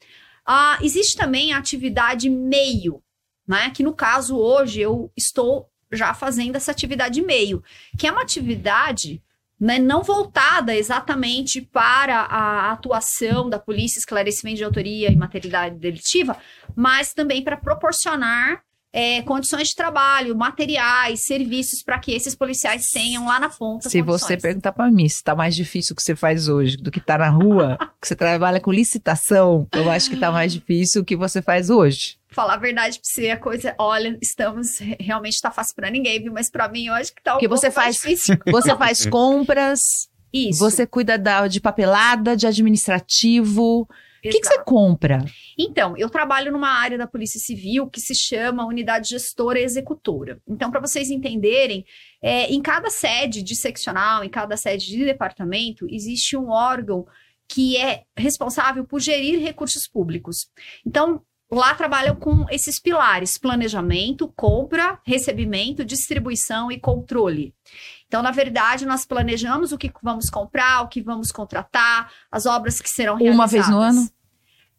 Ah, 0.44 0.78
existe 0.82 1.16
também 1.16 1.52
a 1.52 1.58
atividade 1.58 2.28
meio, 2.28 3.02
né? 3.46 3.70
Que 3.70 3.82
no 3.82 3.94
caso 3.94 4.36
hoje 4.36 4.80
eu 4.80 5.12
estou 5.16 5.68
já 5.92 6.12
fazendo 6.14 6.56
essa 6.56 6.72
atividade 6.72 7.22
meio, 7.22 7.62
que 7.98 8.06
é 8.06 8.12
uma 8.12 8.22
atividade 8.22 9.22
né, 9.58 9.78
não 9.78 10.02
voltada 10.02 10.74
exatamente 10.74 11.62
para 11.62 12.20
a 12.22 12.72
atuação 12.72 13.48
da 13.48 13.58
polícia, 13.58 13.98
esclarecimento 13.98 14.58
de 14.58 14.64
autoria 14.64 15.10
e 15.10 15.16
materialidade 15.16 15.76
delitiva, 15.76 16.36
mas 16.74 17.14
também 17.14 17.42
para 17.42 17.56
proporcionar 17.56 18.62
é, 18.99 19.20
condições 19.20 19.68
de 19.68 19.74
trabalho, 19.74 20.34
materiais, 20.34 21.24
serviços 21.24 21.82
para 21.82 21.99
que 21.99 22.12
esses 22.12 22.34
policiais 22.34 22.88
tenham 22.90 23.26
lá 23.26 23.38
na 23.38 23.51
ponta. 23.51 23.90
Se 23.90 23.99
condições. 24.03 24.20
você 24.22 24.36
perguntar 24.38 24.72
pra 24.72 24.90
mim 24.90 25.07
se 25.07 25.22
tá 25.22 25.34
mais 25.34 25.55
difícil 25.55 25.92
o 25.92 25.97
que 25.97 26.03
você 26.03 26.16
faz 26.16 26.49
hoje 26.49 26.78
do 26.78 26.90
que 26.90 26.99
tá 26.99 27.18
na 27.18 27.28
rua, 27.28 27.76
que 28.01 28.09
você 28.09 28.16
trabalha 28.16 28.59
com 28.59 28.72
licitação, 28.72 29.68
eu 29.72 29.90
acho 29.90 30.09
que 30.09 30.16
tá 30.16 30.32
mais 30.32 30.51
difícil 30.53 31.03
o 31.03 31.05
que 31.05 31.14
você 31.14 31.42
faz 31.42 31.68
hoje. 31.68 32.16
falar 32.30 32.55
a 32.55 32.59
verdade 32.59 32.99
pra 32.99 33.05
você, 33.11 33.30
a 33.30 33.36
coisa, 33.36 33.74
olha, 33.78 34.16
estamos, 34.22 34.78
realmente 34.99 35.40
tá 35.42 35.51
fácil 35.51 35.74
pra 35.76 35.90
ninguém, 35.90 36.22
viu? 36.22 36.32
Mas 36.32 36.51
pra 36.51 36.66
mim, 36.66 36.86
eu 36.86 36.94
acho 36.94 37.14
que 37.14 37.22
tá 37.22 37.32
um 37.32 37.34
Porque 37.34 37.49
você 37.49 37.70
faz- 37.70 37.97
difícil. 37.97 38.34
Você 38.51 38.74
faz 38.76 39.05
compras, 39.07 40.09
Isso. 40.32 40.59
você 40.59 40.86
cuida 40.86 41.18
da, 41.18 41.47
de 41.47 41.61
papelada, 41.61 42.34
de 42.36 42.47
administrativo. 42.47 43.86
O 44.24 44.30
que, 44.30 44.40
que 44.40 44.46
você 44.46 44.62
compra? 44.64 45.24
Então, 45.58 45.96
eu 45.96 46.08
trabalho 46.10 46.52
numa 46.52 46.70
área 46.70 46.98
da 46.98 47.06
Polícia 47.06 47.40
Civil 47.40 47.88
que 47.88 48.00
se 48.00 48.14
chama 48.14 48.66
Unidade 48.66 49.08
Gestora 49.08 49.60
Executora. 49.60 50.40
Então, 50.48 50.70
para 50.70 50.80
vocês 50.80 51.10
entenderem, 51.10 51.84
é, 52.22 52.52
em 52.52 52.60
cada 52.60 52.90
sede 52.90 53.42
de 53.42 53.54
seccional, 53.54 54.24
em 54.24 54.28
cada 54.28 54.56
sede 54.56 54.86
de 54.86 55.04
departamento, 55.04 55.86
existe 55.90 56.36
um 56.36 56.50
órgão 56.50 57.06
que 57.48 57.76
é 57.76 58.04
responsável 58.16 58.84
por 58.84 59.00
gerir 59.00 59.40
recursos 59.40 59.86
públicos. 59.86 60.48
Então, 60.84 61.22
lá 61.50 61.74
trabalham 61.74 62.16
com 62.16 62.44
esses 62.50 62.80
pilares: 62.80 63.38
planejamento, 63.38 64.32
compra, 64.36 65.00
recebimento, 65.06 65.84
distribuição 65.84 66.70
e 66.70 66.80
controle. 66.80 67.54
Então, 68.09 68.22
na 68.22 68.30
verdade, 68.30 68.86
nós 68.86 69.04
planejamos 69.04 69.72
o 69.72 69.78
que 69.78 69.90
vamos 70.02 70.30
comprar, 70.30 70.82
o 70.82 70.88
que 70.88 71.02
vamos 71.02 71.32
contratar, 71.32 72.12
as 72.30 72.46
obras 72.46 72.80
que 72.80 72.88
serão 72.88 73.16
realizadas. 73.16 73.34
Uma 73.36 73.46
vez 73.46 73.68
no 73.68 73.78
ano? 73.78 74.09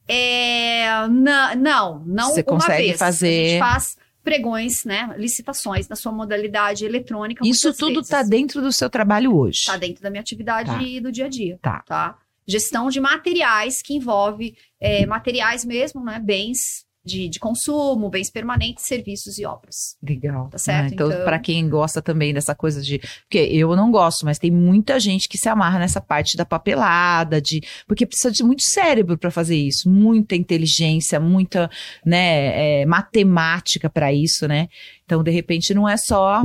É, 0.08 1.08
na- 1.10 1.56
não, 1.56 2.00
não 2.06 2.30
Você 2.30 2.40
uma 2.42 2.46
consegue 2.46 2.88
vez. 2.88 3.00
fazer- 3.00 3.28
A 3.28 3.50
gente 3.50 3.60
faz 3.60 3.98
pregões, 4.24 4.84
né? 4.86 5.14
Licitações 5.18 5.88
na 5.90 5.96
sua 5.96 6.12
modalidade 6.12 6.86
eletrônica. 6.86 7.46
Isso 7.46 7.74
tudo 7.74 7.96
vezes. 7.96 8.10
tá 8.10 8.24
dentro 8.24 8.62
do 8.62 8.72
seu 8.72 8.90
trabalho 8.90 9.36
hoje. 9.36 9.66
Tá 9.66 9.76
dentro 9.78 10.02
da 10.02 10.10
minha 10.10 10.22
atividade 10.22 10.70
Tá. 10.70 11.02
do 11.02 11.12
dia 11.12 11.26
a 11.26 11.30
dia. 11.30 11.60
Tá. 11.62 12.18
Gestão 12.48 12.90
de 12.90 13.02
materiais 13.02 13.82
que 13.82 13.94
envolve 13.96 14.56
é, 14.80 15.06
materiais 15.06 15.66
mesmo, 15.66 16.02
né? 16.04 16.20
Bens 16.24 16.86
de, 17.08 17.30
de 17.30 17.40
consumo, 17.40 18.10
bens 18.10 18.30
permanentes, 18.30 18.86
serviços 18.86 19.38
e 19.40 19.46
obras. 19.46 19.96
Legal. 20.04 20.50
Tá 20.50 20.58
certo, 20.58 20.82
né? 20.84 20.90
Então, 20.94 21.10
então- 21.12 21.24
para 21.24 21.40
quem 21.40 21.68
gosta 21.70 22.02
também 22.02 22.34
dessa 22.34 22.54
coisa 22.54 22.82
de. 22.82 23.00
Porque 23.00 23.38
eu 23.38 23.76
não 23.76 23.90
gosto, 23.90 24.26
mas 24.26 24.38
tem 24.38 24.52
muita 24.52 25.00
gente 25.00 25.28
que 25.30 25.38
se 25.38 25.50
amarra 25.50 25.80
nessa 25.80 26.02
parte 26.02 26.36
da 26.38 26.46
papelada, 26.46 27.42
de. 27.42 27.62
Porque 27.88 28.06
precisa 28.06 28.32
de 28.32 28.44
muito 28.44 28.64
cérebro 28.64 29.18
para 29.18 29.32
fazer 29.32 29.56
isso, 29.56 29.90
muita 29.90 30.36
inteligência, 30.36 31.20
muita 31.20 31.70
né, 32.06 32.82
é, 32.82 32.86
matemática 32.86 33.90
para 33.90 34.12
isso, 34.14 34.48
né? 34.48 34.68
Então, 35.06 35.24
de 35.24 35.32
repente, 35.32 35.74
não 35.74 35.88
é 35.88 35.96
só. 35.98 36.44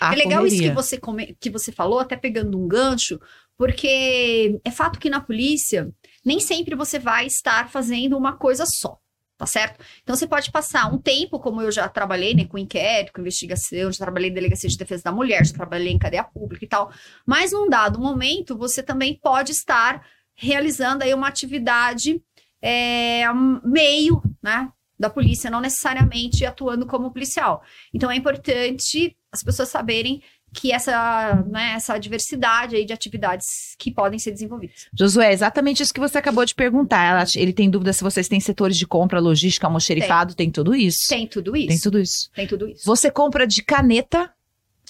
A 0.00 0.12
é 0.12 0.16
legal 0.16 0.46
isso 0.46 0.54
que 0.56 0.62
correria. 0.62 0.74
você, 0.74 0.96
come- 0.98 1.36
que 1.40 1.50
você 1.50 1.72
falou, 1.72 1.98
até 1.98 2.16
pegando 2.16 2.56
um 2.56 2.68
gancho, 2.68 3.18
porque 3.58 4.58
é 4.64 4.70
fato 4.70 4.98
que 4.98 5.10
na 5.10 5.20
polícia 5.20 5.90
nem 6.24 6.38
sempre 6.40 6.74
você 6.74 6.98
vai 6.98 7.26
estar 7.26 7.68
fazendo 7.68 8.16
uma 8.16 8.34
coisa 8.36 8.64
só. 8.66 8.98
Tá 9.40 9.46
certo? 9.46 9.82
Então 10.02 10.14
você 10.14 10.26
pode 10.26 10.52
passar 10.52 10.92
um 10.92 10.98
tempo, 10.98 11.40
como 11.40 11.62
eu 11.62 11.72
já 11.72 11.88
trabalhei, 11.88 12.34
né, 12.34 12.44
com 12.44 12.58
inquérito, 12.58 13.10
com 13.10 13.22
investigação, 13.22 13.90
já 13.90 13.98
trabalhei 13.98 14.28
em 14.28 14.34
delegacia 14.34 14.68
de 14.68 14.76
defesa 14.76 15.04
da 15.04 15.12
mulher, 15.12 15.46
já 15.46 15.54
trabalhei 15.54 15.90
em 15.90 15.98
cadeia 15.98 16.22
pública 16.22 16.62
e 16.62 16.68
tal. 16.68 16.92
Mas 17.24 17.52
num 17.52 17.66
dado 17.66 17.98
momento, 17.98 18.54
você 18.54 18.82
também 18.82 19.18
pode 19.18 19.52
estar 19.52 20.06
realizando 20.34 21.04
aí 21.04 21.14
uma 21.14 21.26
atividade 21.26 22.22
é, 22.60 23.24
meio, 23.64 24.22
né, 24.42 24.70
da 24.98 25.08
polícia, 25.08 25.50
não 25.50 25.62
necessariamente 25.62 26.44
atuando 26.44 26.84
como 26.86 27.10
policial. 27.10 27.62
Então 27.94 28.10
é 28.10 28.16
importante 28.16 29.16
as 29.32 29.42
pessoas 29.42 29.70
saberem 29.70 30.22
que 30.52 30.72
essa, 30.72 31.44
né, 31.48 31.72
essa 31.76 31.96
diversidade 31.98 32.74
aí 32.74 32.84
de 32.84 32.92
atividades 32.92 33.74
que 33.78 33.90
podem 33.90 34.18
ser 34.18 34.32
desenvolvidas. 34.32 34.88
Josué, 34.92 35.32
exatamente 35.32 35.82
isso 35.82 35.94
que 35.94 36.00
você 36.00 36.18
acabou 36.18 36.44
de 36.44 36.54
perguntar. 36.54 37.24
ele 37.36 37.52
tem 37.52 37.70
dúvida 37.70 37.92
se 37.92 38.02
vocês 38.02 38.28
têm 38.28 38.40
setores 38.40 38.76
de 38.76 38.86
compra, 38.86 39.20
logística, 39.20 39.66
almoxerifado, 39.66 40.34
tem. 40.34 40.46
tem 40.46 40.52
tudo 40.52 40.74
isso. 40.74 41.08
Tem 41.08 41.26
tudo 41.26 41.56
isso. 41.56 41.68
Tem 41.68 41.78
tudo 41.78 41.98
isso. 42.00 42.30
Tem 42.34 42.46
tudo 42.46 42.68
isso. 42.68 42.84
Você 42.84 43.10
compra 43.10 43.46
de 43.46 43.62
caneta, 43.62 44.32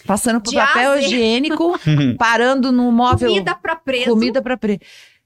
passando 0.06 0.40
por 0.40 0.50
de 0.50 0.56
papel 0.56 0.98
higiênico, 0.98 1.78
parando 2.18 2.72
no 2.72 2.90
móvel. 2.90 3.28
Comida 3.28 3.54
para 3.54 3.76
preso. 3.76 4.10
Comida 4.10 4.40
para 4.40 4.56
preso 4.56 4.80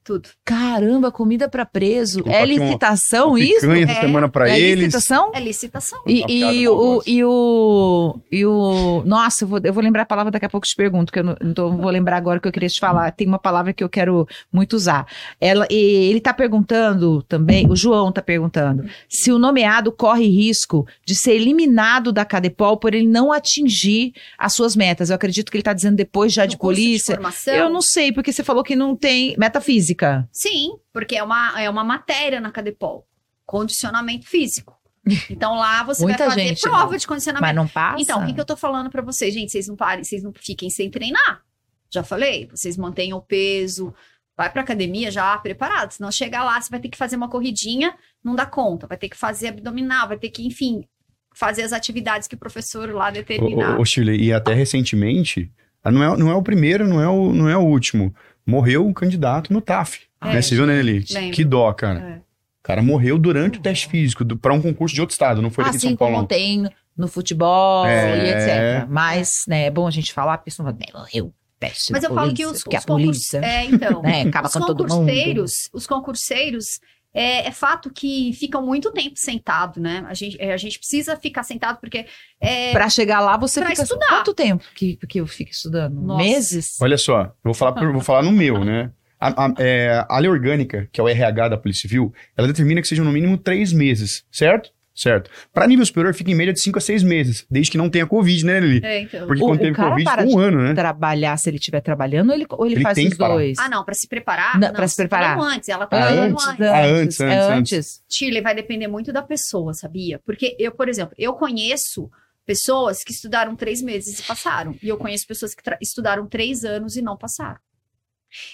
tudo. 0.05 0.29
Caramba, 0.45 1.11
comida 1.11 1.49
para 1.49 1.65
preso. 1.65 2.23
é 2.27 2.45
licitação 2.45 3.29
uma, 3.29 3.37
uma 3.37 3.41
isso? 3.41 3.71
É, 3.73 4.01
semana 4.01 4.29
para 4.29 4.51
é 4.51 4.61
eles. 4.61 4.85
Licitação? 4.85 5.33
É 5.35 5.41
licitação. 5.41 6.03
E, 6.07 6.23
e, 6.29 6.69
o, 6.69 7.03
e, 7.07 7.25
o, 7.25 8.21
e 8.31 8.45
o. 8.45 9.03
Nossa, 9.07 9.45
eu 9.45 9.49
vou, 9.49 9.61
eu 9.65 9.73
vou 9.73 9.83
lembrar 9.83 10.03
a 10.03 10.07
palavra 10.07 10.31
daqui 10.31 10.45
a 10.45 10.49
pouco 10.49 10.67
te 10.67 10.77
pergunto, 10.77 11.11
que 11.11 11.19
eu 11.19 11.25
não, 11.25 11.37
não 11.41 11.77
vou 11.79 11.91
lembrar 11.91 12.19
agora 12.19 12.39
que 12.39 12.47
eu 12.47 12.53
queria 12.53 12.69
te 12.69 12.79
falar. 12.79 13.11
Tem 13.13 13.27
uma 13.27 13.39
palavra 13.39 13.73
que 13.73 13.83
eu 13.83 13.89
quero 13.89 14.29
muito 14.53 14.75
usar. 14.77 15.07
Ela, 15.41 15.67
e 15.71 16.11
ele 16.11 16.21
tá 16.21 16.35
perguntando 16.35 17.23
também, 17.23 17.67
o 17.71 17.75
João 17.75 18.13
tá 18.13 18.21
perguntando, 18.21 18.85
se 19.09 19.33
o 19.33 19.39
nomeado 19.39 19.91
corre 19.91 20.27
risco 20.29 20.87
de 21.05 21.15
ser 21.15 21.33
eliminado 21.33 22.13
da 22.13 22.27
Cadepol 22.27 22.77
por 22.77 22.95
ele 22.95 23.09
não 23.09 23.33
atingir 23.33 24.13
as 24.37 24.53
suas 24.53 24.77
metas. 24.77 25.09
Eu 25.09 25.17
acredito 25.17 25.51
que 25.51 25.57
ele 25.57 25.65
tá 25.65 25.73
dizendo 25.73 25.97
depois 25.97 26.33
já 26.33 26.45
no 26.45 26.51
de 26.51 26.59
polícia. 26.59 27.17
De 27.17 27.51
eu 27.51 27.71
não 27.71 27.81
sei, 27.81 28.13
porque 28.13 28.33
você 28.33 28.45
falou 28.45 28.63
que 28.63 28.77
não 28.77 28.95
tem 28.95 29.35
metafísica 29.39 29.94
física? 29.95 30.29
Sim, 30.33 30.77
porque 30.93 31.17
é 31.17 31.23
uma, 31.23 31.61
é 31.61 31.71
uma 31.71 31.85
matéria 31.85 32.41
na 32.41 32.51
Cadepol. 32.51 33.07
Condicionamento 33.47 34.27
físico. 34.27 34.75
Então 35.29 35.55
lá 35.57 35.83
você 35.83 36.03
Muita 36.03 36.19
vai 36.19 36.31
fazer 36.31 36.49
gente, 36.49 36.63
prova 36.63 36.91
não. 36.91 36.97
de 36.97 37.07
condicionamento. 37.07 37.47
Mas 37.47 37.55
não 37.55 37.69
passa? 37.69 38.01
Então, 38.01 38.23
o 38.23 38.27
que, 38.27 38.33
que 38.33 38.41
eu 38.41 38.45
tô 38.45 38.57
falando 38.57 38.89
para 38.89 39.03
vocês? 39.03 39.35
Gente, 39.35 39.53
vocês 39.53 39.69
não 39.69 39.77
parem, 39.77 40.03
vocês 40.03 40.23
não 40.23 40.33
fiquem 40.33 40.71
sem 40.71 40.91
treinar. 40.91 41.43
Já 41.91 42.03
falei, 42.03 42.49
vocês 42.49 42.79
mantenham 42.79 43.19
o 43.19 43.21
peso, 43.21 43.95
vai 44.35 44.51
pra 44.51 44.63
academia 44.63 45.11
já 45.11 45.37
preparado. 45.37 45.93
Senão 45.93 46.11
chegar 46.11 46.43
lá, 46.43 46.59
você 46.59 46.71
vai 46.71 46.81
ter 46.81 46.89
que 46.89 46.97
fazer 46.97 47.17
uma 47.17 47.29
corridinha, 47.29 47.95
não 48.23 48.35
dá 48.35 48.47
conta. 48.47 48.87
Vai 48.87 48.97
ter 48.97 49.11
que 49.11 49.17
fazer 49.17 49.49
abdominal, 49.49 50.09
vai 50.09 50.17
ter 50.17 50.31
que, 50.31 50.47
enfim, 50.47 50.89
fazer 51.35 51.63
as 51.63 51.75
atividades 51.75 52.27
que 52.27 52.35
o 52.35 52.39
professor 52.39 52.91
lá 52.91 53.11
determinar. 53.11 53.77
Ô, 53.77 53.83
ô 53.83 53.85
Shirley, 53.85 54.23
e 54.23 54.33
até 54.33 54.55
recentemente, 54.55 55.53
não 55.85 56.03
é, 56.03 56.17
não 56.17 56.31
é 56.31 56.35
o 56.35 56.43
primeiro, 56.43 56.89
não 56.89 57.01
é 57.01 57.09
o, 57.09 57.31
não 57.31 57.47
é 57.47 57.57
o 57.59 57.63
último 57.63 58.15
morreu 58.47 58.87
um 58.87 58.93
candidato 58.93 59.53
no 59.53 59.61
TAF. 59.61 60.03
É, 60.21 60.35
né? 60.35 60.43
Você 60.43 60.55
viu, 60.55 60.67
né, 60.67 60.75
Nelly? 60.75 61.05
Que 61.33 61.45
dó, 61.45 61.73
cara. 61.73 62.01
É. 62.01 62.17
O 62.17 62.63
cara 62.63 62.83
morreu 62.83 63.19
durante 63.19 63.59
o 63.59 63.63
teste 63.63 63.89
físico 63.89 64.25
para 64.39 64.55
um 64.55 64.63
concurso 64.63 64.95
de 64.95 65.01
outro 65.01 65.13
estado, 65.13 65.43
não 65.43 65.51
foi 65.51 65.65
assim 65.65 65.73
daqui 65.73 65.87
de 65.87 65.89
São 65.89 65.97
Paulo. 65.97 66.15
Como 66.15 66.27
tem 66.27 66.67
no 66.97 67.09
futebol 67.09 67.87
é, 67.87 68.27
e 68.27 68.31
etc. 68.31 68.89
Mas, 68.89 69.45
né, 69.47 69.67
é 69.67 69.71
bom 69.71 69.87
a 69.87 69.91
gente 69.91 70.13
falar, 70.13 70.39
porque 70.39 70.51
senão 70.51 70.77
morreu. 70.95 71.33
Teste 71.59 71.93
Mas 71.93 72.03
eu 72.03 72.11
polícia, 72.11 72.25
falo 72.25 72.35
que 72.35 72.47
os, 72.47 72.65
que 72.65 72.77
os 72.77 72.83
a 72.83 72.87
polícia, 72.87 73.39
é, 73.39 73.65
então, 73.65 74.03
né, 74.03 74.23
acaba 74.23 74.49
os 74.49 74.53
com 74.53 74.61
todo 74.61 74.89
mundo. 74.89 75.45
Os 75.73 75.87
concurseiros, 75.87 76.81
é, 77.15 77.47
é, 77.47 77.51
fato 77.53 77.91
que 77.91 78.33
ficam 78.33 78.61
muito 78.67 78.91
tempo 78.93 79.17
sentado, 79.17 79.81
né? 79.81 80.05
A 80.09 80.15
gente, 80.15 80.37
é, 80.41 80.53
a 80.53 80.57
gente 80.57 80.79
precisa 80.79 81.17
ficar 81.17 81.45
sentado 81.45 81.79
porque. 81.81 82.07
É, 82.41 82.73
para 82.73 82.89
chegar 82.89 83.21
lá, 83.21 83.37
você 83.37 83.61
pra 83.61 83.71
fica. 83.71 83.83
Estudar. 83.83 84.09
Quanto 84.09 84.35
tempo 84.35 84.65
que, 84.75 84.97
que 85.09 85.21
eu 85.21 85.27
fico 85.27 85.53
estudando? 85.53 85.95
Nossa. 85.95 86.25
Meses? 86.25 86.77
Olha 86.83 86.99
só, 86.99 87.23
eu 87.23 87.33
vou 87.45 87.55
falar, 87.55 87.93
vou 87.93 88.01
falar 88.01 88.23
no 88.23 88.33
meu, 88.33 88.65
né? 88.65 88.91
A, 89.21 89.47
a, 89.47 89.55
é, 89.59 90.05
a 90.09 90.19
lei 90.19 90.29
orgânica, 90.29 90.89
que 90.93 91.01
é 91.01 91.05
o 91.05 91.09
RH 91.09 91.49
da 91.49 91.57
Polícia 91.57 91.83
Civil, 91.83 92.13
ela 92.37 92.49
determina 92.49 92.83
que 92.83 92.89
sejam 92.89 93.05
no 93.05 93.13
mínimo 93.13 93.39
três 93.39 93.73
meses, 93.73 94.25
certo? 94.31 94.71
Certo. 94.95 95.29
Para 95.53 95.67
nível 95.67 95.85
superior, 95.85 96.15
fica 96.15 96.31
em 96.31 96.37
média 96.37 96.53
de 96.53 96.61
5 96.61 96.79
a 96.79 96.81
6 96.81 97.03
meses, 97.03 97.45
desde 97.51 97.73
que 97.73 97.77
não 97.77 97.91
tenha 97.91 98.07
Covid, 98.07 98.47
né, 98.47 98.61
Lili? 98.61 98.81
É, 98.87 99.01
então. 99.01 99.27
Porque 99.27 99.43
o, 99.43 99.47
quando 99.47 99.59
teve 99.59 99.75
Covid, 99.75 100.09
ficou 100.09 100.33
um 100.35 100.39
ano, 100.39 100.63
né? 100.63 100.75
trabalhar 100.75 101.37
se 101.37 101.51
ele 101.51 101.57
estiver 101.57 101.81
trabalhando 101.81 102.29
ou 102.31 102.35
ele, 102.37 102.47
ou 102.49 102.65
ele, 102.65 102.77
Ele 102.77 102.83
faz 102.83 102.95
tem 102.95 103.07
os 103.09 103.13
que 103.15 103.19
parar. 103.19 103.35
dois? 103.35 103.59
Ah, 103.59 103.69
não, 103.69 103.85
para 103.85 103.95
se 103.95 104.07
preparar? 104.07 104.61
Não, 104.61 104.69
não, 104.69 104.75
pra 104.75 104.87
se 104.87 104.97
preparar. 104.97 105.37
antes, 105.41 105.69
ela 105.69 105.87
tá 105.87 105.97
Ah, 105.99 106.01
falando 106.09 106.21
antes, 106.23 106.47
antes. 106.47 106.61
Ah, 106.61 106.85
antes, 106.85 107.21
é 107.21 107.39
antes, 107.41 107.73
antes. 107.73 108.03
Chile 108.09 108.41
vai 108.41 108.55
depender 108.55 108.87
muito 108.87 109.13
da 109.13 109.21
pessoa, 109.21 109.75
sabia? 109.75 110.21
Porque 110.25 110.55
eu, 110.61 110.71
por 110.71 110.89
exemplo, 110.89 111.13
eu 111.19 111.33
conheço 111.35 112.09
pessoas 112.47 113.03
que 113.03 113.11
estudaram 113.13 113.57
três 113.57 113.83
meses 113.83 114.21
e 114.21 114.23
passaram. 114.23 114.77
E 114.81 114.89
eu 114.89 114.97
conheço 114.97 115.27
pessoas 115.27 115.55
que 115.57 115.63
estudaram 115.83 116.25
três 116.29 116.65
anos 116.65 116.95
e 116.95 117.03
não 117.03 117.17
passaram. 117.17 117.59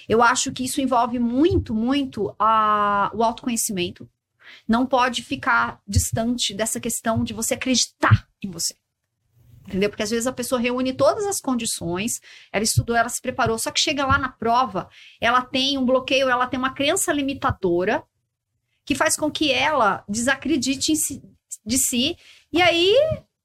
Eu 0.08 0.22
acho 0.22 0.52
que 0.52 0.64
isso 0.64 0.80
envolve 0.80 1.18
muito, 1.18 1.74
muito 1.74 2.34
a, 2.38 3.10
o 3.14 3.22
autoconhecimento. 3.22 4.08
Não 4.66 4.86
pode 4.86 5.22
ficar 5.22 5.80
distante 5.86 6.54
dessa 6.54 6.80
questão 6.80 7.22
de 7.24 7.32
você 7.32 7.54
acreditar 7.54 8.26
em 8.42 8.50
você. 8.50 8.74
Entendeu? 9.66 9.88
Porque 9.90 10.02
às 10.02 10.10
vezes 10.10 10.26
a 10.26 10.32
pessoa 10.32 10.60
reúne 10.60 10.92
todas 10.92 11.24
as 11.26 11.40
condições, 11.40 12.20
ela 12.52 12.64
estudou, 12.64 12.96
ela 12.96 13.08
se 13.08 13.20
preparou, 13.20 13.58
só 13.58 13.70
que 13.70 13.80
chega 13.80 14.06
lá 14.06 14.18
na 14.18 14.28
prova, 14.28 14.88
ela 15.20 15.42
tem 15.42 15.78
um 15.78 15.84
bloqueio, 15.84 16.28
ela 16.28 16.46
tem 16.46 16.58
uma 16.58 16.74
crença 16.74 17.12
limitadora 17.12 18.02
que 18.84 18.94
faz 18.94 19.16
com 19.16 19.30
que 19.30 19.52
ela 19.52 20.04
desacredite 20.08 20.96
si, 20.96 21.22
de 21.64 21.78
si 21.78 22.16
e 22.52 22.60
aí 22.60 22.94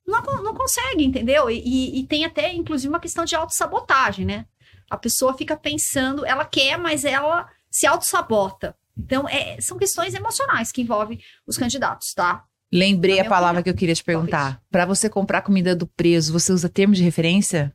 não, 0.06 0.22
não 0.42 0.54
consegue, 0.54 1.04
entendeu? 1.04 1.50
E, 1.50 1.60
e, 1.60 2.00
e 2.00 2.08
tem 2.08 2.26
até, 2.26 2.54
inclusive, 2.54 2.90
uma 2.90 3.00
questão 3.00 3.26
de 3.26 3.36
autossabotagem, 3.36 4.26
né? 4.26 4.46
A 4.90 4.98
pessoa 4.98 5.38
fica 5.38 5.58
pensando, 5.58 6.26
ela 6.26 6.46
quer, 6.46 6.78
mas 6.78 7.04
ela 7.06 7.50
se 7.70 7.86
autossabota. 7.88 8.76
Então, 8.98 9.28
é, 9.28 9.60
são 9.60 9.78
questões 9.78 10.14
emocionais 10.14 10.72
que 10.72 10.82
envolvem 10.82 11.20
os 11.46 11.58
candidatos, 11.58 12.14
tá? 12.14 12.44
Lembrei 12.74 13.20
a 13.20 13.26
palavra 13.26 13.62
opinião. 13.62 13.64
que 13.64 13.70
eu 13.70 13.76
queria 13.76 13.96
te 13.96 14.04
perguntar. 14.04 14.62
Para 14.72 14.86
você 14.86 15.10
comprar 15.10 15.42
comida 15.42 15.76
do 15.76 15.88
preso, 15.88 16.34
você 16.34 16.52
usa 16.52 16.70
termo 16.70 16.94
de 16.94 17.04
referência? 17.04 17.75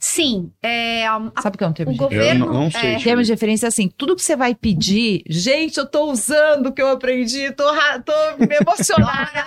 Sim. 0.00 0.50
É, 0.62 1.06
a, 1.06 1.30
Sabe 1.42 1.56
o 1.56 1.58
que 1.58 1.64
é 1.64 1.66
um 1.66 1.72
termo 1.74 1.90
o 1.90 1.92
de 1.92 1.98
governo, 1.98 2.24
referência? 2.24 2.42
Eu 2.42 2.52
não, 2.52 2.60
não 2.64 2.70
sei. 2.70 2.94
É, 2.94 2.98
termo 2.98 3.22
de 3.22 3.30
referência 3.30 3.66
é 3.66 3.68
assim, 3.68 3.86
tudo 3.86 4.16
que 4.16 4.22
você 4.22 4.34
vai 4.34 4.54
pedir, 4.54 5.22
gente, 5.28 5.76
eu 5.76 5.84
tô 5.84 6.10
usando 6.10 6.68
o 6.68 6.72
que 6.72 6.80
eu 6.80 6.88
aprendi, 6.88 7.52
tô, 7.52 7.64
tô 8.06 8.46
me 8.46 8.56
emocionada. 8.58 9.44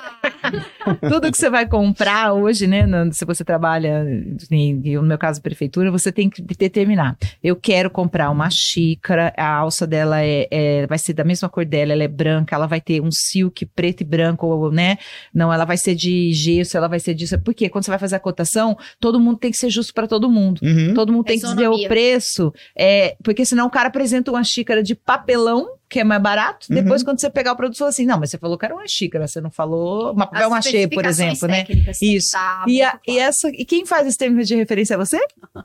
tudo 1.10 1.32
que 1.32 1.38
você 1.38 1.50
vai 1.50 1.68
comprar 1.68 2.34
hoje, 2.34 2.68
né, 2.68 2.86
no, 2.86 3.12
se 3.12 3.26
você 3.26 3.44
trabalha, 3.44 4.04
no 4.04 5.04
meu 5.04 5.18
caso, 5.18 5.42
prefeitura, 5.42 5.90
você 5.90 6.12
tem 6.12 6.30
que 6.30 6.40
determinar. 6.44 7.18
Eu 7.44 7.56
quero 7.56 7.90
comprar 7.90 8.30
uma 8.30 8.50
xícara, 8.52 9.34
a 9.36 9.56
alça 9.56 9.88
dela 9.88 10.22
é, 10.22 10.48
é, 10.52 10.86
vai 10.86 11.00
ser 11.00 11.14
da 11.14 11.24
mesma 11.24 11.50
cor 11.50 11.66
dela, 11.66 11.94
ela 11.94 12.04
é 12.04 12.08
branca, 12.08 12.56
ela 12.56 12.68
vai 12.68 12.80
ter 12.80 13.02
um 13.02 13.10
silk 13.12 13.66
preto 13.66 14.02
e 14.02 14.06
branco, 14.06 14.70
né? 14.70 15.00
Não, 15.34 15.52
ela 15.52 15.66
vai 15.66 15.78
ser 15.78 15.96
de 15.96 16.32
gesso, 16.32 16.78
ela 16.78 16.88
vai 16.88 17.00
ser 17.00 17.16
disso. 17.16 17.40
Porque 17.40 17.70
quando 17.70 17.86
você 17.86 17.90
vai 17.90 18.00
fazer 18.00 18.18
a 18.18 18.20
cotação, 18.20 18.78
todo 19.00 19.20
mundo 19.20 19.40
tem 19.40 19.50
que 19.50 19.58
ser 19.58 19.72
justo 19.72 19.92
para 19.94 20.08
todo 20.08 20.30
mundo 20.30 20.43
mundo. 20.44 20.62
Uhum. 20.64 20.94
Todo 20.94 21.12
mundo 21.12 21.26
tem 21.26 21.40
que 21.40 21.46
dizer 21.46 21.68
o 21.68 21.88
preço, 21.88 22.54
é, 22.76 23.16
porque 23.24 23.46
senão 23.46 23.68
o 23.68 23.70
cara 23.70 23.88
apresenta 23.88 24.32
uma 24.32 24.44
xícara 24.44 24.84
de 24.84 24.96
papelão, 24.96 25.76
que 25.90 26.00
é 26.00 26.04
mais 26.04 26.22
barato. 26.22 26.68
Uhum. 26.70 26.76
Depois, 26.76 27.04
quando 27.04 27.20
você 27.20 27.30
pegar 27.30 27.54
o 27.54 27.56
produto, 27.56 27.76
você 27.76 27.80
fala 27.80 27.90
assim: 27.90 28.06
não, 28.06 28.20
mas 28.20 28.30
você 28.30 28.38
falou 28.38 28.58
que 28.58 28.66
era 28.66 28.76
uma 28.76 28.88
xícara, 28.88 29.28
você 29.28 29.40
não 29.40 29.52
falou 29.52 30.12
uma 30.12 30.28
papel 30.28 30.50
machê, 30.50 30.88
por 30.88 31.06
exemplo, 31.06 31.48
né? 31.48 31.66
Isso. 32.02 32.32
Tá 32.32 32.66
e, 32.68 32.82
a, 32.82 33.00
e, 33.08 33.20
essa, 33.20 33.50
e 33.50 33.66
quem 33.66 33.86
faz 33.86 34.08
esse 34.08 34.18
termo 34.18 34.44
de 34.44 34.56
referência 34.56 34.96
é 34.96 34.98
você? 34.98 35.20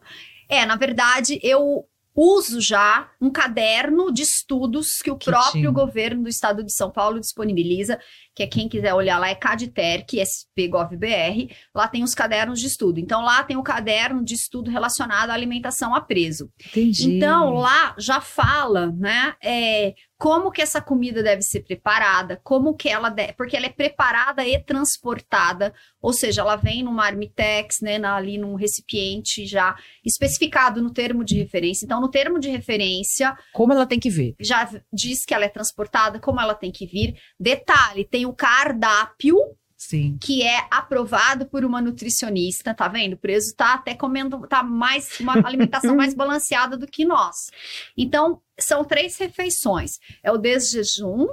É, 0.51 0.65
na 0.65 0.77
verdade, 0.77 1.39
eu 1.43 1.85
uso 2.21 2.61
já 2.61 3.11
um 3.21 3.31
caderno 3.31 4.13
de 4.13 4.23
estudos 4.23 4.99
que 5.03 5.11
o 5.11 5.17
Que 5.17 5.27
próprio 5.31 5.53
tinha. 5.53 5.71
governo 5.71 6.25
do 6.25 6.29
estado 6.29 6.65
de 6.65 6.73
São 6.73 6.91
Paulo 6.91 7.21
disponibiliza, 7.21 7.99
que 8.35 8.43
é 8.43 8.47
quem 8.47 8.69
quiser 8.69 8.93
olhar 8.95 9.19
lá, 9.19 9.29
é 9.29 9.35
CADTERC, 9.35 10.21
SPGOVBR, 10.21 11.55
lá 11.75 11.89
tem 11.89 12.03
os 12.03 12.15
cadernos 12.15 12.61
de 12.61 12.67
estudo. 12.67 12.99
Então, 12.99 13.23
lá 13.23 13.43
tem 13.43 13.57
o 13.57 13.63
caderno 13.63 14.25
de 14.25 14.35
estudo 14.35 14.71
relacionado 14.71 15.31
à 15.31 15.35
alimentação 15.35 15.95
a 15.95 16.01
preso. 16.01 16.51
Entendi. 16.71 17.17
Então, 17.17 17.55
lá 17.55 17.95
já 17.99 18.21
fala, 18.21 18.93
né, 18.93 19.35
é, 19.43 19.95
como 20.19 20.51
que 20.51 20.61
essa 20.61 20.81
comida 20.81 21.23
deve 21.23 21.43
ser 21.43 21.61
preparada, 21.63 22.41
como 22.43 22.75
que 22.75 22.89
ela 22.89 23.09
deve, 23.09 23.35
porque 23.35 23.57
ela 23.57 23.67
é 23.67 23.71
preparada 23.71 24.45
e 24.45 24.59
transportada, 24.63 25.73
ou 26.03 26.13
seja, 26.13 26.41
ela 26.41 26.57
vem 26.57 26.83
numa 26.83 27.05
armitex, 27.07 27.77
né, 27.81 27.99
na- 27.99 28.17
ali 28.17 28.37
num 28.37 28.57
recipiente 28.57 29.47
já 29.47 29.77
especificado 30.05 30.83
no 30.83 30.93
termo 30.93 31.25
de 31.25 31.37
referência. 31.39 31.85
Então, 31.85 32.01
no 32.01 32.11
termo 32.11 32.41
de 32.41 32.49
referência, 32.51 33.37
Como 33.53 33.73
ela 33.73 33.87
tem 33.87 34.01
que 34.01 34.11
ver? 34.11 34.35
já 34.41 34.69
diz 34.93 35.25
que 35.25 35.33
ela 35.33 35.45
é 35.45 35.49
transportada, 35.49 36.19
como 36.19 36.41
ela 36.41 36.55
tem 36.55 36.73
que 36.73 36.85
vir. 36.85 37.15
Detalhe, 37.39 38.05
tem 38.05 38.27
o 38.27 38.33
cardápio 38.35 39.37
Sim. 39.79 40.19
que 40.21 40.43
é 40.43 40.67
aprovado 40.73 41.47
por 41.47 41.65
uma 41.65 41.81
nutricionista, 41.81 42.75
tá 42.75 42.89
vendo? 42.89 43.13
O 43.13 43.17
preso 43.17 43.55
tá 43.55 43.75
até 43.75 43.95
comendo, 43.95 44.45
tá 44.49 44.61
mais, 44.61 45.21
uma 45.21 45.35
alimentação 45.47 45.95
mais 45.95 46.13
balanceada 46.13 46.77
do 46.77 46.87
que 46.87 47.05
nós. 47.05 47.51
Então, 47.97 48.43
são 48.59 48.85
três 48.85 49.17
refeições. 49.17 50.01
É 50.21 50.33
o 50.33 50.37
desjejum, 50.37 51.29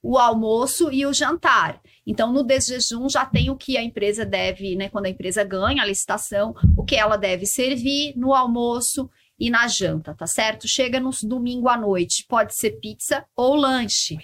o 0.00 0.16
almoço 0.16 0.92
e 0.92 1.04
o 1.04 1.12
jantar. 1.12 1.80
Então, 2.06 2.32
no 2.32 2.44
desjejum 2.44 3.08
já 3.08 3.26
tem 3.26 3.50
o 3.50 3.56
que 3.56 3.76
a 3.76 3.82
empresa 3.82 4.24
deve, 4.24 4.76
né? 4.76 4.88
Quando 4.88 5.06
a 5.06 5.10
empresa 5.10 5.42
ganha 5.42 5.82
a 5.82 5.86
licitação, 5.86 6.54
o 6.76 6.84
que 6.84 6.94
ela 6.94 7.16
deve 7.16 7.46
servir 7.46 8.14
no 8.16 8.32
almoço 8.32 9.10
e 9.38 9.50
na 9.50 9.68
janta, 9.68 10.14
tá 10.14 10.26
certo? 10.26 10.66
Chega 10.66 10.98
no 10.98 11.10
domingo 11.24 11.68
à 11.68 11.76
noite, 11.76 12.24
pode 12.28 12.54
ser 12.54 12.78
pizza 12.80 13.24
ou 13.36 13.54
lanche, 13.54 14.16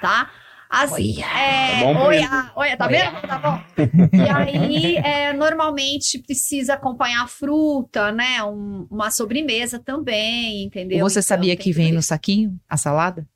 tá? 0.00 0.30
As, 0.70 0.92
Olha. 0.92 1.24
é, 1.24 1.80
Tá 1.80 1.84
bom, 1.94 1.96
olha, 2.00 2.52
olha, 2.54 2.76
tá 2.76 2.86
vendo? 2.86 3.20
Tá 3.22 3.38
bom. 3.38 3.62
E 4.12 4.28
aí, 4.30 4.96
é, 4.98 5.32
normalmente 5.32 6.18
precisa 6.18 6.74
acompanhar 6.74 7.26
fruta, 7.28 8.12
né? 8.12 8.42
Um- 8.44 8.86
uma 8.90 9.10
sobremesa 9.10 9.78
também, 9.78 10.64
entendeu? 10.64 10.98
Você 11.08 11.20
Então, 11.20 11.28
sabia 11.28 11.56
que 11.56 11.72
vem 11.72 11.86
tudo 11.86 11.96
no 11.96 12.02
saquinho 12.02 12.58
a 12.68 12.76
salada? 12.76 13.26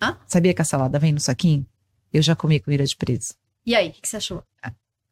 Hã? 0.00 0.16
Sabia 0.26 0.54
que 0.54 0.62
a 0.62 0.64
salada 0.64 0.98
vem 0.98 1.12
no 1.12 1.18
saquinho? 1.20 1.66
Eu 2.12 2.22
já 2.22 2.36
comi 2.36 2.60
comida 2.60 2.84
de 2.84 2.96
preso. 2.96 3.34
E 3.66 3.74
aí, 3.74 3.88
o 3.88 3.92
que, 3.92 4.00
que 4.02 4.08
você 4.08 4.16
achou? 4.18 4.42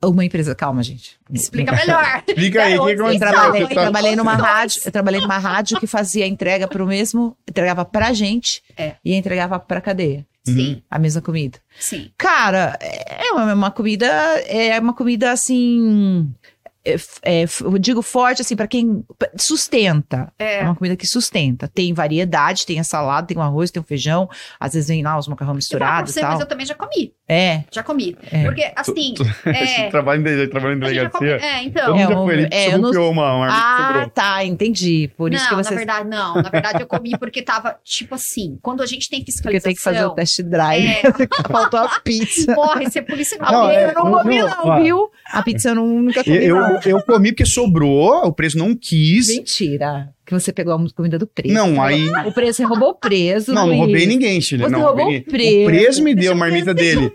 Uma 0.04 0.24
empresa, 0.24 0.54
calma, 0.54 0.82
gente. 0.82 1.18
Explica 1.32 1.72
melhor. 1.74 2.22
Explica 2.28 2.62
aí, 2.62 2.78
o 2.78 2.84
que 2.84 2.92
Eu 2.92 2.96
Eu 2.98 3.06
aconteceu? 3.06 3.18
trabalhei, 3.28 3.62
Você 3.66 3.72
eu 3.72 3.74
trabalhei 3.80 4.14
numa 4.16 4.34
rádio, 4.36 4.82
eu 4.84 4.92
trabalhei 4.92 5.20
numa 5.20 5.38
rádio 5.38 5.80
que 5.80 5.86
fazia 5.86 6.26
entrega 6.26 6.68
pro 6.68 6.86
mesmo, 6.86 7.36
entregava 7.48 7.84
pra 7.84 8.12
gente 8.12 8.62
É. 8.76 8.94
e 9.04 9.14
entregava 9.14 9.58
pra 9.58 9.80
cadeia, 9.80 10.24
Sim, 10.52 10.82
a 10.90 10.98
mesma 10.98 11.20
comida. 11.22 11.58
sim. 11.78 12.10
Cara, 12.16 12.78
é 12.80 13.32
uma, 13.32 13.54
uma 13.54 13.70
comida, 13.70 14.06
é 14.46 14.78
uma 14.78 14.94
comida 14.94 15.30
assim, 15.32 16.32
é, 16.86 17.42
é, 17.42 17.44
eu 17.62 17.78
digo 17.78 18.00
forte 18.02 18.42
assim 18.42 18.54
pra 18.56 18.66
quem 18.66 19.04
sustenta. 19.36 20.32
É. 20.38 20.56
É. 20.60 20.62
uma 20.62 20.74
comida 20.74 20.96
que 20.96 21.06
sustenta. 21.06 21.68
Tem 21.68 21.92
variedade, 21.92 22.64
tem 22.66 22.78
a 22.80 22.84
salada, 22.84 23.26
tem 23.26 23.36
o 23.36 23.40
arroz, 23.40 23.70
tem 23.70 23.82
o 23.82 23.84
feijão, 23.84 24.28
às 24.58 24.72
vezes 24.74 24.88
vem 24.88 25.02
lá 25.02 25.18
os 25.18 25.28
macarrão 25.28 25.54
misturados 25.54 26.12
e 26.12 26.14
você, 26.14 26.20
mas 26.22 26.30
tal. 26.32 26.40
eu 26.40 26.46
também 26.46 26.64
já 26.66 26.74
comi. 26.74 27.12
É. 27.28 27.64
Já 27.72 27.82
comi. 27.82 28.16
É. 28.30 28.44
Porque, 28.44 28.72
assim, 28.76 29.14
Esse 29.46 29.80
é, 29.82 29.90
trabalho 29.90 30.20
em, 30.26 30.48
trabalho 30.48 30.76
em 30.76 30.78
delegacia. 30.78 31.36
É, 31.36 31.62
então. 31.64 31.96
É, 31.96 32.00
já 32.02 32.08
foi 32.14 32.34
ali, 32.34 32.44
um- 32.44 32.48
é, 32.52 32.74
eu 32.74 32.78
não- 32.78 33.10
uma, 33.10 33.34
uma 33.34 33.46
que 33.48 33.52
Ah, 33.52 34.10
tá, 34.14 34.44
entendi. 34.44 35.10
Por 35.16 35.32
isso 35.32 35.42
não, 35.44 35.50
que 35.50 35.56
na 35.56 35.62
você 35.64 35.74
verdade, 35.74 36.08
não. 36.08 36.34
Na 36.36 36.48
verdade, 36.48 36.82
eu 36.82 36.86
comi 36.86 37.18
porque 37.18 37.42
tava, 37.42 37.76
tipo 37.84 38.14
assim, 38.14 38.58
quando 38.62 38.82
a 38.82 38.86
gente 38.86 39.08
tem 39.10 39.20
porque 39.20 39.32
fiscalização... 39.32 39.68
tem 39.68 39.74
que 39.74 39.82
fazer 39.82 40.04
o 40.04 40.10
test 40.10 40.42
drive. 40.42 40.86
É, 40.88 41.02
Faltou 41.50 41.80
a 41.80 42.00
pizza. 42.00 42.54
morre, 42.54 42.88
ser 42.90 43.02
policial. 43.02 43.50
Não, 43.52 43.70
é- 43.70 43.90
eu 43.90 43.94
não 43.94 44.12
comi, 44.12 44.38
não, 44.40 44.82
viu? 44.82 45.10
A 45.32 45.42
pizza 45.42 45.70
eu 45.70 45.74
não- 45.74 45.86
nunca 45.86 46.22
comi. 46.22 46.36
Eu, 46.44 46.56
não. 46.60 46.75
Eu, 46.84 46.96
eu 46.98 47.02
comi 47.02 47.32
porque 47.32 47.46
sobrou, 47.46 48.26
o 48.26 48.32
preço 48.32 48.58
não 48.58 48.74
quis. 48.74 49.28
Mentira. 49.28 50.08
Que 50.24 50.32
você 50.34 50.52
pegou 50.52 50.74
a 50.74 50.90
comida 50.94 51.18
do 51.18 51.26
preso. 51.26 51.54
Não, 51.54 51.80
aí. 51.80 52.08
O 52.26 52.32
preço, 52.32 52.54
você 52.58 52.64
roubou 52.64 52.90
o 52.90 52.94
preso. 52.94 53.52
Não, 53.52 53.62
não 53.62 53.68
Luiz. 53.68 53.80
roubei 53.80 54.06
ninguém, 54.06 54.40
Chile. 54.40 54.64
Você 54.64 54.70
não, 54.70 54.80
roubou 54.82 55.08
o 55.08 55.22
preso. 55.22 55.62
O 55.62 55.66
preso 55.66 56.02
me 56.02 56.14
deu 56.14 56.32
a 56.32 56.34
marmita 56.34 56.74
preso 56.74 57.00
dele. 57.00 57.12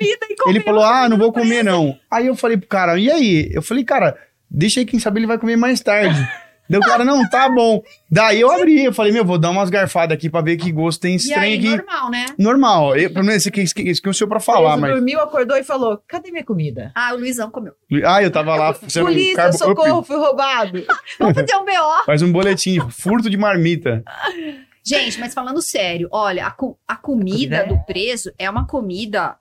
Ele 0.47 0.59
falou: 0.61 0.83
Ah, 0.83 1.09
não 1.09 1.17
vou 1.17 1.31
preso. 1.31 1.47
comer 1.47 1.63
não. 1.63 1.97
Aí 2.09 2.27
eu 2.27 2.35
falei 2.35 2.57
pro 2.57 2.67
cara: 2.67 2.97
E 2.97 3.11
aí? 3.11 3.49
Eu 3.51 3.61
falei: 3.61 3.83
Cara, 3.83 4.17
deixa 4.49 4.79
aí, 4.79 4.85
quem 4.85 4.99
sabe 4.99 5.19
ele 5.19 5.27
vai 5.27 5.37
comer 5.37 5.55
mais 5.57 5.81
tarde. 5.81 6.19
Daí 6.71 6.79
o 6.79 6.83
cara: 6.83 7.03
Não, 7.05 7.29
tá 7.29 7.49
bom. 7.53 7.83
Daí 8.09 8.39
eu 8.41 8.51
abri. 8.51 8.85
Eu 8.85 8.93
falei: 8.93 9.11
Meu, 9.11 9.23
vou 9.25 9.37
dar 9.37 9.49
umas 9.51 9.69
garfadas 9.69 10.15
aqui 10.15 10.29
pra 10.29 10.41
ver 10.41 10.57
que 10.57 10.71
gosto 10.71 11.01
tem 11.01 11.13
E 11.13 11.15
estranho 11.17 11.43
aí, 11.43 11.57
aqui. 11.57 11.69
normal, 11.77 12.09
né? 12.09 12.25
Normal. 12.37 12.95
Eu, 12.97 13.11
pelo 13.11 13.25
menos 13.25 13.41
esse 13.45 13.49
aqui 13.49 13.61
é 14.07 14.09
o 14.09 14.13
seu 14.13 14.27
pra 14.27 14.39
falar, 14.39 14.77
mas. 14.77 14.91
dormiu, 14.93 15.19
acordou 15.19 15.57
e 15.57 15.63
falou: 15.63 16.01
cadê 16.07 16.31
minha 16.31 16.43
comida? 16.45 16.91
Ah, 16.95 17.13
o 17.13 17.17
Luizão 17.17 17.51
comeu. 17.51 17.73
Ah, 18.05 18.23
eu 18.23 18.31
tava 18.31 18.55
lá 18.55 18.71
um 18.81 19.03
Polícia, 19.03 19.35
carbo... 19.35 19.57
socorro, 19.57 20.03
fui 20.03 20.15
roubado. 20.17 20.83
Vamos 21.19 21.35
fazer 21.35 21.55
um 21.55 21.65
BO. 21.65 22.05
Faz 22.05 22.21
um 22.21 22.31
boletim, 22.31 22.79
furto 22.89 23.29
de 23.29 23.37
marmita. 23.37 24.03
Gente, 24.83 25.19
mas 25.19 25.33
falando 25.33 25.61
sério, 25.61 26.07
olha, 26.11 26.47
a, 26.47 26.51
co- 26.51 26.77
a 26.87 26.95
comida 26.95 27.31
Comida 27.31 27.55
é- 27.57 27.65
do 27.67 27.77
preso 27.85 28.31
é 28.39 28.49
uma 28.49 28.65
comida 28.65 29.35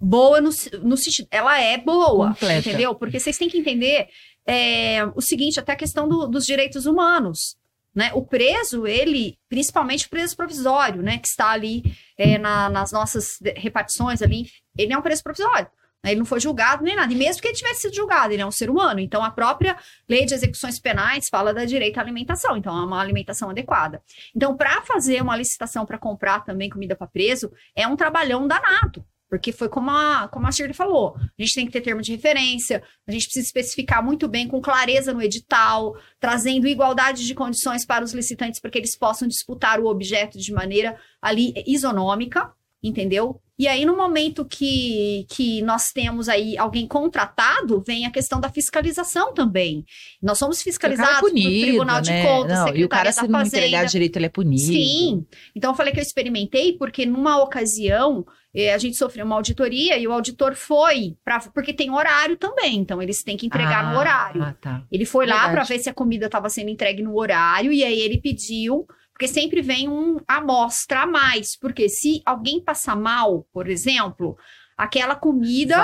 boa 0.00 0.40
no, 0.40 0.52
se- 0.52 0.70
no 0.82 0.96
sentido. 0.96 1.26
Ela 1.32 1.60
é 1.60 1.76
boa, 1.78 2.28
Completa. 2.28 2.68
entendeu? 2.68 2.94
Porque 2.94 3.18
vocês 3.18 3.36
têm 3.36 3.48
que 3.48 3.58
entender 3.58 4.06
é, 4.48 5.04
o 5.14 5.20
seguinte, 5.20 5.60
até 5.60 5.72
a 5.72 5.76
questão 5.76 6.08
do- 6.08 6.26
dos 6.26 6.46
direitos 6.46 6.86
humanos. 6.86 7.56
Né? 7.94 8.10
O 8.14 8.22
preso, 8.24 8.86
ele, 8.86 9.36
principalmente 9.48 10.06
o 10.06 10.10
preso 10.10 10.36
provisório, 10.36 11.02
né? 11.02 11.18
Que 11.18 11.26
está 11.28 11.50
ali 11.50 11.82
é, 12.16 12.38
na- 12.38 12.68
nas 12.70 12.92
nossas 12.92 13.38
repartições 13.56 14.22
ali, 14.22 14.46
ele 14.76 14.92
é 14.92 14.98
um 14.98 15.02
preso 15.02 15.22
provisório. 15.22 15.68
né? 16.04 16.12
Ele 16.12 16.20
não 16.20 16.24
foi 16.26 16.38
julgado 16.38 16.84
nem 16.84 16.94
nada. 16.94 17.12
E 17.12 17.16
mesmo 17.16 17.42
que 17.42 17.48
ele 17.48 17.56
tivesse 17.56 17.80
sido 17.82 17.96
julgado, 17.96 18.32
ele 18.32 18.40
é 18.42 18.46
um 18.46 18.52
ser 18.52 18.70
humano. 18.70 19.00
Então, 19.00 19.22
a 19.24 19.32
própria 19.32 19.76
lei 20.08 20.24
de 20.24 20.32
execuções 20.32 20.78
penais 20.78 21.28
fala 21.28 21.52
da 21.52 21.64
direito 21.64 21.98
à 21.98 22.00
alimentação. 22.02 22.56
Então, 22.56 22.76
é 22.78 22.84
uma 22.84 23.00
alimentação 23.00 23.50
adequada. 23.50 24.00
Então, 24.34 24.56
para 24.56 24.80
fazer 24.82 25.20
uma 25.20 25.36
licitação 25.36 25.84
para 25.84 25.98
comprar 25.98 26.44
também 26.44 26.70
comida 26.70 26.94
para 26.94 27.08
preso, 27.08 27.50
é 27.74 27.84
um 27.88 27.96
trabalhão 27.96 28.46
danado. 28.46 29.04
Porque 29.28 29.52
foi 29.52 29.68
como 29.68 29.90
a, 29.90 30.28
como 30.28 30.46
a 30.46 30.52
Shirley 30.52 30.74
falou. 30.74 31.16
A 31.16 31.42
gente 31.42 31.54
tem 31.54 31.66
que 31.66 31.72
ter 31.72 31.80
termo 31.80 32.00
de 32.00 32.12
referência, 32.12 32.82
a 33.06 33.12
gente 33.12 33.24
precisa 33.24 33.46
especificar 33.46 34.02
muito 34.02 34.26
bem, 34.26 34.48
com 34.48 34.60
clareza 34.60 35.12
no 35.12 35.22
edital, 35.22 35.94
trazendo 36.18 36.66
igualdade 36.66 37.26
de 37.26 37.34
condições 37.34 37.84
para 37.84 38.04
os 38.04 38.12
licitantes 38.12 38.60
para 38.60 38.70
que 38.70 38.78
eles 38.78 38.96
possam 38.96 39.28
disputar 39.28 39.80
o 39.80 39.86
objeto 39.86 40.38
de 40.38 40.52
maneira 40.52 40.98
ali 41.20 41.52
isonômica, 41.66 42.52
entendeu? 42.82 43.40
E 43.58 43.66
aí, 43.66 43.84
no 43.84 43.96
momento 43.96 44.44
que, 44.44 45.26
que 45.28 45.60
nós 45.62 45.90
temos 45.90 46.28
aí 46.28 46.56
alguém 46.56 46.86
contratado, 46.86 47.82
vem 47.84 48.06
a 48.06 48.10
questão 48.10 48.40
da 48.40 48.48
fiscalização 48.48 49.34
também. 49.34 49.84
Nós 50.22 50.38
somos 50.38 50.60
é 50.60 50.64
fiscalizados 50.64 51.16
pelo 51.18 51.28
punido, 51.30 51.66
Tribunal 51.66 52.00
de 52.00 52.10
né? 52.10 52.24
Contas, 52.24 52.58
Não, 52.58 52.76
e 52.76 52.84
o 52.84 52.88
cara, 52.88 53.10
Secretaria 53.10 53.12
se 53.12 53.22
da 53.22 53.28
não 53.28 53.38
Fazenda. 53.40 53.56
entregar 53.66 53.84
direito, 53.86 54.16
ele 54.16 54.26
é 54.26 54.28
punido. 54.28 54.62
Sim. 54.62 55.26
Então 55.56 55.72
eu 55.72 55.74
falei 55.76 55.92
que 55.92 55.98
eu 55.98 56.02
experimentei 56.02 56.72
porque 56.74 57.04
numa 57.04 57.42
ocasião 57.42 58.24
eh, 58.54 58.72
a 58.72 58.78
gente 58.78 58.96
sofreu 58.96 59.26
uma 59.26 59.34
auditoria 59.34 59.98
e 59.98 60.06
o 60.06 60.12
auditor 60.12 60.54
foi 60.54 61.16
para 61.24 61.40
porque 61.52 61.72
tem 61.72 61.90
horário 61.90 62.36
também, 62.36 62.76
então 62.76 63.02
eles 63.02 63.24
têm 63.24 63.36
que 63.36 63.46
entregar 63.46 63.84
Ah, 63.84 63.92
no 63.92 63.98
horário. 63.98 64.42
Ah, 64.42 64.54
tá. 64.60 64.84
Ele 64.92 65.04
foi 65.04 65.26
lá 65.26 65.34
Verdade. 65.34 65.54
para 65.54 65.64
ver 65.64 65.78
se 65.80 65.90
a 65.90 65.94
comida 65.94 66.26
estava 66.26 66.48
sendo 66.48 66.70
entregue 66.70 67.02
no 67.02 67.18
horário 67.18 67.72
e 67.72 67.82
aí 67.82 67.98
ele 68.00 68.20
pediu, 68.20 68.86
porque 69.18 69.26
sempre 69.26 69.60
vem 69.60 69.88
um 69.88 70.18
amostra 70.28 71.00
a 71.02 71.06
mais, 71.06 71.58
porque 71.58 71.88
se 71.88 72.22
alguém 72.24 72.62
passar 72.62 72.94
mal, 72.94 73.44
por 73.52 73.68
exemplo, 73.68 74.38
aquela 74.76 75.16
comida 75.16 75.76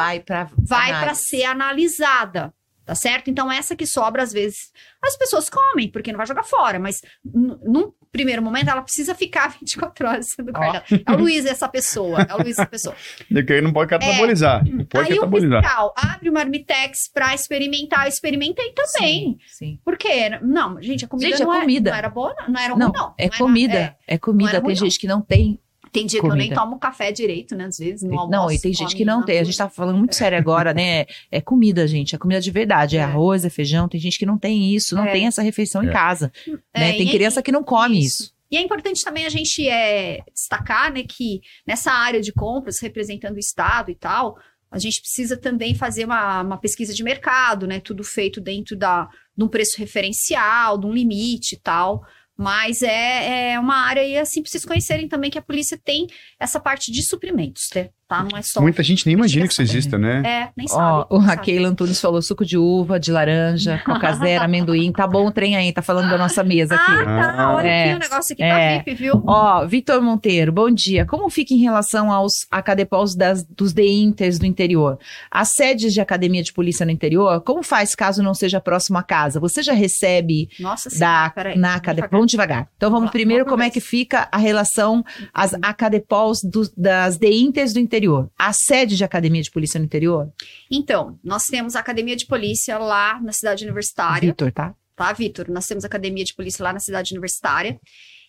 Vai 0.56 0.92
para 1.00 1.14
ser 1.14 1.42
analisada. 1.42 2.54
Tá 2.86 2.94
certo? 2.94 3.30
Então, 3.30 3.50
essa 3.50 3.74
que 3.74 3.86
sobra, 3.86 4.22
às 4.22 4.30
vezes, 4.32 4.70
as 5.02 5.16
pessoas 5.16 5.48
comem, 5.50 5.90
porque 5.90 6.12
não 6.12 6.18
vai 6.18 6.26
jogar 6.26 6.44
fora, 6.44 6.78
mas 6.78 7.00
n- 7.24 7.58
num 7.64 7.92
primeiro 8.14 8.40
momento 8.40 8.70
ela 8.70 8.80
precisa 8.80 9.12
ficar 9.14 9.48
24 9.60 10.08
horas 10.08 10.26
sendo 10.30 10.52
guardada. 10.52 10.84
É 11.04 11.10
o 11.12 11.16
Luiz 11.16 11.44
essa 11.44 11.68
pessoa. 11.68 12.22
É 12.22 12.32
o 12.34 12.38
Luiz 12.38 12.56
essa 12.56 12.64
pessoa. 12.66 12.94
Porque 13.28 13.52
aí 13.52 13.60
não 13.60 13.72
pode 13.72 13.90
catabolizar. 13.90 14.64
Não 14.64 14.84
pode 14.86 15.08
Aí 15.12 15.18
o 15.18 15.20
catabolizar. 15.22 15.62
fiscal 15.62 15.92
abre 15.96 16.30
o 16.30 16.32
marmitex 16.32 17.10
pra 17.12 17.34
experimentar. 17.34 18.04
Eu 18.04 18.08
experimentei 18.08 18.72
também. 18.72 19.20
Sim, 19.22 19.38
sim. 19.48 19.78
Por 19.84 19.98
quê? 19.98 20.30
Não, 20.40 20.80
gente, 20.80 21.04
a 21.04 21.08
comida, 21.08 21.28
Gente, 21.30 21.42
é 21.42 21.44
não, 21.44 21.54
é- 21.54 21.60
comida. 21.60 21.90
não 21.90 21.98
era 21.98 22.08
boa, 22.08 22.34
não, 22.38 22.48
não 22.54 22.60
era 22.60 22.72
ruim, 22.72 22.78
Não, 22.80 22.92
não. 22.92 23.14
é 23.18 23.24
Não 23.24 23.34
era- 23.34 23.36
comida. 23.38 23.74
é. 23.74 23.96
É, 24.06 24.18
comida. 24.18 24.50
era 24.50 24.60
Tem 24.60 24.66
ruim, 24.68 24.76
gente 24.76 24.98
que 24.98 25.06
não 25.08 25.20
tem. 25.20 25.58
Tem 25.94 26.04
dia 26.06 26.20
que 26.20 26.26
eu 26.26 26.30
nem 26.34 26.48
Comida. 26.48 26.60
tomo 26.60 26.78
café 26.78 27.10
direito, 27.12 27.54
né? 27.54 27.64
Às 27.66 27.78
vezes, 27.78 28.02
no 28.02 28.18
almoço. 28.18 28.30
não, 28.30 28.50
e 28.50 28.58
tem 28.60 28.74
gente 28.74 28.94
que 28.96 29.04
não 29.04 29.24
tem. 29.24 29.36
A 29.36 29.38
rua. 29.38 29.44
gente 29.46 29.56
tá 29.56 29.68
falando 29.70 29.96
muito 29.96 30.14
sério 30.14 30.36
agora, 30.36 30.74
né? 30.74 31.06
É 31.30 31.40
comida, 31.40 31.86
gente. 31.86 32.14
É 32.14 32.18
comida 32.18 32.40
de 32.40 32.50
verdade. 32.50 32.96
É, 32.96 33.00
É. 33.00 33.04
arroz, 33.04 33.44
é 33.44 33.48
feijão. 33.48 33.88
Tem 33.88 34.00
gente 34.00 34.18
que 34.18 34.26
não 34.26 34.36
tem 34.36 34.74
isso, 34.74 34.94
não 34.96 35.06
É. 35.06 35.12
tem 35.12 35.26
essa 35.26 35.40
refeição 35.40 35.82
em 35.84 35.88
É. 35.88 35.92
casa. 35.92 36.32
É, 36.74 36.80
né? 36.80 36.92
Tem 36.94 37.08
criança 37.08 37.40
que 37.42 37.52
não 37.52 37.62
come 37.62 38.04
isso. 38.04 38.34
E 38.50 38.56
é 38.56 38.60
importante 38.60 39.02
também 39.04 39.24
a 39.24 39.28
gente 39.30 39.66
é, 39.68 40.20
destacar 40.32 40.92
né, 40.92 41.02
que 41.02 41.40
nessa 41.66 41.90
área 41.92 42.20
de 42.20 42.32
compras, 42.32 42.78
representando 42.80 43.36
o 43.36 43.38
Estado 43.38 43.90
e 43.90 43.94
tal, 43.94 44.36
a 44.70 44.78
gente 44.78 45.00
precisa 45.00 45.36
também 45.36 45.74
fazer 45.74 46.04
uma, 46.04 46.42
uma 46.42 46.56
pesquisa 46.58 46.92
de 46.92 47.02
mercado, 47.04 47.66
né? 47.66 47.78
Tudo 47.80 48.02
feito 48.04 48.40
dentro 48.40 48.76
da, 48.76 49.08
de 49.36 49.44
um 49.44 49.48
preço 49.48 49.76
referencial, 49.78 50.76
de 50.78 50.86
um 50.86 50.92
limite 50.92 51.54
e 51.54 51.58
tal. 51.58 52.02
Mas 52.36 52.82
é, 52.82 53.52
é 53.52 53.60
uma 53.60 53.76
área, 53.76 54.04
e 54.04 54.18
assim, 54.18 54.42
pra 54.42 54.50
vocês 54.50 54.64
conhecerem 54.64 55.08
também 55.08 55.30
que 55.30 55.38
a 55.38 55.42
polícia 55.42 55.78
tem 55.82 56.06
essa 56.38 56.58
parte 56.58 56.90
de 56.90 57.02
suprimentos, 57.02 57.68
né? 57.74 57.90
Tá? 58.08 58.22
Não 58.30 58.38
é 58.38 58.42
só. 58.42 58.60
Muita 58.60 58.82
gente 58.82 59.06
nem 59.06 59.14
imagina 59.14 59.46
que 59.46 59.52
isso 59.52 59.62
exista, 59.62 59.98
né? 59.98 60.22
É, 60.24 60.48
nem 60.56 60.66
Ó, 60.70 60.74
sabe. 61.00 61.06
o 61.10 61.18
nem 61.18 61.26
Raquel 61.26 61.64
Antunes 61.66 62.00
falou 62.00 62.20
suco 62.22 62.44
de 62.44 62.56
uva, 62.58 62.98
de 63.00 63.10
laranja, 63.12 63.80
coca 63.84 64.12
zero, 64.14 64.44
amendoim. 64.44 64.92
Tá 64.92 65.06
bom 65.06 65.26
o 65.26 65.30
trem 65.32 65.56
aí, 65.56 65.72
tá 65.72 65.82
falando 65.82 66.10
da 66.10 66.18
nossa 66.18 66.42
mesa 66.44 66.74
aqui. 66.74 66.92
Ah, 66.92 67.32
tá. 67.36 67.54
Olha 67.54 67.66
É. 67.68 67.84
aqui, 67.92 67.96
o 67.96 67.98
negócio 68.10 68.32
aqui 68.32 68.42
É. 68.42 68.78
tá 68.78 68.84
VIP, 68.84 68.94
viu? 68.94 69.22
Ó, 69.26 69.66
Vitor 69.66 70.00
Monteiro, 70.02 70.52
bom 70.52 70.70
dia. 70.70 71.04
Como 71.06 71.28
fica 71.30 71.54
em 71.54 71.58
relação 71.58 72.10
aos 72.12 72.46
acadepols 72.50 73.14
das, 73.14 73.44
dos 73.44 73.72
DEINTERs 73.72 74.38
do 74.38 74.46
interior? 74.46 74.98
As 75.30 75.48
sedes 75.54 75.92
de 75.92 76.00
academia 76.00 76.42
de 76.42 76.52
polícia 76.52 76.84
no 76.86 76.92
interior, 76.92 77.40
como 77.42 77.62
faz 77.62 77.94
caso 77.94 78.22
não 78.22 78.34
seja 78.34 78.60
próximo 78.60 78.98
à 78.98 79.02
casa? 79.02 79.40
Você 79.40 79.62
já 79.62 79.72
recebe 79.72 80.48
Nossa 80.60 80.88
da, 80.98 81.30
peraí. 81.30 81.56
na 81.58 81.68
vamos 81.68 81.76
academia? 81.78 82.02
devagar. 82.02 82.10
Vamos 82.18 82.30
devagar. 82.30 82.68
Então 82.76 82.90
vamos 82.90 83.06
lá, 83.06 83.12
primeiro 83.12 83.44
como 83.46 83.62
é 83.62 83.70
que 83.70 83.80
fica 83.80 84.28
a 84.30 84.36
relação 84.38 85.04
as 85.32 85.54
acadepols 85.62 86.40
dos- 86.42 86.72
das 86.76 87.16
DEINTERs 87.18 87.72
do 87.72 87.78
interior. 87.78 87.93
A 88.38 88.52
sede 88.52 88.96
de 88.96 89.04
academia 89.04 89.42
de 89.42 89.50
polícia 89.50 89.78
no 89.78 89.86
interior? 89.86 90.32
Então, 90.70 91.18
nós 91.22 91.44
temos 91.44 91.76
a 91.76 91.80
academia 91.80 92.16
de 92.16 92.26
polícia 92.26 92.78
lá 92.78 93.20
na 93.20 93.32
cidade 93.32 93.64
universitária. 93.64 94.28
Vitor, 94.28 94.52
tá? 94.52 94.74
tá, 94.96 95.12
Vitor? 95.12 95.50
Nós 95.50 95.66
temos 95.66 95.84
academia 95.84 96.24
de 96.24 96.34
polícia 96.34 96.62
lá 96.62 96.72
na 96.72 96.80
cidade 96.80 97.12
universitária. 97.12 97.78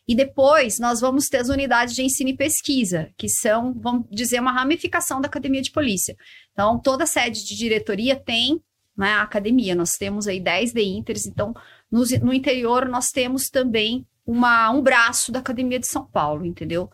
E 0.07 0.16
depois 0.16 0.78
nós 0.80 1.01
vamos 1.01 1.28
ter 1.28 1.38
as 1.38 1.49
unidades 1.49 1.95
de 1.95 2.03
ensino 2.03 2.30
e 2.30 2.38
pesquisa, 2.38 3.09
que 3.18 3.28
são, 3.28 3.74
vamos 3.74 4.05
dizer, 4.11 4.39
uma 4.39 4.51
ramificação 4.51 5.20
da 5.20 5.28
academia 5.28 5.61
de 5.61 5.72
polícia. 5.72 6.16
Então, 6.53 6.80
toda 6.80 7.07
sede 7.07 7.43
de 7.43 7.57
diretoria 7.57 8.16
tem 8.16 8.61
né, 8.95 9.13
a 9.13 9.24
academia. 9.24 9.74
Nós 9.74 9.93
temos 9.93 10.28
aí 10.28 10.39
10 10.39 10.74
de 10.74 10.84
Inters, 10.84 11.26
então 11.26 11.53
no, 11.91 12.03
no 12.22 12.34
interior 12.34 12.88
nós 12.88 13.07
temos 13.07 13.49
também 13.49 14.05
uma, 14.26 14.70
um 14.72 14.82
braço 14.82 15.32
da 15.32 15.39
Academia 15.39 15.80
de 15.80 15.88
São 15.88 16.05
Paulo, 16.05 16.45
entendeu? 16.45 16.89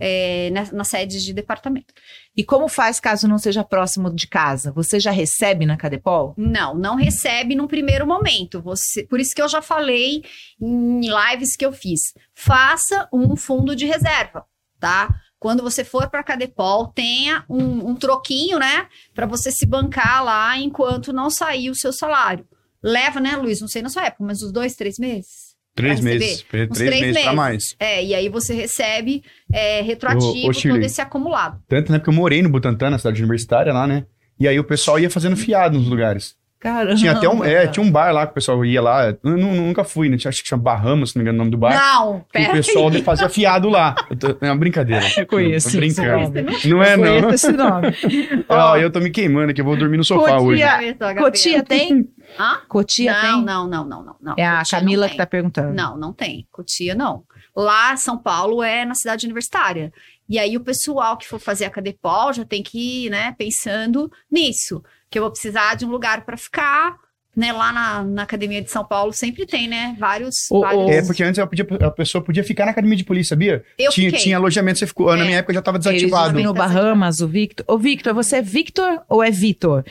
É, 0.00 0.50
nas, 0.50 0.72
nas 0.72 0.88
sedes 0.88 1.22
de 1.22 1.32
departamento. 1.32 1.94
E 2.36 2.42
como 2.42 2.68
faz 2.68 2.98
caso 2.98 3.28
não 3.28 3.38
seja 3.38 3.62
próximo 3.62 4.12
de 4.12 4.26
casa? 4.26 4.72
Você 4.72 4.98
já 4.98 5.10
recebe 5.10 5.66
na 5.66 5.76
Cadepol? 5.76 6.34
Não, 6.36 6.74
não 6.74 6.96
recebe 6.96 7.54
num 7.54 7.66
primeiro 7.66 8.06
momento. 8.06 8.60
Você, 8.62 9.04
por 9.04 9.20
isso 9.20 9.34
que 9.34 9.42
eu 9.42 9.48
já 9.48 9.62
falei 9.62 10.24
em 10.60 11.00
lives 11.00 11.56
que 11.56 11.64
eu 11.64 11.72
fiz. 11.72 12.00
Faça 12.34 13.08
um 13.12 13.36
fundo 13.36 13.76
de 13.76 13.86
reserva, 13.86 14.44
tá? 14.80 15.08
Quando 15.38 15.62
você 15.62 15.84
for 15.84 16.08
para 16.08 16.20
a 16.20 16.24
Cadepol, 16.24 16.86
tenha 16.86 17.44
um, 17.50 17.90
um 17.90 17.94
troquinho, 17.94 18.58
né? 18.58 18.88
Para 19.14 19.26
você 19.26 19.52
se 19.52 19.66
bancar 19.66 20.24
lá 20.24 20.56
enquanto 20.58 21.12
não 21.12 21.28
sair 21.28 21.68
o 21.68 21.74
seu 21.74 21.92
salário. 21.92 22.48
Leva, 22.82 23.20
né, 23.20 23.36
Luiz? 23.36 23.60
Não 23.60 23.68
sei 23.68 23.82
na 23.82 23.90
sua 23.90 24.06
época, 24.06 24.24
mas 24.24 24.42
uns 24.42 24.50
dois, 24.50 24.74
três 24.74 24.98
meses? 24.98 25.43
Três 25.74 26.00
meses. 26.00 26.42
Três, 26.48 26.68
três 26.68 27.00
meses, 27.00 27.22
pra 27.22 27.32
mais. 27.32 27.76
É, 27.80 28.04
e 28.04 28.14
aí 28.14 28.28
você 28.28 28.54
recebe 28.54 29.22
é, 29.52 29.82
retroativo 29.82 30.46
o, 30.46 30.50
o 30.50 30.62
todo 30.62 30.82
esse 30.82 31.00
acumulado. 31.00 31.60
Tanto, 31.68 31.90
né? 31.90 31.98
Porque 31.98 32.10
eu 32.10 32.14
morei 32.14 32.42
no 32.42 32.48
Butantã, 32.48 32.88
na 32.90 32.98
cidade 32.98 33.20
universitária 33.20 33.72
lá, 33.72 33.86
né? 33.86 34.06
E 34.38 34.46
aí 34.46 34.58
o 34.58 34.64
pessoal 34.64 34.98
ia 34.98 35.10
fazendo 35.10 35.36
fiado 35.36 35.78
nos 35.78 35.88
lugares. 35.88 36.36
Caramba. 36.64 36.94
Tinha 36.94 37.12
até 37.12 37.28
um, 37.28 37.44
é, 37.44 37.66
tinha 37.66 37.84
um 37.84 37.90
bar 37.90 38.10
lá 38.10 38.24
que 38.24 38.32
o 38.32 38.34
pessoal 38.36 38.64
ia 38.64 38.80
lá. 38.80 39.14
Eu, 39.22 39.36
nunca 39.36 39.84
fui, 39.84 40.08
né? 40.08 40.16
Acho 40.16 40.42
que 40.42 40.48
chama 40.48 40.62
Bahamas, 40.62 41.10
se 41.10 41.16
não 41.16 41.22
me 41.22 41.28
engano 41.28 41.36
o 41.36 41.38
nome 41.40 41.50
do 41.50 41.58
bar. 41.58 41.74
Não, 41.74 42.24
pera. 42.32 42.48
O 42.48 42.52
pessoal 42.52 42.88
aí. 42.88 43.02
fazia 43.02 43.28
fiado 43.28 43.68
lá. 43.68 43.94
Tô, 44.18 44.34
é 44.40 44.50
uma 44.50 44.56
brincadeira. 44.56 45.04
Eu 45.14 45.26
conheço. 45.26 45.76
Brincando. 45.76 46.32
Não 46.64 46.82
é, 46.82 46.96
não. 46.96 47.18
Eu 47.18 47.30
esse 47.30 47.52
nome. 47.52 47.88
Ó, 48.48 48.76
eu 48.78 48.90
tô 48.90 48.98
me 48.98 49.10
queimando 49.10 49.50
aqui, 49.50 49.60
eu 49.60 49.64
vou 49.64 49.76
dormir 49.76 49.98
no 49.98 50.04
sofá 50.04 50.38
Cotia, 50.38 50.78
hoje. 50.78 50.94
Cotia 51.18 51.62
tem? 51.62 52.08
Hã? 52.38 52.60
Cotia 52.66 53.12
não, 53.12 53.20
tem? 53.20 53.44
Não, 53.44 53.68
não, 53.68 53.84
não, 53.84 54.04
não, 54.04 54.16
não. 54.22 54.34
É 54.38 54.46
a 54.46 54.58
Cotia 54.60 54.78
Camila 54.78 55.08
que 55.08 55.16
tá 55.18 55.26
perguntando. 55.26 55.74
Não, 55.74 55.98
não 55.98 56.14
tem. 56.14 56.46
Cotia 56.50 56.94
não. 56.94 57.24
Lá, 57.54 57.94
São 57.96 58.16
Paulo 58.16 58.62
é 58.62 58.86
na 58.86 58.94
cidade 58.94 59.26
universitária. 59.26 59.92
E 60.26 60.38
aí 60.38 60.56
o 60.56 60.64
pessoal 60.64 61.18
que 61.18 61.26
for 61.26 61.38
fazer 61.38 61.66
a 61.66 61.70
Cadepol 61.70 62.32
já 62.32 62.44
tem 62.44 62.62
que 62.62 63.06
ir, 63.06 63.10
né, 63.10 63.34
pensando 63.36 64.10
nisso. 64.30 64.82
Que 65.14 65.18
eu 65.20 65.22
vou 65.22 65.30
precisar 65.30 65.76
de 65.76 65.84
um 65.86 65.90
lugar 65.90 66.24
para 66.24 66.36
ficar, 66.36 66.96
né, 67.36 67.52
lá 67.52 67.72
na, 67.72 68.02
na, 68.02 68.22
Academia 68.24 68.60
de 68.60 68.68
São 68.68 68.84
Paulo 68.84 69.12
sempre 69.12 69.46
tem, 69.46 69.68
né? 69.68 69.94
Vários. 69.96 70.50
O, 70.50 70.62
vários... 70.62 70.90
É, 70.90 71.02
porque 71.02 71.22
antes 71.22 71.38
a, 71.38 71.46
podia, 71.46 71.64
a, 71.82 71.90
pessoa 71.92 72.20
podia 72.20 72.42
ficar 72.42 72.64
na 72.64 72.72
Academia 72.72 72.96
de 72.96 73.04
Polícia, 73.04 73.28
sabia? 73.28 73.62
Eu 73.78 73.92
tinha, 73.92 74.08
fiquei. 74.08 74.24
tinha 74.24 74.36
alojamento, 74.38 74.80
você 74.80 74.88
ficou. 74.88 75.14
É. 75.14 75.16
Na 75.16 75.24
minha 75.24 75.38
época 75.38 75.54
já 75.54 75.60
estava 75.60 75.78
desativado. 75.78 76.42
No 76.42 76.52
Bahamas, 76.52 77.20
o 77.20 77.28
Victor. 77.28 77.64
Ô, 77.68 77.78
Victor, 77.78 78.12
você 78.12 78.38
é 78.38 78.42
Victor 78.42 79.02
ou 79.08 79.22
é 79.22 79.30
Vitor? 79.30 79.84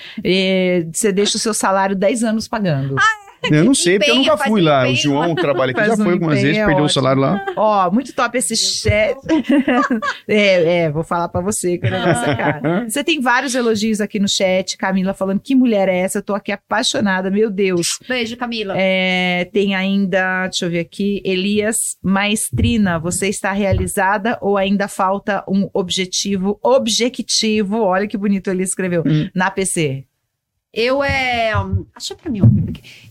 você 0.93 1.13
deixa 1.13 1.37
o 1.37 1.39
seu 1.39 1.53
salário 1.53 1.95
10 1.95 2.25
anos 2.25 2.45
pagando. 2.45 2.97
Ah, 2.99 3.22
eu 3.51 3.63
não 3.63 3.73
sei, 3.73 3.97
porque 3.97 4.11
eu 4.11 4.15
nunca 4.15 4.37
fui 4.37 4.61
lá. 4.61 4.87
O 4.87 4.95
João 4.95 5.35
trabalha 5.35 5.71
aqui, 5.71 5.83
já 5.85 5.97
foi 5.97 6.13
algumas 6.13 6.41
vezes, 6.41 6.57
é 6.57 6.65
perdeu 6.65 6.83
ótimo. 6.83 6.85
o 6.85 6.89
salário 6.89 7.21
lá. 7.21 7.45
Ó, 7.55 7.91
muito 7.91 8.13
top 8.13 8.37
esse 8.37 8.55
chat. 8.55 9.17
é, 10.27 10.83
é, 10.83 10.91
vou 10.91 11.03
falar 11.03 11.29
pra 11.29 11.41
você 11.41 11.77
que 11.77 11.87
o 11.87 11.91
negócio 11.91 12.29
é 12.29 12.35
cara. 12.35 12.85
Você 12.87 13.03
tem 13.03 13.21
vários 13.21 13.55
elogios 13.55 14.01
aqui 14.01 14.19
no 14.19 14.27
chat. 14.27 14.77
Camila 14.77 15.13
falando, 15.13 15.39
que 15.39 15.55
mulher 15.55 15.87
é 15.89 15.97
essa? 15.99 16.19
Eu 16.19 16.23
tô 16.23 16.33
aqui 16.33 16.51
apaixonada, 16.51 17.29
meu 17.29 17.49
Deus. 17.49 17.87
Beijo, 18.07 18.37
Camila. 18.37 18.73
É, 18.77 19.49
tem 19.51 19.75
ainda, 19.75 20.47
deixa 20.47 20.65
eu 20.65 20.69
ver 20.69 20.79
aqui, 20.79 21.21
Elias 21.25 21.77
Maestrina, 22.01 22.99
você 22.99 23.27
está 23.27 23.51
realizada 23.51 24.37
ou 24.41 24.57
ainda 24.57 24.87
falta 24.87 25.43
um 25.47 25.69
objetivo, 25.73 26.59
objetivo, 26.61 27.81
olha 27.81 28.07
que 28.07 28.17
bonito 28.17 28.49
ele 28.49 28.63
escreveu, 28.63 29.03
hum. 29.05 29.29
na 29.33 29.49
PC? 29.49 30.05
Eu 30.73 31.03
é. 31.03 31.51
Acha 31.93 32.15
pra 32.15 32.31
mim, 32.31 32.41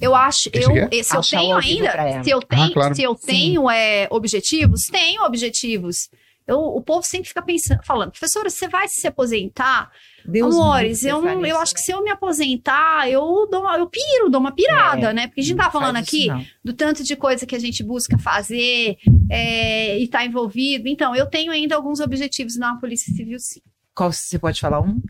Eu 0.01 0.17
acho. 0.17 0.51
Eu, 0.53 0.77
é? 0.77 1.03
se 1.03 1.17
eu 1.17 1.21
tenho 1.21 1.57
ainda. 1.57 2.23
Se 2.25 2.31
eu 2.31 2.43
tenho, 2.43 2.63
ah, 2.65 2.73
claro. 2.73 2.95
se 2.95 3.03
eu 3.03 3.15
tenho 3.15 3.71
é, 3.71 4.09
objetivos, 4.11 4.87
tenho 4.91 5.23
objetivos. 5.23 6.11
Eu, 6.45 6.59
o 6.59 6.83
povo 6.83 7.05
sempre 7.05 7.29
fica 7.29 7.41
pensando, 7.41 7.81
falando, 7.85 8.11
professora, 8.11 8.51
você 8.51 8.67
vai 8.67 8.89
se 8.89 9.07
aposentar? 9.07 9.93
Deus 10.25 10.55
Amores, 10.55 11.05
eu, 11.05 11.23
não, 11.23 11.47
eu 11.47 11.57
acho 11.59 11.73
que 11.73 11.81
se 11.81 11.93
eu 11.93 12.03
me 12.03 12.11
aposentar, 12.11 13.09
eu 13.09 13.49
dou 13.51 13.69
eu 13.75 13.87
piro, 13.87 14.29
dou 14.29 14.41
uma 14.41 14.53
pirada, 14.53 15.11
é, 15.11 15.13
né? 15.13 15.27
Porque 15.29 15.41
a 15.41 15.45
gente 15.45 15.57
tá 15.57 15.71
falando 15.71 15.97
aqui 15.97 16.29
do 16.65 16.73
tanto 16.73 17.05
de 17.05 17.15
coisa 17.15 17.47
que 17.47 17.55
a 17.55 17.59
gente 17.61 17.83
busca 17.85 18.19
fazer 18.19 18.99
é, 19.31 19.99
e 19.99 20.09
tá 20.09 20.25
envolvido. 20.25 20.89
Então, 20.89 21.15
eu 21.15 21.27
tenho 21.27 21.53
ainda 21.53 21.77
alguns 21.77 22.01
objetivos 22.01 22.57
na 22.57 22.77
Polícia 22.77 23.13
Civil, 23.15 23.39
sim. 23.39 23.61
Qual 23.95 24.13
você 24.13 24.39
pode 24.39 24.61
falar 24.61 24.81
um? 24.81 25.01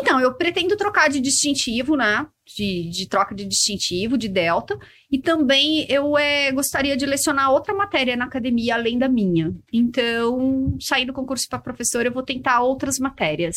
Então, 0.00 0.20
eu 0.20 0.34
pretendo 0.34 0.76
trocar 0.76 1.08
de 1.08 1.20
distintivo, 1.20 1.96
né? 1.96 2.26
De, 2.56 2.88
de 2.90 3.08
troca 3.08 3.34
de 3.34 3.44
distintivo, 3.44 4.18
de 4.18 4.28
delta. 4.28 4.78
E 5.10 5.18
também 5.18 5.86
eu 5.88 6.16
é, 6.18 6.50
gostaria 6.52 6.96
de 6.96 7.06
lecionar 7.06 7.50
outra 7.50 7.74
matéria 7.74 8.16
na 8.16 8.24
academia, 8.24 8.74
além 8.74 8.98
da 8.98 9.08
minha. 9.08 9.54
Então, 9.72 10.76
saindo 10.80 11.08
do 11.08 11.12
concurso 11.14 11.48
para 11.48 11.58
professor, 11.58 12.04
eu 12.04 12.12
vou 12.12 12.22
tentar 12.22 12.60
outras 12.60 12.98
matérias, 12.98 13.56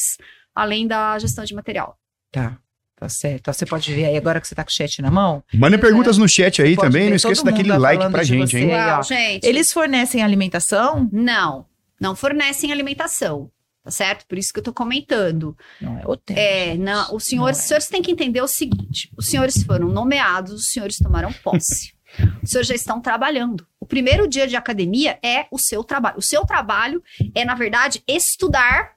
além 0.54 0.88
da 0.88 1.18
gestão 1.20 1.44
de 1.44 1.54
material. 1.54 1.98
Tá. 2.32 2.58
Tá 3.00 3.08
certo. 3.08 3.42
Então, 3.42 3.54
você 3.54 3.66
pode 3.66 3.94
ver 3.94 4.06
aí, 4.06 4.18
agora 4.18 4.42
que 4.42 4.48
você 4.48 4.56
tá 4.56 4.64
com 4.64 4.72
o 4.72 4.74
chat 4.74 5.04
na 5.04 5.12
mão. 5.12 5.44
Mandem 5.54 5.80
perguntas 5.80 6.18
no 6.18 6.28
chat 6.28 6.64
aí 6.64 6.76
também. 6.76 7.10
Não 7.10 7.16
esqueça 7.16 7.44
daquele 7.44 7.70
tá 7.70 7.78
like 7.78 8.10
pra 8.10 8.24
gente, 8.24 8.58
hein? 8.58 8.74
Aí, 8.74 9.04
gente. 9.04 9.46
Eles 9.46 9.72
fornecem 9.72 10.24
alimentação? 10.24 11.08
Não. 11.14 11.68
Não 12.02 12.16
fornecem 12.16 12.72
alimentação 12.72 13.52
tá 13.88 13.92
certo? 13.92 14.28
Por 14.28 14.38
isso 14.38 14.52
que 14.52 14.60
eu 14.60 14.64
tô 14.64 14.74
comentando. 14.74 15.58
Não 15.80 16.00
é 16.00 16.06
hotel. 16.06 16.38
É, 16.38 16.76
não, 16.76 17.16
os 17.16 17.24
senhores, 17.24 17.58
é. 17.58 17.62
os 17.62 17.68
senhores 17.68 17.88
têm 17.88 18.02
que 18.02 18.12
entender 18.12 18.42
o 18.42 18.48
seguinte: 18.48 19.10
os 19.18 19.28
senhores 19.28 19.64
foram 19.64 19.88
nomeados, 19.88 20.52
os 20.52 20.66
senhores 20.68 20.98
tomaram 20.98 21.32
posse. 21.32 21.94
os 22.44 22.50
senhores 22.50 22.68
já 22.68 22.76
estão 22.76 23.02
trabalhando. 23.02 23.66
O 23.80 23.86
primeiro 23.86 24.28
dia 24.28 24.46
de 24.46 24.58
academia 24.58 25.18
é 25.24 25.48
o 25.50 25.58
seu 25.58 25.84
trabalho. 25.84 26.18
O 26.18 26.22
seu 26.22 26.46
trabalho 26.46 27.02
é, 27.34 27.46
na 27.46 27.56
verdade, 27.56 28.04
estudar 28.06 28.96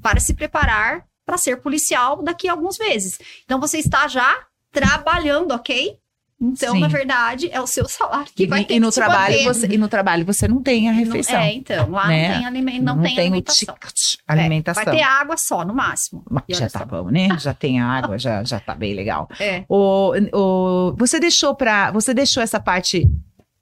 para 0.00 0.18
se 0.18 0.32
preparar 0.34 1.06
para 1.24 1.36
ser 1.36 1.58
policial 1.58 2.22
daqui 2.22 2.48
a 2.48 2.52
alguns 2.52 2.78
meses. 2.78 3.18
Então 3.44 3.60
você 3.60 3.78
está 3.78 4.08
já 4.08 4.46
trabalhando, 4.72 5.52
ok? 5.52 5.98
Então, 6.42 6.74
Sim. 6.74 6.80
na 6.80 6.88
verdade, 6.88 7.48
é 7.52 7.60
o 7.60 7.66
seu 7.68 7.88
salário 7.88 8.26
que 8.34 8.42
e, 8.42 8.46
vai 8.46 8.64
ter 8.64 8.74
e 8.74 8.80
no 8.80 8.88
que 8.88 8.94
trabalho 8.96 9.44
você 9.44 9.66
E 9.68 9.78
no 9.78 9.88
trabalho 9.88 10.26
você 10.26 10.48
não 10.48 10.60
tem 10.60 10.88
a 10.88 10.92
refeição. 10.92 11.38
É, 11.38 11.52
então, 11.54 11.88
lá 11.88 12.08
né? 12.08 12.28
não 12.28 12.34
tem, 12.34 12.46
aliment, 12.46 12.82
não, 12.82 12.96
não 12.96 13.02
tem, 13.04 13.14
tem 13.14 13.26
alimentação. 13.26 13.74
O 13.74 14.32
alimentação. 14.32 14.82
É, 14.82 14.86
vai 14.86 14.96
ter 14.96 15.02
água 15.02 15.36
só, 15.38 15.64
no 15.64 15.72
máximo. 15.72 16.24
já 16.48 16.68
tá 16.68 16.84
bom, 16.84 17.10
né? 17.10 17.28
Já 17.38 17.54
tem 17.54 17.78
água, 17.80 18.18
já, 18.18 18.42
já 18.42 18.58
tá 18.58 18.74
bem 18.74 18.92
legal. 18.92 19.28
É. 19.38 19.64
O, 19.68 20.12
o, 20.32 20.96
você 20.96 21.20
deixou 21.20 21.54
para 21.54 21.92
Você 21.92 22.12
deixou 22.12 22.42
essa 22.42 22.58
parte 22.58 23.08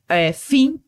é, 0.09 0.33
fim 0.33 0.81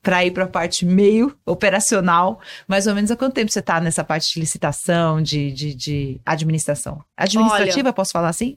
para 0.00 0.24
ir 0.24 0.30
para 0.30 0.44
a 0.44 0.48
parte 0.48 0.86
meio 0.86 1.36
operacional, 1.44 2.40
mais 2.68 2.86
ou 2.86 2.94
menos 2.94 3.10
há 3.10 3.16
quanto 3.16 3.34
tempo 3.34 3.50
você 3.50 3.58
está 3.58 3.80
nessa 3.80 4.04
parte 4.04 4.32
de 4.32 4.40
licitação, 4.40 5.20
de, 5.20 5.50
de, 5.50 5.74
de 5.74 6.20
administração? 6.24 7.02
Administrativa, 7.16 7.88
Olha, 7.88 7.92
posso 7.92 8.12
falar 8.12 8.28
assim? 8.28 8.56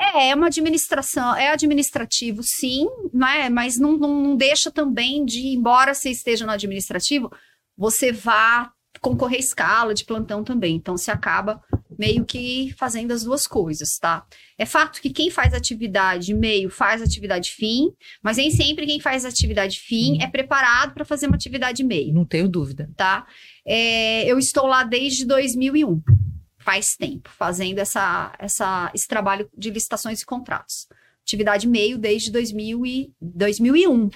É, 0.00 0.30
é 0.30 0.34
uma 0.34 0.46
administração, 0.46 1.36
é 1.36 1.50
administrativo, 1.50 2.42
sim, 2.42 2.86
né? 3.12 3.50
mas 3.50 3.76
não, 3.76 3.98
não, 3.98 4.22
não 4.22 4.36
deixa 4.36 4.70
também 4.70 5.24
de, 5.26 5.48
embora 5.48 5.92
você 5.92 6.08
esteja 6.08 6.46
no 6.46 6.52
administrativo, 6.52 7.30
você 7.76 8.10
vá 8.10 8.72
concorrer 9.00 9.36
à 9.36 9.40
escala 9.40 9.94
de 9.94 10.04
plantão 10.04 10.42
também. 10.42 10.76
Então, 10.76 10.96
você 10.96 11.10
acaba 11.10 11.62
meio 11.98 12.24
que 12.24 12.74
fazendo 12.78 13.12
as 13.12 13.24
duas 13.24 13.46
coisas, 13.46 13.98
tá? 14.00 14.24
É 14.58 14.64
fato 14.64 15.00
que 15.00 15.10
quem 15.10 15.30
faz 15.30 15.52
atividade 15.52 16.32
meio 16.34 16.70
faz 16.70 17.02
atividade 17.02 17.50
fim, 17.50 17.90
mas 18.22 18.38
nem 18.38 18.50
sempre 18.50 18.86
quem 18.86 19.00
faz 19.00 19.24
atividade 19.24 19.78
fim 19.80 20.14
hum. 20.14 20.18
é 20.22 20.26
preparado 20.26 20.94
para 20.94 21.04
fazer 21.04 21.26
uma 21.26 21.36
atividade 21.36 21.84
meio. 21.84 22.12
Não 22.12 22.24
tenho 22.24 22.48
dúvida. 22.48 22.90
Tá? 22.96 23.26
É, 23.66 24.24
eu 24.30 24.38
estou 24.38 24.66
lá 24.66 24.82
desde 24.82 25.26
2001 25.26 26.00
faz 26.70 26.94
tempo, 26.96 27.28
fazendo 27.36 27.80
essa, 27.80 28.32
essa, 28.38 28.92
esse 28.94 29.08
trabalho 29.08 29.50
de 29.56 29.70
licitações 29.70 30.20
e 30.22 30.26
contratos. 30.26 30.86
Atividade 31.22 31.66
meio 31.66 31.98
desde 31.98 32.30
2000 32.30 32.86
e, 32.86 33.12
2001. 33.20 34.08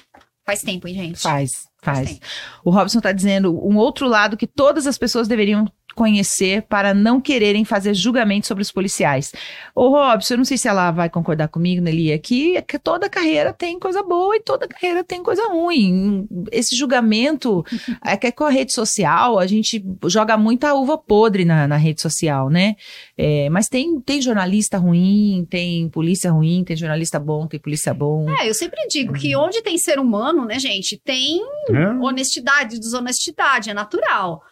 Faz 0.47 0.63
tempo, 0.63 0.87
hein, 0.87 0.95
gente? 0.95 1.21
Faz, 1.21 1.51
faz. 1.83 2.09
faz 2.09 2.21
o 2.65 2.71
Robson 2.71 2.99
está 2.99 3.11
dizendo 3.11 3.53
um 3.67 3.77
outro 3.77 4.07
lado 4.07 4.37
que 4.37 4.47
todas 4.47 4.87
as 4.87 4.97
pessoas 4.97 5.27
deveriam 5.27 5.67
conhecer 5.95 6.63
para 6.63 6.93
não 6.93 7.21
quererem 7.21 7.65
fazer 7.65 7.95
julgamento 7.95 8.47
sobre 8.47 8.63
os 8.63 8.71
policiais. 8.71 9.33
Ô, 9.75 9.89
Robson, 9.89 10.35
eu 10.35 10.39
não 10.39 10.45
sei 10.45 10.59
se 10.59 10.69
ela 10.69 10.91
vai 10.91 11.09
concordar 11.09 11.49
comigo, 11.49 11.83
Nelly, 11.83 12.13
aqui, 12.13 12.57
é 12.57 12.63
que 12.63 12.79
toda 12.79 13.09
carreira 13.09 13.53
tem 13.53 13.79
coisa 13.79 14.03
boa 14.03 14.37
e 14.37 14.41
toda 14.41 14.69
carreira 14.69 15.05
tem 15.05 15.23
coisa 15.23 15.47
ruim. 15.49 16.27
Esse 16.51 16.77
julgamento 16.77 17.65
é 18.05 18.17
que 18.17 18.27
é 18.27 18.33
com 18.33 18.45
a 18.45 18.51
rede 18.51 18.73
social, 18.73 19.39
a 19.39 19.47
gente 19.47 19.85
joga 20.07 20.37
muita 20.37 20.75
uva 20.75 20.99
podre 20.99 21.45
na, 21.45 21.69
na 21.69 21.77
rede 21.77 22.01
social, 22.01 22.51
né? 22.51 22.77
É, 23.17 23.49
mas 23.51 23.69
tem, 23.69 24.01
tem 24.01 24.21
jornalista 24.21 24.79
ruim, 24.79 25.47
tem 25.49 25.89
polícia 25.89 26.31
ruim, 26.31 26.65
tem 26.65 26.77
jornalista 26.77 27.19
bom, 27.19 27.47
tem 27.47 27.61
polícia 27.61 27.95
bom. 27.95 28.29
É, 28.41 28.49
eu 28.49 28.55
sempre 28.55 28.87
digo 28.89 29.13
que 29.13 29.37
onde 29.37 29.63
tem 29.63 29.79
ser 29.79 29.99
humano, 29.99 30.45
né, 30.45 30.59
gente, 30.59 31.01
tem 31.05 31.41
é. 31.71 31.89
honestidade, 32.01 32.79
desonestidade, 32.79 33.71
é 33.71 33.75
natural. 33.75 34.43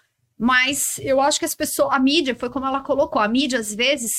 Mas 0.43 0.99
eu 0.99 1.21
acho 1.21 1.39
que 1.39 1.45
as 1.45 1.55
pessoas, 1.55 1.91
a 1.93 2.01
mídia, 2.01 2.35
foi 2.35 2.51
como 2.51 2.67
ela 2.67 2.81
colocou, 2.81 3.23
a 3.23 3.29
mídia 3.29 3.61
às 3.61 3.73
vezes 3.73 4.11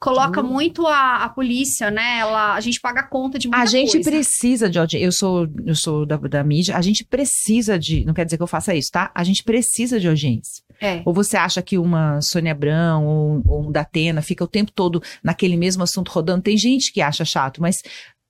coloca 0.00 0.42
uhum. 0.42 0.48
muito 0.48 0.84
a, 0.84 1.22
a, 1.22 1.28
polícia, 1.28 1.92
né? 1.92 2.18
Ela, 2.18 2.54
a 2.54 2.60
gente 2.60 2.80
paga 2.80 3.04
conta 3.04 3.38
de 3.38 3.46
muita 3.46 3.62
A 3.62 3.66
gente 3.66 3.92
coisa. 3.92 4.10
precisa 4.10 4.68
de 4.68 4.80
audiência. 4.80 5.06
Eu 5.06 5.12
sou, 5.12 5.46
eu 5.64 5.76
sou 5.76 6.04
da, 6.04 6.16
da 6.16 6.42
mídia. 6.42 6.76
A 6.76 6.82
gente 6.82 7.04
precisa 7.04 7.78
de. 7.78 8.04
Não 8.04 8.12
quer 8.12 8.24
dizer 8.24 8.36
que 8.36 8.42
eu 8.42 8.48
faça 8.48 8.74
isso, 8.74 8.90
tá? 8.90 9.12
A 9.14 9.22
gente 9.22 9.44
precisa 9.44 10.00
de 10.00 10.08
audiência. 10.08 10.60
É. 10.80 11.02
Ou 11.04 11.14
você 11.14 11.36
acha 11.36 11.62
que 11.62 11.78
uma 11.78 12.20
Sônia 12.20 12.50
Abrão 12.50 13.06
ou, 13.06 13.42
ou 13.46 13.68
um 13.68 13.70
Datena 13.70 14.22
fica 14.22 14.42
o 14.42 14.48
tempo 14.48 14.72
todo 14.72 15.00
naquele 15.22 15.56
mesmo 15.56 15.84
assunto 15.84 16.10
rodando? 16.10 16.42
Tem 16.42 16.56
gente 16.56 16.92
que 16.92 17.00
acha 17.00 17.24
chato, 17.24 17.62
mas 17.62 17.80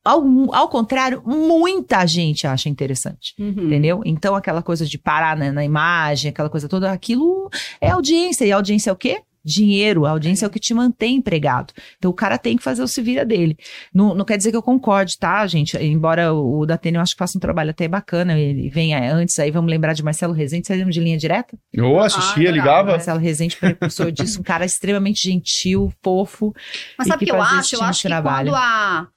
ao, 0.04 0.24
ao 0.54 0.68
contrário, 0.68 1.22
muita 1.26 2.06
gente 2.06 2.46
acha 2.46 2.68
interessante, 2.68 3.34
uhum. 3.38 3.66
entendeu? 3.66 4.02
Então, 4.04 4.34
aquela 4.34 4.62
coisa 4.62 4.86
de 4.86 4.98
parar 4.98 5.36
na, 5.36 5.52
na, 5.52 5.64
imagem, 5.64 6.30
aquela 6.30 6.48
coisa 6.48 6.68
toda, 6.68 6.90
aquilo 6.90 7.50
é 7.80 7.90
audiência. 7.90 8.46
E 8.46 8.52
audiência 8.52 8.90
é 8.90 8.92
o 8.92 8.96
quê? 8.96 9.22
Dinheiro, 9.42 10.04
a 10.04 10.10
audiência 10.10 10.44
é 10.44 10.48
o 10.48 10.50
que 10.50 10.58
te 10.60 10.72
mantém 10.74 11.16
empregado. 11.16 11.72
Então, 11.98 12.10
o 12.10 12.14
cara 12.14 12.38
tem 12.38 12.56
que 12.56 12.62
fazer 12.62 12.82
o 12.82 12.88
se 12.88 13.00
vira 13.00 13.24
dele. 13.24 13.56
Não, 13.92 14.14
não 14.14 14.24
quer 14.24 14.36
dizer 14.38 14.50
que 14.50 14.56
eu 14.56 14.62
concorde, 14.62 15.18
tá, 15.18 15.46
gente? 15.46 15.76
Embora 15.78 16.32
o, 16.32 16.60
o 16.60 16.66
Datena 16.66 16.98
eu 16.98 17.02
acho 17.02 17.14
que 17.14 17.18
faça 17.18 17.36
um 17.36 17.40
trabalho 17.40 17.70
até 17.70 17.86
bacana, 17.86 18.38
ele 18.38 18.70
venha 18.70 19.14
antes, 19.14 19.38
aí 19.38 19.50
vamos 19.50 19.70
lembrar 19.70 19.92
de 19.92 20.02
Marcelo 20.02 20.32
Rezende, 20.32 20.66
você 20.66 20.76
lembra 20.76 20.92
de 20.92 21.00
linha 21.00 21.16
direta? 21.16 21.58
Eu 21.72 21.98
assistia, 22.00 22.48
ah, 22.48 22.52
ligava. 22.52 22.92
Marcelo 22.92 23.20
Rezende, 23.20 23.56
precursor 23.56 24.10
disso, 24.12 24.40
um 24.40 24.42
cara 24.42 24.64
extremamente 24.64 25.22
gentil, 25.22 25.92
fofo. 26.02 26.54
Mas 26.98 27.08
sabe 27.08 27.24
o 27.24 27.26
que 27.26 27.32
eu 27.32 27.40
acho? 27.40 27.76
Eu 27.76 27.82
acho 27.82 28.02
que 28.02 28.08
trabalho. 28.08 28.50
quando 28.50 28.56
a 28.56 29.08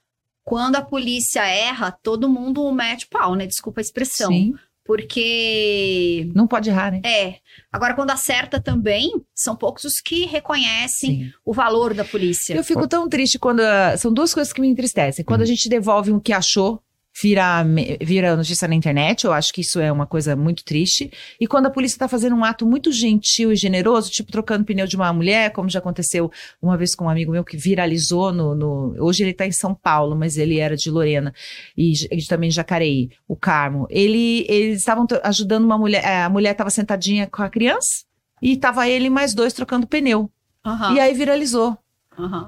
quando 0.43 0.75
a 0.75 0.81
polícia 0.81 1.45
erra, 1.45 1.91
todo 1.91 2.29
mundo 2.29 2.69
mete 2.71 3.07
pau, 3.07 3.35
né? 3.35 3.45
Desculpa 3.45 3.79
a 3.79 3.83
expressão. 3.83 4.31
Sim. 4.31 4.53
Porque. 4.85 6.29
Não 6.35 6.45
pode 6.45 6.69
errar, 6.69 6.91
né? 6.91 7.01
É. 7.05 7.35
Agora, 7.71 7.93
quando 7.93 8.11
acerta 8.11 8.59
também, 8.59 9.13
são 9.33 9.55
poucos 9.55 9.85
os 9.85 10.01
que 10.01 10.25
reconhecem 10.25 11.23
Sim. 11.23 11.31
o 11.45 11.53
valor 11.53 11.93
da 11.93 12.03
polícia. 12.03 12.53
Eu 12.53 12.63
fico 12.63 12.85
tão 12.87 13.07
triste 13.07 13.39
quando. 13.39 13.61
São 13.97 14.13
duas 14.13 14.33
coisas 14.33 14.51
que 14.51 14.59
me 14.59 14.67
entristecem. 14.67 15.23
Quando 15.23 15.39
hum. 15.39 15.43
a 15.43 15.47
gente 15.47 15.69
devolve 15.69 16.11
o 16.11 16.19
que 16.19 16.33
achou 16.33 16.83
vira, 17.21 17.63
vira 18.01 18.35
notícia 18.35 18.67
na 18.67 18.75
internet. 18.75 19.25
Eu 19.25 19.33
acho 19.33 19.53
que 19.53 19.61
isso 19.61 19.79
é 19.79 19.91
uma 19.91 20.05
coisa 20.05 20.35
muito 20.35 20.63
triste. 20.63 21.11
E 21.39 21.47
quando 21.47 21.67
a 21.67 21.69
polícia 21.69 21.95
está 21.95 22.07
fazendo 22.07 22.35
um 22.35 22.43
ato 22.43 22.65
muito 22.65 22.91
gentil 22.91 23.51
e 23.51 23.55
generoso, 23.55 24.09
tipo 24.11 24.31
trocando 24.31 24.65
pneu 24.65 24.87
de 24.87 24.95
uma 24.95 25.11
mulher, 25.13 25.51
como 25.51 25.69
já 25.69 25.79
aconteceu 25.79 26.31
uma 26.61 26.77
vez 26.77 26.95
com 26.95 27.05
um 27.05 27.09
amigo 27.09 27.31
meu 27.31 27.43
que 27.43 27.57
viralizou 27.57 28.31
no. 28.31 28.55
no 28.55 28.95
hoje 28.99 29.23
ele 29.23 29.31
está 29.31 29.45
em 29.45 29.51
São 29.51 29.75
Paulo, 29.75 30.15
mas 30.15 30.37
ele 30.37 30.59
era 30.59 30.75
de 30.75 30.89
Lorena 30.89 31.33
e, 31.77 31.93
e 32.11 32.25
também 32.25 32.49
de 32.49 32.55
Jacareí, 32.55 33.09
o 33.27 33.35
Carmo. 33.35 33.87
Ele, 33.89 34.45
eles 34.49 34.79
estavam 34.79 35.05
ajudando 35.23 35.63
uma 35.63 35.77
mulher. 35.77 36.05
A 36.05 36.29
mulher 36.29 36.51
estava 36.51 36.69
sentadinha 36.69 37.27
com 37.27 37.41
a 37.43 37.49
criança 37.49 38.05
e 38.41 38.53
estava 38.53 38.87
ele 38.87 39.05
e 39.05 39.09
mais 39.09 39.33
dois 39.33 39.53
trocando 39.53 39.87
pneu. 39.87 40.29
Uhum. 40.65 40.95
E 40.95 40.99
aí 40.99 41.13
viralizou. 41.13 41.77
Uhum. 42.17 42.47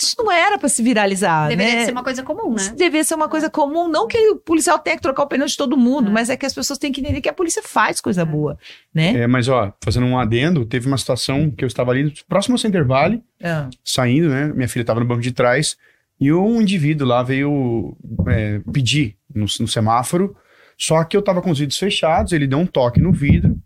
Isso 0.00 0.16
não 0.18 0.30
era 0.30 0.58
para 0.58 0.68
se 0.68 0.82
viralizar, 0.82 1.48
Deveria 1.48 1.74
né? 1.74 1.84
ser 1.84 1.92
uma 1.92 2.02
coisa 2.02 2.22
comum, 2.22 2.50
né? 2.50 2.56
Isso 2.56 2.74
deveria 2.74 3.04
ser 3.04 3.14
uma 3.14 3.28
coisa 3.28 3.48
comum. 3.48 3.88
Não 3.88 4.06
que 4.06 4.18
o 4.30 4.36
policial 4.36 4.78
tenha 4.78 4.96
que 4.96 5.02
trocar 5.02 5.22
o 5.22 5.26
pneu 5.26 5.46
de 5.46 5.56
todo 5.56 5.76
mundo, 5.76 6.08
é. 6.08 6.10
mas 6.10 6.30
é 6.30 6.36
que 6.36 6.46
as 6.46 6.54
pessoas 6.54 6.78
têm 6.78 6.90
que 6.90 7.00
entender 7.00 7.20
que 7.20 7.28
a 7.28 7.32
polícia 7.32 7.62
faz 7.62 8.00
coisa 8.00 8.22
é. 8.22 8.24
boa, 8.24 8.58
né? 8.92 9.20
É, 9.20 9.26
mas 9.26 9.48
ó, 9.48 9.72
fazendo 9.82 10.06
um 10.06 10.18
adendo, 10.18 10.64
teve 10.64 10.86
uma 10.86 10.98
situação 10.98 11.50
que 11.50 11.64
eu 11.64 11.66
estava 11.66 11.92
ali 11.92 12.12
próximo 12.28 12.54
ao 12.54 12.58
Center 12.58 12.84
Valley, 12.84 13.22
é. 13.40 13.66
saindo, 13.84 14.28
né? 14.28 14.52
Minha 14.52 14.68
filha 14.68 14.82
estava 14.82 15.00
no 15.00 15.06
banco 15.06 15.22
de 15.22 15.32
trás 15.32 15.76
e 16.20 16.32
um 16.32 16.60
indivíduo 16.60 17.06
lá 17.06 17.22
veio 17.22 17.96
é, 18.28 18.60
pedir 18.72 19.16
no, 19.32 19.46
no 19.60 19.68
semáforo, 19.68 20.36
só 20.78 21.04
que 21.04 21.16
eu 21.16 21.20
estava 21.20 21.40
com 21.40 21.50
os 21.50 21.58
vidros 21.58 21.78
fechados, 21.78 22.32
ele 22.32 22.46
deu 22.46 22.58
um 22.58 22.66
toque 22.66 23.00
no 23.00 23.12
vidro 23.12 23.56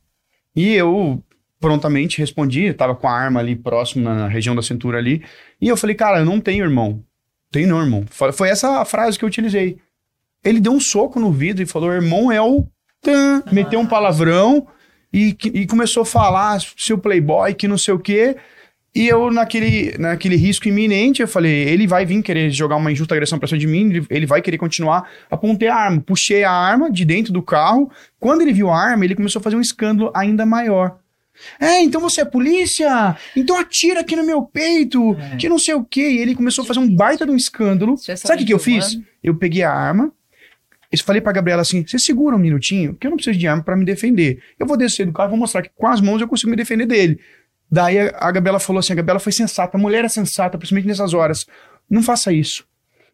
e 0.55 0.75
eu 0.75 1.23
prontamente 1.61 2.19
respondi, 2.19 2.65
estava 2.65 2.95
com 2.95 3.07
a 3.07 3.13
arma 3.13 3.39
ali 3.39 3.55
próximo 3.55 4.03
na 4.03 4.27
região 4.27 4.57
da 4.57 4.63
cintura 4.63 4.99
ali, 4.99 5.23
e 5.61 5.69
eu 5.69 5.77
falei, 5.77 5.95
cara, 5.95 6.21
eu 6.21 6.25
não 6.25 6.41
tenho 6.41 6.65
irmão. 6.65 7.05
Tenho 7.53 7.69
não, 7.69 7.81
irmão. 7.81 8.05
Foi 8.33 8.49
essa 8.49 8.81
a 8.81 8.85
frase 8.85 9.19
que 9.19 9.25
eu 9.25 9.29
utilizei. 9.29 9.79
Ele 10.43 10.61
deu 10.61 10.73
um 10.73 10.81
soco 10.81 11.21
no 11.21 11.31
vidro 11.31 11.63
e 11.63 11.67
falou, 11.67 11.93
irmão 11.93 12.33
é 12.33 12.41
o... 12.41 12.67
Tan, 13.03 13.43
meteu 13.51 13.81
um 13.81 13.87
palavrão 13.87 14.67
e, 15.13 15.35
e 15.55 15.67
começou 15.67 16.03
a 16.03 16.07
falar 16.07 16.61
seu 16.77 16.99
playboy, 16.99 17.55
que 17.55 17.67
não 17.67 17.79
sei 17.79 17.95
o 17.95 17.99
quê. 17.99 18.37
E 18.95 19.09
eu, 19.09 19.31
naquele, 19.31 19.97
naquele 19.99 20.37
risco 20.37 20.69
iminente, 20.69 21.23
eu 21.23 21.29
falei, 21.29 21.69
ele 21.69 21.87
vai 21.87 22.05
vir 22.05 22.23
querer 22.23 22.51
jogar 22.51 22.77
uma 22.77 22.91
injusta 22.91 23.15
agressão 23.15 23.39
pra 23.39 23.47
cima 23.47 23.59
de 23.59 23.67
mim, 23.67 23.89
ele, 23.89 24.07
ele, 24.11 24.27
vai 24.27 24.43
querer 24.43 24.59
continuar. 24.59 25.09
Apontei 25.31 25.69
a 25.69 25.77
arma, 25.77 26.01
puxei 26.01 26.43
a 26.43 26.51
arma 26.51 26.91
de 26.91 27.05
dentro 27.05 27.33
do 27.33 27.41
carro. 27.41 27.91
Quando 28.19 28.43
ele 28.43 28.53
viu 28.53 28.69
a 28.69 28.77
arma, 28.77 29.05
ele 29.05 29.15
começou 29.15 29.41
a 29.41 29.43
fazer 29.43 29.57
um 29.57 29.61
escândalo 29.61 30.11
ainda 30.15 30.45
maior. 30.45 30.99
É, 31.59 31.81
então 31.81 32.01
você 32.01 32.21
é 32.21 32.25
polícia? 32.25 33.17
Então 33.37 33.59
atira 33.59 34.01
aqui 34.01 34.17
no 34.17 34.25
meu 34.25 34.43
peito, 34.43 35.15
é. 35.15 35.37
que 35.37 35.49
não 35.49 35.59
sei 35.59 35.75
o 35.75 35.85
quê. 35.85 36.11
E 36.11 36.19
ele 36.19 36.35
começou 36.35 36.65
a 36.65 36.67
fazer 36.67 36.81
um 36.81 36.95
baita 36.95 37.25
de 37.25 37.33
um 37.33 37.37
escândalo. 37.37 37.97
Sabe 37.97 38.43
o 38.43 38.47
que, 38.47 38.55
eu 38.55 38.59
fiz? 38.59 38.99
Eu 39.23 39.35
peguei 39.35 39.63
a 39.63 39.73
arma, 39.73 40.13
eu 40.91 40.99
falei 40.99 41.21
pra 41.21 41.33
Gabriela 41.33 41.63
assim: 41.63 41.87
você 41.87 41.99
segura 41.99 42.35
um 42.35 42.39
minutinho, 42.39 42.95
que 42.95 43.07
eu 43.07 43.11
não 43.11 43.17
preciso 43.17 43.39
de 43.39 43.47
arma 43.47 43.63
para 43.63 43.77
me 43.77 43.85
defender. 43.85 44.43
Eu 44.59 44.67
vou 44.67 44.77
descer 44.77 45.07
do 45.07 45.13
carro 45.13 45.29
e 45.29 45.31
vou 45.31 45.39
mostrar 45.39 45.63
que 45.63 45.71
com 45.75 45.87
as 45.87 46.01
mãos 46.01 46.21
eu 46.21 46.29
consigo 46.29 46.51
me 46.51 46.57
defender 46.57 46.87
dele. 46.87 47.21
Daí 47.71 47.99
a, 47.99 48.17
a 48.19 48.31
Gabriela 48.33 48.59
falou 48.59 48.81
assim: 48.81 48.93
a 48.93 48.97
Gabriela 48.97 49.21
foi 49.21 49.33
sensata, 49.33 49.77
a 49.77 49.81
mulher 49.81 50.05
é 50.05 50.09
sensata, 50.09 50.59
principalmente 50.59 50.89
nessas 50.89 51.15
horas. 51.15 51.47
Não 51.89 52.03
faça 52.03 52.33
isso. 52.33 52.67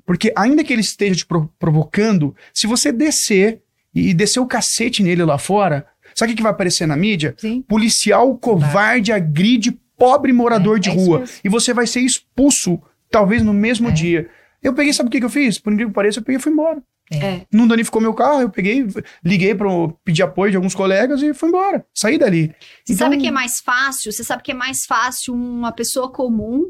Porque 0.07 0.33
ainda 0.37 0.63
que 0.63 0.73
ele 0.73 0.83
esteja 0.83 1.17
te 1.17 1.27
provocando, 1.59 2.35
se 2.55 2.67
você 2.67 2.93
descer 2.93 3.61
e 3.93 4.15
descer 4.15 4.41
o 4.41 4.47
cacete 4.47 5.03
nele 5.03 5.25
lá 5.25 5.37
fora, 5.37 5.87
Sabe 6.17 6.33
o 6.33 6.37
que 6.37 6.43
vai 6.43 6.51
aparecer 6.51 6.87
na 6.87 6.97
mídia? 6.97 7.35
Sim. 7.37 7.63
Policial 7.63 8.37
covarde 8.39 9.11
vai. 9.11 9.21
agride 9.21 9.79
pobre 9.99 10.33
morador 10.33 10.79
é, 10.79 10.81
de 10.81 10.89
é 10.89 10.93
rua. 10.95 11.25
E 11.45 11.49
você 11.49 11.75
vai 11.75 11.87
ser 11.87 12.01
expulso, 12.01 12.81
talvez 13.11 13.43
no 13.43 13.53
mesmo 13.53 13.89
é. 13.89 13.93
dia. 13.93 14.31
Eu 14.63 14.73
peguei, 14.73 14.93
sabe 14.93 15.09
o 15.09 15.13
que, 15.13 15.19
que 15.19 15.25
eu 15.25 15.31
fiz? 15.31 15.59
Por 15.59 15.73
incrível 15.73 15.91
que 15.91 15.95
pareça, 15.95 16.19
eu 16.19 16.25
peguei 16.25 16.39
e 16.39 16.43
fui 16.43 16.53
embora. 16.53 16.83
É. 17.13 17.47
Não 17.53 17.69
danificou 17.69 18.01
meu 18.01 18.15
carro, 18.15 18.41
eu 18.41 18.51
peguei, 18.51 18.85
liguei 19.25 19.55
para 19.55 19.69
pedir 20.05 20.23
apoio 20.23 20.51
de 20.51 20.57
alguns 20.57 20.75
colegas 20.75 21.23
e 21.23 21.35
fui 21.35 21.51
embora. 21.51 21.85
Saí 21.95 22.19
dali. 22.19 22.49
Você 22.85 22.95
então, 22.95 23.07
sabe 23.07 23.19
que 23.19 23.29
é 23.29 23.31
mais 23.31 23.61
fácil? 23.61 24.11
Você 24.11 24.25
sabe 24.25 24.43
que 24.43 24.51
é 24.51 24.55
mais 24.55 24.85
fácil 24.87 25.35
uma 25.35 25.71
pessoa 25.71 26.11
comum 26.11 26.65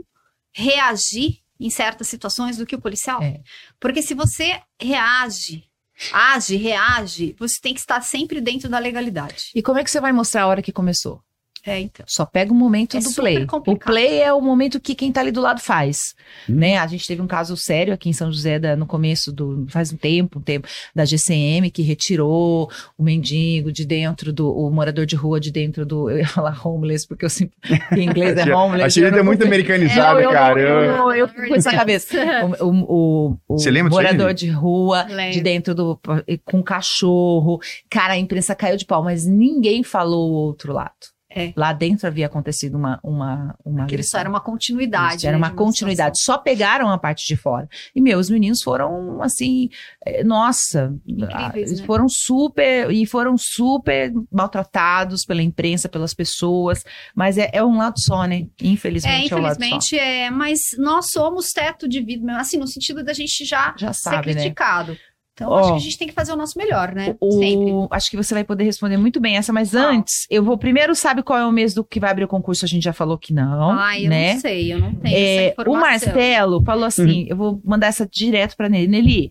reagir 0.53 1.39
em 1.59 1.71
certas 1.71 2.09
situações 2.09 2.57
do 2.59 2.67
que 2.67 2.75
o 2.75 2.81
policial? 2.81 3.23
É. 3.23 3.41
Porque 3.81 4.03
se 4.03 4.13
você 4.13 4.61
reage 4.81 5.65
age, 6.13 6.57
reage, 6.57 7.35
você 7.39 7.59
tem 7.61 7.75
que 7.75 7.81
estar 7.81 8.01
sempre 8.01 8.41
dentro 8.41 8.69
da 8.69 8.79
legalidade. 8.79 9.51
E 9.55 9.63
como 9.63 9.79
é 9.79 9.85
que 9.85 9.91
você 9.91 10.01
vai 10.01 10.13
mostrar 10.13 10.43
a 10.43 10.47
hora 10.47 10.63
que 10.63 10.73
começou? 10.73 11.21
É, 11.67 11.81
então. 11.81 12.07
Só 12.09 12.25
pega 12.25 12.53
o 12.53 12.55
momento 12.55 12.97
é 12.97 13.01
do 13.01 13.13
play. 13.13 13.45
Complicado. 13.45 13.89
O 13.89 13.93
play 13.93 14.21
é 14.21 14.33
o 14.33 14.41
momento 14.41 14.79
que 14.79 14.95
quem 14.95 15.11
tá 15.11 15.21
ali 15.21 15.33
do 15.33 15.41
lado 15.41 15.61
faz, 15.61 16.15
hum. 16.49 16.55
né? 16.55 16.79
A 16.79 16.87
gente 16.87 17.07
teve 17.07 17.21
um 17.21 17.27
caso 17.27 17.57
sério 17.57 17.93
aqui 17.93 18.09
em 18.09 18.13
São 18.13 18.31
José 18.31 18.59
da, 18.59 18.77
no 18.77 18.87
começo 18.87 19.33
do 19.33 19.67
faz 19.69 19.93
um 19.93 19.97
tempo, 19.97 20.39
um 20.39 20.43
tempo 20.43 20.69
da 20.95 21.05
GCM 21.05 21.71
que 21.71 21.83
retirou 21.83 22.71
o 22.97 23.03
mendigo 23.03 23.73
de 23.73 23.85
dentro 23.85 24.33
do 24.33 24.49
o 24.57 24.71
morador 24.71 25.05
de 25.05 25.17
rua 25.17 25.41
de 25.41 25.51
dentro 25.51 25.85
do 25.85 26.09
eu 26.09 26.19
ia 26.19 26.29
falar 26.29 26.67
homeless 26.67 27.07
porque 27.07 27.25
eu 27.25 27.31
sempre 27.31 27.57
em 27.93 28.05
inglês 28.05 28.37
é 28.37 28.45
homeless. 28.55 28.87
Achei 28.87 29.05
ele 29.05 29.19
é 29.19 29.23
muito 29.23 29.45
americanizado, 29.45 30.21
é, 30.21 30.33
cara. 30.33 30.61
Eu, 30.61 30.69
eu, 30.69 31.13
eu, 31.13 31.29
fico 31.29 31.49
com 31.49 31.55
essa 31.55 31.73
cabeça. 31.73 32.17
O, 32.61 32.67
o, 32.67 33.39
o, 33.49 33.59
Você 33.59 33.71
lembra 33.71 33.91
morador 33.91 34.33
de 34.33 34.49
rua 34.49 35.05
Lembro. 35.09 35.33
de 35.33 35.41
dentro 35.41 35.75
do 35.75 35.99
com 36.45 36.63
cachorro. 36.63 37.59
Cara, 37.89 38.15
a 38.15 38.19
imprensa 38.19 38.55
caiu 38.55 38.77
de 38.77 38.85
pau, 38.85 39.03
mas 39.03 39.27
ninguém 39.27 39.83
falou 39.83 40.31
o 40.31 40.35
outro 40.35 40.73
lado. 40.73 41.16
É. 41.37 41.53
Lá 41.55 41.75
dentro 41.75 42.07
havia 42.07 42.25
acontecido 42.25 42.77
uma 42.79 42.99
uma 43.03 43.55
uma 43.63 43.85
Aquilo 43.85 44.03
só 44.03 44.19
era 44.19 44.29
uma 44.29 44.41
continuidade. 44.41 45.19
Isso, 45.19 45.27
era 45.27 45.37
né, 45.37 45.45
uma 45.45 45.55
continuidade. 45.55 46.19
Só 46.19 46.39
pegaram 46.39 46.89
a 46.89 46.97
parte 46.97 47.27
de 47.27 47.37
fora. 47.37 47.69
E 47.95 48.01
meus 48.01 48.31
meninos 48.31 48.63
foram 48.63 49.21
assim, 49.21 49.69
é, 50.03 50.25
nossa, 50.25 50.95
Incríveis, 51.07 51.79
né? 51.79 51.87
foram 51.87 52.09
super 52.09 52.91
e 52.91 53.05
foram 53.05 53.37
super 53.37 54.15
maltratados 54.33 55.27
pela 55.27 55.43
imprensa, 55.43 55.91
pelas 55.91 56.15
pessoas. 56.15 56.83
Mas 57.15 57.37
é, 57.37 57.51
é 57.53 57.63
um 57.63 57.77
lado 57.77 58.01
só, 58.01 58.25
né? 58.25 58.47
Infelizmente, 58.63 59.15
é, 59.15 59.27
infelizmente 59.27 59.99
é, 59.99 60.21
é. 60.23 60.31
Mas 60.31 60.61
nós 60.79 61.11
somos 61.11 61.53
teto 61.53 61.87
de 61.87 62.03
vidro, 62.03 62.31
assim 62.31 62.57
no 62.57 62.67
sentido 62.67 63.05
da 63.05 63.13
gente 63.13 63.45
já, 63.45 63.75
já 63.77 63.93
sabe, 63.93 64.29
ser 64.29 64.35
né? 64.37 64.41
criticado. 64.41 64.93
Né? 64.93 64.99
Então, 65.37 65.51
oh, 65.51 65.55
acho 65.57 65.69
que 65.69 65.77
a 65.77 65.81
gente 65.81 65.99
tem 65.99 66.09
que 66.09 66.15
fazer 66.15 66.33
o 66.33 66.37
nosso 66.37 66.57
melhor, 66.57 66.95
né? 66.95 67.15
O, 67.21 67.33
Sempre. 67.33 67.73
Acho 67.91 68.11
que 68.11 68.17
você 68.17 68.33
vai 68.33 68.43
poder 68.43 68.65
responder 68.65 68.97
muito 68.97 69.21
bem 69.21 69.37
essa, 69.37 69.53
mas 69.53 69.77
ah. 69.77 69.91
antes, 69.91 70.27
eu 70.31 70.43
vou 70.43 70.57
primeiro, 70.57 70.95
sabe 70.95 71.23
qual 71.23 71.39
é 71.39 71.45
o 71.45 71.53
mês 71.53 71.75
do 71.75 71.85
que 71.85 72.01
vai 72.01 72.11
abrir 72.11 72.25
o 72.25 72.29
concurso? 72.29 72.65
A 72.65 72.69
gente 72.69 72.83
já 72.83 72.95
falou 72.95 73.19
que 73.19 73.35
não. 73.35 73.79
Ah, 73.79 74.01
eu 74.01 74.09
né? 74.09 74.33
não 74.33 74.41
sei, 74.41 74.73
eu 74.73 74.79
não 74.79 74.95
tenho 74.95 75.15
é, 75.15 75.35
essa 75.49 75.53
informação. 75.53 75.75
O 75.75 75.79
Marcelo 75.79 76.65
falou 76.65 76.85
assim: 76.87 77.25
uhum. 77.25 77.27
eu 77.29 77.37
vou 77.37 77.61
mandar 77.63 77.89
essa 77.89 78.09
direto 78.11 78.57
para 78.57 78.71
Nelly. 78.71 78.89
Nelly, 78.89 79.31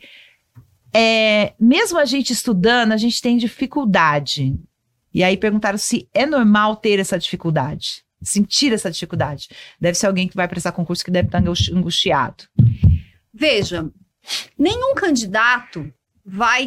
é, 0.93 1.53
mesmo 1.59 1.97
a 1.97 2.05
gente 2.05 2.31
estudando, 2.31 2.91
a 2.91 2.97
gente 2.97 3.19
tem 3.19 3.35
dificuldade. 3.35 4.55
E 5.11 5.23
aí 5.23 5.35
perguntaram 5.35 5.79
se 5.79 6.07
é 6.13 6.27
normal 6.27 6.75
ter 6.75 6.99
essa 6.99 7.17
dificuldade, 7.17 8.03
sentir 8.21 8.71
essa 8.71 8.91
dificuldade. 8.91 9.47
Deve 9.81 9.97
ser 9.97 10.05
alguém 10.05 10.27
que 10.27 10.35
vai 10.35 10.47
prestar 10.47 10.71
concurso 10.71 11.03
que 11.03 11.09
deve 11.09 11.29
estar 11.29 11.41
angustiado. 11.73 12.43
Veja, 13.33 13.89
Nenhum 14.57 14.95
candidato 14.95 15.93
vai 16.25 16.65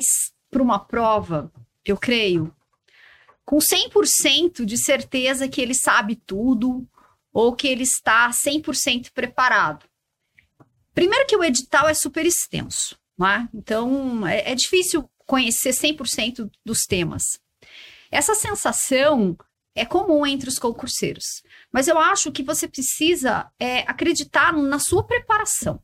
para 0.50 0.62
uma 0.62 0.78
prova, 0.78 1.52
eu 1.84 1.96
creio, 1.96 2.54
com 3.44 3.58
100% 3.58 4.64
de 4.64 4.76
certeza 4.76 5.48
que 5.48 5.60
ele 5.60 5.74
sabe 5.74 6.16
tudo 6.16 6.86
ou 7.32 7.54
que 7.54 7.66
ele 7.66 7.82
está 7.82 8.30
100% 8.30 9.10
preparado. 9.12 9.86
Primeiro 10.94 11.26
que 11.26 11.36
o 11.36 11.44
edital 11.44 11.88
é 11.88 11.94
super 11.94 12.26
extenso, 12.26 12.98
né? 13.18 13.48
então 13.54 14.26
é, 14.26 14.52
é 14.52 14.54
difícil 14.54 15.08
conhecer 15.26 15.70
100% 15.70 16.50
dos 16.64 16.84
temas. 16.84 17.38
Essa 18.10 18.34
sensação 18.34 19.36
é 19.74 19.84
comum 19.84 20.26
entre 20.26 20.48
os 20.48 20.58
concurseiros, 20.58 21.42
mas 21.72 21.86
eu 21.86 21.98
acho 21.98 22.32
que 22.32 22.42
você 22.42 22.66
precisa 22.66 23.50
é, 23.58 23.80
acreditar 23.80 24.52
na 24.52 24.78
sua 24.78 25.04
preparação. 25.04 25.80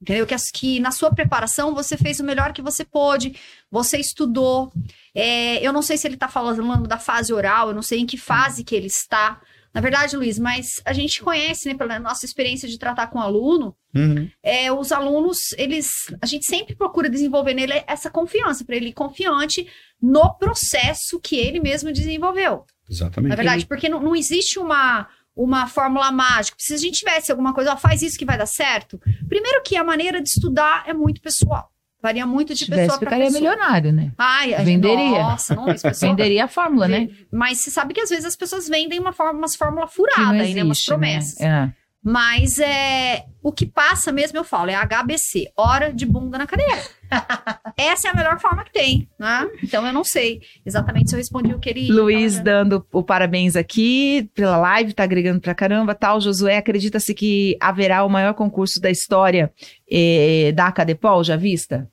Entendeu? 0.00 0.26
Que, 0.26 0.34
que 0.54 0.80
na 0.80 0.90
sua 0.90 1.10
preparação 1.10 1.74
você 1.74 1.96
fez 1.96 2.20
o 2.20 2.24
melhor 2.24 2.52
que 2.52 2.62
você 2.62 2.84
pôde, 2.84 3.36
você 3.70 3.98
estudou. 3.98 4.72
É, 5.14 5.64
eu 5.66 5.72
não 5.72 5.82
sei 5.82 5.98
se 5.98 6.06
ele 6.06 6.14
está 6.14 6.26
falando 6.26 6.88
da 6.88 6.98
fase 6.98 7.32
oral, 7.34 7.68
eu 7.68 7.74
não 7.74 7.82
sei 7.82 8.00
em 8.00 8.06
que 8.06 8.16
fase 8.16 8.64
que 8.64 8.74
ele 8.74 8.86
está. 8.86 9.40
Na 9.72 9.80
verdade, 9.80 10.16
Luiz, 10.16 10.38
mas 10.38 10.80
a 10.84 10.92
gente 10.92 11.22
conhece, 11.22 11.68
né, 11.68 11.74
pela 11.76 11.98
nossa 12.00 12.24
experiência 12.24 12.68
de 12.68 12.78
tratar 12.78 13.06
com 13.06 13.20
aluno, 13.20 13.76
uhum. 13.94 14.28
é, 14.42 14.72
os 14.72 14.90
alunos, 14.90 15.52
eles, 15.56 15.88
a 16.20 16.26
gente 16.26 16.44
sempre 16.44 16.74
procura 16.74 17.08
desenvolver 17.08 17.54
nele 17.54 17.84
essa 17.86 18.10
confiança, 18.10 18.64
para 18.64 18.74
ele 18.74 18.88
ir 18.88 18.92
confiante 18.92 19.68
no 20.02 20.34
processo 20.34 21.20
que 21.20 21.36
ele 21.36 21.60
mesmo 21.60 21.92
desenvolveu. 21.92 22.64
Exatamente. 22.90 23.30
Na 23.30 23.36
verdade, 23.36 23.66
porque 23.66 23.88
não, 23.88 24.02
não 24.02 24.16
existe 24.16 24.58
uma 24.58 25.06
uma 25.36 25.66
fórmula 25.66 26.10
mágica. 26.10 26.56
Se 26.58 26.74
a 26.74 26.76
gente 26.76 26.98
tivesse 26.98 27.30
alguma 27.30 27.54
coisa, 27.54 27.72
ó, 27.72 27.76
faz 27.76 28.02
isso 28.02 28.18
que 28.18 28.24
vai 28.24 28.36
dar 28.36 28.46
certo. 28.46 29.00
Primeiro 29.28 29.62
que 29.62 29.76
a 29.76 29.84
maneira 29.84 30.20
de 30.20 30.28
estudar 30.28 30.84
é 30.86 30.92
muito 30.92 31.20
pessoal. 31.20 31.70
Varia 32.02 32.26
muito 32.26 32.54
de 32.54 32.64
pessoa 32.64 32.98
para 32.98 33.10
pessoa. 33.10 33.26
ficaria 33.26 33.30
milionário, 33.30 33.92
né? 33.92 34.12
Ai, 34.16 34.54
venderia. 34.64 35.22
Nossa, 35.22 35.54
não, 35.54 35.66
pessoa, 35.66 35.92
venderia 35.92 36.44
a 36.44 36.48
fórmula, 36.48 36.88
né? 36.88 37.10
Mas 37.30 37.58
você 37.58 37.70
sabe 37.70 37.92
que 37.92 38.00
às 38.00 38.08
vezes 38.08 38.24
as 38.24 38.36
pessoas 38.36 38.66
vendem 38.68 38.98
uma 38.98 39.12
fórmula, 39.12 39.38
umas 39.38 39.54
fórmulas 39.54 39.92
furadas 39.92 40.54
né? 40.54 40.62
Umas 40.62 40.78
né? 40.78 40.84
promessas. 40.86 41.38
Né? 41.38 41.72
É. 41.76 41.79
Mas 42.02 42.58
é, 42.58 43.26
o 43.42 43.52
que 43.52 43.66
passa 43.66 44.10
mesmo, 44.10 44.38
eu 44.38 44.44
falo, 44.44 44.70
é 44.70 44.74
HBC, 44.74 45.52
hora 45.54 45.92
de 45.92 46.06
bunda 46.06 46.38
na 46.38 46.46
cadeira. 46.46 46.80
Essa 47.76 48.08
é 48.08 48.10
a 48.10 48.14
melhor 48.14 48.40
forma 48.40 48.64
que 48.64 48.72
tem, 48.72 49.06
né? 49.18 49.46
Então 49.62 49.86
eu 49.86 49.92
não 49.92 50.02
sei 50.02 50.40
exatamente 50.64 51.10
se 51.10 51.14
eu 51.14 51.18
respondi 51.18 51.52
o 51.52 51.58
que 51.58 51.68
ele. 51.68 51.92
Luiz 51.92 52.34
tava... 52.34 52.44
dando 52.44 52.86
o 52.90 53.02
parabéns 53.02 53.54
aqui 53.54 54.30
pela 54.34 54.56
live, 54.56 54.94
tá 54.94 55.02
agregando 55.02 55.40
pra 55.40 55.54
caramba, 55.54 55.94
tal. 55.94 56.20
Josué, 56.22 56.56
acredita-se 56.56 57.12
que 57.12 57.56
haverá 57.60 58.02
o 58.02 58.08
maior 58.08 58.32
concurso 58.32 58.80
da 58.80 58.90
história 58.90 59.52
eh, 59.90 60.52
da 60.54 60.68
Acadepol, 60.68 61.22
já 61.22 61.36
vista? 61.36 61.86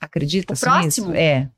Acredita-se 0.00 0.68
nisso? 0.80 1.12
É. 1.14 1.48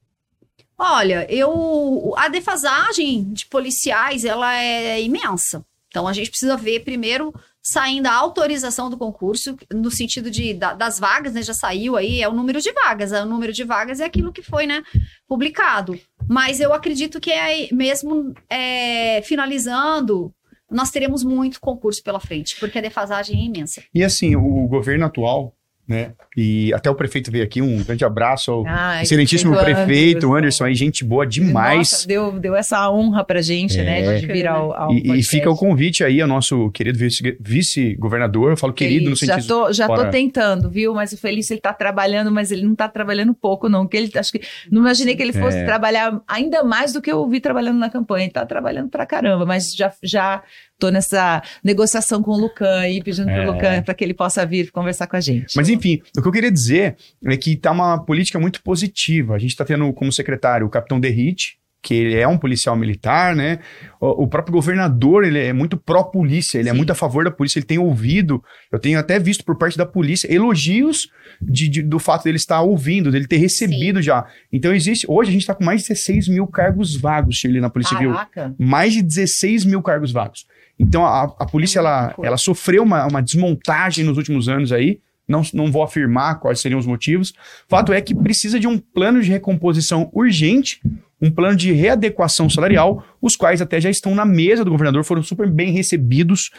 Olha, 0.77 1.27
eu 1.33 2.13
a 2.19 2.29
defasagem 2.29 3.33
de 3.33 3.47
policiais 3.47 4.23
ela 4.23 4.55
é 4.55 5.01
imensa. 5.01 5.65
Então 5.89 6.09
a 6.09 6.13
gente 6.13 6.29
precisa 6.29 6.57
ver 6.57 6.81
primeiro 6.81 7.33
saindo 7.65 8.07
a 8.07 8.15
autorização 8.15 8.91
do 8.91 8.99
concurso, 8.99 9.57
no 9.73 9.91
sentido 9.91 10.31
de 10.31 10.53
da, 10.53 10.75
das 10.75 10.99
vagas, 10.99 11.33
né? 11.33 11.43
Já 11.43 11.55
saiu 11.55 11.97
aí, 11.97 12.21
é 12.21 12.29
o 12.29 12.35
número 12.35 12.61
de 12.61 12.71
vagas. 12.73 13.11
É 13.11 13.23
o 13.23 13.27
número 13.27 13.53
de 13.53 13.65
vagas 13.65 14.01
é 14.01 14.05
aquilo 14.05 14.33
que 14.33 14.43
foi, 14.43 14.67
né, 14.67 14.83
publicado. 15.27 15.99
Mas 16.29 16.61
eu 16.61 16.75
acredito 16.75 17.19
que 17.19 17.33
é 17.33 17.73
mesmo 17.73 18.35
é, 18.51 19.23
finalizando, 19.23 20.33
nós 20.71 20.91
teremos 20.91 21.25
muito 21.25 21.61
concurso 21.61 22.03
pela 22.03 22.21
frente, 22.21 22.57
porque 22.61 22.79
a 22.79 22.83
defasagem 22.83 23.41
é 23.41 23.45
imensa. 23.45 23.83
E 23.95 24.05
assim, 24.05 24.37
o 24.37 24.67
governo 24.67 25.07
atual 25.07 25.54
né? 25.87 26.13
E 26.37 26.73
até 26.73 26.91
o 26.91 26.95
prefeito 26.95 27.31
veio 27.31 27.45
aqui, 27.45 27.61
um 27.61 27.83
grande 27.85 28.05
abraço 28.05 28.51
ao 28.51 28.67
Ai, 28.67 29.03
excelentíssimo 29.03 29.55
prefeito, 29.55 30.27
Anderson, 30.27 30.37
Anderson, 30.37 30.65
aí, 30.65 30.75
gente 30.75 31.05
boa 31.05 31.27
demais. 31.27 31.91
Nossa, 31.91 32.09
deu, 32.09 32.33
deu 32.33 32.57
essa 32.57 32.91
honra 32.91 33.23
pra 33.23 33.43
gente, 33.43 33.79
é. 33.79 33.85
né, 33.85 34.19
de 34.19 34.27
vir 34.27 34.47
ao, 34.47 34.73
ao 34.73 34.93
e, 34.93 35.19
e, 35.19 35.23
fica 35.23 35.51
o 35.51 35.57
convite 35.57 36.03
aí 36.03 36.21
ao 36.21 36.29
nosso 36.29 36.71
querido 36.71 36.99
vice-governador, 37.39 38.51
eu 38.51 38.57
falo 38.57 38.73
querido, 38.73 38.95
querido 38.95 39.11
no 39.11 39.17
sentido... 39.17 39.43
Já 39.43 39.49
tô, 39.49 39.73
já 39.73 39.87
tô 39.87 40.11
tentando, 40.11 40.71
viu? 40.71 40.95
Mas 40.95 41.13
o 41.13 41.19
Felício, 41.19 41.53
ele 41.53 41.61
tá 41.61 41.75
trabalhando, 41.75 42.31
mas 42.31 42.51
ele 42.51 42.63
não 42.63 42.75
tá 42.75 42.89
trabalhando 42.89 43.35
pouco, 43.35 43.69
não, 43.69 43.87
que 43.87 43.97
ele, 43.97 44.11
acho 44.17 44.33
que, 44.33 44.41
não 44.71 44.81
imaginei 44.81 45.15
que 45.15 45.23
ele 45.23 45.33
fosse 45.33 45.59
é. 45.59 45.65
trabalhar 45.65 46.21
ainda 46.27 46.65
mais 46.65 46.93
do 46.93 47.03
que 47.03 47.13
eu 47.13 47.29
vi 47.29 47.41
trabalhando 47.41 47.79
na 47.79 47.91
campanha, 47.91 48.25
ele 48.25 48.33
tá 48.33 48.47
trabalhando 48.47 48.89
pra 48.89 49.05
caramba, 49.05 49.45
mas 49.45 49.75
já, 49.75 49.93
já 50.03 50.43
tô 50.79 50.91
nessa 50.91 51.43
negociação 51.63 52.23
com 52.23 52.33
o 52.33 52.39
Lucan 52.39 52.89
e 52.89 53.03
pedindo 53.03 53.29
é. 53.29 53.43
pro 53.43 53.53
Lucan 53.53 53.83
para 53.83 53.95
que 53.95 54.05
ele 54.05 54.15
possa 54.15 54.45
vir 54.45 54.71
conversar 54.71 55.07
com 55.07 55.17
a 55.17 55.21
gente. 55.21 55.57
Mas 55.57 55.69
enfim, 55.69 56.01
o 56.17 56.23
que 56.23 56.29
eu 56.29 56.33
queria 56.33 56.51
dizer 56.51 56.97
é 57.25 57.37
que 57.37 57.57
tá 57.57 57.71
uma 57.71 58.05
política 58.05 58.39
muito 58.39 58.63
positiva. 58.63 59.35
A 59.35 59.39
gente 59.39 59.51
está 59.51 59.65
tendo 59.65 59.93
como 59.93 60.13
secretário 60.13 60.67
o 60.67 60.71
capitão 60.71 61.01
Derrite, 61.01 61.59
que 61.85 61.93
ele 61.93 62.17
é 62.17 62.27
um 62.27 62.39
policial 62.39 62.75
militar, 62.75 63.37
né? 63.37 63.59
O, 64.01 64.27
próprio 64.27 64.55
governador, 64.55 65.23
ele 65.23 65.39
é 65.39 65.53
muito 65.53 65.77
pró-polícia, 65.77 66.59
ele 66.59 66.71
é 66.71 66.73
Sim. 66.73 66.77
é 66.77 66.79
muito 66.79 66.91
a 66.91 66.95
favor 66.95 67.25
da 67.25 67.31
polícia, 67.31 67.59
ele 67.59 67.67
tem 67.67 67.79
ouvido, 67.79 68.43
eu 68.73 68.79
tenho 68.79 68.99
até 68.99 69.19
visto 69.19 69.45
por 69.45 69.57
parte 69.59 69.77
da 69.77 69.85
polícia 69.85 70.33
elogios 70.33 71.09
de, 71.41 71.69
de 71.69 71.83
do 71.83 71.99
fato 71.99 72.25
dele 72.25 72.39
estar 72.39 72.63
ouvindo, 72.63 73.13
dele 73.13 73.27
ter 73.27 73.37
recebido 73.37 73.99
Sim. 73.99 74.05
já. 74.05 74.27
Então 74.51 74.75
existe, 74.75 75.07
hoje 75.09 75.29
a 75.29 75.33
gente 75.33 75.43
está 75.43 75.55
com 75.55 75.63
mais 75.63 75.83
de 75.83 75.89
16 75.89 76.29
mil 76.29 76.47
cargos 76.47 76.97
vagos, 76.97 77.37
Shirley, 77.37 77.61
na 77.61 77.69
Polícia 77.69 77.99
Caraca. 77.99 78.43
Civil. 78.45 78.57
Mais 78.59 78.95
de 78.95 79.03
16 79.03 79.67
mil 79.67 79.83
cargos 79.83 80.11
vagos. 80.11 80.47
Então 80.79 81.05
a, 81.05 81.25
a 81.39 81.47
polícia, 81.47 81.79
é 81.79 81.81
ela, 81.81 82.15
ela 82.23 82.37
sofreu 82.37 82.83
uma, 82.83 83.07
uma 83.07 83.23
desmontagem 83.23 84.05
nos 84.05 84.17
últimos 84.17 84.49
anos 84.49 84.73
aí, 84.73 85.01
não, 85.27 85.43
não 85.55 85.73
vou 85.73 85.83
afirmar 85.83 86.39
quais 86.39 86.61
seriam 86.61 86.79
os 86.79 86.87
motivos. 86.87 87.33
Fato 87.69 87.93
é 87.93 88.01
que 88.01 88.15
precisa 88.15 88.61
de 88.61 88.67
um 88.67 88.79
plano 88.79 89.23
de 89.23 89.31
recomposição 89.31 90.11
urgente, 90.13 90.81
um 91.21 91.31
plano 91.31 91.57
de 91.57 91.73
readequação 91.73 92.51
salarial, 92.51 93.03
os 93.21 93.35
quais 93.35 93.63
até 93.63 93.81
já 93.81 93.89
estão 93.89 94.15
na 94.15 94.27
mesa 94.27 94.65
do 94.65 94.71
governador, 94.71 95.03
foram 95.05 95.23
super 95.23 95.49
bem 95.49 95.73
recebidos. 95.73 96.51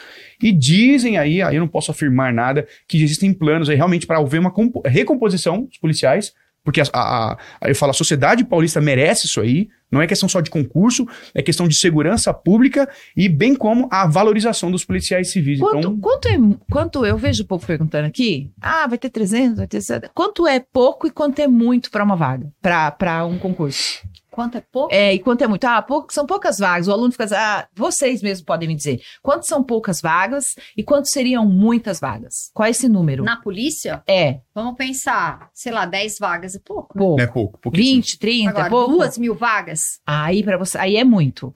E 0.41 0.51
dizem 0.51 1.17
aí, 1.17 1.41
aí 1.41 1.55
eu 1.55 1.59
não 1.59 1.67
posso 1.67 1.91
afirmar 1.91 2.33
nada, 2.33 2.67
que 2.87 3.01
existem 3.01 3.31
planos 3.31 3.69
aí 3.69 3.75
realmente 3.75 4.07
para 4.07 4.17
haver 4.17 4.39
uma 4.39 4.53
recomposição 4.85 5.65
dos 5.65 5.77
policiais, 5.77 6.33
porque 6.63 6.81
a, 6.81 6.85
a, 6.91 7.37
a, 7.61 7.69
eu 7.69 7.75
falo, 7.75 7.91
a 7.91 7.93
sociedade 7.93 8.43
paulista 8.43 8.81
merece 8.81 9.27
isso 9.27 9.39
aí, 9.39 9.69
não 9.91 10.01
é 10.01 10.07
questão 10.07 10.27
só 10.27 10.41
de 10.41 10.49
concurso, 10.49 11.07
é 11.33 11.41
questão 11.41 11.67
de 11.67 11.75
segurança 11.75 12.33
pública 12.33 12.89
e 13.15 13.29
bem 13.29 13.55
como 13.55 13.87
a 13.91 14.07
valorização 14.07 14.71
dos 14.71 14.83
policiais 14.83 15.31
civis. 15.31 15.59
Quanto, 15.59 15.77
então, 15.77 15.99
quanto, 15.99 16.27
é, 16.27 16.37
quanto 16.71 17.05
eu 17.05 17.17
vejo 17.17 17.43
o 17.43 17.47
povo 17.47 17.65
perguntando 17.65 18.07
aqui, 18.07 18.51
ah, 18.61 18.87
vai 18.87 18.97
ter 18.97 19.09
300, 19.09 19.57
vai 19.57 19.67
ter... 19.67 19.81
Quanto 20.13 20.47
é 20.47 20.59
pouco 20.59 21.07
e 21.07 21.11
quanto 21.11 21.39
é 21.39 21.47
muito 21.47 21.91
para 21.91 22.03
uma 22.03 22.15
vaga, 22.15 22.51
para 22.61 23.25
um 23.25 23.37
concurso? 23.37 24.03
Quanto 24.35 24.57
é 24.57 24.61
pouco? 24.69 24.93
É, 24.93 25.13
e 25.13 25.19
quanto 25.19 25.45
é 25.45 25.47
muito? 25.47 25.63
Ah, 25.63 25.81
pouco, 25.81 26.11
são 26.11 26.25
poucas 26.25 26.59
vagas. 26.59 26.89
O 26.89 26.91
aluno 26.91 27.09
fica 27.09 27.23
assim, 27.23 27.35
ah, 27.35 27.65
vocês 27.73 28.21
mesmos 28.21 28.43
podem 28.43 28.67
me 28.67 28.75
dizer. 28.75 28.99
Quanto 29.23 29.47
são 29.47 29.63
poucas 29.63 30.01
vagas 30.01 30.57
e 30.75 30.83
quanto 30.83 31.07
seriam 31.07 31.45
muitas 31.45 32.01
vagas? 32.01 32.51
Qual 32.53 32.65
é 32.65 32.69
esse 32.69 32.89
número? 32.89 33.23
Na 33.23 33.37
polícia? 33.37 34.03
É. 34.05 34.41
Vamos 34.53 34.75
pensar, 34.75 35.49
sei 35.53 35.71
lá, 35.71 35.85
10 35.85 36.19
vagas 36.19 36.53
é 36.53 36.59
pouco. 36.59 36.97
Né? 36.97 37.01
Pouco. 37.01 37.21
É 37.21 37.27
pouco. 37.27 37.71
20, 37.71 38.19
30, 38.19 38.49
Agora, 38.49 38.67
é 38.67 38.69
pouco? 38.69 38.91
duas 38.91 39.17
mil 39.17 39.35
vagas? 39.35 40.01
Aí 40.05 40.43
para 40.43 40.57
você, 40.57 40.77
aí 40.79 40.97
é 40.97 41.05
muito. 41.05 41.55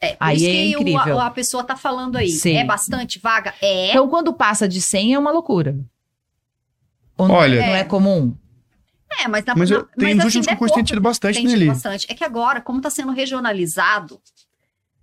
É, 0.00 0.16
aí 0.20 0.46
é 0.46 0.66
incrível. 0.68 1.16
O, 1.16 1.18
a, 1.20 1.30
pessoa 1.30 1.64
tá 1.64 1.76
falando 1.76 2.14
aí. 2.14 2.30
Sim. 2.30 2.56
É 2.56 2.64
bastante 2.64 3.18
vaga? 3.18 3.52
É. 3.60 3.90
Então, 3.90 4.08
quando 4.08 4.32
passa 4.32 4.68
de 4.68 4.80
100 4.80 5.14
é 5.14 5.18
uma 5.18 5.32
loucura. 5.32 5.76
Ou 7.18 7.28
Olha, 7.28 7.60
não 7.60 7.74
é, 7.74 7.80
é 7.80 7.84
comum? 7.84 8.36
É, 9.18 9.28
mas, 9.28 9.44
na, 9.44 9.54
mas 9.54 9.70
eu, 9.70 9.84
tem, 9.84 10.14
nos 10.14 10.26
assim, 10.26 10.42
concursos 10.42 10.74
tem 10.74 10.84
tido 10.84 11.00
bastante 11.00 11.34
tem 11.34 11.46
tido 11.46 11.66
bastante. 11.66 12.06
É 12.08 12.14
que 12.14 12.24
agora, 12.24 12.60
como 12.60 12.78
está 12.78 12.90
sendo 12.90 13.12
regionalizado, 13.12 14.20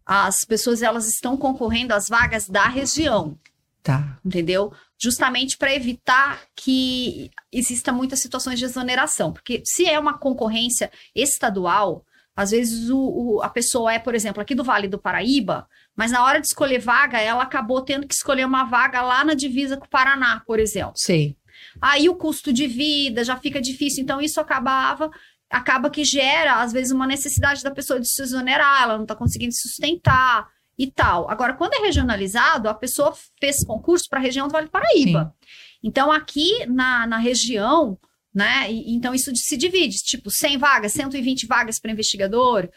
as 0.05 0.45
pessoas 0.45 0.82
elas 0.82 1.08
estão 1.08 1.36
concorrendo 1.36 1.93
às 1.93 2.08
vagas 2.08 2.47
da 2.47 2.68
região. 2.68 3.38
Tá. 3.84 4.18
Entendeu? 4.26 4.74
Justamente 4.97 5.58
para 5.58 5.74
evitar 5.74 6.41
que 6.55 7.30
exista 7.51 7.91
muitas 7.91 8.20
situações 8.20 8.58
de 8.58 8.66
exoneração. 8.66 9.32
Porque 9.32 9.62
se 9.66 9.86
é 9.86 9.99
uma 9.99 10.18
concorrência 10.18 10.91
estadual, 11.14 12.05
às 12.36 12.51
vezes 12.51 12.89
o, 12.89 12.97
o, 12.97 13.41
a 13.41 13.49
pessoa 13.49 13.93
é, 13.93 13.99
por 13.99 14.16
exemplo, 14.16 14.41
aqui 14.41 14.55
do 14.55 14.64
Vale 14.64 14.88
do 14.88 14.99
Paraíba, 14.99 15.68
mas 15.95 16.12
na 16.12 16.24
hora 16.24 16.39
de 16.39 16.47
escolher 16.47 16.80
vaga, 16.80 17.20
ela 17.20 17.43
acabou 17.43 17.82
tendo 17.82 18.08
que 18.08 18.14
escolher 18.14 18.45
uma 18.45 18.64
vaga 18.64 19.01
lá 19.01 19.24
na 19.24 19.34
divisa 19.34 19.76
com 19.76 19.86
o 19.86 19.89
Paraná, 19.89 20.41
por 20.45 20.60
exemplo. 20.60 20.93
Sim. 20.95 21.36
Aí 21.82 22.10
o 22.10 22.16
custo 22.16 22.52
de 22.52 22.68
vida 22.68 23.24
já 23.24 23.38
fica 23.38 23.62
difícil, 23.62 24.04
então 24.04 24.22
isso 24.22 24.40
acabava 24.40 25.10
acaba 25.50 25.90
que 25.90 26.04
gera 26.04 26.62
às 26.62 26.74
vezes 26.74 26.92
uma 26.92 27.08
necessidade 27.08 27.64
da 27.64 27.72
pessoa 27.72 28.00
de 28.00 28.10
se 28.10 28.22
exonerar, 28.22 28.84
ela 28.84 28.96
não 28.96 29.04
está 29.04 29.16
conseguindo 29.16 29.54
sustentar 29.54 30.48
e 30.78 30.92
tal. 30.92 31.30
Agora, 31.30 31.54
quando 31.54 31.74
é 31.74 31.80
regionalizado, 31.80 32.70
a 32.70 32.74
pessoa 32.74 33.14
fez 33.40 33.66
concurso 33.66 34.06
para 34.10 34.20
a 34.20 34.22
região 34.22 34.48
do 34.48 34.52
Vale 34.52 34.68
do 34.68 34.72
Paraíba. 34.72 35.34
Sim. 35.34 35.48
Então, 35.84 36.12
aqui 36.12 36.66
na, 36.68 37.08
na 37.08 37.18
região, 37.18 37.98
né? 38.34 38.72
E, 38.72 38.96
então, 38.96 39.14
isso 39.14 39.32
se 39.36 39.58
divide, 39.58 39.98
tipo, 39.98 40.30
100 40.30 40.58
vagas, 40.58 40.92
120 40.92 41.48
vagas 41.48 41.80
para 41.80 41.92
investigador, 41.92 42.70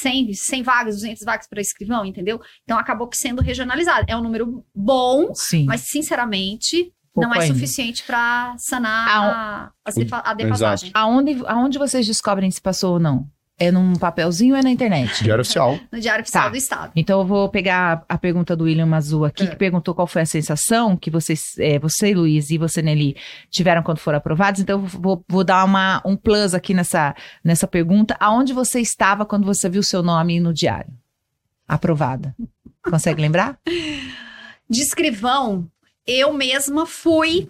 100, 0.00 0.32
100 0.32 0.62
vagas, 0.62 0.96
200 0.96 1.22
vagas 1.24 1.46
para 1.48 1.60
escrivão, 1.60 2.04
entendeu? 2.04 2.40
Então, 2.64 2.78
acabou 2.78 3.06
que 3.08 3.16
sendo 3.16 3.42
regionalizado. 3.42 4.06
É 4.08 4.16
um 4.16 4.22
número 4.22 4.64
bom, 4.74 5.32
Sim. 5.34 5.66
mas, 5.66 5.82
sinceramente, 5.82 6.92
não 7.16 7.34
é 7.34 7.40
ainda. 7.40 7.54
suficiente 7.54 8.02
para 8.04 8.54
sanar 8.58 9.08
a, 9.08 9.72
a, 9.84 10.30
a 10.30 10.34
defasagem. 10.34 10.90
Aonde, 10.92 11.42
aonde 11.46 11.78
vocês 11.78 12.06
descobrem 12.06 12.50
se 12.50 12.60
passou 12.60 12.94
ou 12.94 13.00
não? 13.00 13.28
É 13.58 13.70
num 13.70 13.94
papelzinho 13.94 14.52
ou 14.52 14.60
é 14.60 14.62
na 14.62 14.70
internet? 14.70 15.24
Diário 15.24 15.40
Oficial. 15.40 15.78
No 15.90 15.98
Diário 15.98 16.22
Oficial 16.22 16.44
tá. 16.44 16.50
do 16.50 16.56
Estado. 16.56 16.92
Então 16.94 17.20
eu 17.20 17.26
vou 17.26 17.48
pegar 17.48 18.04
a 18.06 18.18
pergunta 18.18 18.54
do 18.54 18.64
William 18.64 18.84
Mazu 18.84 19.24
aqui, 19.24 19.44
é. 19.44 19.46
que 19.46 19.56
perguntou 19.56 19.94
qual 19.94 20.06
foi 20.06 20.22
a 20.22 20.26
sensação 20.26 20.94
que 20.94 21.10
vocês, 21.10 21.54
é, 21.58 21.78
você, 21.78 22.12
Luiz, 22.12 22.50
e 22.50 22.58
você, 22.58 22.82
Nelly, 22.82 23.16
tiveram 23.50 23.82
quando 23.82 23.98
foram 23.98 24.18
aprovados. 24.18 24.60
Então 24.60 24.78
eu 24.78 24.86
vou, 24.86 25.24
vou 25.26 25.42
dar 25.42 25.64
uma, 25.64 26.02
um 26.04 26.16
plus 26.16 26.52
aqui 26.52 26.74
nessa, 26.74 27.14
nessa 27.42 27.66
pergunta. 27.66 28.14
Aonde 28.20 28.52
você 28.52 28.78
estava 28.80 29.24
quando 29.24 29.46
você 29.46 29.70
viu 29.70 29.82
seu 29.82 30.02
nome 30.02 30.38
no 30.38 30.52
diário? 30.52 30.92
Aprovada. 31.66 32.36
Consegue 32.82 33.22
lembrar? 33.22 33.58
De 34.68 34.82
escrivão, 34.82 35.66
eu 36.06 36.32
mesma 36.32 36.86
fui 36.86 37.48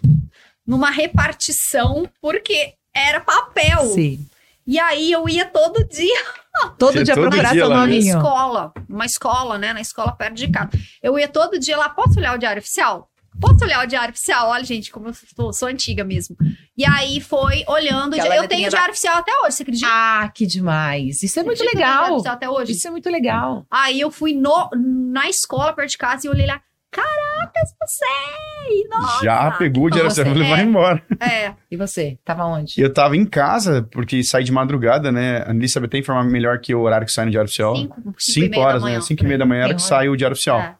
numa 0.65 0.89
repartição, 0.89 2.09
porque 2.21 2.73
era 2.93 3.21
papel. 3.21 3.85
Sim. 3.85 4.25
E 4.65 4.77
aí 4.79 5.11
eu 5.11 5.29
ia 5.29 5.45
todo 5.45 5.87
dia. 5.87 6.17
Todo 6.79 7.03
dia 7.03 7.13
todo 7.13 7.29
procurar 7.29 7.51
dia 7.51 7.61
seu 7.61 7.69
nominho. 7.69 8.13
Na 8.13 8.19
escola. 8.19 8.73
Uma 8.89 9.05
escola, 9.05 9.57
né? 9.59 9.73
Na 9.73 9.81
escola 9.81 10.11
perto 10.11 10.33
de 10.33 10.47
casa. 10.47 10.71
Eu 11.03 11.19
ia 11.19 11.27
todo 11.27 11.59
dia 11.59 11.77
lá. 11.77 11.87
Posso 11.87 12.17
olhar 12.17 12.33
o 12.33 12.37
diário 12.39 12.59
oficial? 12.59 13.11
Posso 13.39 13.63
olhar 13.63 13.83
o 13.83 13.87
diário 13.87 14.11
oficial? 14.11 14.49
Olha, 14.49 14.63
gente, 14.63 14.91
como 14.91 15.09
eu 15.09 15.13
sou, 15.13 15.53
sou 15.53 15.67
antiga 15.67 16.03
mesmo. 16.03 16.35
E 16.75 16.83
aí 16.83 17.21
foi 17.21 17.63
olhando. 17.67 18.15
Eu 18.15 18.47
tenho 18.47 18.69
diário 18.71 18.89
oficial 18.89 19.17
até 19.17 19.31
hoje, 19.43 19.55
você 19.57 19.61
acredita? 19.61 19.87
Ah, 19.87 20.31
que 20.33 20.47
demais. 20.47 21.21
Isso 21.21 21.39
é 21.39 21.43
muito 21.43 21.63
legal. 21.63 22.23
Até 22.25 22.49
hoje. 22.49 22.71
Isso 22.71 22.87
é 22.87 22.91
muito 22.91 23.09
legal. 23.09 23.65
Aí 23.69 23.99
eu 23.99 24.09
fui 24.09 24.33
no, 24.33 24.67
na 24.75 25.29
escola 25.29 25.73
perto 25.73 25.91
de 25.91 25.97
casa 25.99 26.25
e 26.25 26.29
olhei 26.29 26.47
lá. 26.47 26.59
Caracas, 26.91 27.75
você! 27.81 28.87
Nossa! 28.89 29.23
Já 29.23 29.51
pegou 29.51 29.85
o 29.85 29.89
dinheiro, 29.89 30.09
você 30.09 30.23
vai 30.23 30.63
embora. 30.63 31.01
É. 31.19 31.53
E 31.69 31.75
você? 31.75 32.17
Tava 32.23 32.45
onde? 32.45 32.81
Eu 32.81 32.91
tava 32.91 33.15
em 33.15 33.25
casa, 33.25 33.87
porque 33.91 34.23
saí 34.23 34.43
de 34.43 34.51
madrugada, 34.51 35.11
né? 35.11 35.39
A 35.39 35.51
Anissa 35.51 35.75
sabe 35.75 35.87
até 35.87 35.97
informar 35.97 36.23
melhor 36.23 36.59
que 36.59 36.73
o 36.73 36.81
horário 36.81 37.05
que 37.05 37.11
sai 37.11 37.25
no 37.25 37.31
Diário 37.31 37.47
Oficial. 37.47 37.75
Cinco, 37.75 38.15
cinco, 38.17 38.59
horas, 38.59 38.83
né? 38.83 39.01
Cinco 39.01 39.23
e 39.23 39.27
meia 39.27 39.37
da 39.37 39.45
manhã 39.45 39.65
era 39.65 39.75
que 39.75 39.81
sai 39.81 40.09
o 40.09 40.15
Diário 40.15 40.33
Oficial. 40.33 40.59
É. 40.59 40.75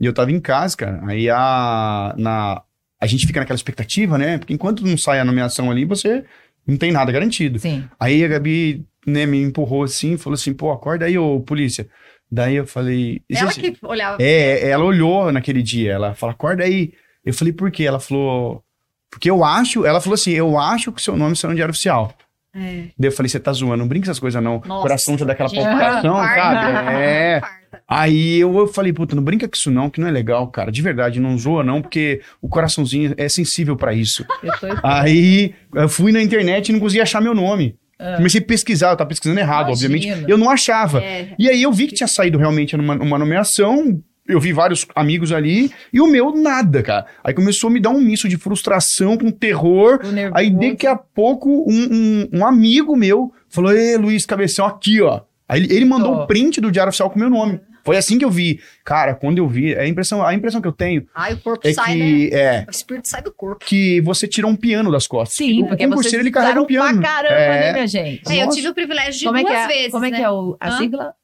E 0.00 0.06
eu 0.06 0.12
tava 0.12 0.30
em 0.30 0.40
casa, 0.40 0.76
cara. 0.76 1.00
Aí 1.06 1.28
a, 1.28 2.14
na, 2.16 2.62
a 3.00 3.06
gente 3.06 3.26
fica 3.26 3.40
naquela 3.40 3.56
expectativa, 3.56 4.16
né? 4.16 4.38
Porque 4.38 4.54
enquanto 4.54 4.84
não 4.84 4.96
sai 4.96 5.18
a 5.18 5.24
nomeação 5.24 5.70
ali, 5.70 5.84
você 5.84 6.24
não 6.66 6.76
tem 6.76 6.92
nada 6.92 7.10
garantido. 7.10 7.58
Sim. 7.58 7.84
Aí 7.98 8.24
a 8.24 8.28
Gabi 8.28 8.86
né, 9.06 9.26
me 9.26 9.42
empurrou 9.42 9.82
assim, 9.82 10.16
falou 10.16 10.34
assim, 10.34 10.52
pô, 10.52 10.70
acorda 10.70 11.06
aí, 11.06 11.18
ô 11.18 11.40
polícia. 11.40 11.88
Daí 12.30 12.56
eu 12.56 12.66
falei. 12.66 13.22
Ela 13.30 13.52
que 13.52 13.76
olhava. 13.82 14.18
É, 14.20 14.68
ela 14.68 14.84
olhou 14.84 15.32
naquele 15.32 15.62
dia. 15.62 15.92
Ela 15.92 16.14
falou, 16.14 16.32
acorda 16.32 16.64
aí. 16.64 16.92
Eu 17.24 17.32
falei, 17.32 17.52
por 17.52 17.70
quê? 17.70 17.84
Ela 17.84 18.00
falou. 18.00 18.62
Porque 19.10 19.30
eu 19.30 19.42
acho. 19.44 19.86
Ela 19.86 20.00
falou 20.00 20.14
assim: 20.14 20.32
eu 20.32 20.58
acho 20.58 20.92
que 20.92 21.02
seu 21.02 21.16
nome 21.16 21.36
será 21.36 21.50
no 21.50 21.56
diário 21.56 21.72
oficial. 21.72 22.14
É. 22.54 22.88
Daí 22.98 23.08
eu 23.08 23.12
falei, 23.12 23.28
você 23.28 23.38
tá 23.38 23.52
zoando, 23.52 23.76
não 23.76 23.88
brinca 23.88 24.06
essas 24.06 24.18
coisas 24.18 24.42
não. 24.42 24.60
Nossa, 24.64 24.82
Coração 24.82 25.18
já 25.18 25.24
daquela 25.24 25.50
palpitação, 25.50 26.16
sabe? 26.16 26.94
É. 26.94 27.40
Aí 27.86 28.38
eu, 28.38 28.56
eu 28.58 28.66
falei, 28.66 28.92
puta, 28.92 29.14
não 29.14 29.22
brinca 29.22 29.46
com 29.46 29.54
isso 29.54 29.70
não, 29.70 29.90
que 29.90 30.00
não 30.00 30.08
é 30.08 30.10
legal, 30.10 30.48
cara. 30.48 30.72
De 30.72 30.82
verdade, 30.82 31.20
não 31.20 31.38
zoa 31.38 31.62
não, 31.62 31.80
porque 31.80 32.20
o 32.40 32.48
coraçãozinho 32.48 33.14
é 33.16 33.28
sensível 33.28 33.76
para 33.76 33.92
isso. 33.92 34.26
Eu 34.42 34.52
Aí 34.82 35.54
eu 35.74 35.88
fui 35.88 36.10
na 36.10 36.22
internet 36.22 36.68
e 36.68 36.72
não 36.72 36.80
conseguia 36.80 37.02
achar 37.02 37.20
meu 37.20 37.34
nome. 37.34 37.77
Ah. 37.98 38.16
Comecei 38.16 38.40
a 38.40 38.44
pesquisar, 38.44 38.90
eu 38.90 38.96
tava 38.96 39.08
pesquisando 39.08 39.40
errado, 39.40 39.68
Imagina. 39.68 39.94
obviamente. 39.96 40.30
Eu 40.30 40.38
não 40.38 40.48
achava. 40.48 41.02
É. 41.02 41.34
E 41.38 41.48
aí 41.48 41.62
eu 41.62 41.72
vi 41.72 41.88
que 41.88 41.94
tinha 41.94 42.06
saído 42.06 42.38
realmente 42.38 42.76
numa, 42.76 42.94
uma 42.94 43.18
nomeação, 43.18 44.00
eu 44.28 44.38
vi 44.38 44.52
vários 44.52 44.86
amigos 44.94 45.32
ali, 45.32 45.72
e 45.92 46.00
o 46.00 46.06
meu 46.06 46.36
nada, 46.36 46.82
cara. 46.82 47.06
Aí 47.24 47.32
começou 47.32 47.68
a 47.68 47.72
me 47.72 47.80
dar 47.80 47.90
um 47.90 48.00
misto 48.00 48.28
de 48.28 48.36
frustração 48.36 49.16
com 49.16 49.30
terror. 49.30 50.00
Aí 50.34 50.50
daqui 50.50 50.86
a 50.86 50.94
pouco 50.94 51.64
um, 51.68 52.28
um, 52.32 52.38
um 52.40 52.46
amigo 52.46 52.94
meu 52.94 53.32
falou: 53.48 53.72
Ê, 53.72 53.96
Luiz 53.96 54.26
Cabeção, 54.26 54.66
aqui, 54.66 55.00
ó. 55.00 55.22
Aí 55.48 55.62
ele, 55.62 55.74
ele 55.74 55.84
mandou 55.86 56.12
o 56.12 56.18
oh. 56.18 56.22
um 56.22 56.26
print 56.26 56.60
do 56.60 56.70
Diário 56.70 56.90
Oficial 56.90 57.08
com 57.08 57.16
o 57.16 57.18
meu 57.18 57.30
nome. 57.30 57.58
Foi 57.88 57.96
assim 57.96 58.18
que 58.18 58.24
eu 58.24 58.30
vi. 58.30 58.60
Cara, 58.84 59.14
quando 59.14 59.38
eu 59.38 59.48
vi, 59.48 59.72
é 59.72 59.80
a 59.80 59.88
impressão, 59.88 60.22
a 60.22 60.34
impressão 60.34 60.60
que 60.60 60.68
eu 60.68 60.72
tenho. 60.72 61.08
Ai, 61.14 61.32
o 61.32 61.38
corpo 61.38 61.66
é 61.66 61.72
sai, 61.72 61.94
que, 61.94 62.30
né? 62.30 62.38
É, 62.38 62.64
o 62.68 62.70
espírito 62.70 63.08
sai 63.08 63.22
do 63.22 63.32
corpo. 63.32 63.64
Que 63.64 63.98
você 64.02 64.28
tira 64.28 64.46
um 64.46 64.54
piano 64.54 64.92
das 64.92 65.06
costas. 65.06 65.36
Sim, 65.36 65.62
o 65.62 65.68
porque 65.68 65.86
você 65.86 66.16
ele 66.16 66.30
carrega 66.30 66.60
um 66.60 66.66
piano. 66.66 67.00
pra 67.00 67.10
caramba, 67.10 67.34
é. 67.34 67.60
né, 67.60 67.72
minha 67.72 67.86
gente? 67.86 68.30
É, 68.30 68.44
eu 68.44 68.50
tive 68.50 68.68
o 68.68 68.74
privilégio 68.74 69.18
de 69.18 69.24
Como 69.24 69.38
duas 69.40 69.50
é 69.50 69.54
que 69.54 69.60
é, 69.62 69.66
vezes. 69.66 69.90
Como 69.92 70.04
é 70.04 70.10
né? 70.10 70.16
que 70.18 70.22
é 70.22 70.30
o, 70.30 70.56
a 70.60 70.68
Hã? 70.68 70.76
sigla? 70.76 71.14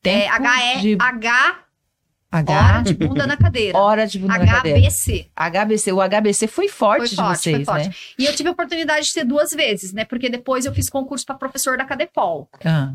Tempo 0.00 0.18
é 0.18 0.28
H-E, 0.28 0.80
de... 0.80 0.96
H. 1.00 1.58
H. 2.30 2.52
Hora 2.52 2.82
de 2.82 2.94
bunda 2.94 3.26
na 3.26 3.36
cadeira. 3.36 3.78
Hora 3.78 4.06
de 4.06 4.18
bunda 4.20 4.34
HBC. 4.34 4.46
na 4.46 4.52
cadeira. 4.56 4.78
HBC. 4.78 5.30
HBC. 5.36 5.92
O 5.92 6.00
HBC 6.00 6.46
foi 6.46 6.68
forte, 6.68 7.08
foi 7.08 7.16
forte 7.16 7.16
de 7.16 7.40
vocês, 7.40 7.56
foi 7.56 7.64
forte. 7.64 7.88
né? 7.88 7.94
E 8.18 8.24
eu 8.26 8.32
tive 8.34 8.48
a 8.48 8.52
oportunidade 8.52 9.06
de 9.06 9.12
ter 9.12 9.24
duas 9.24 9.50
vezes, 9.50 9.92
né? 9.92 10.04
Porque 10.04 10.30
depois 10.30 10.64
eu 10.64 10.72
fiz 10.72 10.88
concurso 10.88 11.26
para 11.26 11.34
professor 11.34 11.76
da 11.76 11.84
Cadepol. 11.84 12.48
Ah. 12.64 12.94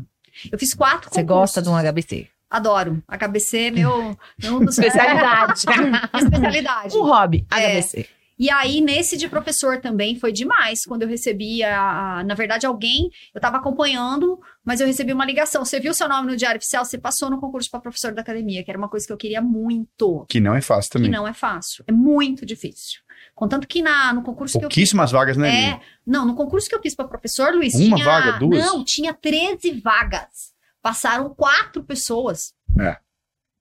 Eu 0.50 0.58
fiz 0.58 0.74
quatro 0.74 1.08
Você 1.10 1.22
concursos. 1.22 1.26
gosta 1.26 1.62
de 1.62 1.68
um 1.68 1.76
HBC? 1.76 2.26
Adoro. 2.50 3.02
HBC 3.08 3.58
é 3.58 3.70
meu, 3.70 4.18
meu 4.42 4.60
dos 4.60 4.76
especialidade. 4.78 5.64
especialidade. 6.14 6.96
Um 6.96 7.02
hobby, 7.02 7.46
HBC. 7.50 8.00
É. 8.00 8.18
E 8.38 8.48
aí, 8.50 8.80
nesse 8.80 9.16
de 9.16 9.28
professor 9.28 9.80
também 9.80 10.14
foi 10.14 10.30
demais, 10.30 10.84
quando 10.86 11.02
eu 11.02 11.08
recebi 11.08 11.64
a, 11.64 12.18
a, 12.18 12.24
Na 12.24 12.34
verdade, 12.34 12.66
alguém, 12.66 13.10
eu 13.34 13.38
estava 13.38 13.56
acompanhando, 13.56 14.38
mas 14.64 14.80
eu 14.80 14.86
recebi 14.86 15.12
uma 15.12 15.24
ligação. 15.24 15.64
Você 15.64 15.80
viu 15.80 15.92
seu 15.92 16.08
nome 16.08 16.30
no 16.30 16.36
Diário 16.36 16.58
Oficial, 16.58 16.84
você 16.84 16.96
passou 16.96 17.28
no 17.28 17.40
concurso 17.40 17.68
para 17.68 17.80
professor 17.80 18.14
da 18.14 18.22
academia, 18.22 18.62
que 18.62 18.70
era 18.70 18.78
uma 18.78 18.88
coisa 18.88 19.04
que 19.04 19.12
eu 19.12 19.16
queria 19.16 19.42
muito. 19.42 20.24
Que 20.28 20.38
não 20.38 20.54
é 20.54 20.60
fácil 20.60 20.92
também. 20.92 21.10
Que 21.10 21.16
não 21.16 21.26
é 21.26 21.34
fácil. 21.34 21.82
É 21.88 21.90
muito 21.90 22.46
difícil. 22.46 23.00
Contanto 23.34 23.66
que 23.66 23.82
na, 23.82 24.12
no 24.12 24.22
concurso 24.22 24.52
que 24.52 24.64
eu 24.64 24.68
Pouquíssimas 24.68 25.10
vagas, 25.10 25.36
né? 25.36 25.70
É, 25.70 25.80
não, 26.06 26.24
no 26.24 26.34
concurso 26.36 26.68
que 26.68 26.74
eu 26.74 26.80
fiz 26.80 26.94
para 26.94 27.08
professor, 27.08 27.52
Luiz, 27.52 27.74
Uma 27.74 27.96
tinha, 27.96 28.04
vaga, 28.04 28.32
duas? 28.38 28.64
Não, 28.64 28.84
tinha 28.84 29.12
13 29.12 29.80
vagas. 29.80 30.56
Passaram 30.88 31.28
quatro 31.34 31.82
pessoas. 31.82 32.54
É. 32.80 32.96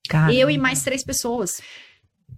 Caramba. 0.08 0.34
Eu 0.34 0.50
e 0.50 0.58
mais 0.58 0.82
três 0.82 1.04
pessoas. 1.04 1.62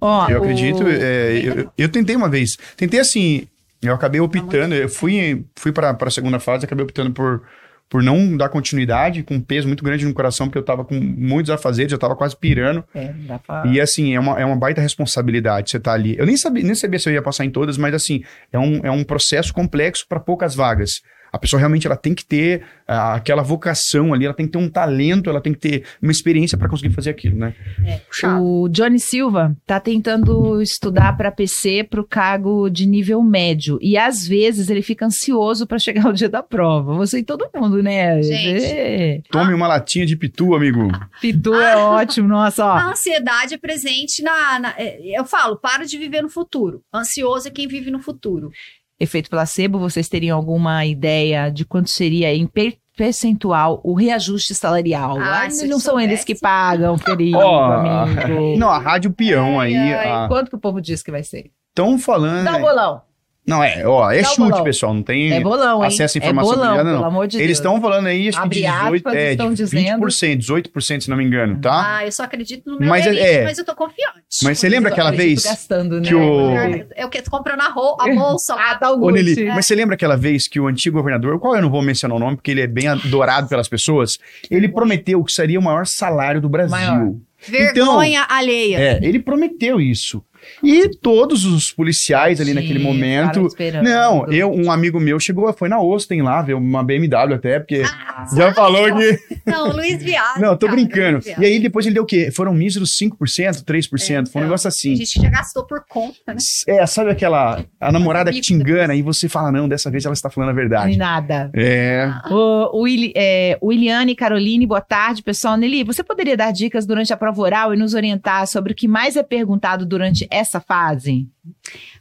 Oh, 0.01 0.25
eu 0.27 0.39
acredito. 0.39 0.83
O... 0.83 0.89
É, 0.89 1.37
eu, 1.37 1.71
eu, 1.77 1.89
tentei 1.89 2.15
uma 2.15 2.27
vez. 2.27 2.57
Tentei 2.75 2.99
assim. 2.99 3.47
Eu 3.83 3.93
acabei 3.93 4.19
optando. 4.19 4.73
Eu 4.73 4.89
fui, 4.89 5.45
fui 5.55 5.71
para 5.71 5.95
a 5.95 6.09
segunda 6.09 6.39
fase, 6.39 6.65
acabei 6.65 6.83
optando 6.83 7.11
por, 7.11 7.43
por 7.87 8.01
não 8.01 8.35
dar 8.35 8.49
continuidade, 8.49 9.21
com 9.21 9.35
um 9.35 9.41
peso 9.41 9.67
muito 9.67 9.83
grande 9.83 10.07
no 10.07 10.13
coração, 10.15 10.47
porque 10.47 10.57
eu 10.57 10.65
tava 10.65 10.83
com 10.83 10.95
muitos 10.95 11.51
afazeres, 11.51 11.91
eu 11.91 11.99
tava 11.99 12.15
quase 12.15 12.35
pirando. 12.35 12.83
É, 12.95 13.13
dá 13.13 13.37
pra... 13.37 13.67
E 13.67 13.79
assim, 13.79 14.15
é 14.15 14.19
uma, 14.19 14.39
é 14.39 14.43
uma 14.43 14.55
baita 14.55 14.81
responsabilidade 14.81 15.69
você 15.69 15.79
tá 15.79 15.93
ali. 15.93 16.17
Eu 16.17 16.25
nem 16.25 16.35
sabia, 16.35 16.63
nem 16.63 16.73
sabia 16.73 16.97
se 16.97 17.07
eu 17.07 17.13
ia 17.13 17.21
passar 17.21 17.45
em 17.45 17.51
todas, 17.51 17.77
mas 17.77 17.93
assim, 17.93 18.23
é 18.51 18.57
um, 18.57 18.79
é 18.83 18.89
um 18.89 19.03
processo 19.03 19.53
complexo 19.53 20.03
para 20.09 20.19
poucas 20.19 20.55
vagas. 20.55 21.03
A 21.31 21.37
pessoa 21.37 21.59
realmente 21.59 21.85
ela 21.85 21.95
tem 21.95 22.13
que 22.13 22.25
ter 22.25 22.61
uh, 22.87 23.15
aquela 23.15 23.41
vocação 23.41 24.13
ali, 24.13 24.25
ela 24.25 24.33
tem 24.33 24.45
que 24.45 24.51
ter 24.51 24.57
um 24.57 24.69
talento, 24.69 25.29
ela 25.29 25.41
tem 25.41 25.53
que 25.53 25.59
ter 25.59 25.83
uma 26.01 26.11
experiência 26.11 26.57
para 26.57 26.69
conseguir 26.69 26.93
fazer 26.93 27.11
aquilo, 27.11 27.37
né? 27.37 27.53
É, 27.85 28.01
o 28.39 28.67
Johnny 28.69 28.99
Silva 28.99 29.55
tá 29.65 29.79
tentando 29.79 30.61
estudar 30.61 31.15
para 31.15 31.31
PC 31.31 31.83
para 31.83 32.01
o 32.01 32.07
cargo 32.07 32.69
de 32.69 32.85
nível 32.85 33.21
médio 33.21 33.77
e 33.81 33.97
às 33.97 34.27
vezes 34.27 34.69
ele 34.69 34.81
fica 34.81 35.05
ansioso 35.05 35.65
para 35.67 35.79
chegar 35.79 36.07
o 36.07 36.13
dia 36.13 36.29
da 36.29 36.41
prova. 36.41 36.95
Você 36.95 37.19
e 37.19 37.23
todo 37.23 37.49
mundo, 37.53 37.81
né? 37.81 38.21
Gente. 38.21 38.65
É. 38.65 39.21
Tome 39.31 39.53
uma 39.53 39.67
latinha 39.67 40.05
de 40.05 40.15
pitu, 40.15 40.55
amigo. 40.55 40.87
Pitu 41.21 41.53
é 41.55 41.75
ótimo, 41.77 42.27
nossa. 42.27 42.65
Ó. 42.65 42.71
A 42.71 42.91
ansiedade 42.91 43.53
é 43.53 43.57
presente 43.57 44.21
na, 44.21 44.59
na, 44.59 44.73
é, 44.77 44.99
Eu 45.17 45.25
falo, 45.25 45.57
para 45.57 45.85
de 45.85 45.97
viver 45.97 46.21
no 46.21 46.29
futuro. 46.29 46.81
Ansioso 46.93 47.47
é 47.47 47.51
quem 47.51 47.67
vive 47.67 47.91
no 47.91 47.99
futuro 47.99 48.51
efeito 48.99 49.29
placebo, 49.29 49.79
vocês 49.79 50.09
teriam 50.09 50.37
alguma 50.37 50.85
ideia 50.85 51.49
de 51.49 51.65
quanto 51.65 51.89
seria 51.89 52.33
em 52.33 52.49
percentual 52.97 53.79
o 53.83 53.93
reajuste 53.93 54.53
salarial? 54.53 55.17
Ah, 55.19 55.47
não 55.47 55.79
são 55.79 55.79
soubesse. 55.79 56.07
eles 56.09 56.23
que 56.23 56.35
pagam, 56.35 56.97
querido 56.99 57.37
oh, 57.37 57.63
amigo. 57.63 58.57
Não, 58.57 58.69
a 58.69 58.77
Rádio 58.77 59.11
Peão 59.11 59.59
ai, 59.59 59.73
aí... 59.73 59.93
Ai, 59.93 60.11
a... 60.11 60.27
Quanto 60.27 60.49
que 60.49 60.55
o 60.55 60.59
povo 60.59 60.81
diz 60.81 61.01
que 61.01 61.11
vai 61.11 61.23
ser? 61.23 61.51
Estão 61.69 61.97
falando... 61.97 62.43
Dá 62.43 62.57
um 62.57 62.61
bolão. 62.61 63.08
Não, 63.49 63.63
é, 63.63 63.85
ó, 63.85 64.11
é 64.11 64.23
chute, 64.23 64.63
pessoal. 64.63 64.93
Não 64.93 65.01
tem 65.01 65.33
é 65.33 65.41
bolão, 65.41 65.81
acesso 65.81 66.17
à 66.17 66.19
informação 66.19 66.53
é 66.53 66.55
bolão, 66.55 66.85
pelo 66.85 67.05
amor 67.05 67.27
de 67.27 67.41
Eles 67.41 67.57
estão 67.57 67.81
falando 67.81 68.05
aí, 68.05 68.29
acho 68.29 68.41
que 68.43 68.49
de 68.49 68.61
18, 68.61 69.07
aspas, 69.07 69.13
é, 69.15 69.31
estão 69.31 69.49
de 69.49 69.55
dizendo... 69.55 70.05
20%, 70.05 70.37
18%, 70.71 71.01
se 71.01 71.09
não 71.09 71.17
me 71.17 71.23
engano, 71.23 71.59
tá? 71.59 71.97
Ah, 71.97 72.05
eu 72.05 72.11
só 72.11 72.23
acredito 72.23 72.69
no 72.69 72.79
meu 72.79 72.87
mas, 72.87 73.07
elite, 73.07 73.23
é, 73.23 73.43
mas 73.43 73.57
eu 73.57 73.65
tô 73.65 73.75
confiante. 73.75 74.43
Mas 74.43 74.59
você 74.59 74.69
lembra 74.69 74.91
aquela 74.91 75.11
vez 75.11 75.43
gastando, 75.43 75.99
que 76.01 76.13
né? 76.13 76.21
o... 76.21 76.85
Eu 76.95 77.09
que 77.09 77.21
tô 77.21 77.31
comprando 77.31 77.61
a, 77.61 77.69
ro 77.69 77.97
a 77.99 78.07
bolsa 78.13 78.53
lá. 78.53 78.71
ah, 78.71 78.75
tá 78.75 78.91
o 78.91 79.03
Ô, 79.03 79.09
é. 79.09 79.45
mas 79.55 79.65
você 79.65 79.73
lembra 79.73 79.95
aquela 79.95 80.15
vez 80.15 80.47
que 80.47 80.59
o 80.59 80.67
antigo 80.67 80.97
governador, 80.97 81.39
qual 81.39 81.55
eu 81.55 81.61
não 81.61 81.71
vou 81.71 81.81
mencionar 81.81 82.15
o 82.15 82.19
nome, 82.19 82.35
porque 82.35 82.51
ele 82.51 82.61
é 82.61 82.67
bem 82.67 82.87
adorado 82.87 83.47
pelas 83.47 83.67
pessoas, 83.67 84.19
ele 84.51 84.69
prometeu 84.69 85.23
que 85.23 85.31
seria 85.31 85.59
o 85.59 85.63
maior 85.63 85.87
salário 85.87 86.39
do 86.39 86.47
Brasil. 86.47 86.77
Maior. 86.77 87.15
Vergonha 87.47 88.21
então, 88.21 88.35
alheia. 88.35 88.77
É, 88.77 88.99
ele 89.01 89.19
prometeu 89.19 89.79
isso. 89.79 90.23
E 90.63 90.89
todos 90.97 91.45
os 91.45 91.71
policiais 91.71 92.39
ali 92.41 92.49
Sim, 92.49 92.55
naquele 92.55 92.79
momento. 92.79 93.47
Não, 93.83 94.29
eu, 94.31 94.51
um 94.51 94.71
amigo 94.71 94.99
meu 94.99 95.19
chegou, 95.19 95.51
foi 95.53 95.69
na 95.69 95.77
Austin 95.77 96.21
lá, 96.21 96.41
ver 96.41 96.53
uma 96.53 96.83
BMW 96.83 97.33
até, 97.33 97.59
porque 97.59 97.83
Ah, 97.85 98.25
já 98.35 98.53
falou 98.53 98.95
que. 98.95 99.19
Não, 99.45 99.71
Luiz 99.71 100.01
Viado. 100.03 100.39
Não, 100.39 100.57
tô 100.57 100.67
cara, 100.67 100.77
brincando. 100.77 101.19
E 101.39 101.45
aí 101.45 101.59
depois 101.59 101.85
ele 101.85 101.95
deu 101.95 102.03
o 102.03 102.05
quê? 102.05 102.31
Foram 102.31 102.53
míseros 102.53 102.91
5%, 103.01 103.63
3%, 103.63 103.87
foi 103.89 104.15
um 104.15 104.21
então, 104.21 104.41
negócio 104.41 104.67
A 104.67 104.69
assim. 104.69 104.95
gente 104.95 105.21
já 105.21 105.29
gastou 105.29 105.65
por 105.65 105.83
conta, 105.87 106.33
né? 106.33 106.37
É, 106.67 106.85
sabe 106.85 107.11
aquela. 107.11 107.63
A 107.79 107.91
namorada 107.91 108.31
que 108.31 108.41
te 108.41 108.53
engana 108.53 108.95
e 108.95 109.01
você 109.01 109.29
fala, 109.29 109.51
não, 109.51 109.67
dessa 109.67 109.89
vez 109.89 110.05
ela 110.05 110.13
está 110.13 110.29
falando 110.29 110.49
a 110.49 110.53
verdade. 110.53 110.97
Nada. 110.97 111.49
É. 111.55 112.11
O, 112.29 112.83
o, 112.83 112.87
é, 113.15 113.57
Williane, 113.61 114.15
Caroline, 114.15 114.65
boa 114.65 114.81
tarde, 114.81 115.23
pessoal. 115.23 115.57
Nelly, 115.57 115.83
você 115.83 116.03
poderia 116.03 116.35
dar 116.35 116.51
dicas 116.51 116.85
durante 116.85 117.13
a 117.13 117.17
prova 117.17 117.41
oral 117.41 117.73
e 117.73 117.77
nos 117.77 117.93
orientar 117.93 118.47
sobre 118.47 118.73
o 118.73 118.75
que 118.75 118.87
mais 118.87 119.15
é 119.15 119.23
perguntado 119.23 119.85
durante 119.85 120.27
essa 120.29 120.59
fase? 120.59 121.27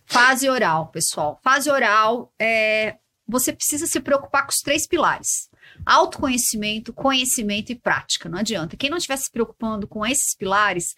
Fase 0.04 0.48
oral, 0.48 0.88
pessoal. 0.88 1.38
Fase 1.42 1.70
oral, 1.70 2.32
é, 2.38 2.96
você 3.26 3.52
precisa 3.52 3.86
se 3.86 4.00
preocupar 4.00 4.44
com 4.44 4.50
os 4.50 4.58
três 4.58 4.86
pilares. 4.86 5.48
Autoconhecimento, 5.84 6.92
conhecimento 6.92 7.70
e 7.70 7.74
prática. 7.74 8.28
Não 8.28 8.38
adianta. 8.38 8.76
Quem 8.76 8.90
não 8.90 8.96
estiver 8.96 9.16
se 9.16 9.30
preocupando 9.30 9.86
com 9.86 10.04
esses 10.04 10.34
pilares 10.36 10.94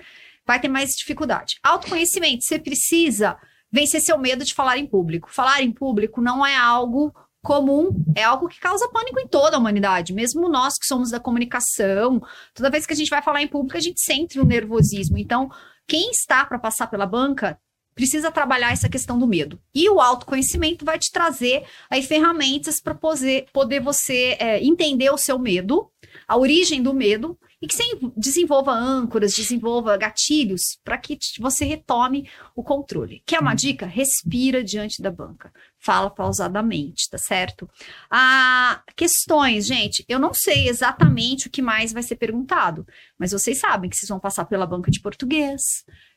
vai 0.47 0.61
ter 0.61 0.69
mais 0.69 0.90
dificuldade. 0.90 1.57
Autoconhecimento, 1.62 2.44
você 2.44 2.59
precisa 2.59 3.36
vencer 3.70 4.01
seu 4.01 4.19
medo 4.19 4.44
de 4.44 4.55
falar 4.55 4.78
em 4.78 4.86
público. 4.86 5.31
Falar 5.31 5.62
em 5.62 5.73
público 5.73 6.20
não 6.20 6.44
é 6.44 6.57
algo 6.57 7.15
comum, 7.43 7.90
é 8.15 8.23
algo 8.23 8.48
que 8.48 8.61
causa 8.61 8.89
pânico 8.90 9.19
em 9.19 9.27
toda 9.27 9.57
a 9.57 9.59
humanidade, 9.59 10.12
mesmo 10.12 10.48
nós 10.48 10.74
que 10.78 10.86
somos 10.86 11.11
da 11.11 11.19
comunicação. 11.19 12.23
Toda 12.55 12.70
vez 12.70 12.86
que 12.86 12.93
a 12.93 12.97
gente 12.97 13.09
vai 13.09 13.23
falar 13.23 13.43
em 13.43 13.48
público, 13.48 13.77
a 13.77 13.81
gente 13.81 14.01
sente 14.01 14.39
o 14.39 14.44
nervosismo. 14.44 15.16
Então, 15.16 15.51
quem 15.91 16.12
está 16.12 16.47
para 16.47 16.57
passar 16.57 16.87
pela 16.87 17.05
banca 17.05 17.59
precisa 17.97 18.31
trabalhar 18.31 18.71
essa 18.71 18.89
questão 18.89 19.19
do 19.19 19.27
medo. 19.27 19.61
E 19.75 19.91
o 19.91 20.01
autoconhecimento 20.01 20.85
vai 20.85 21.01
te 21.01 21.11
trazer 21.11 21.65
aí 21.91 22.01
ferramentas 22.01 22.81
para 22.81 22.95
poder, 22.95 23.81
você 23.83 24.37
é, 24.39 24.62
entender 24.62 25.11
o 25.11 25.19
seu 25.19 25.37
medo, 25.37 25.91
a 26.29 26.37
origem 26.37 26.81
do 26.81 26.95
medo, 26.95 27.37
e 27.62 27.66
que 27.66 27.74
você 27.74 27.85
desenvolva 28.16 28.73
âncoras, 28.73 29.35
desenvolva 29.35 29.97
gatilhos 29.97 30.78
para 30.82 30.97
que 30.97 31.19
você 31.39 31.65
retome 31.65 32.28
o 32.57 32.62
controle. 32.62 33.23
Quer 33.27 33.41
uma 33.41 33.55
dica? 33.55 33.85
Respira 33.85 34.65
diante 34.65 35.03
da 35.03 35.11
banca. 35.11 35.53
Fala 35.78 36.09
pausadamente, 36.09 37.09
tá 37.11 37.19
certo? 37.19 37.69
Ah, 38.11 38.82
questões, 38.97 39.66
gente. 39.66 40.05
Eu 40.09 40.19
não 40.19 40.32
sei 40.32 40.69
exatamente 40.69 41.49
o 41.49 41.51
que 41.51 41.61
mais 41.61 41.93
vai 41.93 42.03
ser 42.03 42.16
perguntado, 42.16 42.87
mas 43.19 43.32
vocês 43.32 43.59
sabem 43.59 43.91
que 43.91 43.97
vocês 43.97 44.09
vão 44.09 44.20
passar 44.20 44.47
pela 44.47 44.66
banca 44.66 44.91
de 44.91 45.01
português, 45.01 45.61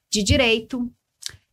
de 0.10 0.24
direito, 0.24 0.90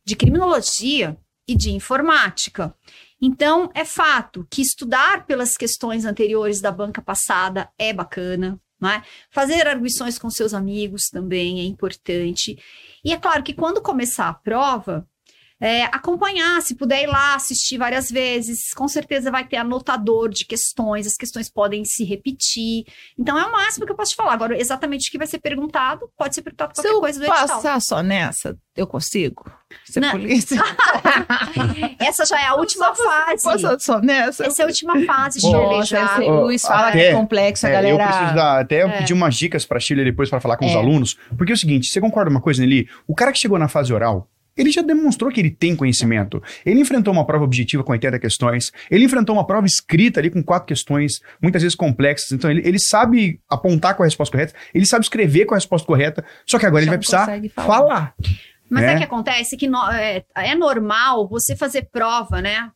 de 0.05 0.15
criminologia 0.15 1.17
e 1.45 1.55
de 1.55 1.71
informática. 1.71 2.73
Então, 3.21 3.69
é 3.75 3.83
fato 3.83 4.47
que 4.49 4.61
estudar 4.61 5.25
pelas 5.25 5.57
questões 5.57 6.05
anteriores 6.05 6.61
da 6.61 6.71
banca 6.71 7.01
passada 7.01 7.69
é 7.77 7.93
bacana, 7.93 8.59
é? 8.89 9.03
Fazer 9.29 9.67
arguições 9.67 10.17
com 10.17 10.29
seus 10.29 10.53
amigos 10.53 11.09
também 11.09 11.59
é 11.59 11.63
importante. 11.63 12.57
E 13.03 13.13
é 13.13 13.17
claro 13.17 13.43
que 13.43 13.53
quando 13.53 13.81
começar 13.81 14.29
a 14.29 14.33
prova, 14.33 15.07
é, 15.61 15.83
acompanhar, 15.83 16.59
se 16.61 16.73
puder 16.75 17.03
ir 17.03 17.07
lá 17.07 17.35
assistir 17.35 17.77
várias 17.77 18.09
vezes, 18.09 18.73
com 18.73 18.87
certeza 18.87 19.29
vai 19.29 19.45
ter 19.47 19.57
anotador 19.57 20.27
de 20.29 20.43
questões, 20.45 21.05
as 21.05 21.15
questões 21.15 21.49
podem 21.49 21.85
se 21.85 22.03
repetir. 22.03 22.83
Então, 23.17 23.37
é 23.37 23.45
o 23.45 23.51
máximo 23.51 23.85
que 23.85 23.91
eu 23.91 23.95
posso 23.95 24.11
te 24.11 24.15
falar. 24.17 24.33
Agora, 24.33 24.59
exatamente 24.59 25.07
o 25.09 25.11
que 25.11 25.17
vai 25.19 25.27
ser 25.27 25.39
perguntado, 25.39 26.09
pode 26.17 26.33
ser 26.33 26.41
perguntado 26.41 26.71
Se 26.75 26.81
qualquer 26.81 26.95
eu 26.95 26.99
coisa 26.99 27.19
do 27.19 27.25
edital. 27.25 27.47
passar 27.47 27.79
só 27.79 28.01
nessa, 28.01 28.57
eu 28.75 28.87
consigo? 28.87 29.45
Ser 29.85 29.99
Não. 30.01 30.11
polícia? 30.11 30.57
Essa 31.99 32.25
já 32.25 32.41
é 32.41 32.47
a 32.47 32.55
última 32.55 32.93
fase. 32.95 33.43
Passar 33.43 33.79
só 33.79 33.99
nessa? 34.01 34.45
Essa 34.45 34.61
é 34.61 34.65
a 34.65 34.67
última 34.67 34.99
fase, 35.05 35.39
já. 35.39 35.47
esse 35.47 36.29
Ó, 36.29 36.41
Luiz 36.43 36.61
fala 36.61 36.91
que 36.91 36.97
até- 36.97 37.07
é 37.09 37.13
complexo, 37.13 37.65
a 37.65 37.69
É, 37.69 37.73
galera... 37.73 37.93
eu 38.03 38.07
preciso 38.07 38.35
dar, 38.35 38.59
até 38.61 38.83
eu 38.83 38.87
É. 38.89 38.97
pedir 38.97 39.13
umas 39.13 39.35
dicas 39.35 39.65
pra 39.65 39.79
Chile 39.79 40.03
depois 40.03 40.29
para 40.29 40.39
falar 40.39 40.57
com 40.57 40.65
os 40.65 40.71
É. 40.71 40.75
alunos, 40.75 41.17
porque 41.37 41.51
é 41.51 41.55
o 41.55 41.57
seguinte, 41.57 41.87
você 41.87 42.01
concorda 42.01 42.29
uma 42.29 42.41
coisa, 42.41 42.61
Nelly? 42.61 42.89
O 43.07 43.15
cara 43.15 43.31
que 43.31 43.37
chegou 43.39 43.57
na 43.59 43.67
fase 43.67 43.93
oral, 43.93 44.27
ele 44.61 44.71
já 44.71 44.81
demonstrou 44.81 45.31
que 45.31 45.39
ele 45.39 45.49
tem 45.51 45.75
conhecimento. 45.75 46.41
Ele 46.65 46.79
enfrentou 46.79 47.13
uma 47.13 47.25
prova 47.25 47.43
objetiva 47.43 47.83
com 47.83 47.91
80 47.91 48.19
questões, 48.19 48.71
ele 48.89 49.05
enfrentou 49.05 49.35
uma 49.35 49.45
prova 49.45 49.65
escrita 49.65 50.19
ali 50.19 50.29
com 50.29 50.41
quatro 50.43 50.67
questões, 50.67 51.19
muitas 51.41 51.61
vezes 51.61 51.75
complexas, 51.75 52.31
então 52.31 52.49
ele, 52.49 52.61
ele 52.65 52.79
sabe 52.79 53.39
apontar 53.49 53.95
com 53.95 54.03
a 54.03 54.05
resposta 54.05 54.31
correta, 54.37 54.53
ele 54.73 54.85
sabe 54.85 55.03
escrever 55.03 55.45
com 55.45 55.53
a 55.53 55.57
resposta 55.57 55.85
correta, 55.85 56.23
só 56.45 56.57
que 56.57 56.65
agora 56.65 56.81
Só 56.81 56.83
ele 56.83 56.89
vai 56.89 56.97
precisar 56.97 57.25
falar. 57.53 57.77
falar. 57.77 58.15
Mas 58.69 58.83
sabe 58.85 58.95
o 58.95 58.97
que 58.99 59.03
acontece? 59.03 59.57
Que 59.57 59.67
no- 59.67 59.91
é, 59.91 60.23
é 60.35 60.55
normal 60.55 61.27
você 61.27 61.55
fazer 61.57 61.89
prova, 61.91 62.41
né? 62.41 62.69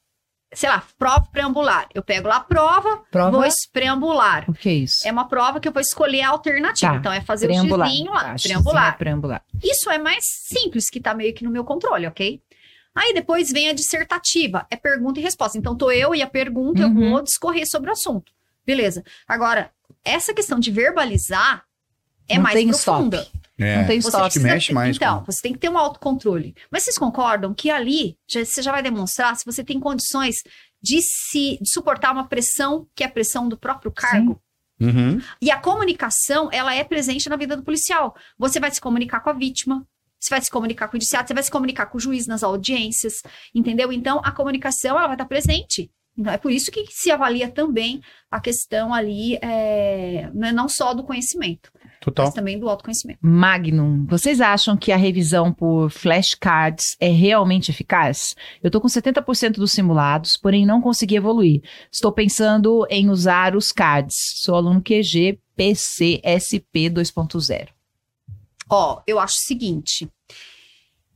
Sei 0.53 0.69
lá, 0.69 0.83
prova 0.97 1.27
preambular. 1.31 1.87
Eu 1.93 2.01
pego 2.01 2.27
lá 2.29 2.37
a 2.37 2.39
prova, 2.39 3.03
Prova? 3.11 3.31
vou 3.31 3.49
preambular. 3.73 4.45
O 4.49 4.53
que 4.53 4.69
é 4.69 4.73
isso? 4.73 5.05
É 5.05 5.11
uma 5.11 5.27
prova 5.27 5.59
que 5.59 5.67
eu 5.67 5.71
vou 5.71 5.81
escolher 5.81 6.21
a 6.21 6.29
alternativa. 6.29 6.93
Tá. 6.93 6.97
Então, 6.97 7.11
é 7.11 7.19
fazer 7.21 7.47
Preambular. 7.47 7.87
o 7.87 7.91
xizinho 7.91 8.11
lá, 8.13 8.23
Tá, 8.23 8.35
preambular. 8.41 8.83
xizinho 8.83 8.87
é 8.87 8.91
preambular. 8.97 9.43
Isso 9.61 9.89
é 9.89 9.97
mais 9.97 10.23
simples, 10.25 10.89
que 10.89 11.01
tá 11.01 11.13
meio 11.13 11.33
que 11.33 11.43
no 11.43 11.51
meu 11.51 11.65
controle, 11.65 12.07
ok? 12.07 12.41
Aí 12.95 13.13
depois 13.13 13.51
vem 13.51 13.67
a 13.67 13.73
dissertativa, 13.73 14.65
é 14.71 14.77
pergunta 14.77 15.19
e 15.19 15.23
resposta. 15.23 15.57
Então, 15.57 15.75
tô 15.75 15.91
eu 15.91 16.15
e 16.15 16.21
a 16.21 16.27
pergunta, 16.27 16.83
eu 16.83 16.87
Uhum. 16.87 17.09
vou 17.11 17.21
discorrer 17.21 17.67
sobre 17.69 17.89
o 17.89 17.93
assunto. 17.93 18.31
Beleza. 18.65 19.03
Agora, 19.27 19.71
essa 20.05 20.33
questão 20.33 20.57
de 20.59 20.71
verbalizar 20.71 21.65
é 22.29 22.35
Não 22.35 22.43
mais 22.43 22.63
profunda. 22.63 23.17
stop. 23.17 23.44
É. 23.57 23.77
Não 23.77 23.87
tem 23.87 24.01
Você 24.01 24.07
stop. 24.09 24.23
precisa 24.25 24.47
mexe 24.47 24.73
mais 24.73 24.95
Então, 24.97 25.19
com- 25.19 25.31
você 25.31 25.41
tem 25.41 25.53
que 25.53 25.59
ter 25.59 25.69
um 25.69 25.77
autocontrole. 25.77 26.53
Mas 26.69 26.83
vocês 26.83 26.97
concordam 26.97 27.53
que 27.53 27.69
ali 27.71 28.17
já- 28.27 28.43
você 28.43 28.61
já 28.61 28.71
vai 28.71 28.83
demonstrar 28.83 29.35
se 29.35 29.45
você 29.45 29.63
tem 29.63 29.79
condições 29.79 30.35
de 30.81 31.01
se 31.01 31.57
de 31.61 31.69
suportar 31.71 32.11
uma 32.11 32.27
pressão 32.27 32.87
que 32.93 33.03
é 33.03 33.07
a 33.07 33.09
pressão 33.09 33.47
do 33.47 33.57
próprio 33.57 33.91
cargo? 33.91 34.41
Uhum. 34.79 35.21
E 35.41 35.49
a 35.49 35.57
comunicação, 35.57 36.49
ela 36.51 36.75
é 36.75 36.83
presente 36.83 37.29
na 37.29 37.37
vida 37.37 37.55
do 37.55 37.63
policial. 37.63 38.13
Você 38.37 38.59
vai 38.59 38.69
se 38.71 38.81
comunicar 38.81 39.21
com 39.21 39.29
a 39.29 39.33
vítima, 39.33 39.87
você 40.19 40.29
vai 40.29 40.41
se 40.41 40.51
comunicar 40.51 40.89
com 40.89 40.95
o 40.95 40.97
indiciado, 40.97 41.25
você 41.27 41.33
vai 41.33 41.43
se 41.43 41.49
comunicar 41.51 41.85
com 41.85 41.97
o 41.97 42.01
juiz 42.01 42.27
nas 42.27 42.43
audiências, 42.43 43.21
entendeu? 43.53 43.93
Então, 43.93 44.19
a 44.23 44.31
comunicação, 44.33 44.97
ela 44.97 45.07
vai 45.07 45.15
estar 45.15 45.25
presente. 45.25 45.89
Então, 46.17 46.31
é 46.33 46.37
por 46.37 46.51
isso 46.51 46.71
que 46.71 46.85
se 46.89 47.09
avalia 47.11 47.49
também 47.49 48.01
a 48.29 48.39
questão 48.41 48.93
ali, 48.93 49.37
é, 49.41 50.29
não 50.33 50.47
é 50.47 50.51
não 50.51 50.67
só 50.67 50.93
do 50.93 51.03
conhecimento, 51.03 51.69
Total. 52.05 52.25
mas 52.25 52.35
também 52.35 52.59
do 52.59 52.69
autoconhecimento. 52.69 53.17
Magnum, 53.19 54.05
vocês 54.05 54.39
acham 54.39 54.77
que 54.77 54.91
a 54.91 54.95
revisão 54.95 55.51
por 55.51 55.89
flashcards 55.89 56.95
é 56.99 57.07
realmente 57.07 57.71
eficaz? 57.71 58.35
Eu 58.61 58.69
tô 58.69 58.79
com 58.79 58.87
70% 58.87 59.53
dos 59.53 59.71
simulados, 59.71 60.37
porém 60.37 60.67
não 60.67 60.81
consegui 60.81 61.15
evoluir. 61.15 61.63
Estou 61.91 62.11
pensando 62.11 62.85
em 62.91 63.09
usar 63.09 63.55
os 63.55 63.71
cards. 63.71 64.15
Sou 64.35 64.53
aluno 64.53 64.83
QG 64.83 65.39
PCSP 65.55 66.91
2.0. 66.91 67.69
Ó, 68.69 69.01
eu 69.07 69.17
acho 69.17 69.33
o 69.33 69.47
seguinte: 69.47 70.07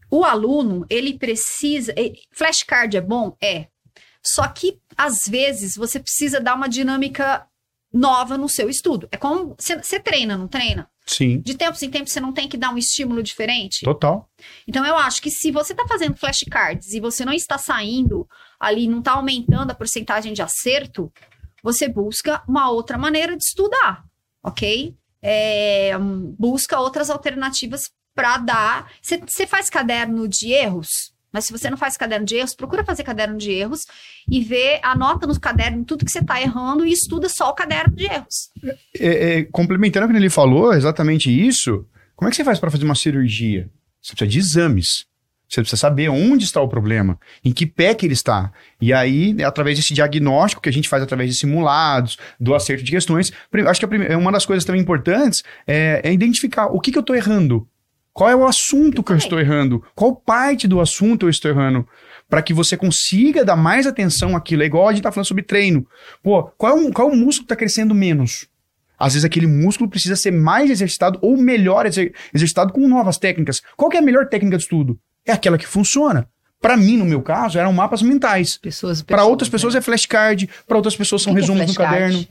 o 0.09 0.23
aluno, 0.23 0.87
ele 0.89 1.19
precisa. 1.19 1.93
Flashcard 2.31 2.97
é 2.97 3.01
bom? 3.01 3.37
É. 3.39 3.67
Só 4.25 4.47
que, 4.47 4.79
às 4.97 5.19
vezes, 5.27 5.75
você 5.75 5.99
precisa 5.99 6.41
dar 6.41 6.55
uma 6.55 6.67
dinâmica 6.67 7.45
nova 7.93 8.37
no 8.37 8.47
seu 8.47 8.69
estudo. 8.69 9.07
É 9.11 9.17
como. 9.17 9.55
Você 9.57 9.99
treina, 9.99 10.37
não 10.37 10.47
treina? 10.47 10.89
Sim. 11.05 11.41
De 11.41 11.55
tempos 11.55 11.81
em 11.81 11.89
tempos, 11.89 12.11
você 12.11 12.19
não 12.19 12.31
tem 12.31 12.47
que 12.47 12.57
dar 12.57 12.71
um 12.71 12.77
estímulo 12.77 13.23
diferente? 13.23 13.83
Total. 13.83 14.29
Então, 14.67 14.85
eu 14.85 14.95
acho 14.95 15.21
que 15.21 15.31
se 15.31 15.51
você 15.51 15.73
está 15.73 15.87
fazendo 15.87 16.15
flashcards 16.15 16.93
e 16.93 16.99
você 16.99 17.25
não 17.25 17.33
está 17.33 17.57
saindo 17.57 18.27
ali, 18.59 18.87
não 18.87 18.99
está 18.99 19.13
aumentando 19.13 19.71
a 19.71 19.75
porcentagem 19.75 20.33
de 20.33 20.41
acerto, 20.41 21.11
você 21.63 21.87
busca 21.87 22.43
uma 22.47 22.69
outra 22.69 22.97
maneira 22.97 23.35
de 23.35 23.43
estudar, 23.43 24.05
ok? 24.43 24.95
É, 25.21 25.91
busca 26.37 26.79
outras 26.79 27.09
alternativas 27.09 27.89
para 28.13 28.37
dar. 28.37 28.91
Você 29.01 29.47
faz 29.47 29.69
caderno 29.69 30.27
de 30.27 30.51
erros? 30.51 31.13
Mas 31.31 31.45
se 31.45 31.51
você 31.51 31.69
não 31.69 31.77
faz 31.77 31.95
caderno 31.95 32.25
de 32.25 32.35
erros, 32.35 32.55
procura 32.55 32.83
fazer 32.83 33.03
caderno 33.03 33.37
de 33.37 33.51
erros 33.51 33.85
e 34.29 34.41
vê, 34.43 34.79
anota 34.83 35.27
no 35.27 35.39
caderno 35.39 35.85
tudo 35.85 36.05
que 36.05 36.11
você 36.11 36.19
está 36.19 36.41
errando 36.41 36.85
e 36.85 36.91
estuda 36.91 37.29
só 37.29 37.49
o 37.49 37.53
caderno 37.53 37.95
de 37.95 38.05
erros. 38.05 38.49
É, 38.97 39.39
é, 39.39 39.43
complementando 39.45 40.07
o 40.07 40.09
que 40.09 40.15
ele 40.15 40.29
falou, 40.29 40.73
exatamente 40.73 41.29
isso. 41.29 41.85
Como 42.15 42.27
é 42.27 42.31
que 42.31 42.35
você 42.35 42.43
faz 42.43 42.59
para 42.59 42.71
fazer 42.71 42.85
uma 42.85 42.95
cirurgia? 42.95 43.69
Você 44.01 44.15
precisa 44.15 44.27
de 44.27 44.39
exames. 44.39 45.09
Você 45.49 45.61
precisa 45.61 45.79
saber 45.79 46.09
onde 46.09 46.45
está 46.45 46.61
o 46.61 46.67
problema, 46.67 47.19
em 47.43 47.51
que 47.51 47.65
pé 47.65 47.95
que 47.95 48.05
ele 48.05 48.13
está. 48.13 48.51
E 48.79 48.93
aí, 48.93 49.35
é 49.39 49.43
através 49.43 49.79
desse 49.79 49.95
diagnóstico 49.95 50.61
que 50.61 50.69
a 50.69 50.71
gente 50.71 50.87
faz 50.87 51.01
através 51.01 51.31
de 51.31 51.39
simulados, 51.39 52.19
do 52.39 52.53
acerto 52.53 52.83
de 52.83 52.91
questões, 52.91 53.31
acho 53.67 53.87
que 53.87 54.13
uma 54.13 54.31
das 54.31 54.45
coisas 54.45 54.63
também 54.63 54.81
importantes 54.81 55.41
é, 55.65 56.01
é 56.03 56.13
identificar 56.13 56.67
o 56.67 56.79
que, 56.79 56.91
que 56.91 56.97
eu 56.99 57.01
estou 57.01 57.15
errando. 57.15 57.67
Qual 58.13 58.29
é 58.29 58.35
o 58.35 58.45
assunto 58.45 59.03
que 59.03 59.11
eu 59.11 59.17
estou 59.17 59.39
errando? 59.39 59.83
Qual 59.95 60.15
parte 60.15 60.67
do 60.67 60.81
assunto 60.81 61.25
eu 61.25 61.29
estou 61.29 61.51
errando? 61.51 61.87
Para 62.27 62.41
que 62.41 62.53
você 62.53 62.75
consiga 62.75 63.45
dar 63.45 63.55
mais 63.55 63.87
atenção 63.87 64.35
àquilo. 64.35 64.63
É 64.63 64.65
igual 64.65 64.87
a 64.87 64.93
gente 64.93 65.03
tá 65.03 65.11
falando 65.11 65.27
sobre 65.27 65.43
treino. 65.43 65.87
Pô, 66.21 66.43
qual 66.57 66.77
é 66.77 66.81
o, 66.81 66.91
qual 66.91 67.09
é 67.09 67.11
o 67.11 67.15
músculo 67.15 67.47
que 67.47 67.53
está 67.53 67.55
crescendo 67.55 67.95
menos? 67.95 68.47
Às 68.99 69.13
vezes 69.13 69.25
aquele 69.25 69.47
músculo 69.47 69.89
precisa 69.89 70.15
ser 70.15 70.31
mais 70.31 70.69
exercitado 70.69 71.17
ou 71.21 71.37
melhor 71.37 71.85
exercitado 72.33 72.73
com 72.73 72.87
novas 72.87 73.17
técnicas. 73.17 73.61
Qual 73.77 73.91
é 73.93 73.97
a 73.97 74.01
melhor 74.01 74.27
técnica 74.27 74.57
de 74.57 74.63
estudo? 74.63 74.99
É 75.25 75.31
aquela 75.31 75.57
que 75.57 75.65
funciona. 75.65 76.27
Para 76.61 76.75
mim, 76.75 76.97
no 76.97 77.05
meu 77.05 77.21
caso, 77.21 77.57
eram 77.57 77.71
mapas 77.71 78.01
mentais. 78.01 78.59
Para 79.05 79.23
outras 79.23 79.47
pessoas 79.47 79.73
né? 79.73 79.77
é 79.77 79.81
flashcard, 79.81 80.49
para 80.67 80.75
outras 80.75 80.95
pessoas 80.95 81.21
são 81.21 81.33
que 81.33 81.39
resumos 81.39 81.63
que 81.63 81.69
é 81.69 81.71
no 81.71 81.75
caderno. 81.75 82.27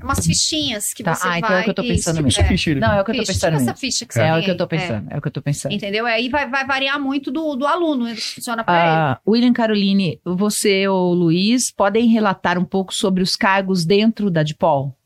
É 0.00 0.04
umas 0.04 0.24
fichinhas 0.24 0.92
que 0.94 1.02
tá. 1.02 1.14
você 1.14 1.26
ah, 1.26 1.30
vai... 1.30 1.38
então 1.38 1.52
é 1.56 1.60
o 1.60 1.64
que 1.64 1.70
eu 1.70 1.74
tô 1.74 1.82
pensando 1.82 2.22
mesmo. 2.22 2.42
É. 2.42 2.48
Ficha, 2.48 2.74
não, 2.76 2.92
é 2.92 3.00
o 3.00 3.04
que 3.04 3.10
eu 3.10 3.16
tô 3.16 3.26
pensando 3.26 3.56
essa 3.56 3.74
ficha 3.74 4.06
que 4.06 4.14
você 4.14 4.20
É, 4.20 4.28
é 4.28 4.38
o 4.38 4.42
que 4.42 4.50
eu 4.50 4.56
tô 4.56 4.66
pensando, 4.66 5.10
é. 5.10 5.14
é. 5.14 5.18
o 5.18 5.20
que 5.20 5.28
eu 5.28 5.32
tô 5.32 5.42
pensando. 5.42 5.72
Entendeu? 5.72 6.06
Aí 6.06 6.28
vai, 6.28 6.48
vai 6.48 6.64
variar 6.64 7.00
muito 7.00 7.30
do, 7.30 7.56
do 7.56 7.66
aluno, 7.66 8.06
funciona 8.16 8.62
para 8.62 8.74
ah, 8.74 9.10
ele. 9.10 9.20
William 9.26 9.52
Caroline, 9.52 10.20
você 10.24 10.86
ou 10.86 11.12
Luiz 11.14 11.72
podem 11.72 12.08
relatar 12.08 12.58
um 12.58 12.64
pouco 12.64 12.94
sobre 12.94 13.22
os 13.22 13.34
cargos 13.34 13.84
dentro 13.84 14.30
da 14.30 14.42
DIPOL? 14.42 14.96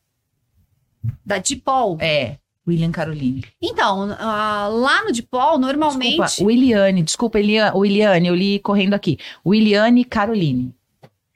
Da 1.24 1.38
DIPOL? 1.38 1.96
É. 2.00 2.36
William 2.66 2.92
Caroline. 2.92 3.44
Então, 3.60 4.10
uh, 4.10 4.80
lá 4.80 5.04
no 5.04 5.10
DIPOL, 5.10 5.58
normalmente. 5.58 6.18
Desculpa, 6.18 6.48
Williane, 6.48 7.02
desculpa, 7.02 7.38
Williane, 7.74 8.28
eu 8.28 8.34
li 8.34 8.60
correndo 8.60 8.94
aqui. 8.94 9.18
Williane 9.44 10.04
Caroline. 10.04 10.72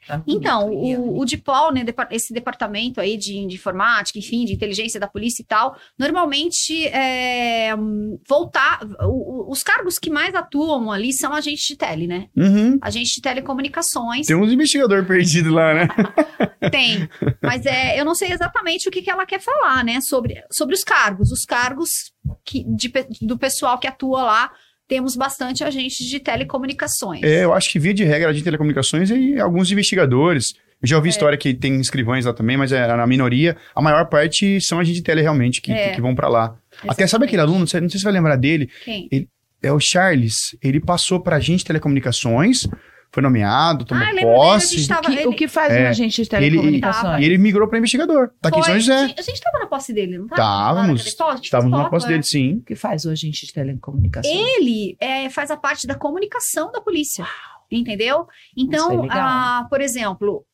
Tá 0.06 0.22
então, 0.26 0.70
o, 0.70 1.20
o 1.20 1.24
DIPOL, 1.24 1.72
né, 1.72 1.84
esse 2.10 2.32
departamento 2.32 3.00
aí 3.00 3.16
de, 3.16 3.46
de, 3.46 3.54
informática, 3.56 4.18
enfim, 4.18 4.44
de 4.44 4.52
inteligência 4.52 5.00
da 5.00 5.08
polícia 5.08 5.42
e 5.42 5.44
tal, 5.44 5.76
normalmente 5.98 6.86
é, 6.88 7.74
voltar. 8.28 8.80
O, 9.02 9.50
os 9.50 9.62
cargos 9.62 9.98
que 9.98 10.10
mais 10.10 10.34
atuam 10.34 10.90
ali 10.92 11.12
são 11.12 11.32
agentes 11.32 11.66
de 11.66 11.76
tele, 11.76 12.06
né? 12.06 12.28
Uhum. 12.36 12.78
Agentes 12.80 13.12
de 13.14 13.20
telecomunicações. 13.20 14.26
Tem 14.26 14.36
uns 14.36 14.52
investigador 14.52 15.04
perdido 15.04 15.50
lá, 15.50 15.74
né? 15.74 15.88
Tem. 16.70 17.08
Mas 17.42 17.66
é, 17.66 17.98
eu 17.98 18.04
não 18.04 18.14
sei 18.14 18.32
exatamente 18.32 18.88
o 18.88 18.92
que, 18.92 19.02
que 19.02 19.10
ela 19.10 19.26
quer 19.26 19.40
falar, 19.40 19.84
né? 19.84 20.00
Sobre, 20.00 20.42
sobre 20.50 20.74
os 20.74 20.84
cargos. 20.84 21.32
Os 21.32 21.44
cargos 21.44 21.88
que, 22.44 22.64
de, 22.74 22.92
do 23.22 23.38
pessoal 23.38 23.78
que 23.78 23.86
atua 23.86 24.22
lá 24.22 24.52
temos 24.88 25.16
bastante 25.16 25.64
agentes 25.64 26.06
de 26.06 26.20
telecomunicações. 26.20 27.22
É, 27.22 27.44
eu 27.44 27.52
acho 27.52 27.70
que 27.70 27.78
via 27.78 27.92
de 27.92 28.04
regra 28.04 28.32
de 28.32 28.42
telecomunicações 28.42 29.10
e 29.10 29.38
alguns 29.38 29.70
investigadores. 29.70 30.54
Eu 30.82 30.88
já 30.88 30.96
ouvi 30.96 31.08
é. 31.08 31.10
história 31.10 31.38
que 31.38 31.54
tem 31.54 31.80
escrivães 31.80 32.24
lá 32.24 32.32
também, 32.32 32.56
mas 32.56 32.70
é 32.70 32.86
na 32.86 33.06
minoria. 33.06 33.56
A 33.74 33.82
maior 33.82 34.06
parte 34.08 34.60
são 34.60 34.78
agentes 34.78 34.98
de 34.98 35.02
tele 35.02 35.22
realmente 35.22 35.60
que, 35.60 35.72
é. 35.72 35.88
que, 35.88 35.96
que 35.96 36.00
vão 36.00 36.14
para 36.14 36.28
lá. 36.28 36.44
Exatamente. 36.44 36.92
Até 36.92 37.06
sabe 37.06 37.24
aquele 37.24 37.42
aluno, 37.42 37.60
não 37.60 37.66
sei, 37.66 37.80
não 37.80 37.88
sei 37.88 37.98
se 37.98 38.02
você 38.02 38.04
vai 38.04 38.12
lembrar 38.12 38.36
dele. 38.36 38.68
Quem? 38.84 39.08
Ele, 39.10 39.28
é 39.62 39.72
o 39.72 39.80
Charles. 39.80 40.56
Ele 40.62 40.80
passou 40.80 41.20
para 41.20 41.36
agente 41.36 41.58
de 41.58 41.64
telecomunicações 41.64 42.66
foi 43.12 43.22
nomeado, 43.22 43.84
tomou 43.84 44.04
ah, 44.04 44.22
posse. 44.22 44.86
Tava, 44.86 45.00
o, 45.00 45.02
que, 45.04 45.12
ele... 45.12 45.26
o, 45.26 45.32
que, 45.32 45.48
faz 45.48 45.72
é, 45.72 45.84
um 45.84 45.88
agente 45.88 46.22
de 46.22 46.28
telecomunicações? 46.28 47.20
E 47.20 47.24
ele, 47.24 47.34
ele 47.34 47.38
migrou 47.38 47.66
para 47.68 47.78
investigador. 47.78 48.30
Tá 48.40 48.48
aqui 48.48 48.60
em 48.60 48.62
São 48.62 48.78
José. 48.78 49.14
A 49.16 49.22
gente 49.22 49.36
estava 49.36 49.58
na 49.58 49.66
posse 49.66 49.92
dele, 49.92 50.18
não 50.18 50.26
Estávamos. 50.26 51.06
Estávamos 51.42 51.78
na 51.78 51.88
posse 51.88 52.06
dele, 52.06 52.22
sim. 52.22 52.56
O 52.56 52.62
que 52.62 52.74
faz 52.74 53.04
o 53.04 53.10
agente 53.10 53.46
de 53.46 53.52
telecomunicações? 53.52 54.34
Ele 54.34 54.96
é, 55.00 55.30
faz 55.30 55.50
a 55.50 55.56
parte 55.56 55.86
da 55.86 55.94
comunicação 55.94 56.70
da 56.70 56.80
polícia. 56.80 57.24
Uau. 57.24 57.56
Entendeu? 57.70 58.26
Então, 58.56 59.06
ah, 59.10 59.66
por 59.68 59.80
exemplo, 59.80 60.44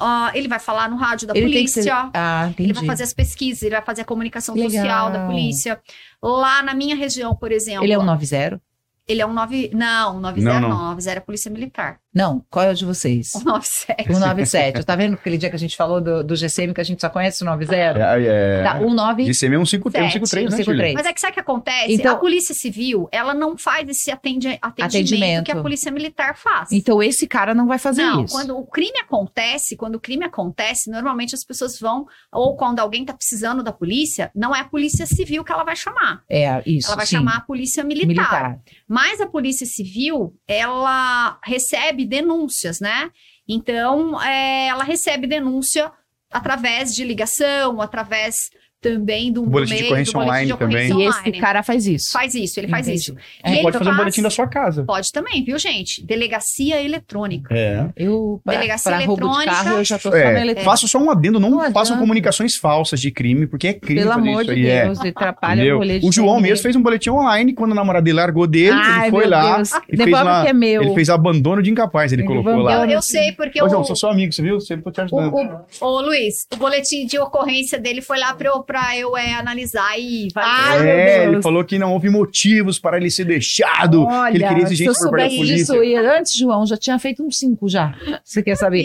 Uh, 0.00 0.34
ele 0.34 0.48
vai 0.48 0.58
falar 0.58 0.90
no 0.90 0.96
rádio 0.96 1.28
da 1.28 1.34
ele 1.36 1.46
polícia. 1.46 1.80
Ser... 1.80 1.92
Ah, 1.92 2.50
ele 2.58 2.72
vai 2.72 2.84
fazer 2.84 3.04
as 3.04 3.14
pesquisas, 3.14 3.62
ele 3.62 3.76
vai 3.76 3.84
fazer 3.84 4.02
a 4.02 4.04
comunicação 4.04 4.52
legal. 4.52 4.70
social 4.70 5.12
da 5.12 5.26
polícia. 5.26 5.80
Lá 6.20 6.60
na 6.60 6.74
minha 6.74 6.96
região, 6.96 7.36
por 7.36 7.52
exemplo. 7.52 7.84
Ele 7.84 7.92
é 7.92 7.98
o 7.98 8.02
90? 8.02 8.60
Ele 9.06 9.20
é 9.20 9.26
um 9.26 9.32
9. 9.32 9.70
Não, 9.74 10.16
um 10.16 10.20
90 10.20 10.44
não, 10.44 10.60
não. 10.60 10.68
não. 10.68 10.90
90 10.90 11.10
é 11.10 11.20
Polícia 11.20 11.50
Militar. 11.50 12.00
Não, 12.14 12.44
qual 12.50 12.66
é 12.66 12.70
o 12.70 12.74
de 12.74 12.84
vocês? 12.84 13.34
O 13.34 13.44
97. 13.44 14.10
O 14.10 14.18
97. 14.18 14.84
tá 14.84 14.96
vendo 14.96 15.14
aquele 15.14 15.38
dia 15.38 15.48
que 15.48 15.56
a 15.56 15.58
gente 15.58 15.76
falou 15.76 16.00
do, 16.00 16.22
do 16.22 16.36
GCM 16.36 16.74
que 16.74 16.80
a 16.80 16.84
gente 16.84 17.00
só 17.00 17.08
conhece 17.08 17.42
o 17.42 17.46
90? 17.46 17.74
É, 17.74 18.60
é. 18.60 18.62
Tá, 18.62 18.80
o 18.80 18.92
9... 18.92 19.24
GCM 19.24 19.56
é 19.56 19.58
um 19.58 19.64
53, 19.64 20.12
53 20.12 20.50
né, 20.50 20.56
53. 20.58 20.94
Mas 20.94 21.06
é 21.06 21.12
que 21.12 21.20
sabe 21.20 21.30
o 21.30 21.34
que 21.34 21.40
acontece? 21.40 21.92
Então, 21.92 22.14
a 22.14 22.18
Polícia 22.18 22.54
Civil, 22.54 23.08
ela 23.10 23.34
não 23.34 23.56
faz 23.56 23.88
esse 23.88 24.10
atendi 24.10 24.58
atendimento, 24.60 24.84
atendimento, 24.84 25.44
que 25.44 25.52
a 25.52 25.62
Polícia 25.62 25.90
Militar 25.90 26.36
faz. 26.36 26.70
Então 26.72 27.02
esse 27.02 27.26
cara 27.26 27.54
não 27.54 27.66
vai 27.66 27.78
fazer 27.78 28.02
não, 28.02 28.24
isso. 28.24 28.34
quando 28.34 28.56
o 28.56 28.66
crime 28.66 28.98
acontece, 29.00 29.76
quando 29.76 29.96
o 29.96 30.00
crime 30.00 30.24
acontece, 30.24 30.90
normalmente 30.90 31.34
as 31.34 31.44
pessoas 31.44 31.78
vão, 31.78 32.06
ou 32.32 32.56
quando 32.56 32.80
alguém 32.80 33.04
tá 33.04 33.14
precisando 33.14 33.62
da 33.62 33.72
polícia, 33.72 34.30
não 34.34 34.54
é 34.54 34.60
a 34.60 34.64
Polícia 34.64 35.06
Civil 35.06 35.44
que 35.44 35.52
ela 35.52 35.64
vai 35.64 35.76
chamar. 35.76 36.22
É, 36.28 36.62
isso, 36.66 36.88
Ela 36.88 36.96
vai 36.96 37.06
sim. 37.06 37.16
chamar 37.16 37.36
a 37.36 37.40
Polícia 37.40 37.84
Militar. 37.84 38.06
militar. 38.06 38.60
Mas 38.88 39.20
a 39.20 39.26
Polícia 39.26 39.66
Civil, 39.66 40.34
ela 40.46 41.38
recebe 41.44 42.01
denúncias, 42.06 42.80
né? 42.80 43.10
Então, 43.48 44.20
é, 44.22 44.68
ela 44.68 44.84
recebe 44.84 45.26
denúncia 45.26 45.92
através 46.30 46.94
de 46.94 47.04
ligação, 47.04 47.80
através 47.80 48.34
também 48.82 49.32
do 49.32 49.46
boletim 49.46 49.74
meio, 49.74 49.82
de 49.84 49.88
ocorrência 49.88 50.18
online 50.18 50.56
também. 50.56 51.00
E 51.00 51.06
esse 51.06 51.32
cara 51.32 51.62
faz 51.62 51.86
isso. 51.86 52.10
Faz 52.12 52.34
isso, 52.34 52.58
ele 52.58 52.68
faz 52.68 52.86
Entendi. 52.86 53.00
isso. 53.00 53.16
É, 53.42 53.52
ele 53.52 53.62
pode 53.62 53.78
fazer 53.78 53.84
faz... 53.84 53.96
um 53.96 53.98
boletim 53.98 54.22
da 54.22 54.30
sua 54.30 54.46
casa. 54.48 54.84
Pode 54.84 55.12
também, 55.12 55.44
viu, 55.44 55.58
gente? 55.58 56.04
Delegacia 56.04 56.82
eletrônica. 56.82 57.54
É. 57.54 57.88
Eu, 57.96 58.40
pra, 58.44 58.54
Delegacia 58.54 58.90
pra 58.90 59.04
eletrônica. 59.04 59.50
Carro, 59.50 59.76
eu 59.78 59.84
já 59.84 59.98
tô 59.98 60.14
é, 60.14 60.48
é. 60.48 60.54
Faço 60.56 60.88
só 60.88 60.98
um 60.98 61.10
adendo, 61.10 61.38
não, 61.38 61.50
não 61.50 61.72
façam 61.72 61.96
comunicações 61.96 62.56
falsas 62.56 63.00
de 63.00 63.10
crime, 63.10 63.46
porque 63.46 63.68
é 63.68 63.72
crime. 63.72 64.00
Pelo 64.00 64.12
amor 64.12 64.44
de 64.44 64.54
Deus, 64.54 65.04
é. 65.04 65.08
atrapalha 65.08 65.76
o 65.76 65.78
boletim. 65.78 66.08
O 66.08 66.12
João 66.12 66.40
mesmo 66.40 66.62
fez 66.62 66.74
um 66.74 66.82
boletim 66.82 67.10
online 67.10 67.54
quando 67.54 67.72
a 67.72 67.74
namorada 67.76 68.04
dele 68.04 68.16
largou 68.16 68.46
dele, 68.46 68.72
Ai, 68.72 69.02
ele 69.02 69.10
foi 69.10 69.26
lá. 69.26 69.56
Deus. 69.56 69.70
E 69.88 69.96
fez 69.96 70.08
uma, 70.08 70.42
que 70.42 70.48
é 70.48 70.52
meu. 70.52 70.82
Ele 70.82 70.94
fez 70.94 71.08
abandono 71.08 71.62
de 71.62 71.70
incapaz, 71.70 72.12
ele, 72.12 72.22
ele 72.22 72.28
colocou 72.28 72.56
lá. 72.56 72.84
Eu, 72.84 72.90
eu 72.90 73.02
sei, 73.02 73.32
porque 73.32 73.62
Ô, 73.62 73.68
João, 73.68 73.84
sou 73.84 73.94
seu 73.94 74.08
amigo, 74.08 74.32
você 74.32 74.42
viu? 74.42 74.60
Sempre 74.60 74.84
tô 74.84 74.90
te 74.90 75.00
ajudando. 75.00 75.32
Ô, 75.80 76.00
Luiz, 76.00 76.46
o 76.52 76.56
boletim 76.56 77.06
de 77.06 77.18
ocorrência 77.18 77.78
dele 77.78 78.02
foi 78.02 78.18
lá 78.18 78.34
pra 78.34 78.48
eu, 78.48 78.62
pra 78.72 78.96
eu 78.96 79.14
analisar 79.14 79.98
e 79.98 80.28
vai. 80.34 80.44
Ai, 80.46 80.88
é, 80.88 81.24
ele 81.26 81.42
falou 81.42 81.62
que 81.62 81.78
não 81.78 81.92
houve 81.92 82.08
motivos 82.08 82.78
para 82.78 82.96
ele 82.96 83.10
ser 83.10 83.26
deixado. 83.26 84.04
Olha, 84.04 84.34
ele 84.34 84.48
queria 84.48 84.62
exigir 84.62 84.86
se 84.86 84.90
eu 84.90 84.94
soubesse 84.94 85.38
disso, 85.44 85.74
antes, 85.74 86.34
João, 86.34 86.64
já 86.64 86.78
tinha 86.78 86.98
feito 86.98 87.22
uns 87.22 87.38
cinco 87.38 87.68
já. 87.68 87.94
Você 88.24 88.42
quer 88.42 88.56
saber? 88.56 88.82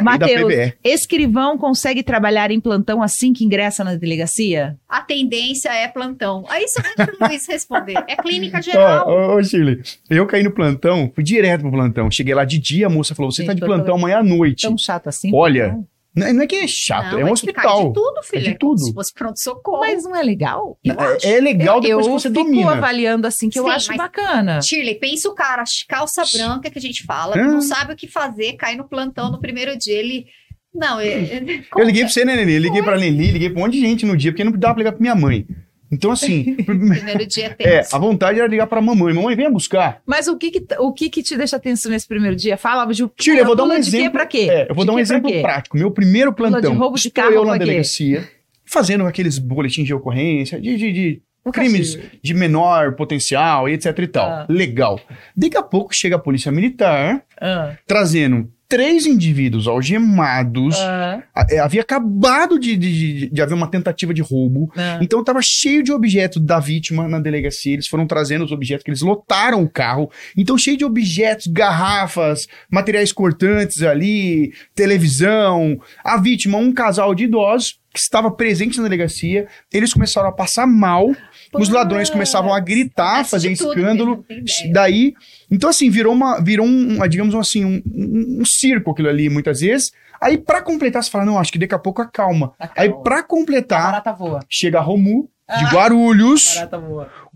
Matheus, 0.00 0.72
escrivão 0.82 1.58
consegue 1.58 2.02
trabalhar 2.02 2.50
em 2.50 2.58
plantão 2.58 3.02
assim 3.02 3.34
que 3.34 3.44
ingressa 3.44 3.84
na 3.84 3.94
delegacia? 3.94 4.78
A 4.88 5.02
tendência 5.02 5.68
é 5.68 5.86
plantão. 5.86 6.44
Aí 6.48 6.66
só 6.68 6.80
deixa 6.80 7.12
o 7.12 7.26
Luiz 7.26 7.46
responder. 7.46 8.02
É 8.08 8.16
clínica 8.16 8.62
geral. 8.62 9.06
Ô, 9.06 9.36
ô, 9.36 9.42
Chile, 9.42 9.82
eu 10.08 10.26
caí 10.26 10.42
no 10.42 10.50
plantão, 10.50 11.12
fui 11.14 11.22
direto 11.22 11.60
pro 11.60 11.70
plantão. 11.72 12.10
Cheguei 12.10 12.34
lá 12.34 12.46
de 12.46 12.58
dia, 12.58 12.86
a 12.86 12.90
moça 12.90 13.14
falou: 13.14 13.30
você 13.30 13.42
Gente, 13.42 13.48
tá 13.48 13.54
de 13.54 13.60
plantão 13.60 13.96
amanhã 13.96 14.18
à 14.18 14.22
noite. 14.22 14.62
Tão 14.62 14.78
chato 14.78 15.08
assim? 15.08 15.30
Olha. 15.34 15.70
Plantão? 15.70 15.95
Não, 16.16 16.32
não 16.32 16.42
é 16.42 16.46
que 16.46 16.56
é 16.56 16.66
chato, 16.66 17.12
não, 17.12 17.20
é 17.20 17.24
um 17.24 17.28
é 17.28 17.32
hospital. 17.32 17.88
de 17.88 17.92
tudo, 17.92 18.22
filho. 18.22 18.46
É 18.46 18.50
de 18.52 18.58
tudo. 18.58 18.78
Se 18.78 18.94
fosse 18.94 19.12
pronto-socorro. 19.12 19.80
Mas 19.80 20.02
não 20.04 20.16
é 20.16 20.22
legal? 20.22 20.78
É, 21.22 21.34
é, 21.34 21.40
legal 21.40 21.78
depois 21.78 22.06
eu, 22.06 22.14
que 22.14 22.20
você 22.20 22.28
eu 22.28 22.32
domina. 22.32 22.56
Eu 22.56 22.66
fico 22.68 22.70
avaliando 22.70 23.26
assim, 23.26 23.50
que 23.50 23.58
Sim, 23.58 23.66
eu 23.66 23.68
acho 23.68 23.94
bacana. 23.94 24.62
Shirley, 24.62 24.94
pensa 24.94 25.28
o 25.28 25.34
cara, 25.34 25.62
calça 25.86 26.24
branca 26.32 26.70
que 26.70 26.78
a 26.78 26.82
gente 26.82 27.04
fala, 27.04 27.36
não 27.36 27.60
sabe 27.60 27.92
o 27.92 27.96
que 27.96 28.08
fazer, 28.08 28.54
cai 28.54 28.76
no 28.76 28.88
plantão 28.88 29.30
no 29.30 29.38
primeiro 29.38 29.76
dia, 29.76 29.98
ele... 29.98 30.26
Não, 30.74 31.00
ele, 31.00 31.66
eu 31.74 31.84
liguei 31.84 32.02
pra 32.02 32.10
você, 32.10 32.22
né, 32.22 32.36
Nenê? 32.36 32.58
Liguei 32.58 32.82
Foi. 32.82 32.92
pra 32.92 32.96
Lili, 32.96 33.30
liguei 33.30 33.48
pra 33.48 33.58
um 33.58 33.62
monte 33.64 33.74
de 33.74 33.80
gente 33.80 34.04
no 34.04 34.14
dia, 34.14 34.30
porque 34.30 34.44
não 34.44 34.52
dava 34.52 34.74
pra 34.74 34.80
ligar 34.82 34.92
pra 34.92 35.00
minha 35.00 35.14
mãe. 35.14 35.46
Então, 35.96 36.12
assim. 36.12 36.54
primeiro 36.64 37.24
dia 37.26 37.46
é 37.46 37.48
tenso. 37.50 37.94
É, 37.94 37.96
a 37.96 37.98
vontade 37.98 38.38
era 38.38 38.48
ligar 38.48 38.66
pra 38.66 38.80
mamãe. 38.80 39.12
Mamãe, 39.12 39.34
venha 39.34 39.50
buscar. 39.50 40.02
Mas 40.06 40.28
o 40.28 40.36
que 40.36 40.50
que, 40.50 40.66
o 40.78 40.92
que, 40.92 41.08
que 41.08 41.22
te 41.22 41.36
deixa 41.36 41.58
tenso 41.58 41.88
nesse 41.88 42.06
primeiro 42.06 42.36
dia? 42.36 42.56
Fala 42.56 42.84
de 42.86 43.06
Tira, 43.16 43.40
eu 43.40 43.46
vou 43.46 43.56
dar 43.56 43.64
um 43.64 43.72
exemplo. 43.72 43.98
De 43.98 44.04
quê 44.04 44.10
pra 44.10 44.26
quê? 44.26 44.48
É, 44.50 44.70
eu 44.70 44.74
vou 44.74 44.84
de 44.84 44.88
dar 44.88 44.92
um 44.94 44.98
exemplo 44.98 45.40
prático. 45.40 45.76
Meu 45.76 45.90
primeiro 45.90 46.32
plantão. 46.32 46.60
Pula 46.60 46.72
de 46.72 46.78
roubo 46.78 46.98
de 46.98 47.10
carro 47.10 47.32
eu 47.32 47.44
na 47.44 47.56
delegacia, 47.56 48.28
fazendo 48.64 49.06
aqueles 49.06 49.38
boletins 49.38 49.86
de 49.86 49.94
ocorrência, 49.94 50.60
de, 50.60 50.76
de, 50.76 50.92
de 50.92 51.22
crimes 51.52 51.98
de 52.22 52.34
menor 52.34 52.94
potencial 52.94 53.68
e 53.68 53.72
etc 53.72 53.98
e 53.98 54.06
tal. 54.06 54.28
Ah. 54.28 54.46
Legal. 54.48 55.00
Daqui 55.36 55.56
a 55.56 55.62
pouco 55.62 55.94
chega 55.94 56.16
a 56.16 56.18
polícia 56.18 56.52
militar, 56.52 57.22
ah. 57.40 57.74
trazendo 57.86 58.50
três 58.68 59.06
indivíduos 59.06 59.66
algemados. 59.66 60.76
Uhum. 60.76 61.22
Havia 61.62 61.82
acabado 61.82 62.58
de, 62.58 62.76
de, 62.76 63.30
de, 63.30 63.42
haver 63.42 63.54
uma 63.54 63.70
tentativa 63.70 64.12
de 64.12 64.22
roubo. 64.22 64.72
Uhum. 64.76 65.02
Então 65.02 65.20
estava 65.20 65.40
cheio 65.42 65.82
de 65.82 65.92
objetos 65.92 66.42
da 66.42 66.58
vítima 66.58 67.08
na 67.08 67.18
delegacia. 67.18 67.74
Eles 67.74 67.86
foram 67.86 68.06
trazendo 68.06 68.44
os 68.44 68.52
objetos, 68.52 68.84
que 68.84 68.90
eles 68.90 69.02
lotaram 69.02 69.62
o 69.62 69.68
carro. 69.68 70.10
Então, 70.36 70.58
cheio 70.58 70.76
de 70.76 70.84
objetos, 70.84 71.46
garrafas, 71.46 72.46
materiais 72.70 73.12
cortantes 73.12 73.82
ali, 73.82 74.52
televisão. 74.74 75.80
A 76.04 76.16
vítima, 76.16 76.58
um 76.58 76.72
casal 76.72 77.14
de 77.14 77.24
idosos, 77.24 77.78
que 77.96 78.00
estava 78.00 78.30
presente 78.30 78.76
na 78.76 78.84
delegacia, 78.84 79.46
eles 79.72 79.94
começaram 79.94 80.28
a 80.28 80.32
passar 80.32 80.66
mal, 80.66 81.16
os 81.54 81.68
ladrões 81.68 82.10
começavam 82.10 82.52
a 82.54 82.60
gritar, 82.60 83.24
fazer 83.24 83.50
escândalo. 83.52 84.24
Daí, 84.72 85.14
então 85.50 85.70
assim, 85.70 85.88
virou 85.90 86.12
uma, 86.12 86.40
virou 86.40 86.66
um, 86.66 86.98
digamos 87.08 87.34
assim, 87.34 87.64
um, 87.64 87.82
um, 87.86 88.38
um 88.40 88.44
circo 88.44 88.90
aquilo 88.90 89.08
ali, 89.08 89.28
muitas 89.28 89.60
vezes. 89.60 89.90
Aí, 90.20 90.38
pra 90.38 90.62
completar, 90.62 91.02
você 91.02 91.10
fala, 91.10 91.24
não, 91.26 91.38
acho 91.38 91.52
que 91.52 91.58
daqui 91.58 91.74
a 91.74 91.78
pouco 91.78 92.00
acalma. 92.00 92.54
Aí, 92.74 92.90
pra 93.04 93.18
A 93.18 93.22
completar, 93.22 93.82
barata 93.92 94.12
voa. 94.14 94.40
chega 94.48 94.78
a 94.78 94.82
Romu, 94.82 95.28
de 95.58 95.64
Ah. 95.64 95.70
Guarulhos, 95.70 96.58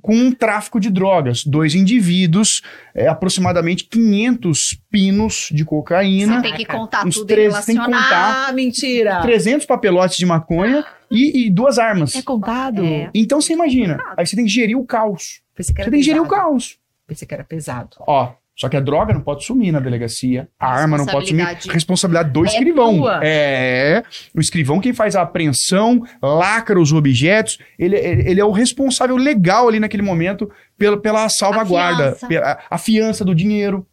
com 0.01 0.15
um 0.17 0.33
tráfico 0.33 0.81
de 0.81 0.89
drogas. 0.91 1.45
Dois 1.45 1.75
indivíduos, 1.75 2.63
é, 2.95 3.07
aproximadamente 3.07 3.85
500 3.85 4.81
pinos 4.91 5.49
de 5.53 5.63
cocaína, 5.65 6.37
Você 6.37 6.43
tem 6.43 6.55
que 6.55 6.65
contar 6.65 7.07
uns 7.07 7.17
tudo 7.17 7.27
três- 7.27 7.53
e 7.55 7.67
tem 7.67 7.77
que 7.77 7.81
relacionar. 7.83 8.03
contar. 8.09 8.49
Ah, 8.49 8.53
mentira. 8.53 9.21
300 9.21 9.67
papelotes 9.67 10.17
de 10.17 10.25
maconha 10.27 10.85
e, 11.11 11.47
e 11.47 11.51
duas 11.51 11.79
armas. 11.79 12.15
É 12.15 12.23
contado? 12.23 12.85
É. 12.85 13.11
Então 13.15 13.41
você 13.41 13.53
imagina, 13.53 13.99
aí 14.17 14.27
você 14.27 14.37
tem 14.37 14.45
que 14.45 14.51
gerir 14.51 14.77
o 14.79 14.85
caos. 14.85 15.43
Pensei 15.55 15.75
que 15.75 15.79
Você 15.81 15.83
era 15.83 15.91
tem 15.91 16.01
que 16.01 16.07
gerir 16.07 16.21
o 16.23 16.25
pesado. 16.25 16.43
caos. 16.43 16.79
Pensei 17.07 17.27
que 17.29 17.35
era 17.35 17.45
pesado. 17.45 17.97
Ó, 18.07 18.33
só 18.57 18.69
que 18.69 18.77
a 18.77 18.81
droga 18.81 19.15
não 19.15 19.21
pode 19.23 19.45
sumir 19.45 19.73
na 19.73 19.81
delegacia, 19.81 20.47
a 20.59 20.71
arma 20.71 20.99
não 20.99 21.07
pode 21.07 21.29
sumir. 21.29 21.47
Responsabilidade. 21.71 22.31
Do 22.31 22.45
É 22.45 22.49
escrivão. 22.49 22.99
tua. 22.99 23.21
É, 23.23 24.03
o 24.37 24.41
escrivão 24.41 24.81
quem 24.81 24.93
faz 24.93 25.17
a 25.17 25.23
apreensão, 25.23 26.03
lacra 26.23 26.79
os 26.79 26.93
objetos, 26.93 27.59
ele, 27.79 27.97
ele, 27.97 28.41
é 28.41 28.45
o 28.45 28.51
responsável 28.51 29.17
legal 29.17 29.67
ali 29.69 29.81
naquele 29.81 30.03
momento 30.03 30.51
pela, 30.77 31.01
pela 31.01 31.29
salvaguarda, 31.29 32.13
fiança. 32.13 32.27
pela- 32.29 32.59
a, 32.71 32.79
fiança 32.79 33.25
do 33.25 33.35
dinheiro. 33.35 33.87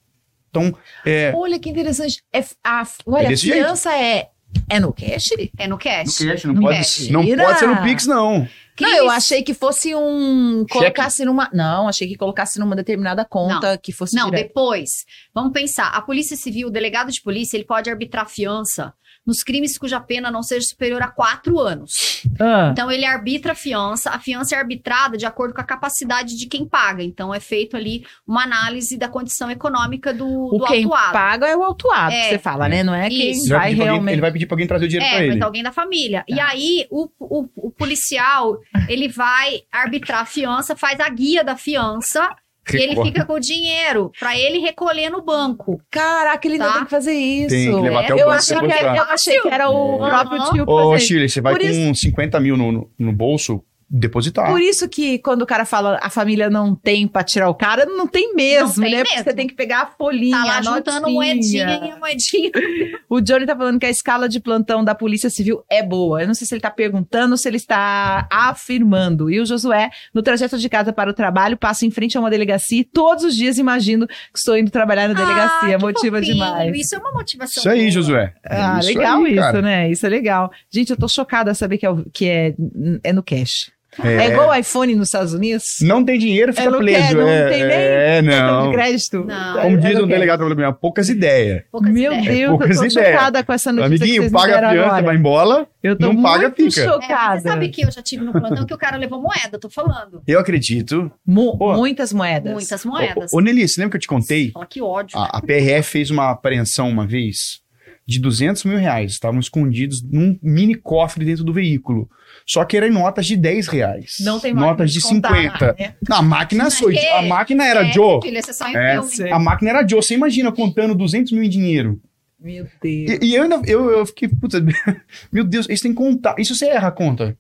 Então, 0.49 0.73
é, 1.06 1.31
Olha 1.35 1.60
que 1.60 1.69
interessante. 1.69 2.22
É, 2.34 2.44
a, 2.64 2.84
olha, 3.06 3.23
É 3.23 3.26
a 3.27 3.30
desse 3.30 3.48
jeito. 3.48 3.89
é. 3.89 4.27
É 4.69 4.80
no 4.80 4.91
cash? 4.94 5.30
É 5.57 5.68
no 5.68 5.77
cash. 5.77 6.19
não, 6.45 6.53
Não 6.53 6.61
pode, 6.61 6.77
mexe. 6.77 7.11
não 7.11 7.26
pode 7.38 7.60
ser 7.60 7.68
no 7.68 7.81
Pix, 7.84 8.06
não. 8.06 8.48
Não, 8.80 8.95
eu 8.95 9.10
achei 9.10 9.41
que 9.41 9.53
fosse 9.53 9.95
um. 9.95 10.60
Cheque? 10.60 10.73
Colocasse 10.73 11.26
numa. 11.26 11.49
Não, 11.52 11.88
achei 11.88 12.07
que 12.07 12.15
colocasse 12.15 12.60
numa 12.60 12.76
determinada 12.76 13.26
conta 13.26 13.77
que 13.77 13.91
fosse. 13.91 14.15
Não, 14.15 14.30
direto. 14.30 14.48
depois. 14.49 14.89
Vamos 15.34 15.52
pensar. 15.52 15.88
A 15.88 16.02
Polícia 16.02 16.38
Civil, 16.38 16.68
o 16.68 16.72
delegado 16.72 17.11
de 17.11 17.22
polícia, 17.22 17.57
ele 17.57 17.65
pode 17.65 17.89
arbitrar 17.89 18.30
fiança 18.30 18.94
nos 19.28 19.44
crimes 19.44 19.78
cuja 19.78 19.99
pena 19.99 20.32
não 20.32 20.41
seja 20.41 20.66
superior 20.66 21.02
a 21.04 21.10
quatro 21.10 21.60
anos. 21.60 21.91
Ah, 22.40 22.70
Então, 22.72 22.90
ele 22.90 23.06
arbitra 23.06 23.52
a 23.52 23.56
fiança. 23.56 24.10
A 24.12 24.20
fiança 24.20 24.56
é 24.56 24.58
arbitrada 24.58 25.18
de 25.18 25.26
acordo 25.26 25.54
com 25.54 25.60
a 25.62 25.64
capacidade 25.66 26.38
de 26.38 26.48
quem 26.48 26.66
paga. 26.66 27.04
Então, 27.04 27.34
é 27.34 27.40
feito 27.40 27.76
ali 27.76 28.06
uma 28.26 28.44
análise 28.44 28.98
da 28.98 29.10
condição 29.10 29.52
econômica 29.52 30.14
do, 30.14 30.26
o 30.28 30.58
do 30.60 30.66
quem 30.66 30.86
autuado. 30.86 31.12
paga 31.14 31.48
é 31.48 31.56
o 31.58 31.64
autuado, 31.64 32.14
É. 32.14 32.22
que 32.22 32.30
você 32.30 32.40
fala, 32.40 32.70
né? 32.70 32.84
Não 32.84 32.95
é 32.95 33.10
quem 33.10 33.32
Isso. 33.32 33.49
Vai, 33.49 33.58
vai 33.60 33.68
pedir 33.70 33.76
pra 33.76 33.84
alguém, 33.84 33.94
realmente. 33.94 34.14
ele 34.14 34.22
vai 34.22 34.32
pedir 34.32 34.45
pra 34.45 34.54
alguém 34.56 34.68
trazer 34.68 34.86
o 34.86 34.88
dinheiro 34.88 35.10
pra 35.12 35.20
É, 35.20 35.24
ele. 35.26 35.34
mas 35.36 35.41
alguém 35.44 35.64
da 35.64 35.72
família. 35.72 36.24
E 36.28 36.36
Tá. 36.36 36.48
aí, 36.48 36.88
o, 36.90 37.10
o, 37.20 37.49
o 37.68 37.72
policial, 37.72 38.58
ele 38.88 39.08
vai 39.10 39.62
arbitrar 39.72 40.22
a 40.22 40.26
fiança, 40.26 40.76
faz 40.76 40.99
a 40.99 41.10
guia 41.10 41.44
da 41.44 41.58
fiança 41.58 42.30
e 42.76 42.81
ele 42.81 43.02
fica 43.03 43.23
com 43.26 43.34
o 43.34 43.39
dinheiro 43.39 44.11
pra 44.19 44.38
ele 44.38 44.60
recolher 44.60 45.10
no 45.10 45.22
banco. 45.23 45.80
Caraca, 45.89 46.48
ele 46.48 46.56
ainda 46.56 46.68
Tá. 46.68 46.73
tem 46.73 46.84
que 46.85 46.89
fazer 46.89 47.14
isso. 47.14 47.49
Tem 47.49 47.72
que 47.73 47.80
levar 47.81 48.03
até 48.03 48.14
o 48.15 48.18
eu, 48.19 48.26
banco 48.26 48.38
achei 48.38 48.57
que 48.60 48.72
era, 48.73 48.98
eu 48.98 49.03
achei 49.03 49.41
que 49.41 49.48
era 49.48 49.69
o 49.69 50.06
É. 50.06 50.10
próprio 50.10 50.44
tio 50.52 50.65
Ô. 50.68 50.98
Chile, 50.99 51.30
você 51.30 51.39
vai 51.39 51.53
Por 51.53 51.61
com 51.61 51.94
50 51.94 52.39
mil 52.39 52.57
no, 52.57 52.72
no, 52.72 52.91
no 52.98 53.14
bolso 53.14 53.64
depositar. 53.90 54.50
Por 54.50 54.60
isso 54.62 54.88
que 54.90 55.20
quando 55.20 55.42
o 55.44 55.46
cara 55.46 55.64
fala 55.66 56.00
a 56.02 56.10
família 56.10 56.50
não 56.50 56.76
tem 56.76 57.08
pra 57.08 57.24
tirar 57.24 57.50
o 57.50 57.56
cara, 57.56 57.86
não 57.86 58.06
tem 58.08 58.34
mesmo, 58.36 58.68
Não 58.68 58.74
tem 58.84 58.92
né? 58.92 58.98
Porque 59.04 59.14
mesmo. 59.16 59.24
você 59.30 59.34
tem 59.36 59.48
que 59.48 59.54
pegar 59.56 59.82
a 59.84 59.86
folhinha, 59.88 60.38
Tá 60.38 60.44
lá 60.46 60.58
a 60.58 60.62
juntando 60.62 61.10
moedinha 61.10 61.80
e 61.86 61.92
a 61.92 61.98
moedinha. 61.98 62.52
O 63.10 63.22
Johnny 63.22 63.46
tá 63.46 63.56
falando 63.56 63.80
que 63.80 63.86
a 63.86 63.90
escala 63.90 64.28
de 64.28 64.38
plantão 64.38 64.84
da 64.84 64.94
Polícia 64.94 65.30
Civil 65.30 65.64
é 65.70 65.82
boa. 65.82 66.22
Eu 66.22 66.28
não 66.28 66.34
sei 66.34 66.46
se 66.46 66.54
ele 66.54 66.60
tá 66.60 66.70
perguntando 66.70 67.32
ou 67.32 67.38
se 67.38 67.48
ele 67.48 67.56
está 67.56 68.28
afirmando. 68.30 69.30
E 69.32 69.40
o 69.40 69.46
Josué, 69.46 69.90
no 70.14 70.22
trajeto 70.22 70.58
de 70.58 70.68
casa 70.68 70.92
para 70.92 71.10
o 71.10 71.14
trabalho, 71.14 71.56
passa 71.56 71.86
em 71.86 71.92
frente 71.92 72.18
a 72.18 72.20
uma 72.20 72.30
delegacia 72.30 72.82
e 72.82 72.84
todos 72.84 73.24
os 73.24 73.34
dias 73.36 73.58
imagino 73.58 74.06
que 74.08 74.14
estou 74.36 74.58
indo 74.58 74.70
trabalhar 74.70 75.08
na 75.08 75.14
delegacia. 75.14 75.76
Ah, 75.76 75.80
Motiva 75.80 76.18
fofinho. 76.18 76.34
demais. 76.34 76.76
Isso 76.78 76.96
é 76.96 76.98
uma 76.98 77.14
motivação. 77.14 77.62
Isso 77.62 77.70
aí, 77.70 77.80
boa. 77.80 77.92
Josué. 77.92 78.34
Ah, 78.46 78.80
Isso 78.80 78.88
legal 78.90 79.24
aí, 79.24 79.32
isso, 79.32 79.42
cara. 79.42 79.62
né? 79.62 79.90
Isso 79.92 80.06
é 80.06 80.10
legal. 80.10 80.52
Gente, 80.70 80.90
eu 80.90 80.98
tô 80.98 81.08
chocada 81.08 81.52
a 81.52 81.54
saber 81.54 81.78
que 81.78 81.86
é, 81.86 81.90
que 82.12 82.26
é, 82.28 82.56
é 83.04 83.14
no 83.14 83.24
cash. 83.24 83.72
É, 84.03 84.15
É. 84.15 84.28
igual 84.32 84.49
o 84.49 84.53
iPhone 84.56 84.95
nos 84.95 85.07
Estados 85.07 85.34
Unidos? 85.34 85.78
Não 85.82 86.03
tem 86.03 86.19
dinheiro, 86.19 86.53
fica 86.53 86.65
Eu 86.65 86.72
não 86.72 86.80
preso. 86.80 86.98
quero, 87.07 87.22
não 87.22 87.28
é, 87.30 87.49
tem 87.49 87.64
nem 87.64 87.72
é, 87.78 88.22
não. 88.22 88.68
de 88.69 88.74
crédito? 88.76 89.24
Não. 89.26 89.61
Como 89.61 89.78
É 89.78 89.80
diz 89.80 89.99
um 89.99 90.07
delegado 90.07 90.40
problema, 90.45 90.74
poucas 90.74 91.10
ideias. 91.10 91.64
Poucas 91.72 91.91
Meu 91.91 92.11
ideias. 92.14 92.26
Deus, 92.26 92.40
eu 92.40 92.49
poucas 92.57 92.78
tô 92.78 92.86
ideias. 92.86 93.07
chocada 93.14 93.44
com 93.44 93.53
essa 93.53 93.72
notícia 93.74 93.98
que 93.98 94.03
Amiguinho, 94.18 94.32
paga 94.32 94.68
a 94.68 94.72
fiança, 94.72 95.02
vai 95.02 95.15
embora. 95.15 95.68
Eu 95.82 95.95
tô 95.98 96.11
não 96.14 96.22
paga, 96.22 96.44
muito 96.49 96.56
fica. 96.72 96.82
É, 96.82 96.86
chocada. 96.86 97.40
você 97.41 97.48
sabe 97.48 97.69
que 97.69 97.86
eu 97.86 97.91
já 97.91 98.02
tive 98.02 98.24
no 98.26 98.32
plantão 98.32 98.65
que 98.65 98.74
o 98.74 98.78
cara 98.78 98.98
levou 98.98 99.22
moeda, 99.22 99.49
eu 99.53 99.60
tô 99.60 99.69
falando. 99.69 100.22
Eu 100.28 100.40
acredito. 100.40 101.11
Pô. 101.26 101.74
muitas 101.76 102.11
moedas. 102.14 102.52
Muitas 102.53 102.84
moedas. 102.86 103.34
Ô, 103.34 103.38
ô 103.38 103.40
Nelly, 103.40 103.68
você 103.68 103.80
lembra 103.82 103.91
que 103.91 103.98
eu 103.98 104.02
te 104.02 104.07
contei? 104.07 104.52
Fala 104.52 104.65
que 104.65 104.82
ódio. 104.82 105.18
A, 105.18 105.38
a 105.38 105.41
PRF 105.41 105.90
fez 105.90 106.10
uma 106.11 106.32
apreensão 106.32 106.90
uma 106.90 107.06
vez 107.07 107.61
de 108.06 108.19
200 108.19 108.64
mil 108.64 108.78
reais. 108.78 109.11
Estavam 109.14 109.40
escondidos 109.40 110.02
num 110.02 110.38
mini 110.41 110.76
cofre 110.76 111.26
dentro 111.26 111.44
do 111.44 111.52
veículo. 111.53 112.10
Só 112.49 112.64
que 112.64 112.78
eram 112.78 112.90
notas 112.90 113.26
de 113.26 113.36
10 113.36 113.68
reais. 113.68 114.15
Não 114.22 114.40
tem 114.40 114.53
Notas 114.53 114.94
de 114.94 115.02
contar, 115.02 115.36
50. 115.36 115.76
né? 115.78 115.95
Não, 116.07 116.18
a 116.18 116.22
máquina, 116.22 116.69
sou, 116.69 116.90
Porque- 116.90 117.06
a 117.06 117.22
máquina 117.24 117.65
era 117.65 117.86
é, 117.86 117.91
Joe. 117.91 118.22
Filho, 118.22 118.38
é 118.38 118.41
só 118.41 118.68
em 118.69 118.78
É, 118.78 119.02
filme. 119.03 119.32
A 119.32 119.38
máquina 119.38 119.69
era 119.72 119.86
Joe. 119.88 120.02
Você 120.02 120.14
imagina 120.14 120.49
contando 120.52 120.95
200 120.95 121.34
mil 121.34 121.44
em 121.44 121.49
dinheiro. 121.49 121.99
Meu 122.40 122.65
Deus. 122.82 123.19
E, 123.22 123.26
e 123.26 123.36
eu 123.36 123.44
ainda 123.44 123.61
eu, 123.65 123.90
eu 123.90 124.06
fiquei, 124.06 124.30
puta, 124.30 124.64
meu 125.32 125.44
Deus, 125.44 125.68
isso 125.69 125.84
tem 125.84 125.91
que 125.91 125.98
contar. 125.98 126.36
Isso 126.38 126.56
você 126.56 126.68
erra 126.68 126.88
a 126.88 126.91
conta. 126.91 127.38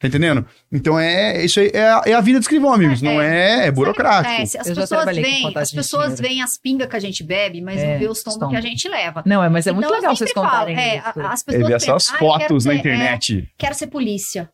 Tá 0.00 0.06
entendendo? 0.06 0.46
Então 0.70 0.96
é 0.98 1.44
isso 1.44 1.58
aí 1.58 1.70
é, 1.74 1.88
a- 1.88 2.02
é 2.06 2.12
a 2.12 2.20
vida 2.20 2.38
do 2.38 2.42
escrivão, 2.42 2.72
amigos. 2.72 3.02
não 3.02 3.20
é, 3.20 3.66
é 3.66 3.70
burocrático. 3.72 4.32
É, 4.42 4.46
se 4.46 4.56
as 4.56 4.66
Eu 4.68 4.76
pessoas 4.76 5.04
veem, 5.16 5.52
as 5.56 5.70
pessoas 5.72 6.20
veem 6.20 6.40
as 6.40 6.56
pingas 6.56 6.88
que 6.88 6.94
a 6.94 7.00
gente 7.00 7.24
bebe, 7.24 7.60
mas 7.60 7.80
É, 7.80 7.92
não 7.94 7.98
vê 7.98 8.06
os 8.08 8.22
tombos 8.22 8.48
que 8.50 8.56
a 8.56 8.60
gente 8.60 8.88
leva. 8.88 9.22
Não, 9.26 9.42
é, 9.42 9.48
mas 9.48 9.66
é 9.66 9.72
muito 9.72 9.86
Então, 9.86 9.96
eu 9.96 10.00
legal 10.00 10.14
vocês 10.16 10.32
contarem 10.32 10.78
é, 10.78 10.98
a- 11.00 11.12
as 11.32 11.42
É 11.42 11.44
pessoas 11.44 11.66
ver 11.68 11.74
essas 11.74 11.86
pensam, 12.10 12.14
"Ah, 12.14 12.18
fotos 12.18 12.64
na 12.64 12.70
ser- 12.72 12.76
é, 12.76 12.80
internet. 12.80 13.52
quero 13.58 13.74
ser 13.74 13.88
polícia. 13.88 14.48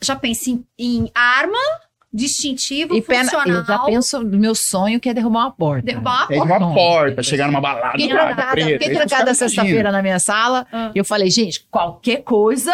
Já 0.00 0.14
pense 0.14 0.50
em, 0.52 0.64
em 0.78 1.10
arma, 1.12 1.58
distintivo, 2.12 2.94
E 2.94 3.02
pena, 3.02 3.24
funcional. 3.24 3.48
eu 3.48 3.64
já 3.64 3.78
penso 3.80 4.20
no 4.20 4.38
meu 4.38 4.54
sonho 4.54 5.00
que 5.00 5.08
é 5.08 5.14
derrubar 5.14 5.40
uma 5.46 5.50
porta. 5.52 5.86
Derrubar 5.86 6.26
É 6.30 6.36
uma 6.36 6.44
de 6.44 6.48
porta. 6.50 6.64
uma 6.66 6.74
porta, 6.74 7.22
chegar 7.22 7.46
numa 7.46 7.60
balada. 7.60 7.92
Fiquei 7.92 8.08
trancada, 8.10 9.22
imaginam. 9.22 9.34
sexta-feira 9.34 9.90
na 9.90 10.02
minha 10.02 10.18
sala 10.18 10.66
Ah. 10.72 10.90
e 10.94 10.98
eu 10.98 11.04
falei, 11.04 11.30
gente, 11.30 11.66
qualquer 11.70 12.18
coisa 12.22 12.72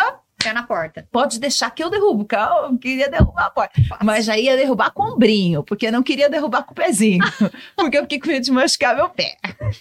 Pé 0.49 0.53
na 0.55 0.63
porta. 0.63 1.07
pode 1.13 1.39
deixar 1.39 1.71
que 1.71 1.83
eu 1.83 1.91
derrubo, 1.91 2.25
porque 2.25 2.37
eu 2.37 2.79
queria 2.79 3.11
derrubar 3.11 3.47
a 3.47 3.51
porta. 3.51 3.81
Mas 4.03 4.25
já 4.25 4.37
ia 4.37 4.57
derrubar 4.57 4.91
com 4.91 5.15
o 5.15 5.19
brinho, 5.19 5.63
porque 5.63 5.87
eu 5.89 5.93
não 5.93 6.03
queria 6.03 6.29
derrubar 6.29 6.63
com 6.63 6.73
o 6.73 6.75
pezinho. 6.75 7.19
porque 7.77 7.99
eu 7.99 8.03
fiquei 8.03 8.19
com 8.19 8.29
medo 8.29 8.45
de 8.45 8.51
machucar 8.51 8.97
meu 8.97 9.11
pé. 9.11 9.37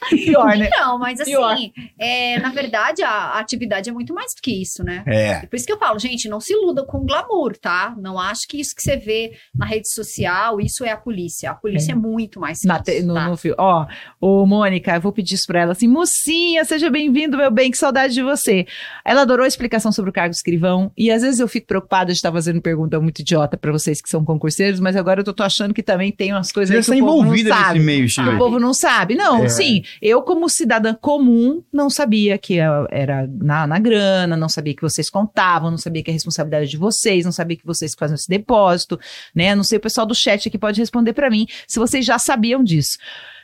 Pior, 0.10 0.58
né? 0.58 0.70
Não, 0.72 1.00
mas 1.00 1.22
assim, 1.22 1.32
Pior. 1.32 1.56
é, 1.98 2.40
na 2.40 2.50
verdade, 2.52 3.02
a, 3.04 3.10
a 3.10 3.40
atividade 3.40 3.90
é 3.90 3.94
muito 3.94 4.14
mais 4.14 4.34
do 4.34 4.42
que 4.42 4.62
isso, 4.62 4.84
né? 4.84 5.04
É. 5.08 5.46
Por 5.46 5.56
isso 5.56 5.66
que 5.66 5.72
eu 5.72 5.80
falo, 5.80 5.98
gente, 6.00 6.28
não 6.28 6.40
se 6.40 6.54
iluda 6.54 6.86
com 6.86 7.06
glamour, 7.06 7.58
tá? 7.58 7.96
Não 7.98 8.20
acho 8.20 8.48
que 8.48 8.60
isso 8.60 8.76
que 8.76 8.82
você 8.82 8.98
vê 8.98 9.32
na 9.56 9.66
rede 9.66 9.90
social, 9.90 10.60
isso 10.60 10.84
é 10.84 10.92
a 10.92 10.98
polícia. 10.98 11.52
A 11.52 11.56
polícia 11.56 11.94
é, 11.94 11.96
muito 11.96 12.40
mais 12.40 12.62
que 12.62 12.68
Na 12.68 12.82
isso, 12.86 13.06
no, 13.06 13.14
tá? 13.14 13.30
no 13.30 13.38
fio. 13.38 13.56
Ó, 13.58 13.86
ô 14.20 14.46
Mônica, 14.46 14.94
eu 14.96 15.02
vou 15.02 15.12
pedir 15.12 15.36
isso 15.36 15.48
pra 15.48 15.62
ela 15.62 15.72
assim, 15.72 15.88
mocinha, 15.88 16.66
seja 16.66 16.90
bem-vindo, 16.90 17.38
meu 17.38 17.52
bem, 17.52 17.72
que 17.72 17.78
saudade 17.78 18.14
de 18.14 18.22
você. 18.22 18.66
Ela 19.06 19.22
adorou 19.22 19.46
a 19.46 19.48
explicação 19.48 19.92
sobre 19.92 20.10
o 20.10 20.14
cargo 20.14 20.34
escrivão, 20.58 20.92
e 20.98 21.12
às 21.12 21.22
vezes 21.22 21.40
eu 21.40 21.48
fico 21.48 21.68
preocupada 21.68 22.12
de 22.12 22.18
estar 22.18 22.32
fazendo 22.32 22.62
pergunta 22.62 23.00
muito 23.00 23.20
idiota 23.20 23.56
pra 23.58 23.72
vocês 23.72 24.02
que 24.02 24.10
são 24.10 24.26
concurseiros, 24.26 24.80
mas 24.80 24.96
agora 24.96 25.22
eu 25.22 25.24
tô, 25.24 25.34
tô 25.34 25.44
achando 25.44 25.74
que 25.74 25.84
também 25.84 26.12
tem 26.12 26.34
umas 26.34 26.52
coisas 26.52 26.76
está 26.76 26.94
que 26.94 27.02
o 27.02 27.06
povo 27.06 27.24
não 27.26 27.38
sabe. 27.38 27.74
nesse 27.74 27.86
meio, 27.86 28.04
que 28.04 28.10
Chile. 28.10 28.30
O 28.30 28.38
povo 28.38 28.60
não 28.60 28.74
sabe. 28.74 29.16
Não, 29.16 29.46
É. 29.46 29.50
sim. 29.50 29.84
Eu, 30.02 30.22
como 30.22 30.50
cidadã 30.50 30.94
comum, 30.94 31.64
não 31.72 31.90
sabia 31.90 32.38
que 32.38 32.58
era 32.58 33.28
na, 33.40 33.68
na 33.68 33.80
grana, 33.80 34.36
não 34.36 34.50
sabia 34.50 34.74
que 34.76 34.82
vocês 34.82 35.10
contavam, 35.10 35.70
não 35.70 35.78
sabia 35.78 36.04
que 36.04 36.10
a 36.10 36.14
responsabilidade 36.14 36.70
de 36.70 36.78
vocês, 36.78 37.24
não 37.24 37.32
sabia 37.32 37.56
que 37.58 37.66
vocês 37.66 37.94
que 37.94 38.00
fazem 38.00 38.16
esse 38.16 38.28
depósito, 38.28 39.00
né? 39.34 39.54
Não 39.56 39.64
sei, 39.64 39.78
o 39.78 39.82
pessoal 39.82 40.06
do 40.08 40.16
chat 40.16 40.48
aqui 40.48 40.58
pode 40.58 40.80
responder 40.80 41.14
pra 41.14 41.30
mim 41.30 41.46
se 41.68 41.80
vocês 41.80 42.06
já 42.06 42.18
sabiam 42.18 42.64
disso. 42.64 42.98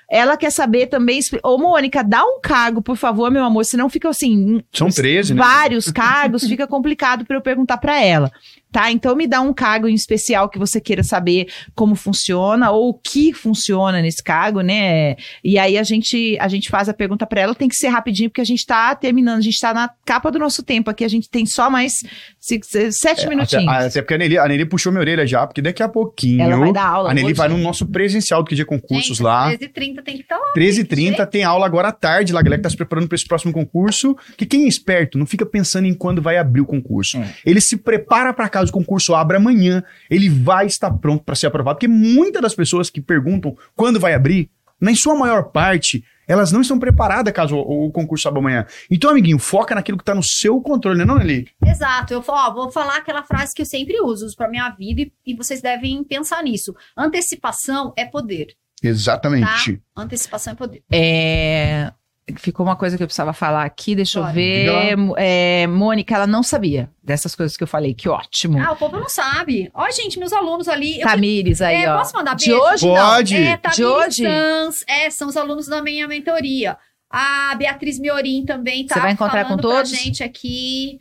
Ela 0.10 0.38
quer 0.38 0.52
saber 0.52 0.88
também. 0.88 1.20
Ô, 1.44 1.58
Mônica, 1.58 2.04
dá 2.04 2.24
um 2.24 2.40
cargo, 2.42 2.82
por 2.82 2.96
favor, 2.96 3.32
meu 3.32 3.44
amor, 3.44 3.66
senão 3.66 3.90
fica 3.90 4.10
assim. 4.10 4.62
São 4.72 4.90
13, 4.90 5.34
né? 5.34 5.42
Vários 5.42 5.92
cargos, 5.92 6.44
fica 6.48 6.68
complicado 6.68 7.26
pra 7.26 7.38
eu 7.38 7.42
perguntar 7.42 7.78
pra 7.78 8.02
ela. 8.02 8.32
Tá? 8.74 8.92
Então 8.92 9.16
me 9.16 9.28
dá 9.28 9.40
um 9.40 9.54
cargo 9.54 9.88
em 9.88 9.94
especial 9.94 10.50
que 10.50 10.58
você 10.58 10.82
queira 10.82 11.04
saber 11.04 11.48
como 11.76 11.96
funciona 11.96 12.72
ou 12.72 12.90
o 12.90 12.94
que 12.96 13.32
funciona 13.32 14.02
nesse 14.02 14.22
cargo, 14.22 14.62
né? 14.62 15.16
E 15.44 15.60
aí 15.60 15.78
a 15.78 15.84
gente 15.84 16.36
a 16.40 16.48
gente 16.48 16.70
faz 16.70 16.90
a 16.90 16.94
pergunta 16.94 17.26
para 17.28 17.40
ela, 17.40 17.56
tem 17.56 17.70
que 17.70 17.76
ser 17.76 17.90
rapidinho 17.90 18.30
porque 18.30 18.42
a 18.42 18.46
gente 18.46 18.66
tá 18.66 18.96
terminando, 18.96 19.38
a 19.38 19.42
gente 19.42 19.60
tá 19.60 19.74
na 19.74 19.90
capa 20.04 20.32
do 20.32 20.40
nosso 20.40 20.64
tempo 20.64 20.90
aqui, 20.90 21.06
a 21.06 21.08
gente 21.08 21.30
tem 21.30 21.46
só 21.46 21.70
mais 21.70 22.00
sete 22.40 23.26
é, 23.26 23.30
minutinhos. 23.30 23.68
Até, 23.68 23.86
até, 23.86 24.02
porque 24.02 24.16
a 24.16 24.18
Nelly, 24.18 24.38
a 24.40 24.48
Nelly 24.48 24.66
puxou 24.66 24.92
minha 24.92 25.02
orelha 25.02 25.28
já, 25.28 25.46
porque 25.46 25.62
daqui 25.62 25.84
a 25.84 25.88
pouquinho 25.88 26.42
ela 26.42 26.58
vai 26.58 26.74
dar 26.74 26.88
aula. 26.88 27.12
A 27.12 27.14
Nelly 27.14 27.28
hoje. 27.28 27.36
vai 27.36 27.48
no 27.48 27.58
nosso 27.60 27.86
presencial 27.86 28.42
do 28.42 28.50
QG 28.50 28.66
Concursos 28.66 29.18
gente, 29.18 29.24
lá. 29.24 29.52
13h30 29.52 30.04
tem 30.04 30.16
que 30.16 30.22
estar 30.24 30.36
tá 30.36 30.42
lá. 30.42 30.54
13h30 30.58 31.28
tem 31.28 31.44
aula 31.44 31.66
agora 31.66 31.90
à 31.90 31.92
tarde 31.92 32.34
lá, 32.34 32.40
a 32.40 32.44
galera 32.44 32.60
que 32.60 32.64
tá 32.64 32.70
se 32.70 32.76
preparando 32.78 33.08
para 33.08 33.16
esse 33.16 33.28
próximo 33.28 33.54
concurso, 33.54 34.18
que 34.36 34.46
quem 34.46 34.66
é 34.66 34.68
esperto 34.68 35.18
não 35.18 35.26
fica 35.26 35.46
pensando 35.46 35.86
em 35.86 35.94
quando 35.94 36.22
vai 36.22 36.38
abrir 36.38 36.62
o 36.62 36.66
concurso. 36.66 37.18
É. 37.18 37.34
Ele 37.46 37.62
se 37.62 37.78
prepara 37.78 38.34
para 38.34 38.46
caso 38.64 38.72
o 38.72 38.74
concurso 38.74 39.14
abra 39.14 39.38
amanhã, 39.38 39.84
ele 40.10 40.30
vai 40.30 40.66
estar 40.66 40.92
pronto 40.92 41.24
para 41.24 41.36
ser 41.36 41.48
aprovado, 41.48 41.78
porque 41.78 41.88
muitas 41.88 42.42
das 42.42 42.56
pessoas 42.56 42.90
que 42.90 43.02
perguntam 43.02 43.56
quando 43.76 44.00
vai 44.00 44.14
abrir, 44.14 44.50
na 44.80 44.94
sua 44.96 45.16
maior 45.16 45.44
parte, 45.44 46.04
elas 46.28 46.52
não 46.52 46.62
estão 46.62 46.80
preparadas 46.80 47.34
caso 47.34 47.56
o, 47.56 47.88
o 47.88 47.92
concurso 47.92 48.28
abra 48.28 48.40
amanhã. 48.40 48.66
Então, 48.90 49.10
amiguinho, 49.10 49.40
foca 49.40 49.76
naquilo 49.76 49.98
que 49.98 50.02
está 50.02 50.16
no 50.16 50.24
seu 50.24 50.60
controle, 50.62 51.00
né, 51.00 51.06
não, 51.06 51.20
Eli? 51.20 51.48
Exato. 51.66 52.14
Eu 52.14 52.24
ó, 52.28 52.54
vou 52.54 52.72
falar 52.72 52.98
aquela 52.98 53.24
frase 53.24 53.54
que 53.54 53.62
eu 53.62 53.66
sempre 53.66 54.00
uso, 54.02 54.26
uso 54.26 54.36
para 54.36 54.50
minha 54.50 54.70
vida 54.72 55.02
e, 55.02 55.14
e 55.26 55.36
vocês 55.36 55.62
devem 55.62 56.04
pensar 56.04 56.44
nisso. 56.44 56.76
Antecipação 56.98 57.94
é 57.98 58.06
poder. 58.06 58.56
Exatamente. 58.82 59.78
Tá? 59.78 60.02
Antecipação 60.02 60.54
é 60.54 60.56
poder. 60.56 60.84
É, 60.92 61.94
Ficou 62.38 62.66
uma 62.66 62.78
coisa 62.78 62.96
que 62.96 63.04
eu 63.04 63.08
precisava 63.08 63.34
falar 63.34 63.66
aqui, 63.66 63.96
deixa 63.96 64.20
eu 64.20 64.26
ver. 64.28 64.70
É, 65.18 65.68
Mônica, 65.68 66.16
ela 66.16 66.26
não 66.26 66.42
sabia 66.42 66.90
dessas 67.04 67.36
coisas 67.36 67.58
que 67.58 67.64
eu 67.64 67.68
falei, 67.68 67.94
que 67.94 68.08
ótimo. 68.08 68.58
Ah, 68.62 68.72
o 68.72 68.78
povo 68.78 68.98
não 68.98 69.10
sabe. 69.10 69.70
Ó, 69.74 69.90
gente, 69.92 70.18
meus 70.18 70.32
alunos 70.32 70.70
ali. 70.70 71.02
Tamires 71.02 71.60
eu, 71.60 71.68
aí, 71.68 71.84
é, 71.84 71.94
ó. 71.94 71.98
Posso 71.98 72.16
mandar 72.16 72.36
beijo? 72.36 72.46
De 72.46 72.54
hoje, 72.54 72.88
Pode. 72.88 73.38
não. 73.38 73.48
É, 73.48 73.58
Tamires 73.58 73.76
De 73.76 73.86
hoje? 73.86 74.24
Sans, 74.24 74.86
é, 74.88 75.10
são 75.10 75.28
os 75.28 75.36
alunos 75.36 75.68
da 75.68 75.84
minha 75.84 76.08
mentoria. 76.08 76.78
A 77.10 77.54
Beatriz 77.56 78.00
Miorim 78.00 78.46
também 78.46 78.86
tá 78.86 78.96
Você 78.96 79.02
vai 79.02 79.12
encontrar 79.12 79.46
com 79.46 79.58
todos? 79.58 79.92
gente 79.92 80.24
aqui. 80.24 81.00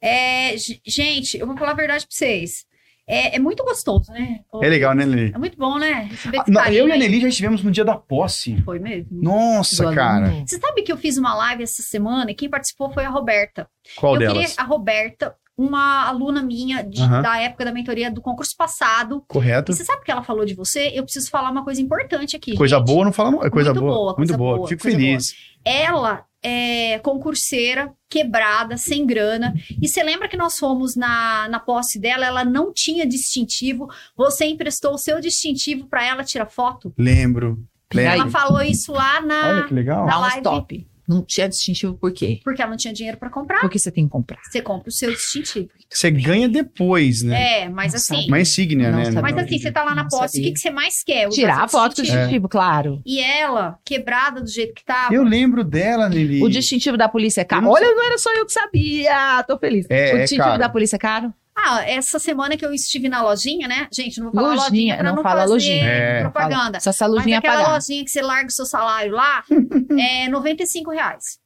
É, 0.00 0.54
gente, 0.86 1.36
eu 1.36 1.46
vou 1.46 1.56
falar 1.56 1.72
a 1.72 1.74
verdade 1.74 2.06
pra 2.06 2.16
vocês. 2.16 2.64
É, 3.10 3.36
é, 3.36 3.38
muito 3.40 3.64
gostoso, 3.64 4.12
né? 4.12 4.40
É 4.62 4.68
legal, 4.68 4.94
né, 4.94 5.04
Nelly? 5.04 5.32
É 5.34 5.38
muito 5.38 5.58
bom, 5.58 5.78
né? 5.78 6.08
Ah, 6.38 6.44
não, 6.46 6.64
eu 6.66 6.88
e 6.88 6.92
a 6.92 6.96
Nelly 6.96 7.22
já 7.22 7.28
estivemos 7.28 7.62
no 7.62 7.70
dia 7.70 7.84
da 7.84 7.96
posse. 7.96 8.62
Foi 8.62 8.78
mesmo? 8.78 9.08
Nossa, 9.10 9.86
Do 9.86 9.94
cara. 9.94 10.28
Aluno. 10.28 10.44
Você 10.46 10.58
sabe 10.58 10.82
que 10.82 10.92
eu 10.92 10.96
fiz 10.96 11.18
uma 11.18 11.34
live 11.34 11.64
essa 11.64 11.82
semana 11.82 12.30
e 12.30 12.34
quem 12.34 12.48
participou 12.48 12.90
foi 12.92 13.04
a 13.04 13.10
Roberta. 13.10 13.68
Qual 13.96 14.14
eu 14.14 14.20
delas? 14.20 14.38
queria 14.38 14.54
a 14.56 14.62
Roberta, 14.62 15.34
uma 15.58 16.08
aluna 16.08 16.42
minha 16.42 16.82
de, 16.82 17.06
da 17.06 17.38
época 17.38 17.64
da 17.64 17.72
mentoria 17.72 18.10
do 18.10 18.22
concurso 18.22 18.56
passado. 18.56 19.24
Correto. 19.28 19.72
E 19.72 19.74
você 19.74 19.84
sabe 19.84 20.00
o 20.00 20.04
que 20.04 20.10
ela 20.10 20.22
falou 20.22 20.44
de 20.44 20.54
você? 20.54 20.90
Eu 20.94 21.02
preciso 21.02 21.28
falar 21.30 21.50
uma 21.50 21.64
coisa 21.64 21.82
importante 21.82 22.36
aqui. 22.36 22.54
Coisa 22.54 22.78
gente. 22.78 22.86
boa, 22.86 23.04
não 23.04 23.12
fala 23.12 23.32
não. 23.32 23.44
É 23.44 23.50
coisa 23.50 23.74
muito 23.74 23.84
boa. 23.84 23.94
boa 23.94 24.14
coisa 24.14 24.32
muito 24.32 24.38
boa. 24.38 24.56
boa 24.56 24.68
Fico 24.68 24.82
coisa 24.82 24.96
feliz. 24.96 25.32
Boa. 25.32 25.76
Ela 25.76 26.24
é 26.42 26.98
concurseira, 27.00 27.92
quebrada, 28.08 28.76
sem 28.76 29.06
grana. 29.06 29.54
E 29.80 29.88
você 29.88 30.02
lembra 30.02 30.28
que 30.28 30.36
nós 30.36 30.58
fomos 30.58 30.96
na, 30.96 31.48
na 31.48 31.60
posse 31.60 31.98
dela? 31.98 32.26
Ela 32.26 32.44
não 32.44 32.72
tinha 32.72 33.06
distintivo. 33.06 33.88
Você 34.16 34.46
emprestou 34.46 34.94
o 34.94 34.98
seu 34.98 35.20
distintivo 35.20 35.86
para 35.86 36.04
ela 36.04 36.24
tirar 36.24 36.46
foto? 36.46 36.92
Lembro. 36.98 37.62
Lembro. 37.92 38.12
Ela 38.12 38.30
falou 38.30 38.62
isso 38.62 38.92
lá 38.92 39.20
na. 39.20 39.48
Olha 39.48 39.64
que 39.64 39.74
legal. 39.74 40.06
Na 40.06 40.18
live. 40.18 40.38
stop. 40.38 40.89
Não 41.10 41.24
tinha 41.24 41.48
distintivo 41.48 41.94
por 41.94 42.12
quê? 42.12 42.38
Porque 42.44 42.62
ela 42.62 42.70
não 42.70 42.76
tinha 42.76 42.94
dinheiro 42.94 43.18
para 43.18 43.28
comprar. 43.28 43.58
Porque 43.62 43.80
você 43.80 43.90
tem 43.90 44.04
que 44.04 44.10
comprar. 44.12 44.38
Você 44.48 44.62
compra 44.62 44.90
o 44.90 44.92
seu 44.92 45.10
distintivo. 45.10 45.68
Você 45.90 46.08
ganha 46.08 46.48
depois, 46.48 47.20
né? 47.22 47.62
É, 47.62 47.68
mas 47.68 47.92
Nossa, 47.92 48.14
assim. 48.14 48.28
Uma 48.28 48.40
insígnia, 48.40 48.92
né? 48.92 49.10
Mas 49.20 49.36
assim, 49.36 49.58
você 49.58 49.72
tá 49.72 49.82
lá 49.82 49.92
na 49.92 50.04
Não 50.04 50.08
posse, 50.08 50.38
o 50.38 50.42
que, 50.44 50.52
que 50.52 50.60
você 50.60 50.70
mais 50.70 51.02
quer? 51.02 51.26
O 51.26 51.30
Tirar 51.30 51.64
a 51.64 51.68
foto 51.68 51.96
com 51.96 52.02
o 52.02 52.04
distintivo. 52.04 52.18
distintivo, 52.18 52.48
claro. 52.48 53.02
E 53.04 53.18
ela, 53.18 53.76
quebrada 53.84 54.40
do 54.40 54.48
jeito 54.48 54.72
que 54.72 54.84
tava. 54.84 55.12
Eu 55.12 55.24
lembro 55.24 55.64
dela, 55.64 56.08
Nelly. 56.08 56.44
O 56.44 56.48
distintivo 56.48 56.96
da 56.96 57.08
polícia 57.08 57.40
é 57.40 57.44
caro. 57.44 57.68
Olha, 57.68 57.92
não 57.92 58.06
era 58.06 58.16
só 58.16 58.32
eu 58.36 58.46
que 58.46 58.52
sabia. 58.52 59.42
Tô 59.48 59.58
feliz. 59.58 59.86
É, 59.90 60.14
o 60.14 60.16
é 60.18 60.20
distintivo 60.20 60.46
caro. 60.46 60.60
da 60.60 60.68
polícia 60.68 60.94
é 60.94 60.98
caro? 61.00 61.34
Ah, 61.62 61.82
essa 61.88 62.18
semana 62.18 62.56
que 62.56 62.64
eu 62.64 62.72
estive 62.72 63.08
na 63.08 63.22
lojinha, 63.22 63.66
né? 63.68 63.86
Gente, 63.92 64.18
não 64.18 64.30
vou 64.30 64.34
falar 64.34 64.48
Lojinha, 64.54 64.64
lojinha 64.70 64.94
pra 64.96 65.04
não 65.04 65.16
não, 65.16 65.22
fala 65.22 65.40
fazer 65.42 65.52
lojinha. 65.52 65.84
É. 65.84 66.20
propaganda. 66.22 66.80
Se 66.80 66.88
essa 66.88 67.06
Mas 67.06 67.14
lojinha 67.16 67.38
aquela 67.38 67.56
pagar. 67.62 67.72
lojinha 67.74 68.04
que 68.04 68.10
você 68.10 68.22
larga 68.22 68.46
o 68.48 68.52
seu 68.52 68.66
salário 68.66 69.12
lá 69.12 69.42
é 69.98 70.28
95 70.28 70.90
reais. 70.90 71.38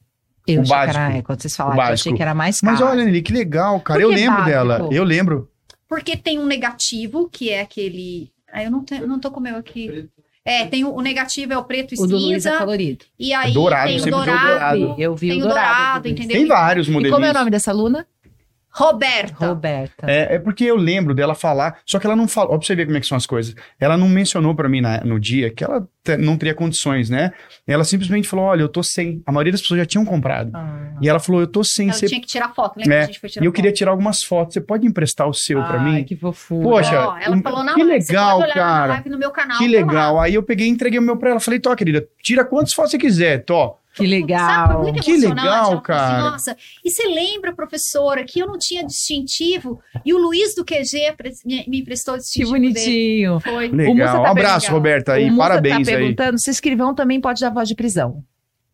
Eu 0.46 0.58
O 0.58 0.62
achei 0.62 0.64
que 0.64 0.68
básico. 0.70 0.98
era, 0.98 1.16
é, 1.16 1.22
quando 1.22 1.40
vocês 1.42 1.56
falaram, 1.56 1.78
O 1.78 1.82
eu 1.82 1.92
achei 1.94 2.12
que 2.12 2.22
era 2.22 2.34
mais 2.34 2.60
caro. 2.60 2.72
Mas 2.72 2.80
olha, 2.82 3.04
Nelly, 3.04 3.22
que 3.22 3.32
legal, 3.32 3.80
cara. 3.80 4.00
Eu 4.00 4.08
lembro 4.10 4.42
básico? 4.42 4.50
dela. 4.50 4.88
Eu 4.92 5.02
lembro. 5.04 5.50
Porque 5.88 6.16
tem 6.16 6.38
um 6.38 6.46
negativo, 6.46 7.28
que 7.30 7.50
é 7.50 7.60
aquele. 7.62 8.30
Ah, 8.52 8.62
eu 8.62 8.70
não, 8.70 8.84
tenho, 8.84 9.06
não 9.06 9.18
tô 9.18 9.30
com 9.30 9.40
o 9.40 9.42
meu 9.42 9.56
aqui. 9.56 10.08
É, 10.44 10.66
tem 10.66 10.84
o, 10.84 10.92
o 10.94 11.00
negativo 11.00 11.54
é 11.54 11.58
o 11.58 11.64
preto 11.64 11.94
e 11.94 11.98
o 11.98 12.06
do 12.06 12.16
Luiz 12.18 12.44
é 12.44 12.50
cinza. 12.50 12.58
colorido. 12.58 13.04
E 13.18 13.32
aí 13.32 13.52
Dourado, 13.54 13.88
tem 13.88 14.00
o 14.00 14.04
dourado. 14.10 14.46
dourado. 14.48 14.94
Eu 14.98 15.16
vi 15.16 15.28
Tem 15.30 15.38
o 15.42 15.44
o 15.44 15.48
dourado. 15.48 15.66
dourado, 15.76 16.02
do 16.02 16.08
entendeu? 16.10 16.36
Tem 16.36 16.46
vários 16.46 16.86
E 16.88 16.90
modelos. 16.90 17.14
como 17.14 17.24
é 17.24 17.30
o 17.30 17.34
nome 17.34 17.50
dessa 17.50 17.70
aluna? 17.70 18.06
Roberta. 18.76 19.46
Roberta. 19.46 20.06
É, 20.10 20.34
é 20.34 20.38
porque 20.38 20.64
eu 20.64 20.76
lembro 20.76 21.14
dela 21.14 21.34
falar, 21.34 21.78
só 21.86 21.98
que 21.98 22.06
ela 22.06 22.16
não 22.16 22.26
falou, 22.26 22.54
ó, 22.54 22.58
pra 22.58 22.66
você 22.66 22.74
ver 22.74 22.86
como 22.86 22.96
é 22.96 23.00
que 23.00 23.06
são 23.06 23.16
as 23.16 23.24
coisas. 23.26 23.54
Ela 23.78 23.96
não 23.96 24.08
mencionou 24.08 24.54
pra 24.54 24.68
mim 24.68 24.80
na- 24.80 25.00
no 25.04 25.20
dia 25.20 25.48
que 25.50 25.62
ela 25.62 25.86
te- 26.02 26.16
não 26.16 26.36
teria 26.36 26.54
condições, 26.54 27.08
né? 27.08 27.32
Ela 27.66 27.84
simplesmente 27.84 28.26
falou: 28.28 28.46
olha, 28.46 28.62
eu 28.62 28.68
tô 28.68 28.82
sem. 28.82 29.22
A 29.24 29.30
maioria 29.32 29.52
das 29.52 29.60
pessoas 29.62 29.78
já 29.78 29.86
tinham 29.86 30.04
comprado. 30.04 30.50
Ah. 30.54 30.92
E 31.00 31.08
ela 31.08 31.20
falou: 31.20 31.40
eu 31.40 31.46
tô 31.46 31.62
sem. 31.62 31.88
Ela 31.88 31.96
Você... 31.98 32.06
tinha 32.08 32.20
que 32.20 32.26
tirar 32.26 32.52
foto, 32.52 32.76
lembra 32.78 32.94
É, 32.94 32.98
que 32.98 33.02
a 33.04 33.06
gente 33.06 33.20
foi 33.20 33.28
tirar 33.30 33.44
E 33.44 33.46
eu 33.46 33.52
queria 33.52 33.70
foto? 33.70 33.78
tirar 33.78 33.90
algumas 33.92 34.22
fotos. 34.24 34.54
Você 34.54 34.60
pode 34.60 34.86
emprestar 34.86 35.28
o 35.28 35.32
seu 35.32 35.62
pra 35.62 35.80
Ai, 35.80 35.84
mim? 35.92 36.04
que 36.04 36.16
fofura. 36.16 36.62
Poxa, 36.68 37.08
Ó, 37.08 37.16
ela 37.18 37.40
falou 37.42 37.62
na 37.62 37.74
que 37.74 37.84
legal, 37.84 38.38
pode 38.40 38.52
olhar 38.52 38.56
na 38.56 38.62
cara. 38.72 38.86
live 38.94 39.10
no 39.10 39.18
meu 39.18 39.30
canal. 39.30 39.58
Que 39.58 39.64
tá 39.66 39.70
lá. 39.80 39.86
legal. 39.86 40.20
Aí 40.20 40.34
eu 40.34 40.42
peguei 40.42 40.66
e 40.66 40.70
entreguei 40.70 40.98
o 40.98 41.02
meu 41.02 41.16
pra 41.16 41.30
ela. 41.30 41.40
Falei, 41.40 41.60
Tó, 41.60 41.74
querida, 41.76 42.04
tira 42.22 42.44
quantas 42.44 42.72
fotos 42.72 42.90
você 42.90 42.98
quiser, 42.98 43.44
Tó. 43.44 43.78
Que 43.94 44.02
Sabe, 44.02 44.08
foi 44.08 44.20
legal. 44.20 44.82
muito 44.82 45.02
Que 45.02 45.16
legal, 45.16 45.72
assim, 45.72 45.82
cara. 45.82 46.30
Nossa, 46.30 46.56
e 46.84 46.90
você 46.90 47.06
lembra, 47.08 47.54
professora, 47.54 48.24
que 48.24 48.40
eu 48.40 48.46
não 48.46 48.58
tinha 48.58 48.84
distintivo 48.84 49.80
e 50.04 50.12
o 50.12 50.18
Luiz 50.18 50.54
do 50.54 50.64
QG 50.64 51.14
me, 51.44 51.64
emprestou 51.80 52.14
o 52.14 52.16
Que 52.16 52.22
distintivo 52.22 52.52
dele. 52.52 52.68
bonitinho. 52.72 53.40
Foi. 53.40 53.68
Legal. 53.68 54.16
tá 54.16 54.20
um 54.20 54.26
abraço, 54.26 54.66
legal. 54.66 54.76
Roberta. 54.78 55.20
E 55.20 55.24
o 55.24 55.32
Mussa 55.32 55.38
parabéns 55.38 55.86
tá 55.86 55.92
aí. 55.94 55.98
perguntando 55.98 56.38
se 56.40 56.50
escrivão 56.50 56.94
também 56.94 57.20
pode 57.20 57.40
dar 57.40 57.50
voz 57.50 57.68
de 57.68 57.74
prisão. 57.74 58.22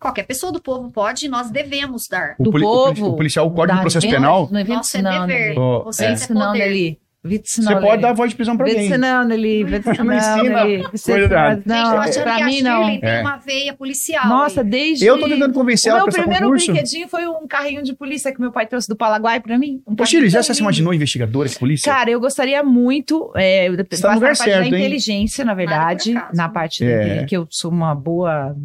Qualquer 0.01 0.23
pessoa 0.23 0.51
do 0.51 0.63
povo 0.63 0.91
pode 0.91 1.27
e 1.27 1.29
nós 1.29 1.51
devemos 1.51 2.05
dar. 2.11 2.35
O, 2.39 2.45
do 2.45 2.51
poli- 2.51 2.65
o 2.65 2.69
poli- 2.69 2.95
povo, 3.01 3.11
o 3.11 3.17
policial, 3.17 3.47
o 3.47 3.51
Código 3.51 3.77
de 3.77 3.83
Processo 3.83 4.09
Penal, 4.09 4.49
Não 4.51 4.59
inventa 4.61 4.77
Nosso 4.79 4.97
é 4.97 5.03
não, 5.03 5.27
dever. 5.27 5.45
Nelly. 5.49 5.59
Ó, 5.59 5.83
Você 5.85 6.05
Vê 6.07 6.11
é 6.11 6.15
isso 6.15 6.33
não. 6.35 6.53
Nelly. 6.53 6.99
Você 7.23 7.77
pode 7.81 8.01
dar 8.01 8.15
voz 8.15 8.31
de 8.31 8.37
prisão 8.37 8.57
pra 8.57 8.65
Vê 8.65 8.73
alguém. 8.73 8.87
isso 8.89 8.99
não, 8.99 9.25
Nelly. 9.25 9.65
Vê 9.65 9.79
isso 9.79 9.89
Não 9.99 10.05
não, 10.07 10.17
ensina 10.17 11.63
não, 11.67 12.01
achando 12.01 12.23
pra 12.23 12.37
que 12.37 12.45
mim 12.45 12.61
a 12.61 12.63
não. 12.65 12.81
Shirley 12.85 13.01
tem 13.01 13.11
É. 13.11 13.21
uma 13.21 13.37
veia 13.37 13.73
policial. 13.75 14.27
Nossa, 14.27 14.65
desde... 14.65 15.05
Eu 15.05 15.19
tô 15.19 15.29
tentando 15.29 15.53
convencer 15.53 15.93
O 15.93 15.97
ela 15.97 16.05
meu 16.07 16.13
primeiro 16.15 16.45
concurso. 16.45 16.67
brinquedinho 16.73 17.09
foi 17.09 17.27
um 17.27 17.47
carrinho 17.47 17.83
de 17.83 17.95
polícia 17.95 18.33
que 18.33 18.41
meu 18.41 18.51
pai 18.51 18.67
trouxe 18.67 18.89
do 18.89 18.97
Paraguai 18.97 19.39
pra 19.39 19.59
mim. 19.59 19.83
Um 19.87 19.95
Ô, 20.01 20.07
Shirley, 20.07 20.31
já 20.31 20.43
você 20.43 20.55
se 20.55 20.61
imaginou 20.63 20.95
investigadora 20.95 21.47
de 21.49 21.59
polícia? 21.59 21.93
Cara, 21.93 22.11
eu 22.11 22.19
gostaria 22.21 22.63
muito. 22.63 23.31
É, 23.37 23.69
eu 23.69 23.77
tá 23.77 24.09
no 24.09 24.15
lugar 24.15 24.15
na 24.15 24.21
parte 24.21 24.39
certo, 24.39 24.59
da 24.71 24.77
hein? 24.79 24.85
inteligência, 24.85 25.45
na 25.45 25.53
verdade, 25.55 26.15
na 26.33 26.49
parte 26.49 26.85
É. 26.85 27.17
da- 27.17 27.25
que 27.25 27.37
eu 27.37 27.47
sou 27.51 27.71
uma 27.71 27.95
boa. 27.95 28.57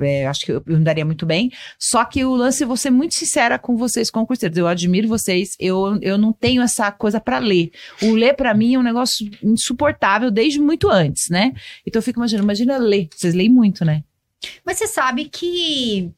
É, 0.00 0.26
acho 0.26 0.44
que 0.44 0.52
eu, 0.52 0.62
me 0.66 0.84
daria 0.84 1.04
muito 1.04 1.26
bem. 1.26 1.50
Só 1.78 2.04
que 2.04 2.24
o 2.24 2.34
lance, 2.34 2.64
vou 2.64 2.76
ser 2.76 2.90
muito 2.90 3.14
sincera 3.14 3.58
com 3.58 3.76
vocês, 3.76 4.10
concurseiros. 4.10 4.56
Eu 4.56 4.66
admiro 4.66 5.08
vocês. 5.08 5.56
Eu, 5.58 5.98
eu 6.02 6.18
não 6.18 6.32
tenho 6.32 6.62
essa 6.62 6.90
coisa 6.90 7.20
pra 7.20 7.38
ler. 7.38 7.70
O 8.02 8.14
ler, 8.14 8.34
pra 8.34 8.54
mim, 8.54 8.74
é 8.74 8.78
um 8.78 8.82
negócio 8.82 9.28
insuportável 9.42 10.30
desde 10.30 10.60
muito 10.60 10.88
antes, 10.88 11.28
né? 11.28 11.52
Então 11.86 11.98
eu 11.98 12.02
fico 12.02 12.18
imaginando, 12.18 12.44
imagina 12.44 12.78
ler. 12.78 13.08
Vocês 13.14 13.34
leem 13.34 13.50
muito, 13.50 13.84
né? 13.84 14.02
Mas 14.64 14.78
você 14.78 14.86
sabe 14.86 15.26
que. 15.26 16.12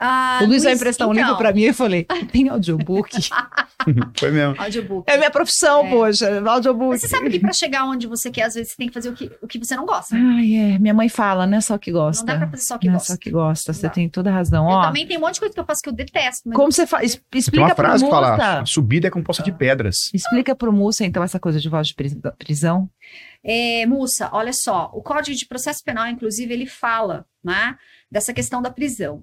Ah, 0.00 0.40
o 0.42 0.46
Luiz 0.46 0.62
vai 0.64 0.74
emprestar 0.74 1.08
um 1.08 1.12
então, 1.12 1.22
livro 1.24 1.38
pra 1.38 1.52
mim 1.52 1.62
e 1.62 1.66
eu 1.66 1.74
falei: 1.74 2.04
tem 2.30 2.48
audiobook? 2.48 3.10
Foi 4.18 4.30
mesmo. 4.30 4.54
Audiobook. 4.60 5.10
é 5.10 5.16
minha 5.16 5.30
profissão, 5.30 5.86
É. 5.86 5.90
poxa, 5.90 6.48
audiobook. 6.50 6.90
Mas 6.90 7.00
você 7.00 7.08
sabe 7.08 7.30
que 7.30 7.38
pra 7.40 7.52
chegar 7.52 7.84
onde 7.84 8.06
você 8.06 8.30
quer, 8.30 8.42
às 8.44 8.54
vezes 8.54 8.70
você 8.72 8.76
tem 8.76 8.88
que 8.88 8.94
fazer 8.94 9.08
o 9.08 9.14
que, 9.14 9.30
o 9.40 9.46
que 9.46 9.58
você 9.58 9.74
não 9.76 9.86
gosta. 9.86 10.14
Ai, 10.14 10.54
é. 10.54 10.78
Minha 10.78 10.92
mãe 10.94 11.08
fala, 11.08 11.46
não 11.46 11.58
é 11.58 11.60
só 11.60 11.74
o 11.74 11.78
que 11.78 11.90
gosta. 11.90 12.24
Não 12.24 12.34
dá 12.40 12.46
pra 12.46 12.50
fazer 12.56 12.64
só 12.64 12.76
o 12.76 12.78
que 12.78 12.86
não 12.86 12.94
é 12.94 12.96
gosta. 12.98 13.12
só 13.12 13.18
que 13.18 13.30
gosta, 13.30 13.72
você 13.72 13.86
Não 13.86 13.92
tem 13.94 14.08
toda 14.08 14.30
a 14.30 14.32
razão. 14.34 14.64
Eu 14.68 14.76
Ó, 14.76 14.82
também 14.82 15.06
tem 15.06 15.16
um 15.16 15.20
monte 15.20 15.34
de 15.34 15.40
coisa 15.40 15.54
que 15.54 15.60
eu 15.60 15.64
faço 15.64 15.80
que 15.82 15.88
eu 15.88 15.92
detesto. 15.94 16.42
Mas 16.48 16.56
como 16.56 16.70
você 16.72 16.86
faz? 16.86 17.14
Tem 17.30 17.38
Explica 17.38 17.64
uma 17.66 17.74
pro 17.74 17.84
frase 17.86 18.04
que 18.04 18.10
fala, 18.10 18.32
Mussa. 18.32 18.60
a 18.60 18.66
subida 18.66 19.06
é 19.08 19.10
composta 19.10 19.42
de 19.42 19.52
pedras. 19.52 19.96
Explica 20.12 20.54
pro 20.54 20.72
Mussa, 20.72 21.04
então, 21.04 21.22
essa 21.22 21.40
coisa 21.40 21.58
de 21.60 21.68
voz 21.68 21.88
de 21.88 21.94
pris- 21.94 22.16
prisão. 22.38 22.90
É, 23.44 23.86
Mussa, 23.86 24.28
olha 24.32 24.52
só, 24.52 24.90
o 24.92 25.00
Código 25.02 25.36
de 25.36 25.46
Processo 25.46 25.82
Penal, 25.84 26.06
inclusive, 26.08 26.52
ele 26.52 26.66
fala 26.66 27.24
né, 27.42 27.76
dessa 28.10 28.32
questão 28.34 28.60
da 28.60 28.70
prisão. 28.70 29.22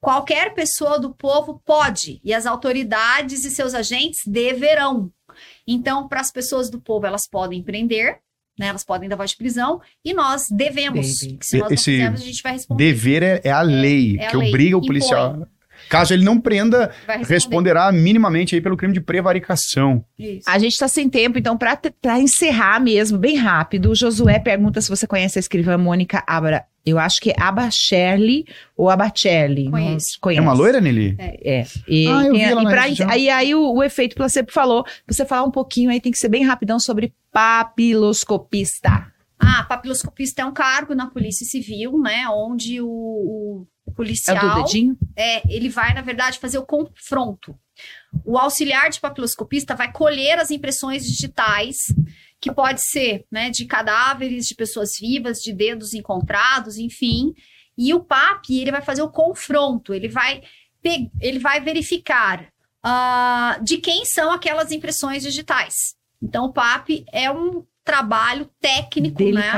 Qualquer 0.00 0.54
pessoa 0.54 0.98
do 0.98 1.14
povo 1.14 1.60
pode, 1.64 2.20
e 2.24 2.32
as 2.32 2.46
autoridades 2.46 3.44
e 3.44 3.50
seus 3.50 3.74
agentes 3.74 4.20
deverão. 4.26 5.12
Então, 5.66 6.08
para 6.08 6.20
as 6.20 6.32
pessoas 6.32 6.70
do 6.70 6.80
povo, 6.80 7.06
elas 7.06 7.28
podem 7.28 7.62
prender, 7.62 8.18
né, 8.58 8.68
elas 8.68 8.84
podem 8.84 9.08
dar 9.08 9.16
voz 9.16 9.30
de 9.30 9.36
prisão, 9.36 9.80
e 10.04 10.14
nós 10.14 10.46
devemos. 10.50 11.18
Se 11.42 11.58
nós 11.58 11.70
Esse 11.70 11.90
não 11.90 11.96
fizermos, 11.96 12.20
a 12.22 12.24
gente 12.24 12.42
vai 12.42 12.52
responder. 12.52 12.84
Dever 12.84 13.22
é, 13.22 13.40
é 13.44 13.50
a 13.50 13.62
lei 13.62 14.18
é 14.18 14.26
a 14.26 14.30
que 14.30 14.36
lei, 14.36 14.48
obriga 14.48 14.76
o 14.76 14.78
impõe. 14.78 14.86
policial. 14.86 15.46
Caso 15.90 16.14
ele 16.14 16.24
não 16.24 16.40
prenda, 16.40 16.92
responderá 17.26 17.90
minimamente 17.90 18.54
aí 18.54 18.60
pelo 18.60 18.76
crime 18.76 18.94
de 18.94 19.00
prevaricação. 19.00 20.04
Isso. 20.16 20.48
A 20.48 20.56
gente 20.56 20.72
está 20.72 20.86
sem 20.86 21.08
tempo, 21.08 21.36
então, 21.36 21.58
para 21.58 22.20
encerrar 22.20 22.78
mesmo, 22.78 23.18
bem 23.18 23.36
rápido, 23.36 23.90
o 23.90 23.94
Josué 23.94 24.38
pergunta 24.38 24.80
se 24.80 24.88
você 24.88 25.04
conhece 25.04 25.36
a 25.36 25.40
escrivã 25.40 25.76
Mônica 25.76 26.22
Abra. 26.28 26.64
Eu 26.86 26.96
acho 26.96 27.20
que 27.20 27.30
é 27.30 27.34
Abacherli 27.38 28.46
ou 28.76 28.88
Abacherli. 28.88 29.68
Conheço. 29.68 30.18
É 30.30 30.40
uma 30.40 30.52
loira, 30.52 30.80
Nelly? 30.80 31.16
É. 31.18 31.58
é. 31.58 31.66
E, 31.88 32.06
ah, 32.06 32.22
eu 32.24 32.32
vi 32.34 32.40
ela 32.40 32.62
e 32.62 32.66
pra, 32.66 32.82
aí, 33.10 33.28
aí 33.28 33.54
o, 33.54 33.74
o 33.74 33.82
efeito 33.82 34.14
placebo 34.14 34.52
falou, 34.52 34.84
você 35.08 35.26
falar 35.26 35.42
um 35.42 35.50
pouquinho 35.50 35.90
aí, 35.90 36.00
tem 36.00 36.12
que 36.12 36.18
ser 36.18 36.28
bem 36.28 36.44
rapidão 36.44 36.78
sobre 36.78 37.12
papiloscopista. 37.32 39.10
Ah, 39.40 39.64
papiloscopista 39.64 40.42
é 40.42 40.44
um 40.44 40.52
cargo 40.52 40.94
na 40.94 41.08
Polícia 41.08 41.46
Civil, 41.46 41.98
né? 41.98 42.28
Onde 42.28 42.80
o, 42.80 42.86
o 42.86 43.66
policial. 43.90 44.36
É 44.36 44.40
do 44.40 44.62
dedinho? 44.62 44.98
É, 45.16 45.42
ele 45.52 45.68
vai, 45.68 45.92
na 45.94 46.02
verdade, 46.02 46.38
fazer 46.38 46.58
o 46.58 46.66
confronto. 46.66 47.54
O 48.24 48.38
auxiliar 48.38 48.90
de 48.90 49.00
papiloscopista 49.00 49.74
vai 49.74 49.92
colher 49.92 50.38
as 50.38 50.50
impressões 50.50 51.04
digitais, 51.04 51.76
que 52.40 52.52
pode 52.52 52.80
ser 52.82 53.24
né, 53.30 53.50
de 53.50 53.66
cadáveres, 53.66 54.46
de 54.46 54.54
pessoas 54.54 54.90
vivas, 54.98 55.38
de 55.38 55.52
dedos 55.52 55.94
encontrados, 55.94 56.78
enfim. 56.78 57.34
E 57.76 57.94
o 57.94 58.00
PAP, 58.00 58.50
ele 58.50 58.70
vai 58.70 58.82
fazer 58.82 59.02
o 59.02 59.10
confronto, 59.10 59.94
ele 59.94 60.08
vai, 60.08 60.42
ele 61.20 61.38
vai 61.38 61.60
verificar 61.60 62.48
uh, 62.84 63.62
de 63.62 63.78
quem 63.78 64.04
são 64.04 64.32
aquelas 64.32 64.72
impressões 64.72 65.22
digitais. 65.22 65.74
Então, 66.22 66.46
o 66.46 66.52
PAP 66.52 67.04
é 67.12 67.30
um 67.30 67.64
trabalho 67.84 68.48
técnico, 68.60 69.22
né? 69.32 69.50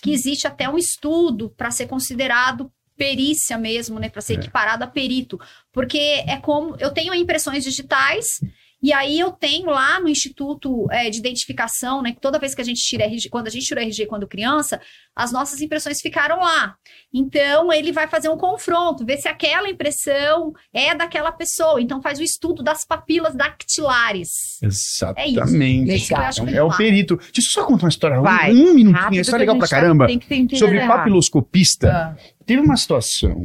Que 0.00 0.12
existe 0.12 0.46
até 0.46 0.68
um 0.68 0.78
estudo 0.78 1.50
para 1.50 1.70
ser 1.70 1.86
considerado 1.86 2.72
perícia 2.96 3.58
mesmo, 3.58 3.98
né? 3.98 4.08
Para 4.08 4.20
ser 4.20 4.34
é. 4.34 4.36
equiparado 4.36 4.84
a 4.84 4.86
perito. 4.86 5.38
Porque 5.72 6.24
é 6.26 6.36
como. 6.36 6.76
Eu 6.78 6.90
tenho 6.90 7.14
impressões 7.14 7.64
digitais 7.64 8.40
e 8.84 8.92
aí 8.92 9.18
eu 9.18 9.30
tenho 9.30 9.70
lá 9.70 9.98
no 9.98 10.10
Instituto 10.10 10.86
é, 10.90 11.08
de 11.08 11.16
Identificação, 11.16 12.02
né? 12.02 12.12
Que 12.12 12.20
toda 12.20 12.38
vez 12.38 12.54
que 12.54 12.60
a 12.60 12.64
gente 12.64 12.82
tira 12.82 13.04
RG, 13.04 13.30
quando 13.30 13.46
a 13.46 13.50
gente 13.50 13.64
tira 13.64 13.80
RG 13.80 14.04
quando 14.04 14.28
criança, 14.28 14.78
as 15.16 15.32
nossas 15.32 15.62
impressões 15.62 16.02
ficaram 16.02 16.40
lá. 16.40 16.74
Então 17.10 17.72
ele 17.72 17.92
vai 17.92 18.06
fazer 18.06 18.28
um 18.28 18.36
confronto, 18.36 19.02
ver 19.02 19.16
se 19.16 19.26
aquela 19.26 19.70
impressão 19.70 20.52
é 20.70 20.94
daquela 20.94 21.32
pessoa. 21.32 21.80
Então 21.80 22.02
faz 22.02 22.18
o 22.18 22.22
estudo 22.22 22.62
das 22.62 22.84
papilas 22.84 23.34
dactilares. 23.34 24.60
Exatamente. 24.62 25.90
É 25.90 25.96
isso. 25.96 26.12
Legal. 26.12 26.48
É, 26.48 26.56
é 26.56 26.62
o 26.62 26.76
perito. 26.76 27.16
Deixa 27.16 27.38
eu 27.38 27.54
só 27.54 27.64
contar 27.64 27.84
uma 27.84 27.88
história. 27.88 28.20
Vai. 28.20 28.52
Um, 28.52 28.68
um 28.68 28.74
minutinho, 28.74 29.22
isso 29.22 29.34
é 29.34 29.38
legal 29.38 29.56
pra 29.56 29.66
caramba. 29.66 30.06
Tem 30.08 30.18
que 30.18 30.26
ter 30.26 30.58
sobre 30.58 30.86
papiloscopista. 30.86 31.90
Ah. 31.90 32.16
Teve 32.44 32.60
uma 32.60 32.76
situação, 32.76 33.42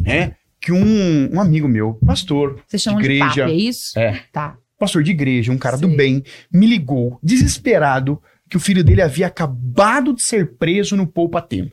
né? 0.00 0.34
Que 0.60 0.72
um, 0.72 1.34
um 1.34 1.40
amigo 1.40 1.68
meu, 1.68 2.00
pastor, 2.04 2.60
Você 2.66 2.78
chama 2.78 3.00
de 3.00 3.04
igreja, 3.04 3.28
de 3.28 3.40
papo, 3.40 3.52
é 3.52 3.54
isso? 3.54 3.96
É. 3.96 4.24
Tá 4.32 4.56
pastor 4.82 5.04
de 5.04 5.12
igreja, 5.12 5.52
um 5.52 5.58
cara 5.58 5.76
Sim. 5.76 5.82
do 5.82 5.96
bem, 5.96 6.24
me 6.52 6.66
ligou, 6.66 7.16
desesperado, 7.22 8.20
que 8.50 8.56
o 8.56 8.60
filho 8.60 8.82
dele 8.82 9.00
havia 9.00 9.28
acabado 9.28 10.12
de 10.12 10.24
ser 10.24 10.56
preso 10.56 10.96
no 10.96 11.06
poupa-tempo. 11.06 11.72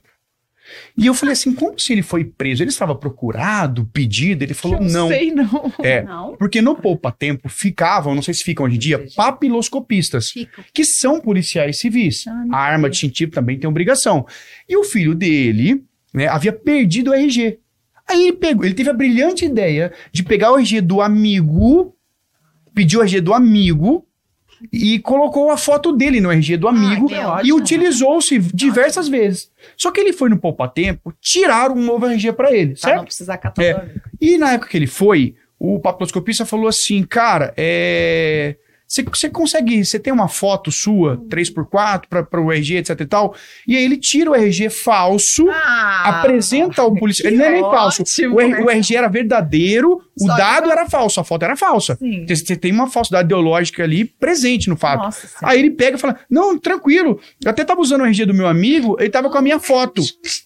E 0.95 1.07
eu 1.07 1.15
falei 1.15 1.33
assim, 1.33 1.51
como 1.51 1.79
se 1.79 1.91
ele 1.91 2.03
foi 2.03 2.23
preso? 2.23 2.61
Ele 2.61 2.69
estava 2.69 2.93
procurado, 2.93 3.89
pedido? 3.91 4.43
Ele 4.43 4.53
falou, 4.53 4.79
não. 4.79 4.87
Não 4.87 5.07
sei, 5.07 5.31
não. 5.31 5.73
É, 5.79 6.03
não. 6.05 6.35
porque 6.37 6.61
no 6.61 6.75
poupa-tempo 6.75 7.49
ficavam, 7.49 8.13
não 8.13 8.21
sei 8.21 8.35
se 8.35 8.43
ficam 8.43 8.67
hoje 8.67 8.75
em 8.75 8.79
dia, 8.79 9.03
papiloscopistas, 9.15 10.29
Fico. 10.29 10.63
que 10.71 10.85
são 10.85 11.19
policiais 11.19 11.79
civis. 11.79 12.27
Ah, 12.27 12.45
a 12.51 12.59
arma 12.59 12.91
de 12.91 12.99
tintivo 12.99 13.31
também 13.31 13.57
tem 13.57 13.67
obrigação. 13.67 14.23
E 14.69 14.77
o 14.77 14.83
filho 14.83 15.15
dele 15.15 15.83
né, 16.13 16.27
havia 16.27 16.53
perdido 16.53 17.09
o 17.09 17.13
RG. 17.15 17.57
Aí 18.07 18.27
ele 18.27 18.33
pegou, 18.33 18.65
ele 18.65 18.75
teve 18.75 18.91
a 18.91 18.93
brilhante 18.93 19.45
ideia 19.45 19.91
de 20.11 20.21
pegar 20.21 20.51
o 20.51 20.59
RG 20.59 20.81
do 20.81 21.01
amigo 21.01 21.95
pediu 22.79 23.01
o 23.01 23.03
RG 23.03 23.19
do 23.19 23.33
amigo 23.33 24.05
e 24.71 24.99
colocou 24.99 25.51
a 25.51 25.57
foto 25.57 25.91
dele 25.91 26.21
no 26.21 26.31
RG 26.31 26.55
do 26.55 26.65
amigo 26.65 27.09
ah, 27.13 27.41
e 27.43 27.51
utilizou-se 27.51 28.39
diversas 28.39 29.07
ótimo. 29.07 29.21
vezes. 29.21 29.51
Só 29.75 29.91
que 29.91 29.99
ele 29.99 30.13
foi 30.13 30.29
no 30.29 30.37
Poupa 30.37 30.65
Tempo, 30.65 31.13
tiraram 31.19 31.75
um 31.75 31.83
novo 31.83 32.05
RG 32.05 32.31
para 32.31 32.53
ele, 32.53 32.71
pra 32.71 32.81
certo? 32.81 32.97
não 32.97 33.03
precisar 33.03 33.37
catar 33.37 33.61
é. 33.61 33.89
E 34.21 34.37
na 34.37 34.53
época 34.53 34.69
que 34.69 34.77
ele 34.77 34.87
foi, 34.87 35.35
o 35.59 35.77
papiloscopista 35.77 36.45
falou 36.45 36.69
assim, 36.69 37.03
cara, 37.03 37.53
é... 37.57 38.55
Você 38.89 39.29
consegue, 39.29 39.85
você 39.85 39.99
tem 39.99 40.11
uma 40.11 40.27
foto 40.27 40.71
sua, 40.71 41.17
3x4, 41.29 42.07
para 42.09 42.41
o 42.41 42.51
RG, 42.51 42.77
etc 42.77 42.99
e 42.99 43.05
tal, 43.05 43.35
e 43.67 43.77
aí 43.77 43.83
ele 43.83 43.97
tira 43.97 44.31
o 44.31 44.35
RG 44.35 44.71
falso, 44.71 45.47
ah, 45.47 46.19
apresenta 46.19 46.81
ao 46.81 46.95
policial. 46.95 47.31
Ele 47.31 47.37
não 47.37 47.45
é 47.45 47.51
nem 47.51 47.61
falso. 47.61 48.03
O, 48.31 48.65
o, 48.65 48.69
RG 48.71 48.95
era 48.95 49.07
verdadeiro, 49.07 50.01
o 50.19 50.25
dado 50.25 50.71
era 50.71 50.89
falso, 50.89 51.19
a 51.19 51.23
foto 51.23 51.43
era 51.43 51.55
falsa. 51.55 51.99
Você 52.27 52.55
tem 52.55 52.71
uma 52.71 52.87
falsidade 52.87 53.27
ideológica 53.27 53.83
ali 53.83 54.05
presente 54.05 54.69
no 54.69 54.75
fato. 54.75 55.03
Nossa, 55.03 55.27
aí 55.43 55.59
ele 55.59 55.69
pega 55.69 55.95
e 55.95 55.99
fala: 55.99 56.17
Não, 56.27 56.57
tranquilo, 56.57 57.19
eu 57.45 57.51
até 57.51 57.63
tava 57.63 57.81
usando 57.81 58.01
o 58.01 58.05
RG 58.05 58.25
do 58.25 58.33
meu 58.33 58.47
amigo, 58.47 58.97
ele 58.99 59.11
tava 59.11 59.29
com 59.29 59.37
a 59.37 59.41
minha 59.41 59.59
foto. 59.59 60.01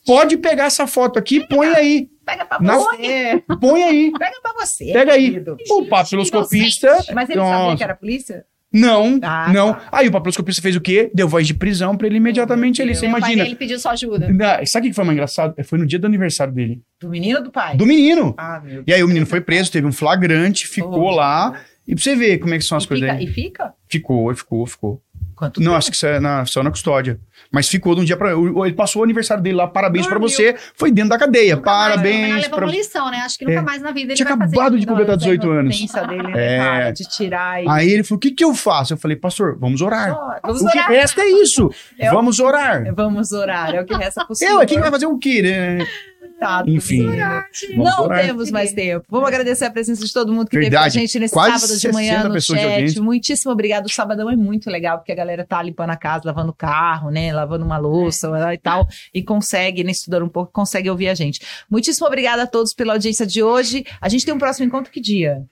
Pode 0.05 0.35
pegar 0.35 0.65
essa 0.65 0.85
foto 0.85 1.17
aqui, 1.17 1.47
põe 1.47 1.67
aí. 1.67 2.12
Pega 2.25 2.45
pra 2.45 2.59
Na... 2.59 2.75
você. 2.75 3.43
Põe 3.59 3.83
aí. 3.83 4.11
Pega 4.17 4.41
pra 4.41 4.53
você. 4.53 4.91
Pega 4.93 5.13
aí. 5.13 5.31
Querido. 5.31 5.57
O 5.69 5.85
papiloscopista. 5.85 7.05
Mas 7.13 7.29
ele 7.29 7.39
nossa. 7.39 7.57
sabia 7.57 7.77
que 7.77 7.83
era 7.83 7.95
polícia? 7.95 8.45
Não, 8.73 9.19
ah, 9.21 9.51
não. 9.53 9.73
Tá. 9.73 9.87
Aí 9.91 10.07
o 10.07 10.11
papiloscopista 10.11 10.59
fez 10.59 10.75
o 10.75 10.81
quê? 10.81 11.11
Deu 11.13 11.29
voz 11.29 11.45
de 11.45 11.53
prisão 11.53 11.95
pra 11.95 12.07
ele 12.07 12.17
imediatamente 12.17 12.81
ali. 12.81 12.95
Você 12.95 13.05
imagina. 13.05 13.45
ele 13.45 13.55
pediu 13.55 13.77
sua 13.77 13.91
ajuda. 13.91 14.27
Sabe 14.65 14.87
o 14.87 14.89
que 14.89 14.95
foi 14.95 15.05
mais 15.05 15.15
engraçado? 15.15 15.53
Foi 15.63 15.77
no 15.77 15.85
dia 15.85 15.99
do 15.99 16.07
aniversário 16.07 16.51
dele. 16.51 16.81
Do 16.99 17.07
menino 17.07 17.37
ou 17.37 17.43
do 17.43 17.51
pai? 17.51 17.77
Do 17.77 17.85
menino. 17.85 18.33
Ah, 18.35 18.59
meu 18.63 18.73
Deus. 18.75 18.85
E 18.87 18.93
aí 18.93 19.03
o 19.03 19.07
menino 19.07 19.27
foi 19.27 19.41
preso, 19.41 19.71
teve 19.71 19.85
um 19.85 19.91
flagrante, 19.91 20.67
ficou 20.67 21.03
oh, 21.03 21.11
lá. 21.11 21.61
E 21.87 21.93
pra 21.93 22.03
você 22.03 22.15
ver 22.15 22.39
como 22.39 22.55
é 22.55 22.57
que 22.57 22.63
são 22.63 22.77
as 22.77 22.85
e 22.85 22.87
coisas 22.87 23.07
fica, 23.07 23.19
aí. 23.19 23.25
E 23.25 23.27
fica? 23.27 23.73
Ficou, 23.87 24.33
ficou, 24.33 24.65
ficou. 24.65 25.01
Quanto 25.35 25.59
Não, 25.59 25.67
tempo? 25.67 25.77
acho 25.77 25.89
que 25.91 25.95
isso 25.95 26.05
é 26.05 26.19
na, 26.19 26.45
só 26.45 26.63
na 26.63 26.69
custódia. 26.69 27.19
Mas 27.51 27.67
ficou 27.67 27.93
de 27.93 28.01
um 28.01 28.03
dia 28.03 28.17
para 28.17 28.31
Ele 28.31 28.73
passou 28.73 29.01
o 29.01 29.03
aniversário 29.03 29.43
dele 29.43 29.55
lá, 29.55 29.67
parabéns 29.67 30.07
para 30.07 30.17
você. 30.17 30.55
Foi 30.75 30.91
dentro 30.91 31.11
da 31.11 31.19
cadeia. 31.19 31.55
Nunca 31.55 31.69
parabéns. 31.69 32.29
Mais, 32.29 32.47
pra... 32.47 32.65
lição, 32.65 33.11
né? 33.11 33.17
Acho 33.17 33.37
que 33.37 33.45
nunca 33.45 33.59
é. 33.59 33.61
mais 33.61 33.81
na 33.81 33.91
vida 33.91 34.13
ele 34.13 34.15
Tinha 34.15 34.27
acabado 34.27 34.79
de 34.79 34.87
completar 34.87 35.17
18 35.17 35.51
anos. 35.51 35.79
Dele, 35.93 36.23
né, 36.23 36.89
é. 36.89 36.91
de 36.91 37.03
tirar. 37.03 37.63
E... 37.63 37.69
Aí 37.69 37.89
ele 37.89 38.03
falou: 38.03 38.17
o 38.17 38.19
que, 38.19 38.31
que 38.31 38.43
eu 38.43 38.55
faço? 38.55 38.93
Eu 38.93 38.97
falei, 38.97 39.15
pastor, 39.17 39.57
vamos 39.59 39.81
orar. 39.81 40.15
Vamos 40.41 40.61
o 40.61 40.65
orar. 40.65 40.87
que 40.87 40.93
resta 40.93 41.21
é 41.21 41.29
isso. 41.29 41.69
É 41.99 42.09
vamos 42.09 42.39
orar. 42.39 42.83
Vamos 42.95 43.31
orar. 43.31 43.75
É 43.75 43.81
o 43.81 43.85
que 43.85 43.93
resta 43.93 44.25
possível. 44.25 44.61
Eu, 44.61 44.67
quem 44.67 44.79
vai 44.79 44.89
fazer 44.89 45.05
o 45.05 45.17
quê, 45.17 45.41
né? 45.41 45.85
Coitado. 46.43 46.69
Enfim. 46.69 47.07
Não 47.75 48.03
orar. 48.03 48.25
temos 48.25 48.51
mais 48.51 48.73
tempo. 48.73 49.05
Vamos 49.09 49.27
agradecer 49.27 49.65
a 49.65 49.71
presença 49.71 50.05
de 50.05 50.11
todo 50.11 50.33
mundo 50.33 50.49
que 50.49 50.57
Verdade. 50.57 50.83
teve 50.83 50.93
com 50.93 50.99
a 50.99 51.01
gente 51.01 51.19
nesse 51.19 51.33
Quase 51.33 51.59
sábado 51.59 51.79
de 51.79 51.91
manhã 51.91 52.23
no 52.27 52.41
chat. 52.41 52.99
Muitíssimo 52.99 53.51
obrigado. 53.51 53.85
O 53.85 53.89
sabadão 53.89 54.29
é 54.29 54.35
muito 54.35 54.69
legal, 54.69 54.97
porque 54.97 55.11
a 55.11 55.15
galera 55.15 55.45
tá 55.45 55.61
limpando 55.63 55.91
a 55.91 55.95
casa, 55.95 56.23
lavando 56.25 56.51
o 56.51 56.55
carro, 56.55 57.09
né? 57.09 57.33
Lavando 57.33 57.65
uma 57.65 57.77
louça 57.77 58.27
é. 58.49 58.53
e 58.53 58.57
tal. 58.57 58.87
E 59.13 59.23
consegue, 59.23 59.83
né, 59.83 59.91
estudando 59.91 60.25
um 60.25 60.29
pouco, 60.29 60.51
consegue 60.51 60.89
ouvir 60.89 61.07
a 61.07 61.13
gente. 61.13 61.39
Muitíssimo 61.69 62.05
obrigada 62.07 62.43
a 62.43 62.47
todos 62.47 62.73
pela 62.73 62.93
audiência 62.93 63.25
de 63.25 63.41
hoje. 63.41 63.85
A 64.01 64.09
gente 64.09 64.25
tem 64.25 64.33
um 64.33 64.37
próximo 64.37 64.67
encontro 64.67 64.91
que 64.91 64.99
dia? 64.99 65.43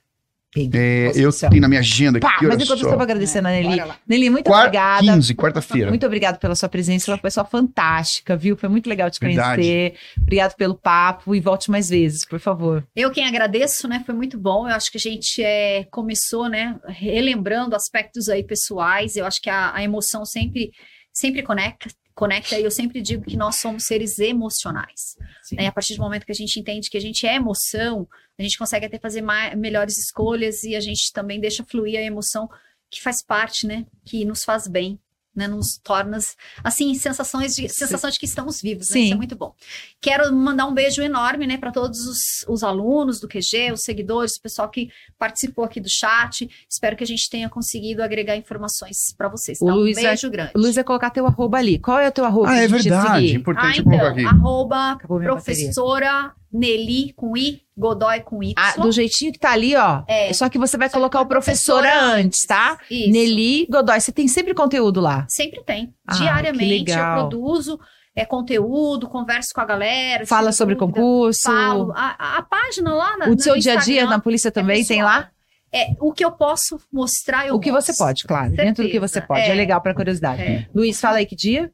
É, 0.54 1.12
eu 1.14 1.32
tenho 1.32 1.62
na 1.62 1.68
minha 1.68 1.80
agenda 1.80 2.18
aqui. 2.18 2.26
Pá, 2.26 2.36
mas 2.42 2.62
enquanto 2.62 2.66
só. 2.80 2.84
eu 2.84 2.88
estava 2.88 3.02
agradecendo 3.02 3.48
a 3.48 3.50
Nelly. 3.50 3.82
Nelly, 4.06 4.28
muito 4.28 4.46
Quarta, 4.46 4.66
obrigada. 4.66 5.14
15, 5.14 5.34
quarta-feira. 5.34 5.88
Muito 5.88 6.04
obrigada 6.04 6.36
pela 6.36 6.54
sua 6.54 6.68
presença. 6.68 7.10
É 7.10 7.14
uma 7.14 7.20
pessoa 7.20 7.44
fantástica, 7.46 8.36
viu? 8.36 8.54
Foi 8.54 8.68
muito 8.68 8.86
legal 8.86 9.10
te 9.10 9.18
Verdade. 9.18 9.62
conhecer. 9.62 9.94
Obrigado 10.20 10.54
pelo 10.54 10.74
papo 10.74 11.34
e 11.34 11.40
volte 11.40 11.70
mais 11.70 11.88
vezes, 11.88 12.26
por 12.26 12.38
favor. 12.38 12.86
Eu 12.94 13.10
quem 13.10 13.26
agradeço, 13.26 13.88
né? 13.88 14.02
Foi 14.04 14.14
muito 14.14 14.38
bom. 14.38 14.68
Eu 14.68 14.74
acho 14.74 14.90
que 14.90 14.98
a 14.98 15.00
gente 15.00 15.42
é, 15.42 15.84
começou, 15.90 16.50
né? 16.50 16.78
Relembrando 16.86 17.74
aspectos 17.74 18.28
aí 18.28 18.44
pessoais. 18.44 19.16
Eu 19.16 19.24
acho 19.24 19.40
que 19.40 19.48
a, 19.48 19.74
a 19.74 19.82
emoção 19.82 20.26
sempre, 20.26 20.70
sempre 21.14 21.42
conecta 21.42 21.88
conecta 22.14 22.58
e 22.58 22.62
eu 22.62 22.70
sempre 22.70 23.00
digo 23.00 23.24
que 23.24 23.36
nós 23.36 23.56
somos 23.56 23.84
seres 23.84 24.18
emocionais. 24.18 25.16
Né? 25.52 25.66
A 25.66 25.72
partir 25.72 25.96
do 25.96 26.02
momento 26.02 26.26
que 26.26 26.32
a 26.32 26.34
gente 26.34 26.60
entende 26.60 26.90
que 26.90 26.98
a 26.98 27.00
gente 27.00 27.26
é 27.26 27.36
emoção, 27.36 28.06
a 28.42 28.48
gente 28.48 28.58
consegue 28.58 28.86
até 28.86 28.98
fazer 28.98 29.22
mais, 29.22 29.56
melhores 29.56 29.98
escolhas 29.98 30.64
e 30.64 30.74
a 30.74 30.80
gente 30.80 31.12
também 31.12 31.40
deixa 31.40 31.64
fluir 31.64 31.98
a 31.98 32.02
emoção 32.02 32.48
que 32.90 33.00
faz 33.00 33.22
parte, 33.22 33.66
né? 33.66 33.86
Que 34.04 34.24
nos 34.24 34.44
faz 34.44 34.66
bem 34.66 35.00
né, 35.34 35.48
nos 35.48 35.78
torna, 35.82 36.18
assim, 36.62 36.94
sensações 36.94 37.54
de, 37.54 37.68
sensação 37.68 38.10
de 38.10 38.18
que 38.18 38.26
estamos 38.26 38.60
vivos, 38.60 38.90
né? 38.90 39.00
Isso 39.00 39.14
é 39.14 39.16
muito 39.16 39.34
bom. 39.34 39.54
Quero 40.00 40.32
mandar 40.32 40.66
um 40.66 40.74
beijo 40.74 41.02
enorme, 41.02 41.46
né, 41.46 41.56
para 41.56 41.72
todos 41.72 42.06
os, 42.06 42.18
os, 42.46 42.62
alunos 42.62 43.18
do 43.18 43.26
QG, 43.26 43.72
os 43.72 43.80
seguidores, 43.82 44.36
o 44.36 44.42
pessoal 44.42 44.68
que 44.68 44.90
participou 45.18 45.64
aqui 45.64 45.80
do 45.80 45.88
chat. 45.88 46.48
Espero 46.68 46.96
que 46.96 47.04
a 47.04 47.06
gente 47.06 47.28
tenha 47.30 47.48
conseguido 47.48 48.02
agregar 48.02 48.36
informações 48.36 49.14
para 49.16 49.28
vocês. 49.28 49.58
Tá? 49.58 49.74
Um 49.74 49.84
beijo 49.84 50.30
grande. 50.30 50.52
O 50.54 50.60
Luiz 50.60 50.74
vai 50.74 50.84
colocar 50.84 51.10
teu 51.10 51.26
arroba 51.26 51.58
ali. 51.58 51.78
Qual 51.78 51.98
é 51.98 52.08
o 52.08 52.12
teu 52.12 52.24
arroba? 52.24 52.50
Ah, 52.50 52.58
é 52.58 52.68
verdade. 52.68 53.34
Importante 53.34 53.80
ah, 53.80 53.94
então, 53.94 54.06
aqui. 54.06 54.24
arroba 54.24 54.98
professora 54.98 56.34
Nelly 56.52 57.12
com 57.14 57.36
I, 57.36 57.62
Godoy 57.76 58.20
com 58.20 58.42
Y. 58.42 58.54
Ah, 58.56 58.74
do 58.80 58.92
jeitinho 58.92 59.32
que 59.32 59.38
tá 59.38 59.52
ali, 59.52 59.74
ó. 59.74 60.02
É. 60.06 60.32
Só 60.32 60.48
que 60.48 60.58
você 60.58 60.76
vai 60.76 60.88
Só 60.88 60.96
colocar 60.96 61.20
o 61.20 61.26
professora, 61.26 61.88
professora 61.88 62.14
antes, 62.16 62.44
tá? 62.46 62.78
Isso. 62.90 63.10
Nelly 63.10 63.66
Godoy. 63.70 64.00
Você 64.00 64.12
tem 64.12 64.28
sempre 64.28 64.54
conteúdo 64.54 65.00
lá? 65.00 65.26
Sempre 65.28 65.62
tem. 65.64 65.94
Ah, 66.06 66.14
Diariamente 66.14 66.90
eu 66.90 67.14
produzo. 67.14 67.80
é, 68.14 68.26
conteúdo, 68.26 69.08
converso 69.08 69.48
com 69.54 69.60
a 69.62 69.64
galera. 69.64 70.26
Fala 70.26 70.52
sobre 70.52 70.74
dúvida, 70.74 71.00
concurso. 71.00 71.42
Falo. 71.44 71.92
A, 71.96 72.38
a, 72.38 72.42
página 72.42 72.94
lá 72.94 73.16
na, 73.16 73.28
O 73.28 73.38
seu 73.38 73.58
dia 73.58 73.72
a 73.72 73.76
dia 73.76 74.04
na 74.04 74.18
polícia 74.18 74.50
também 74.50 74.82
é 74.82 74.84
tem 74.84 75.02
lá? 75.02 75.30
É, 75.74 75.94
o 75.98 76.12
que 76.12 76.22
eu 76.22 76.30
posso 76.30 76.78
mostrar, 76.92 77.46
eu 77.48 77.54
O 77.54 77.60
que 77.60 77.72
você 77.72 77.96
pode, 77.96 78.24
claro. 78.24 78.48
Certeza. 78.48 78.66
Dentro 78.66 78.84
do 78.84 78.90
que 78.90 79.00
você 79.00 79.22
pode. 79.22 79.40
É, 79.40 79.48
é 79.48 79.54
legal 79.54 79.80
para 79.80 79.94
curiosidade. 79.94 80.42
É. 80.42 80.66
Luiz, 80.74 81.00
fala 81.00 81.16
aí 81.16 81.24
que 81.24 81.34
dia? 81.34 81.70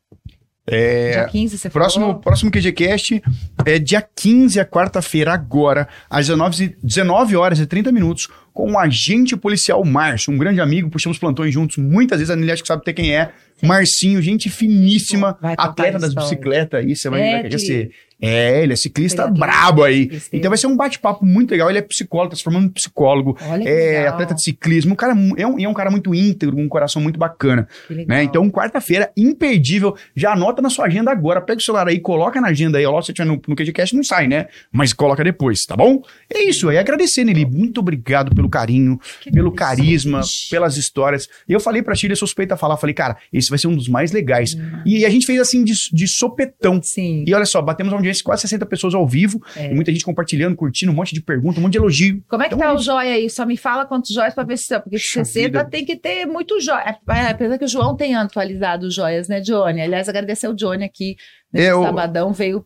É, 0.70 1.12
dia 1.12 1.24
15, 1.28 1.59
você 1.59 1.70
próximo, 1.70 2.07
falou? 2.07 2.20
Próximo 2.20 2.51
QGCast 2.51 3.23
é 3.65 3.78
dia 3.78 4.03
15, 4.03 4.61
a 4.61 4.65
quarta-feira, 4.65 5.32
agora, 5.32 5.89
às 6.11 6.27
19, 6.27 6.77
19 6.82 7.36
horas 7.36 7.59
e 7.59 7.66
30 7.66 7.90
minutos, 7.90 8.28
com 8.53 8.73
o 8.73 8.78
agente 8.78 9.36
policial 9.36 9.82
Márcio, 9.85 10.32
um 10.32 10.36
grande 10.39 10.61
amigo, 10.61 10.90
puxamos 10.90 11.19
plantões 11.19 11.55
juntos 11.55 11.78
muitas 11.78 12.19
vezes, 12.19 12.31
a 12.31 12.53
acho 12.53 12.62
que 12.62 12.69
sabe 12.69 12.82
até 12.82 12.93
quem 12.93 13.16
é. 13.16 13.31
Marcinho, 13.63 14.21
gente 14.23 14.49
finíssima, 14.49 15.39
atleta 15.43 15.99
das 15.99 16.15
bicicletas 16.15 16.85
aí, 16.85 16.95
você 16.95 17.09
vai, 17.09 17.23
é, 17.23 17.49
vai, 17.49 17.59
ser 17.59 17.91
é, 18.21 18.63
ele 18.63 18.73
é 18.73 18.77
ciclista 18.77 19.29
brabo 19.29 19.85
aí. 19.85 20.11
Então 20.33 20.51
vai 20.51 20.59
ser 20.59 20.67
um 20.67 20.77
bate-papo 20.77 21.25
muito 21.25 21.53
legal. 21.53 21.71
Ele 21.71 21.79
é 21.79 21.83
psicólogo, 21.83 22.31
tá 22.31 22.37
se 22.37 22.43
formando 22.43 22.71
psicólogo. 22.71 23.39
Olha 23.49 23.69
é 23.69 23.99
legal. 23.99 24.15
atleta 24.15 24.35
de 24.35 24.43
ciclismo. 24.43 24.93
Um 24.93 24.97
cara, 24.97 25.13
é, 25.37 25.47
um, 25.47 25.61
é 25.61 25.69
um 25.69 25.75
cara 25.75 25.91
muito 25.91 26.13
íntegro, 26.15 26.57
com 26.57 26.63
um 26.63 26.69
coração 26.69 27.01
muito 27.01 27.19
bacana. 27.19 27.69
Né? 27.89 28.25
Então, 28.25 28.49
quarta-feira, 28.51 29.11
imperdível. 29.17 29.97
Já 30.17 30.33
anota 30.33 30.61
na 30.61 30.69
sua 30.69 30.87
agenda 30.87 31.13
agora. 31.13 31.41
Pega 31.41 31.59
o 31.59 31.63
celular 31.63 31.87
aí, 31.87 32.01
coloca 32.01 32.41
na 32.41 32.49
agenda 32.49 32.79
aí. 32.79 32.87
Ó, 32.87 33.01
se 33.01 33.13
tiver 33.13 33.27
no, 33.27 33.41
no 33.47 33.55
QGCast, 33.55 33.95
não 33.95 34.03
sai, 34.03 34.27
né? 34.27 34.49
Mas 34.73 34.93
coloca 34.93 35.23
depois, 35.23 35.65
tá 35.65 35.77
bom? 35.77 36.03
É 36.29 36.43
isso 36.43 36.69
aí. 36.69 36.77
Agradecer, 36.77 37.23
Nelly. 37.23 37.47
Muito 37.47 37.79
obrigado 37.79 38.35
pelo 38.35 38.49
carinho, 38.49 38.99
que 39.21 39.31
pelo 39.31 39.53
carisma, 39.53 40.23
pelas 40.51 40.77
histórias. 40.77 41.29
E 41.49 41.53
eu 41.53 41.61
falei 41.61 41.83
pra 41.83 41.95
Chile, 41.95 42.17
suspeita 42.17 42.55
a 42.55 42.57
falar. 42.57 42.77
Falei, 42.77 42.95
cara, 42.95 43.17
esse 43.33 43.48
vai 43.51 43.59
ser 43.59 43.66
um 43.66 43.77
dos 43.77 43.89
mais 43.89 44.12
legais. 44.12 44.55
Hum. 44.55 44.83
E 44.85 45.05
a 45.05 45.11
gente 45.11 45.27
fez 45.27 45.41
assim 45.41 45.65
de, 45.65 45.73
de 45.93 46.09
sopetão. 46.09 46.81
Sim. 46.83 47.25
E 47.27 47.35
olha 47.35 47.47
só, 47.47 47.61
batemos 47.61 47.93
um 47.93 47.97
audiência 47.97 48.23
quase 48.25 48.43
60 48.43 48.66
pessoas 48.66 48.95
ao 48.95 49.07
vivo, 49.07 49.43
é. 49.57 49.70
e 49.70 49.75
muita 49.75 49.93
gente 49.93 50.05
compartilhando, 50.05 50.57
curtindo, 50.57 50.93
um 50.93 50.95
monte 50.95 51.15
de 51.15 51.20
perguntas, 51.20 51.59
um 51.59 51.62
monte 51.62 51.73
de 51.73 51.79
elogio. 51.79 52.23
Como 52.29 52.43
é 52.43 52.49
que 52.49 52.55
então, 52.55 52.66
tá 52.66 52.73
é 52.73 52.77
o 52.77 52.79
joia 52.79 53.12
aí? 53.12 53.31
Só 53.31 53.45
me 53.45 53.57
fala 53.57 53.85
quantos 53.85 54.12
joias 54.12 54.35
para 54.35 54.45
ver 54.45 54.57
se 54.57 54.79
porque 54.81 54.99
se 54.99 55.12
60 55.25 55.65
tem 55.66 55.85
que 55.85 55.97
ter 55.97 56.27
muito 56.27 56.61
joia. 56.61 56.99
É, 57.09 57.29
apesar 57.31 57.59
que 57.59 57.65
o 57.65 57.69
João 57.69 57.97
tem 57.97 58.15
atualizado 58.15 58.87
os 58.87 58.95
joias, 58.95 59.29
né, 59.29 59.41
Johnny? 59.41 59.81
Aliás, 59.81 60.09
agradecer 60.09 60.49
o 60.49 60.55
Johnny 60.55 60.85
aqui 60.85 61.16
Nesse 61.53 61.69
eu... 61.69 61.83
sabadão 61.83 62.31
veio 62.33 62.65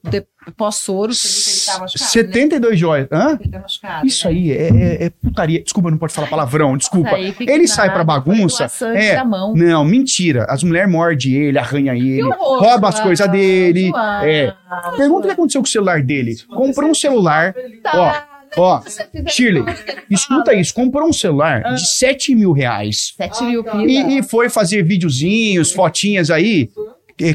pós-soro, 0.56 1.12
ele 1.12 1.64
tava 1.66 1.80
machucado, 1.82 2.10
72 2.10 2.72
né? 2.72 2.76
joias. 2.76 3.08
Hã? 3.12 3.38
Machucado, 3.60 4.06
Isso 4.06 4.26
né? 4.26 4.34
aí 4.34 4.50
é, 4.50 4.68
é, 4.68 5.04
é, 5.04 5.10
putaria. 5.10 5.62
Desculpa, 5.62 5.88
não 5.88 5.98
pode 5.98 6.12
falar 6.12 6.26
palavrão, 6.26 6.76
desculpa. 6.76 7.16
Ele 7.16 7.68
sai 7.68 7.92
pra 7.92 8.02
bagunça. 8.02 8.66
É, 8.96 9.22
não, 9.24 9.84
mentira. 9.84 10.46
As 10.48 10.64
mulheres 10.64 10.90
mordem 10.90 11.32
ele, 11.32 11.58
arranha 11.58 11.94
ele, 11.94 12.24
horror, 12.24 12.58
rouba 12.58 12.88
as 12.88 12.98
coisas 12.98 13.28
dele. 13.30 13.88
João, 13.88 14.22
é. 14.24 14.54
Pergunta 14.96 15.20
o 15.20 15.28
que 15.28 15.34
aconteceu 15.34 15.60
com 15.60 15.68
o 15.68 15.70
celular 15.70 16.02
dele. 16.02 16.34
Comprou 16.48 16.90
um 16.90 16.94
celular. 16.94 17.54
Tá. 17.82 17.92
Ó, 17.94 18.32
Ó, 18.54 18.82
Shirley, 19.28 19.64
escuta 20.10 20.52
isso. 20.52 20.74
Comprou 20.74 21.08
um 21.08 21.12
celular 21.12 21.62
de 21.74 21.98
7 21.98 22.34
mil 22.34 22.52
reais. 22.52 23.14
7 23.16 23.44
mil 23.44 23.64
e, 23.86 24.18
e 24.18 24.22
foi 24.22 24.50
fazer 24.50 24.82
videozinhos, 24.82 25.72
fotinhas 25.72 26.30
aí 26.30 26.68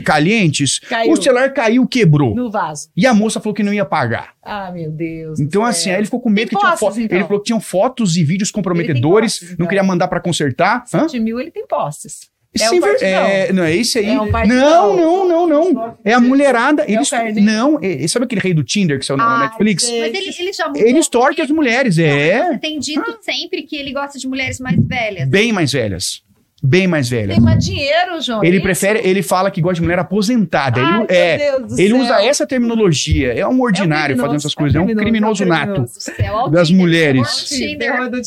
calientes, 0.03 0.80
caiu. 0.80 1.14
o 1.14 1.22
celular 1.22 1.53
caiu, 1.53 1.88
quebrou. 1.88 2.35
No 2.35 2.49
vaso. 2.49 2.89
E 2.95 3.05
a 3.05 3.14
moça 3.14 3.39
falou 3.39 3.53
que 3.53 3.64
não 3.64 3.73
ia 3.73 3.85
pagar. 3.85 4.34
Ah, 4.43 4.72
meu 4.72 4.91
Deus. 4.91 5.39
Então, 5.39 5.64
assim, 5.64 5.89
aí 5.89 5.97
ele 5.97 6.05
ficou 6.05 6.22
com 6.22 6.30
medo 6.30 6.49
tem 6.49 6.57
que 6.57 6.64
posses, 6.64 6.80
tinha 6.80 6.89
fotos. 6.89 6.97
Então. 6.97 7.18
Ele 7.18 7.26
falou 7.26 7.39
que 7.39 7.45
tinham 7.45 7.59
fotos 7.59 8.18
e 8.18 8.23
vídeos 8.23 8.51
comprometedores, 8.51 9.34
posses, 9.34 9.51
então. 9.51 9.57
não 9.59 9.68
queria 9.68 9.84
mandar 9.84 10.07
para 10.07 10.19
consertar. 10.19 10.85
7 10.88 11.19
mil 11.19 11.39
ele 11.39 11.51
tem 11.51 11.65
posses. 11.68 12.30
É, 12.59 12.69
Sim, 12.69 12.80
é, 13.01 13.53
não, 13.53 13.64
é 13.64 13.76
esse 13.76 13.99
aí. 13.99 14.07
É 14.07 14.22
um 14.22 14.31
não, 14.47 14.95
não, 14.95 15.27
não, 15.27 15.47
não. 15.47 15.97
É 16.03 16.14
a 16.14 16.19
mulherada. 16.19 16.84
É 16.84 16.93
eles, 16.93 17.09
não, 17.35 17.77
é, 17.81 18.07
sabe 18.07 18.26
aquele 18.26 18.41
rei 18.41 18.53
do 18.53 18.64
Tinder 18.64 18.97
que 18.97 19.05
saiu 19.05 19.18
na 19.18 19.41
Netflix? 19.41 19.84
Mas 19.84 19.93
ele, 19.93 20.35
ele 20.39 20.53
já 20.53 20.68
mudou. 20.68 20.81
Ele 20.81 20.97
extorque 20.97 21.41
as 21.41 21.49
mulheres, 21.49 21.99
é. 21.99 22.47
Você 22.47 22.57
tem 22.57 22.80
dito 22.80 23.03
ah. 23.07 23.18
sempre 23.22 23.64
que 23.64 23.76
ele 23.76 23.91
gosta 23.91 24.18
de 24.18 24.27
mulheres 24.27 24.59
mais 24.59 24.77
velhas. 24.80 25.30
Bem 25.30 25.51
mais 25.51 25.72
velhas 25.72 26.26
bem 26.64 26.88
mais 26.88 27.10
velha. 27.10 27.34
Tem 27.34 27.40
mais 27.40 27.64
dinheiro, 27.64 28.20
João. 28.22 28.44
Ele 28.44 28.58
isso? 28.58 28.64
prefere, 28.64 29.02
ele 29.04 29.22
fala 29.22 29.52
que 29.52 29.62
gosta 29.62 29.76
de 29.76 29.82
mulher 29.82 30.00
aposentada. 30.00 30.82
Ai, 30.82 31.02
ele 31.02 31.08
é, 31.10 31.56
ele 31.78 31.90
céu. 31.90 32.02
usa 32.02 32.22
essa 32.24 32.48
terminologia. 32.48 33.34
É 33.34 33.48
um 33.48 33.62
ordinário 33.62 34.14
é 34.14 34.18
um 34.18 34.20
fazendo 34.20 34.38
essas 34.38 34.56
coisas, 34.56 34.76
é 34.76 34.80
um 34.80 34.88
criminoso, 34.88 35.44
é 35.44 35.46
um 35.46 35.50
criminoso 35.50 36.36
nato 36.36 36.52
das 36.52 36.72
mulheres. 36.72 37.50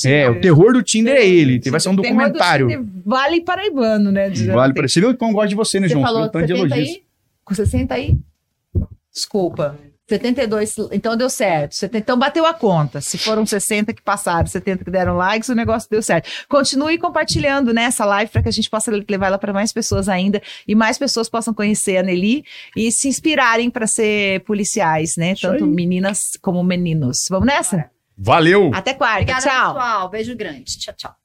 É, 0.05 0.31
o 0.31 0.41
terror 0.41 0.73
do 0.73 0.83
Tinder 0.83 1.17
é 1.17 1.27
ele. 1.27 1.61
Vai 1.71 1.81
ser 1.81 1.89
um 1.89 1.95
documentário. 1.95 2.89
Vale 3.05 3.41
paraibano, 3.43 4.13
né? 4.13 4.31
Vale 4.31 4.75
para 4.75 4.89
Você 4.89 5.01
viu 5.01 5.17
como 5.17 5.33
gosta 5.33 5.49
de 5.49 5.55
você, 5.55 5.81
né, 5.81 5.89
João? 5.89 6.03
Você 6.03 6.13
falou 6.13 6.29
tanto 6.29 6.47
de 6.47 6.53
elogios. 6.53 6.89
Aí? 6.89 7.03
Com 7.45 7.55
60 7.55 7.95
aí? 7.95 8.17
Desculpa. 9.13 9.77
72, 10.11 10.77
então 10.93 11.17
deu 11.17 11.31
certo. 11.31 11.77
Então 11.95 12.19
bateu 12.19 12.45
a 12.45 12.53
conta. 12.53 13.01
Se 13.01 13.17
foram 13.17 13.47
60 13.47 13.93
que 13.93 14.03
passaram, 14.03 14.47
70 14.47 14.85
que 14.85 14.91
deram 14.91 15.17
likes, 15.17 15.49
o 15.49 15.55
negócio 15.55 15.89
deu 15.89 16.03
certo. 16.03 16.29
Continue 16.49 16.99
compartilhando 16.99 17.73
né, 17.73 17.85
essa 17.85 18.05
live 18.05 18.31
para 18.31 18.43
que 18.43 18.49
a 18.49 18.53
gente 18.53 18.69
possa 18.69 18.91
levar 18.91 19.27
ela 19.27 19.39
para 19.39 19.53
mais 19.53 19.73
pessoas 19.73 20.09
ainda 20.09 20.43
e 20.67 20.75
mais 20.75 20.99
pessoas 20.99 21.29
possam 21.29 21.55
conhecer 21.55 21.97
a 21.97 22.03
Nelly 22.03 22.45
e 22.77 22.91
se 22.91 23.09
inspirarem 23.09 23.71
para 23.71 23.87
ser 23.87 24.41
policiais, 24.41 25.17
né? 25.17 25.35
Tanto 25.41 25.67
meninas 25.67 26.33
como 26.43 26.63
meninos. 26.65 27.27
Vamos 27.31 27.47
nessa? 27.47 27.91
Valeu! 28.17 28.71
Até 28.75 28.93
quarta. 28.93 29.23
Obrigada, 29.23 29.43
tchau. 29.43 29.75
pessoal. 29.75 30.09
Beijo 30.11 30.37
grande. 30.37 30.79
Tchau, 30.79 30.95
tchau. 30.97 31.20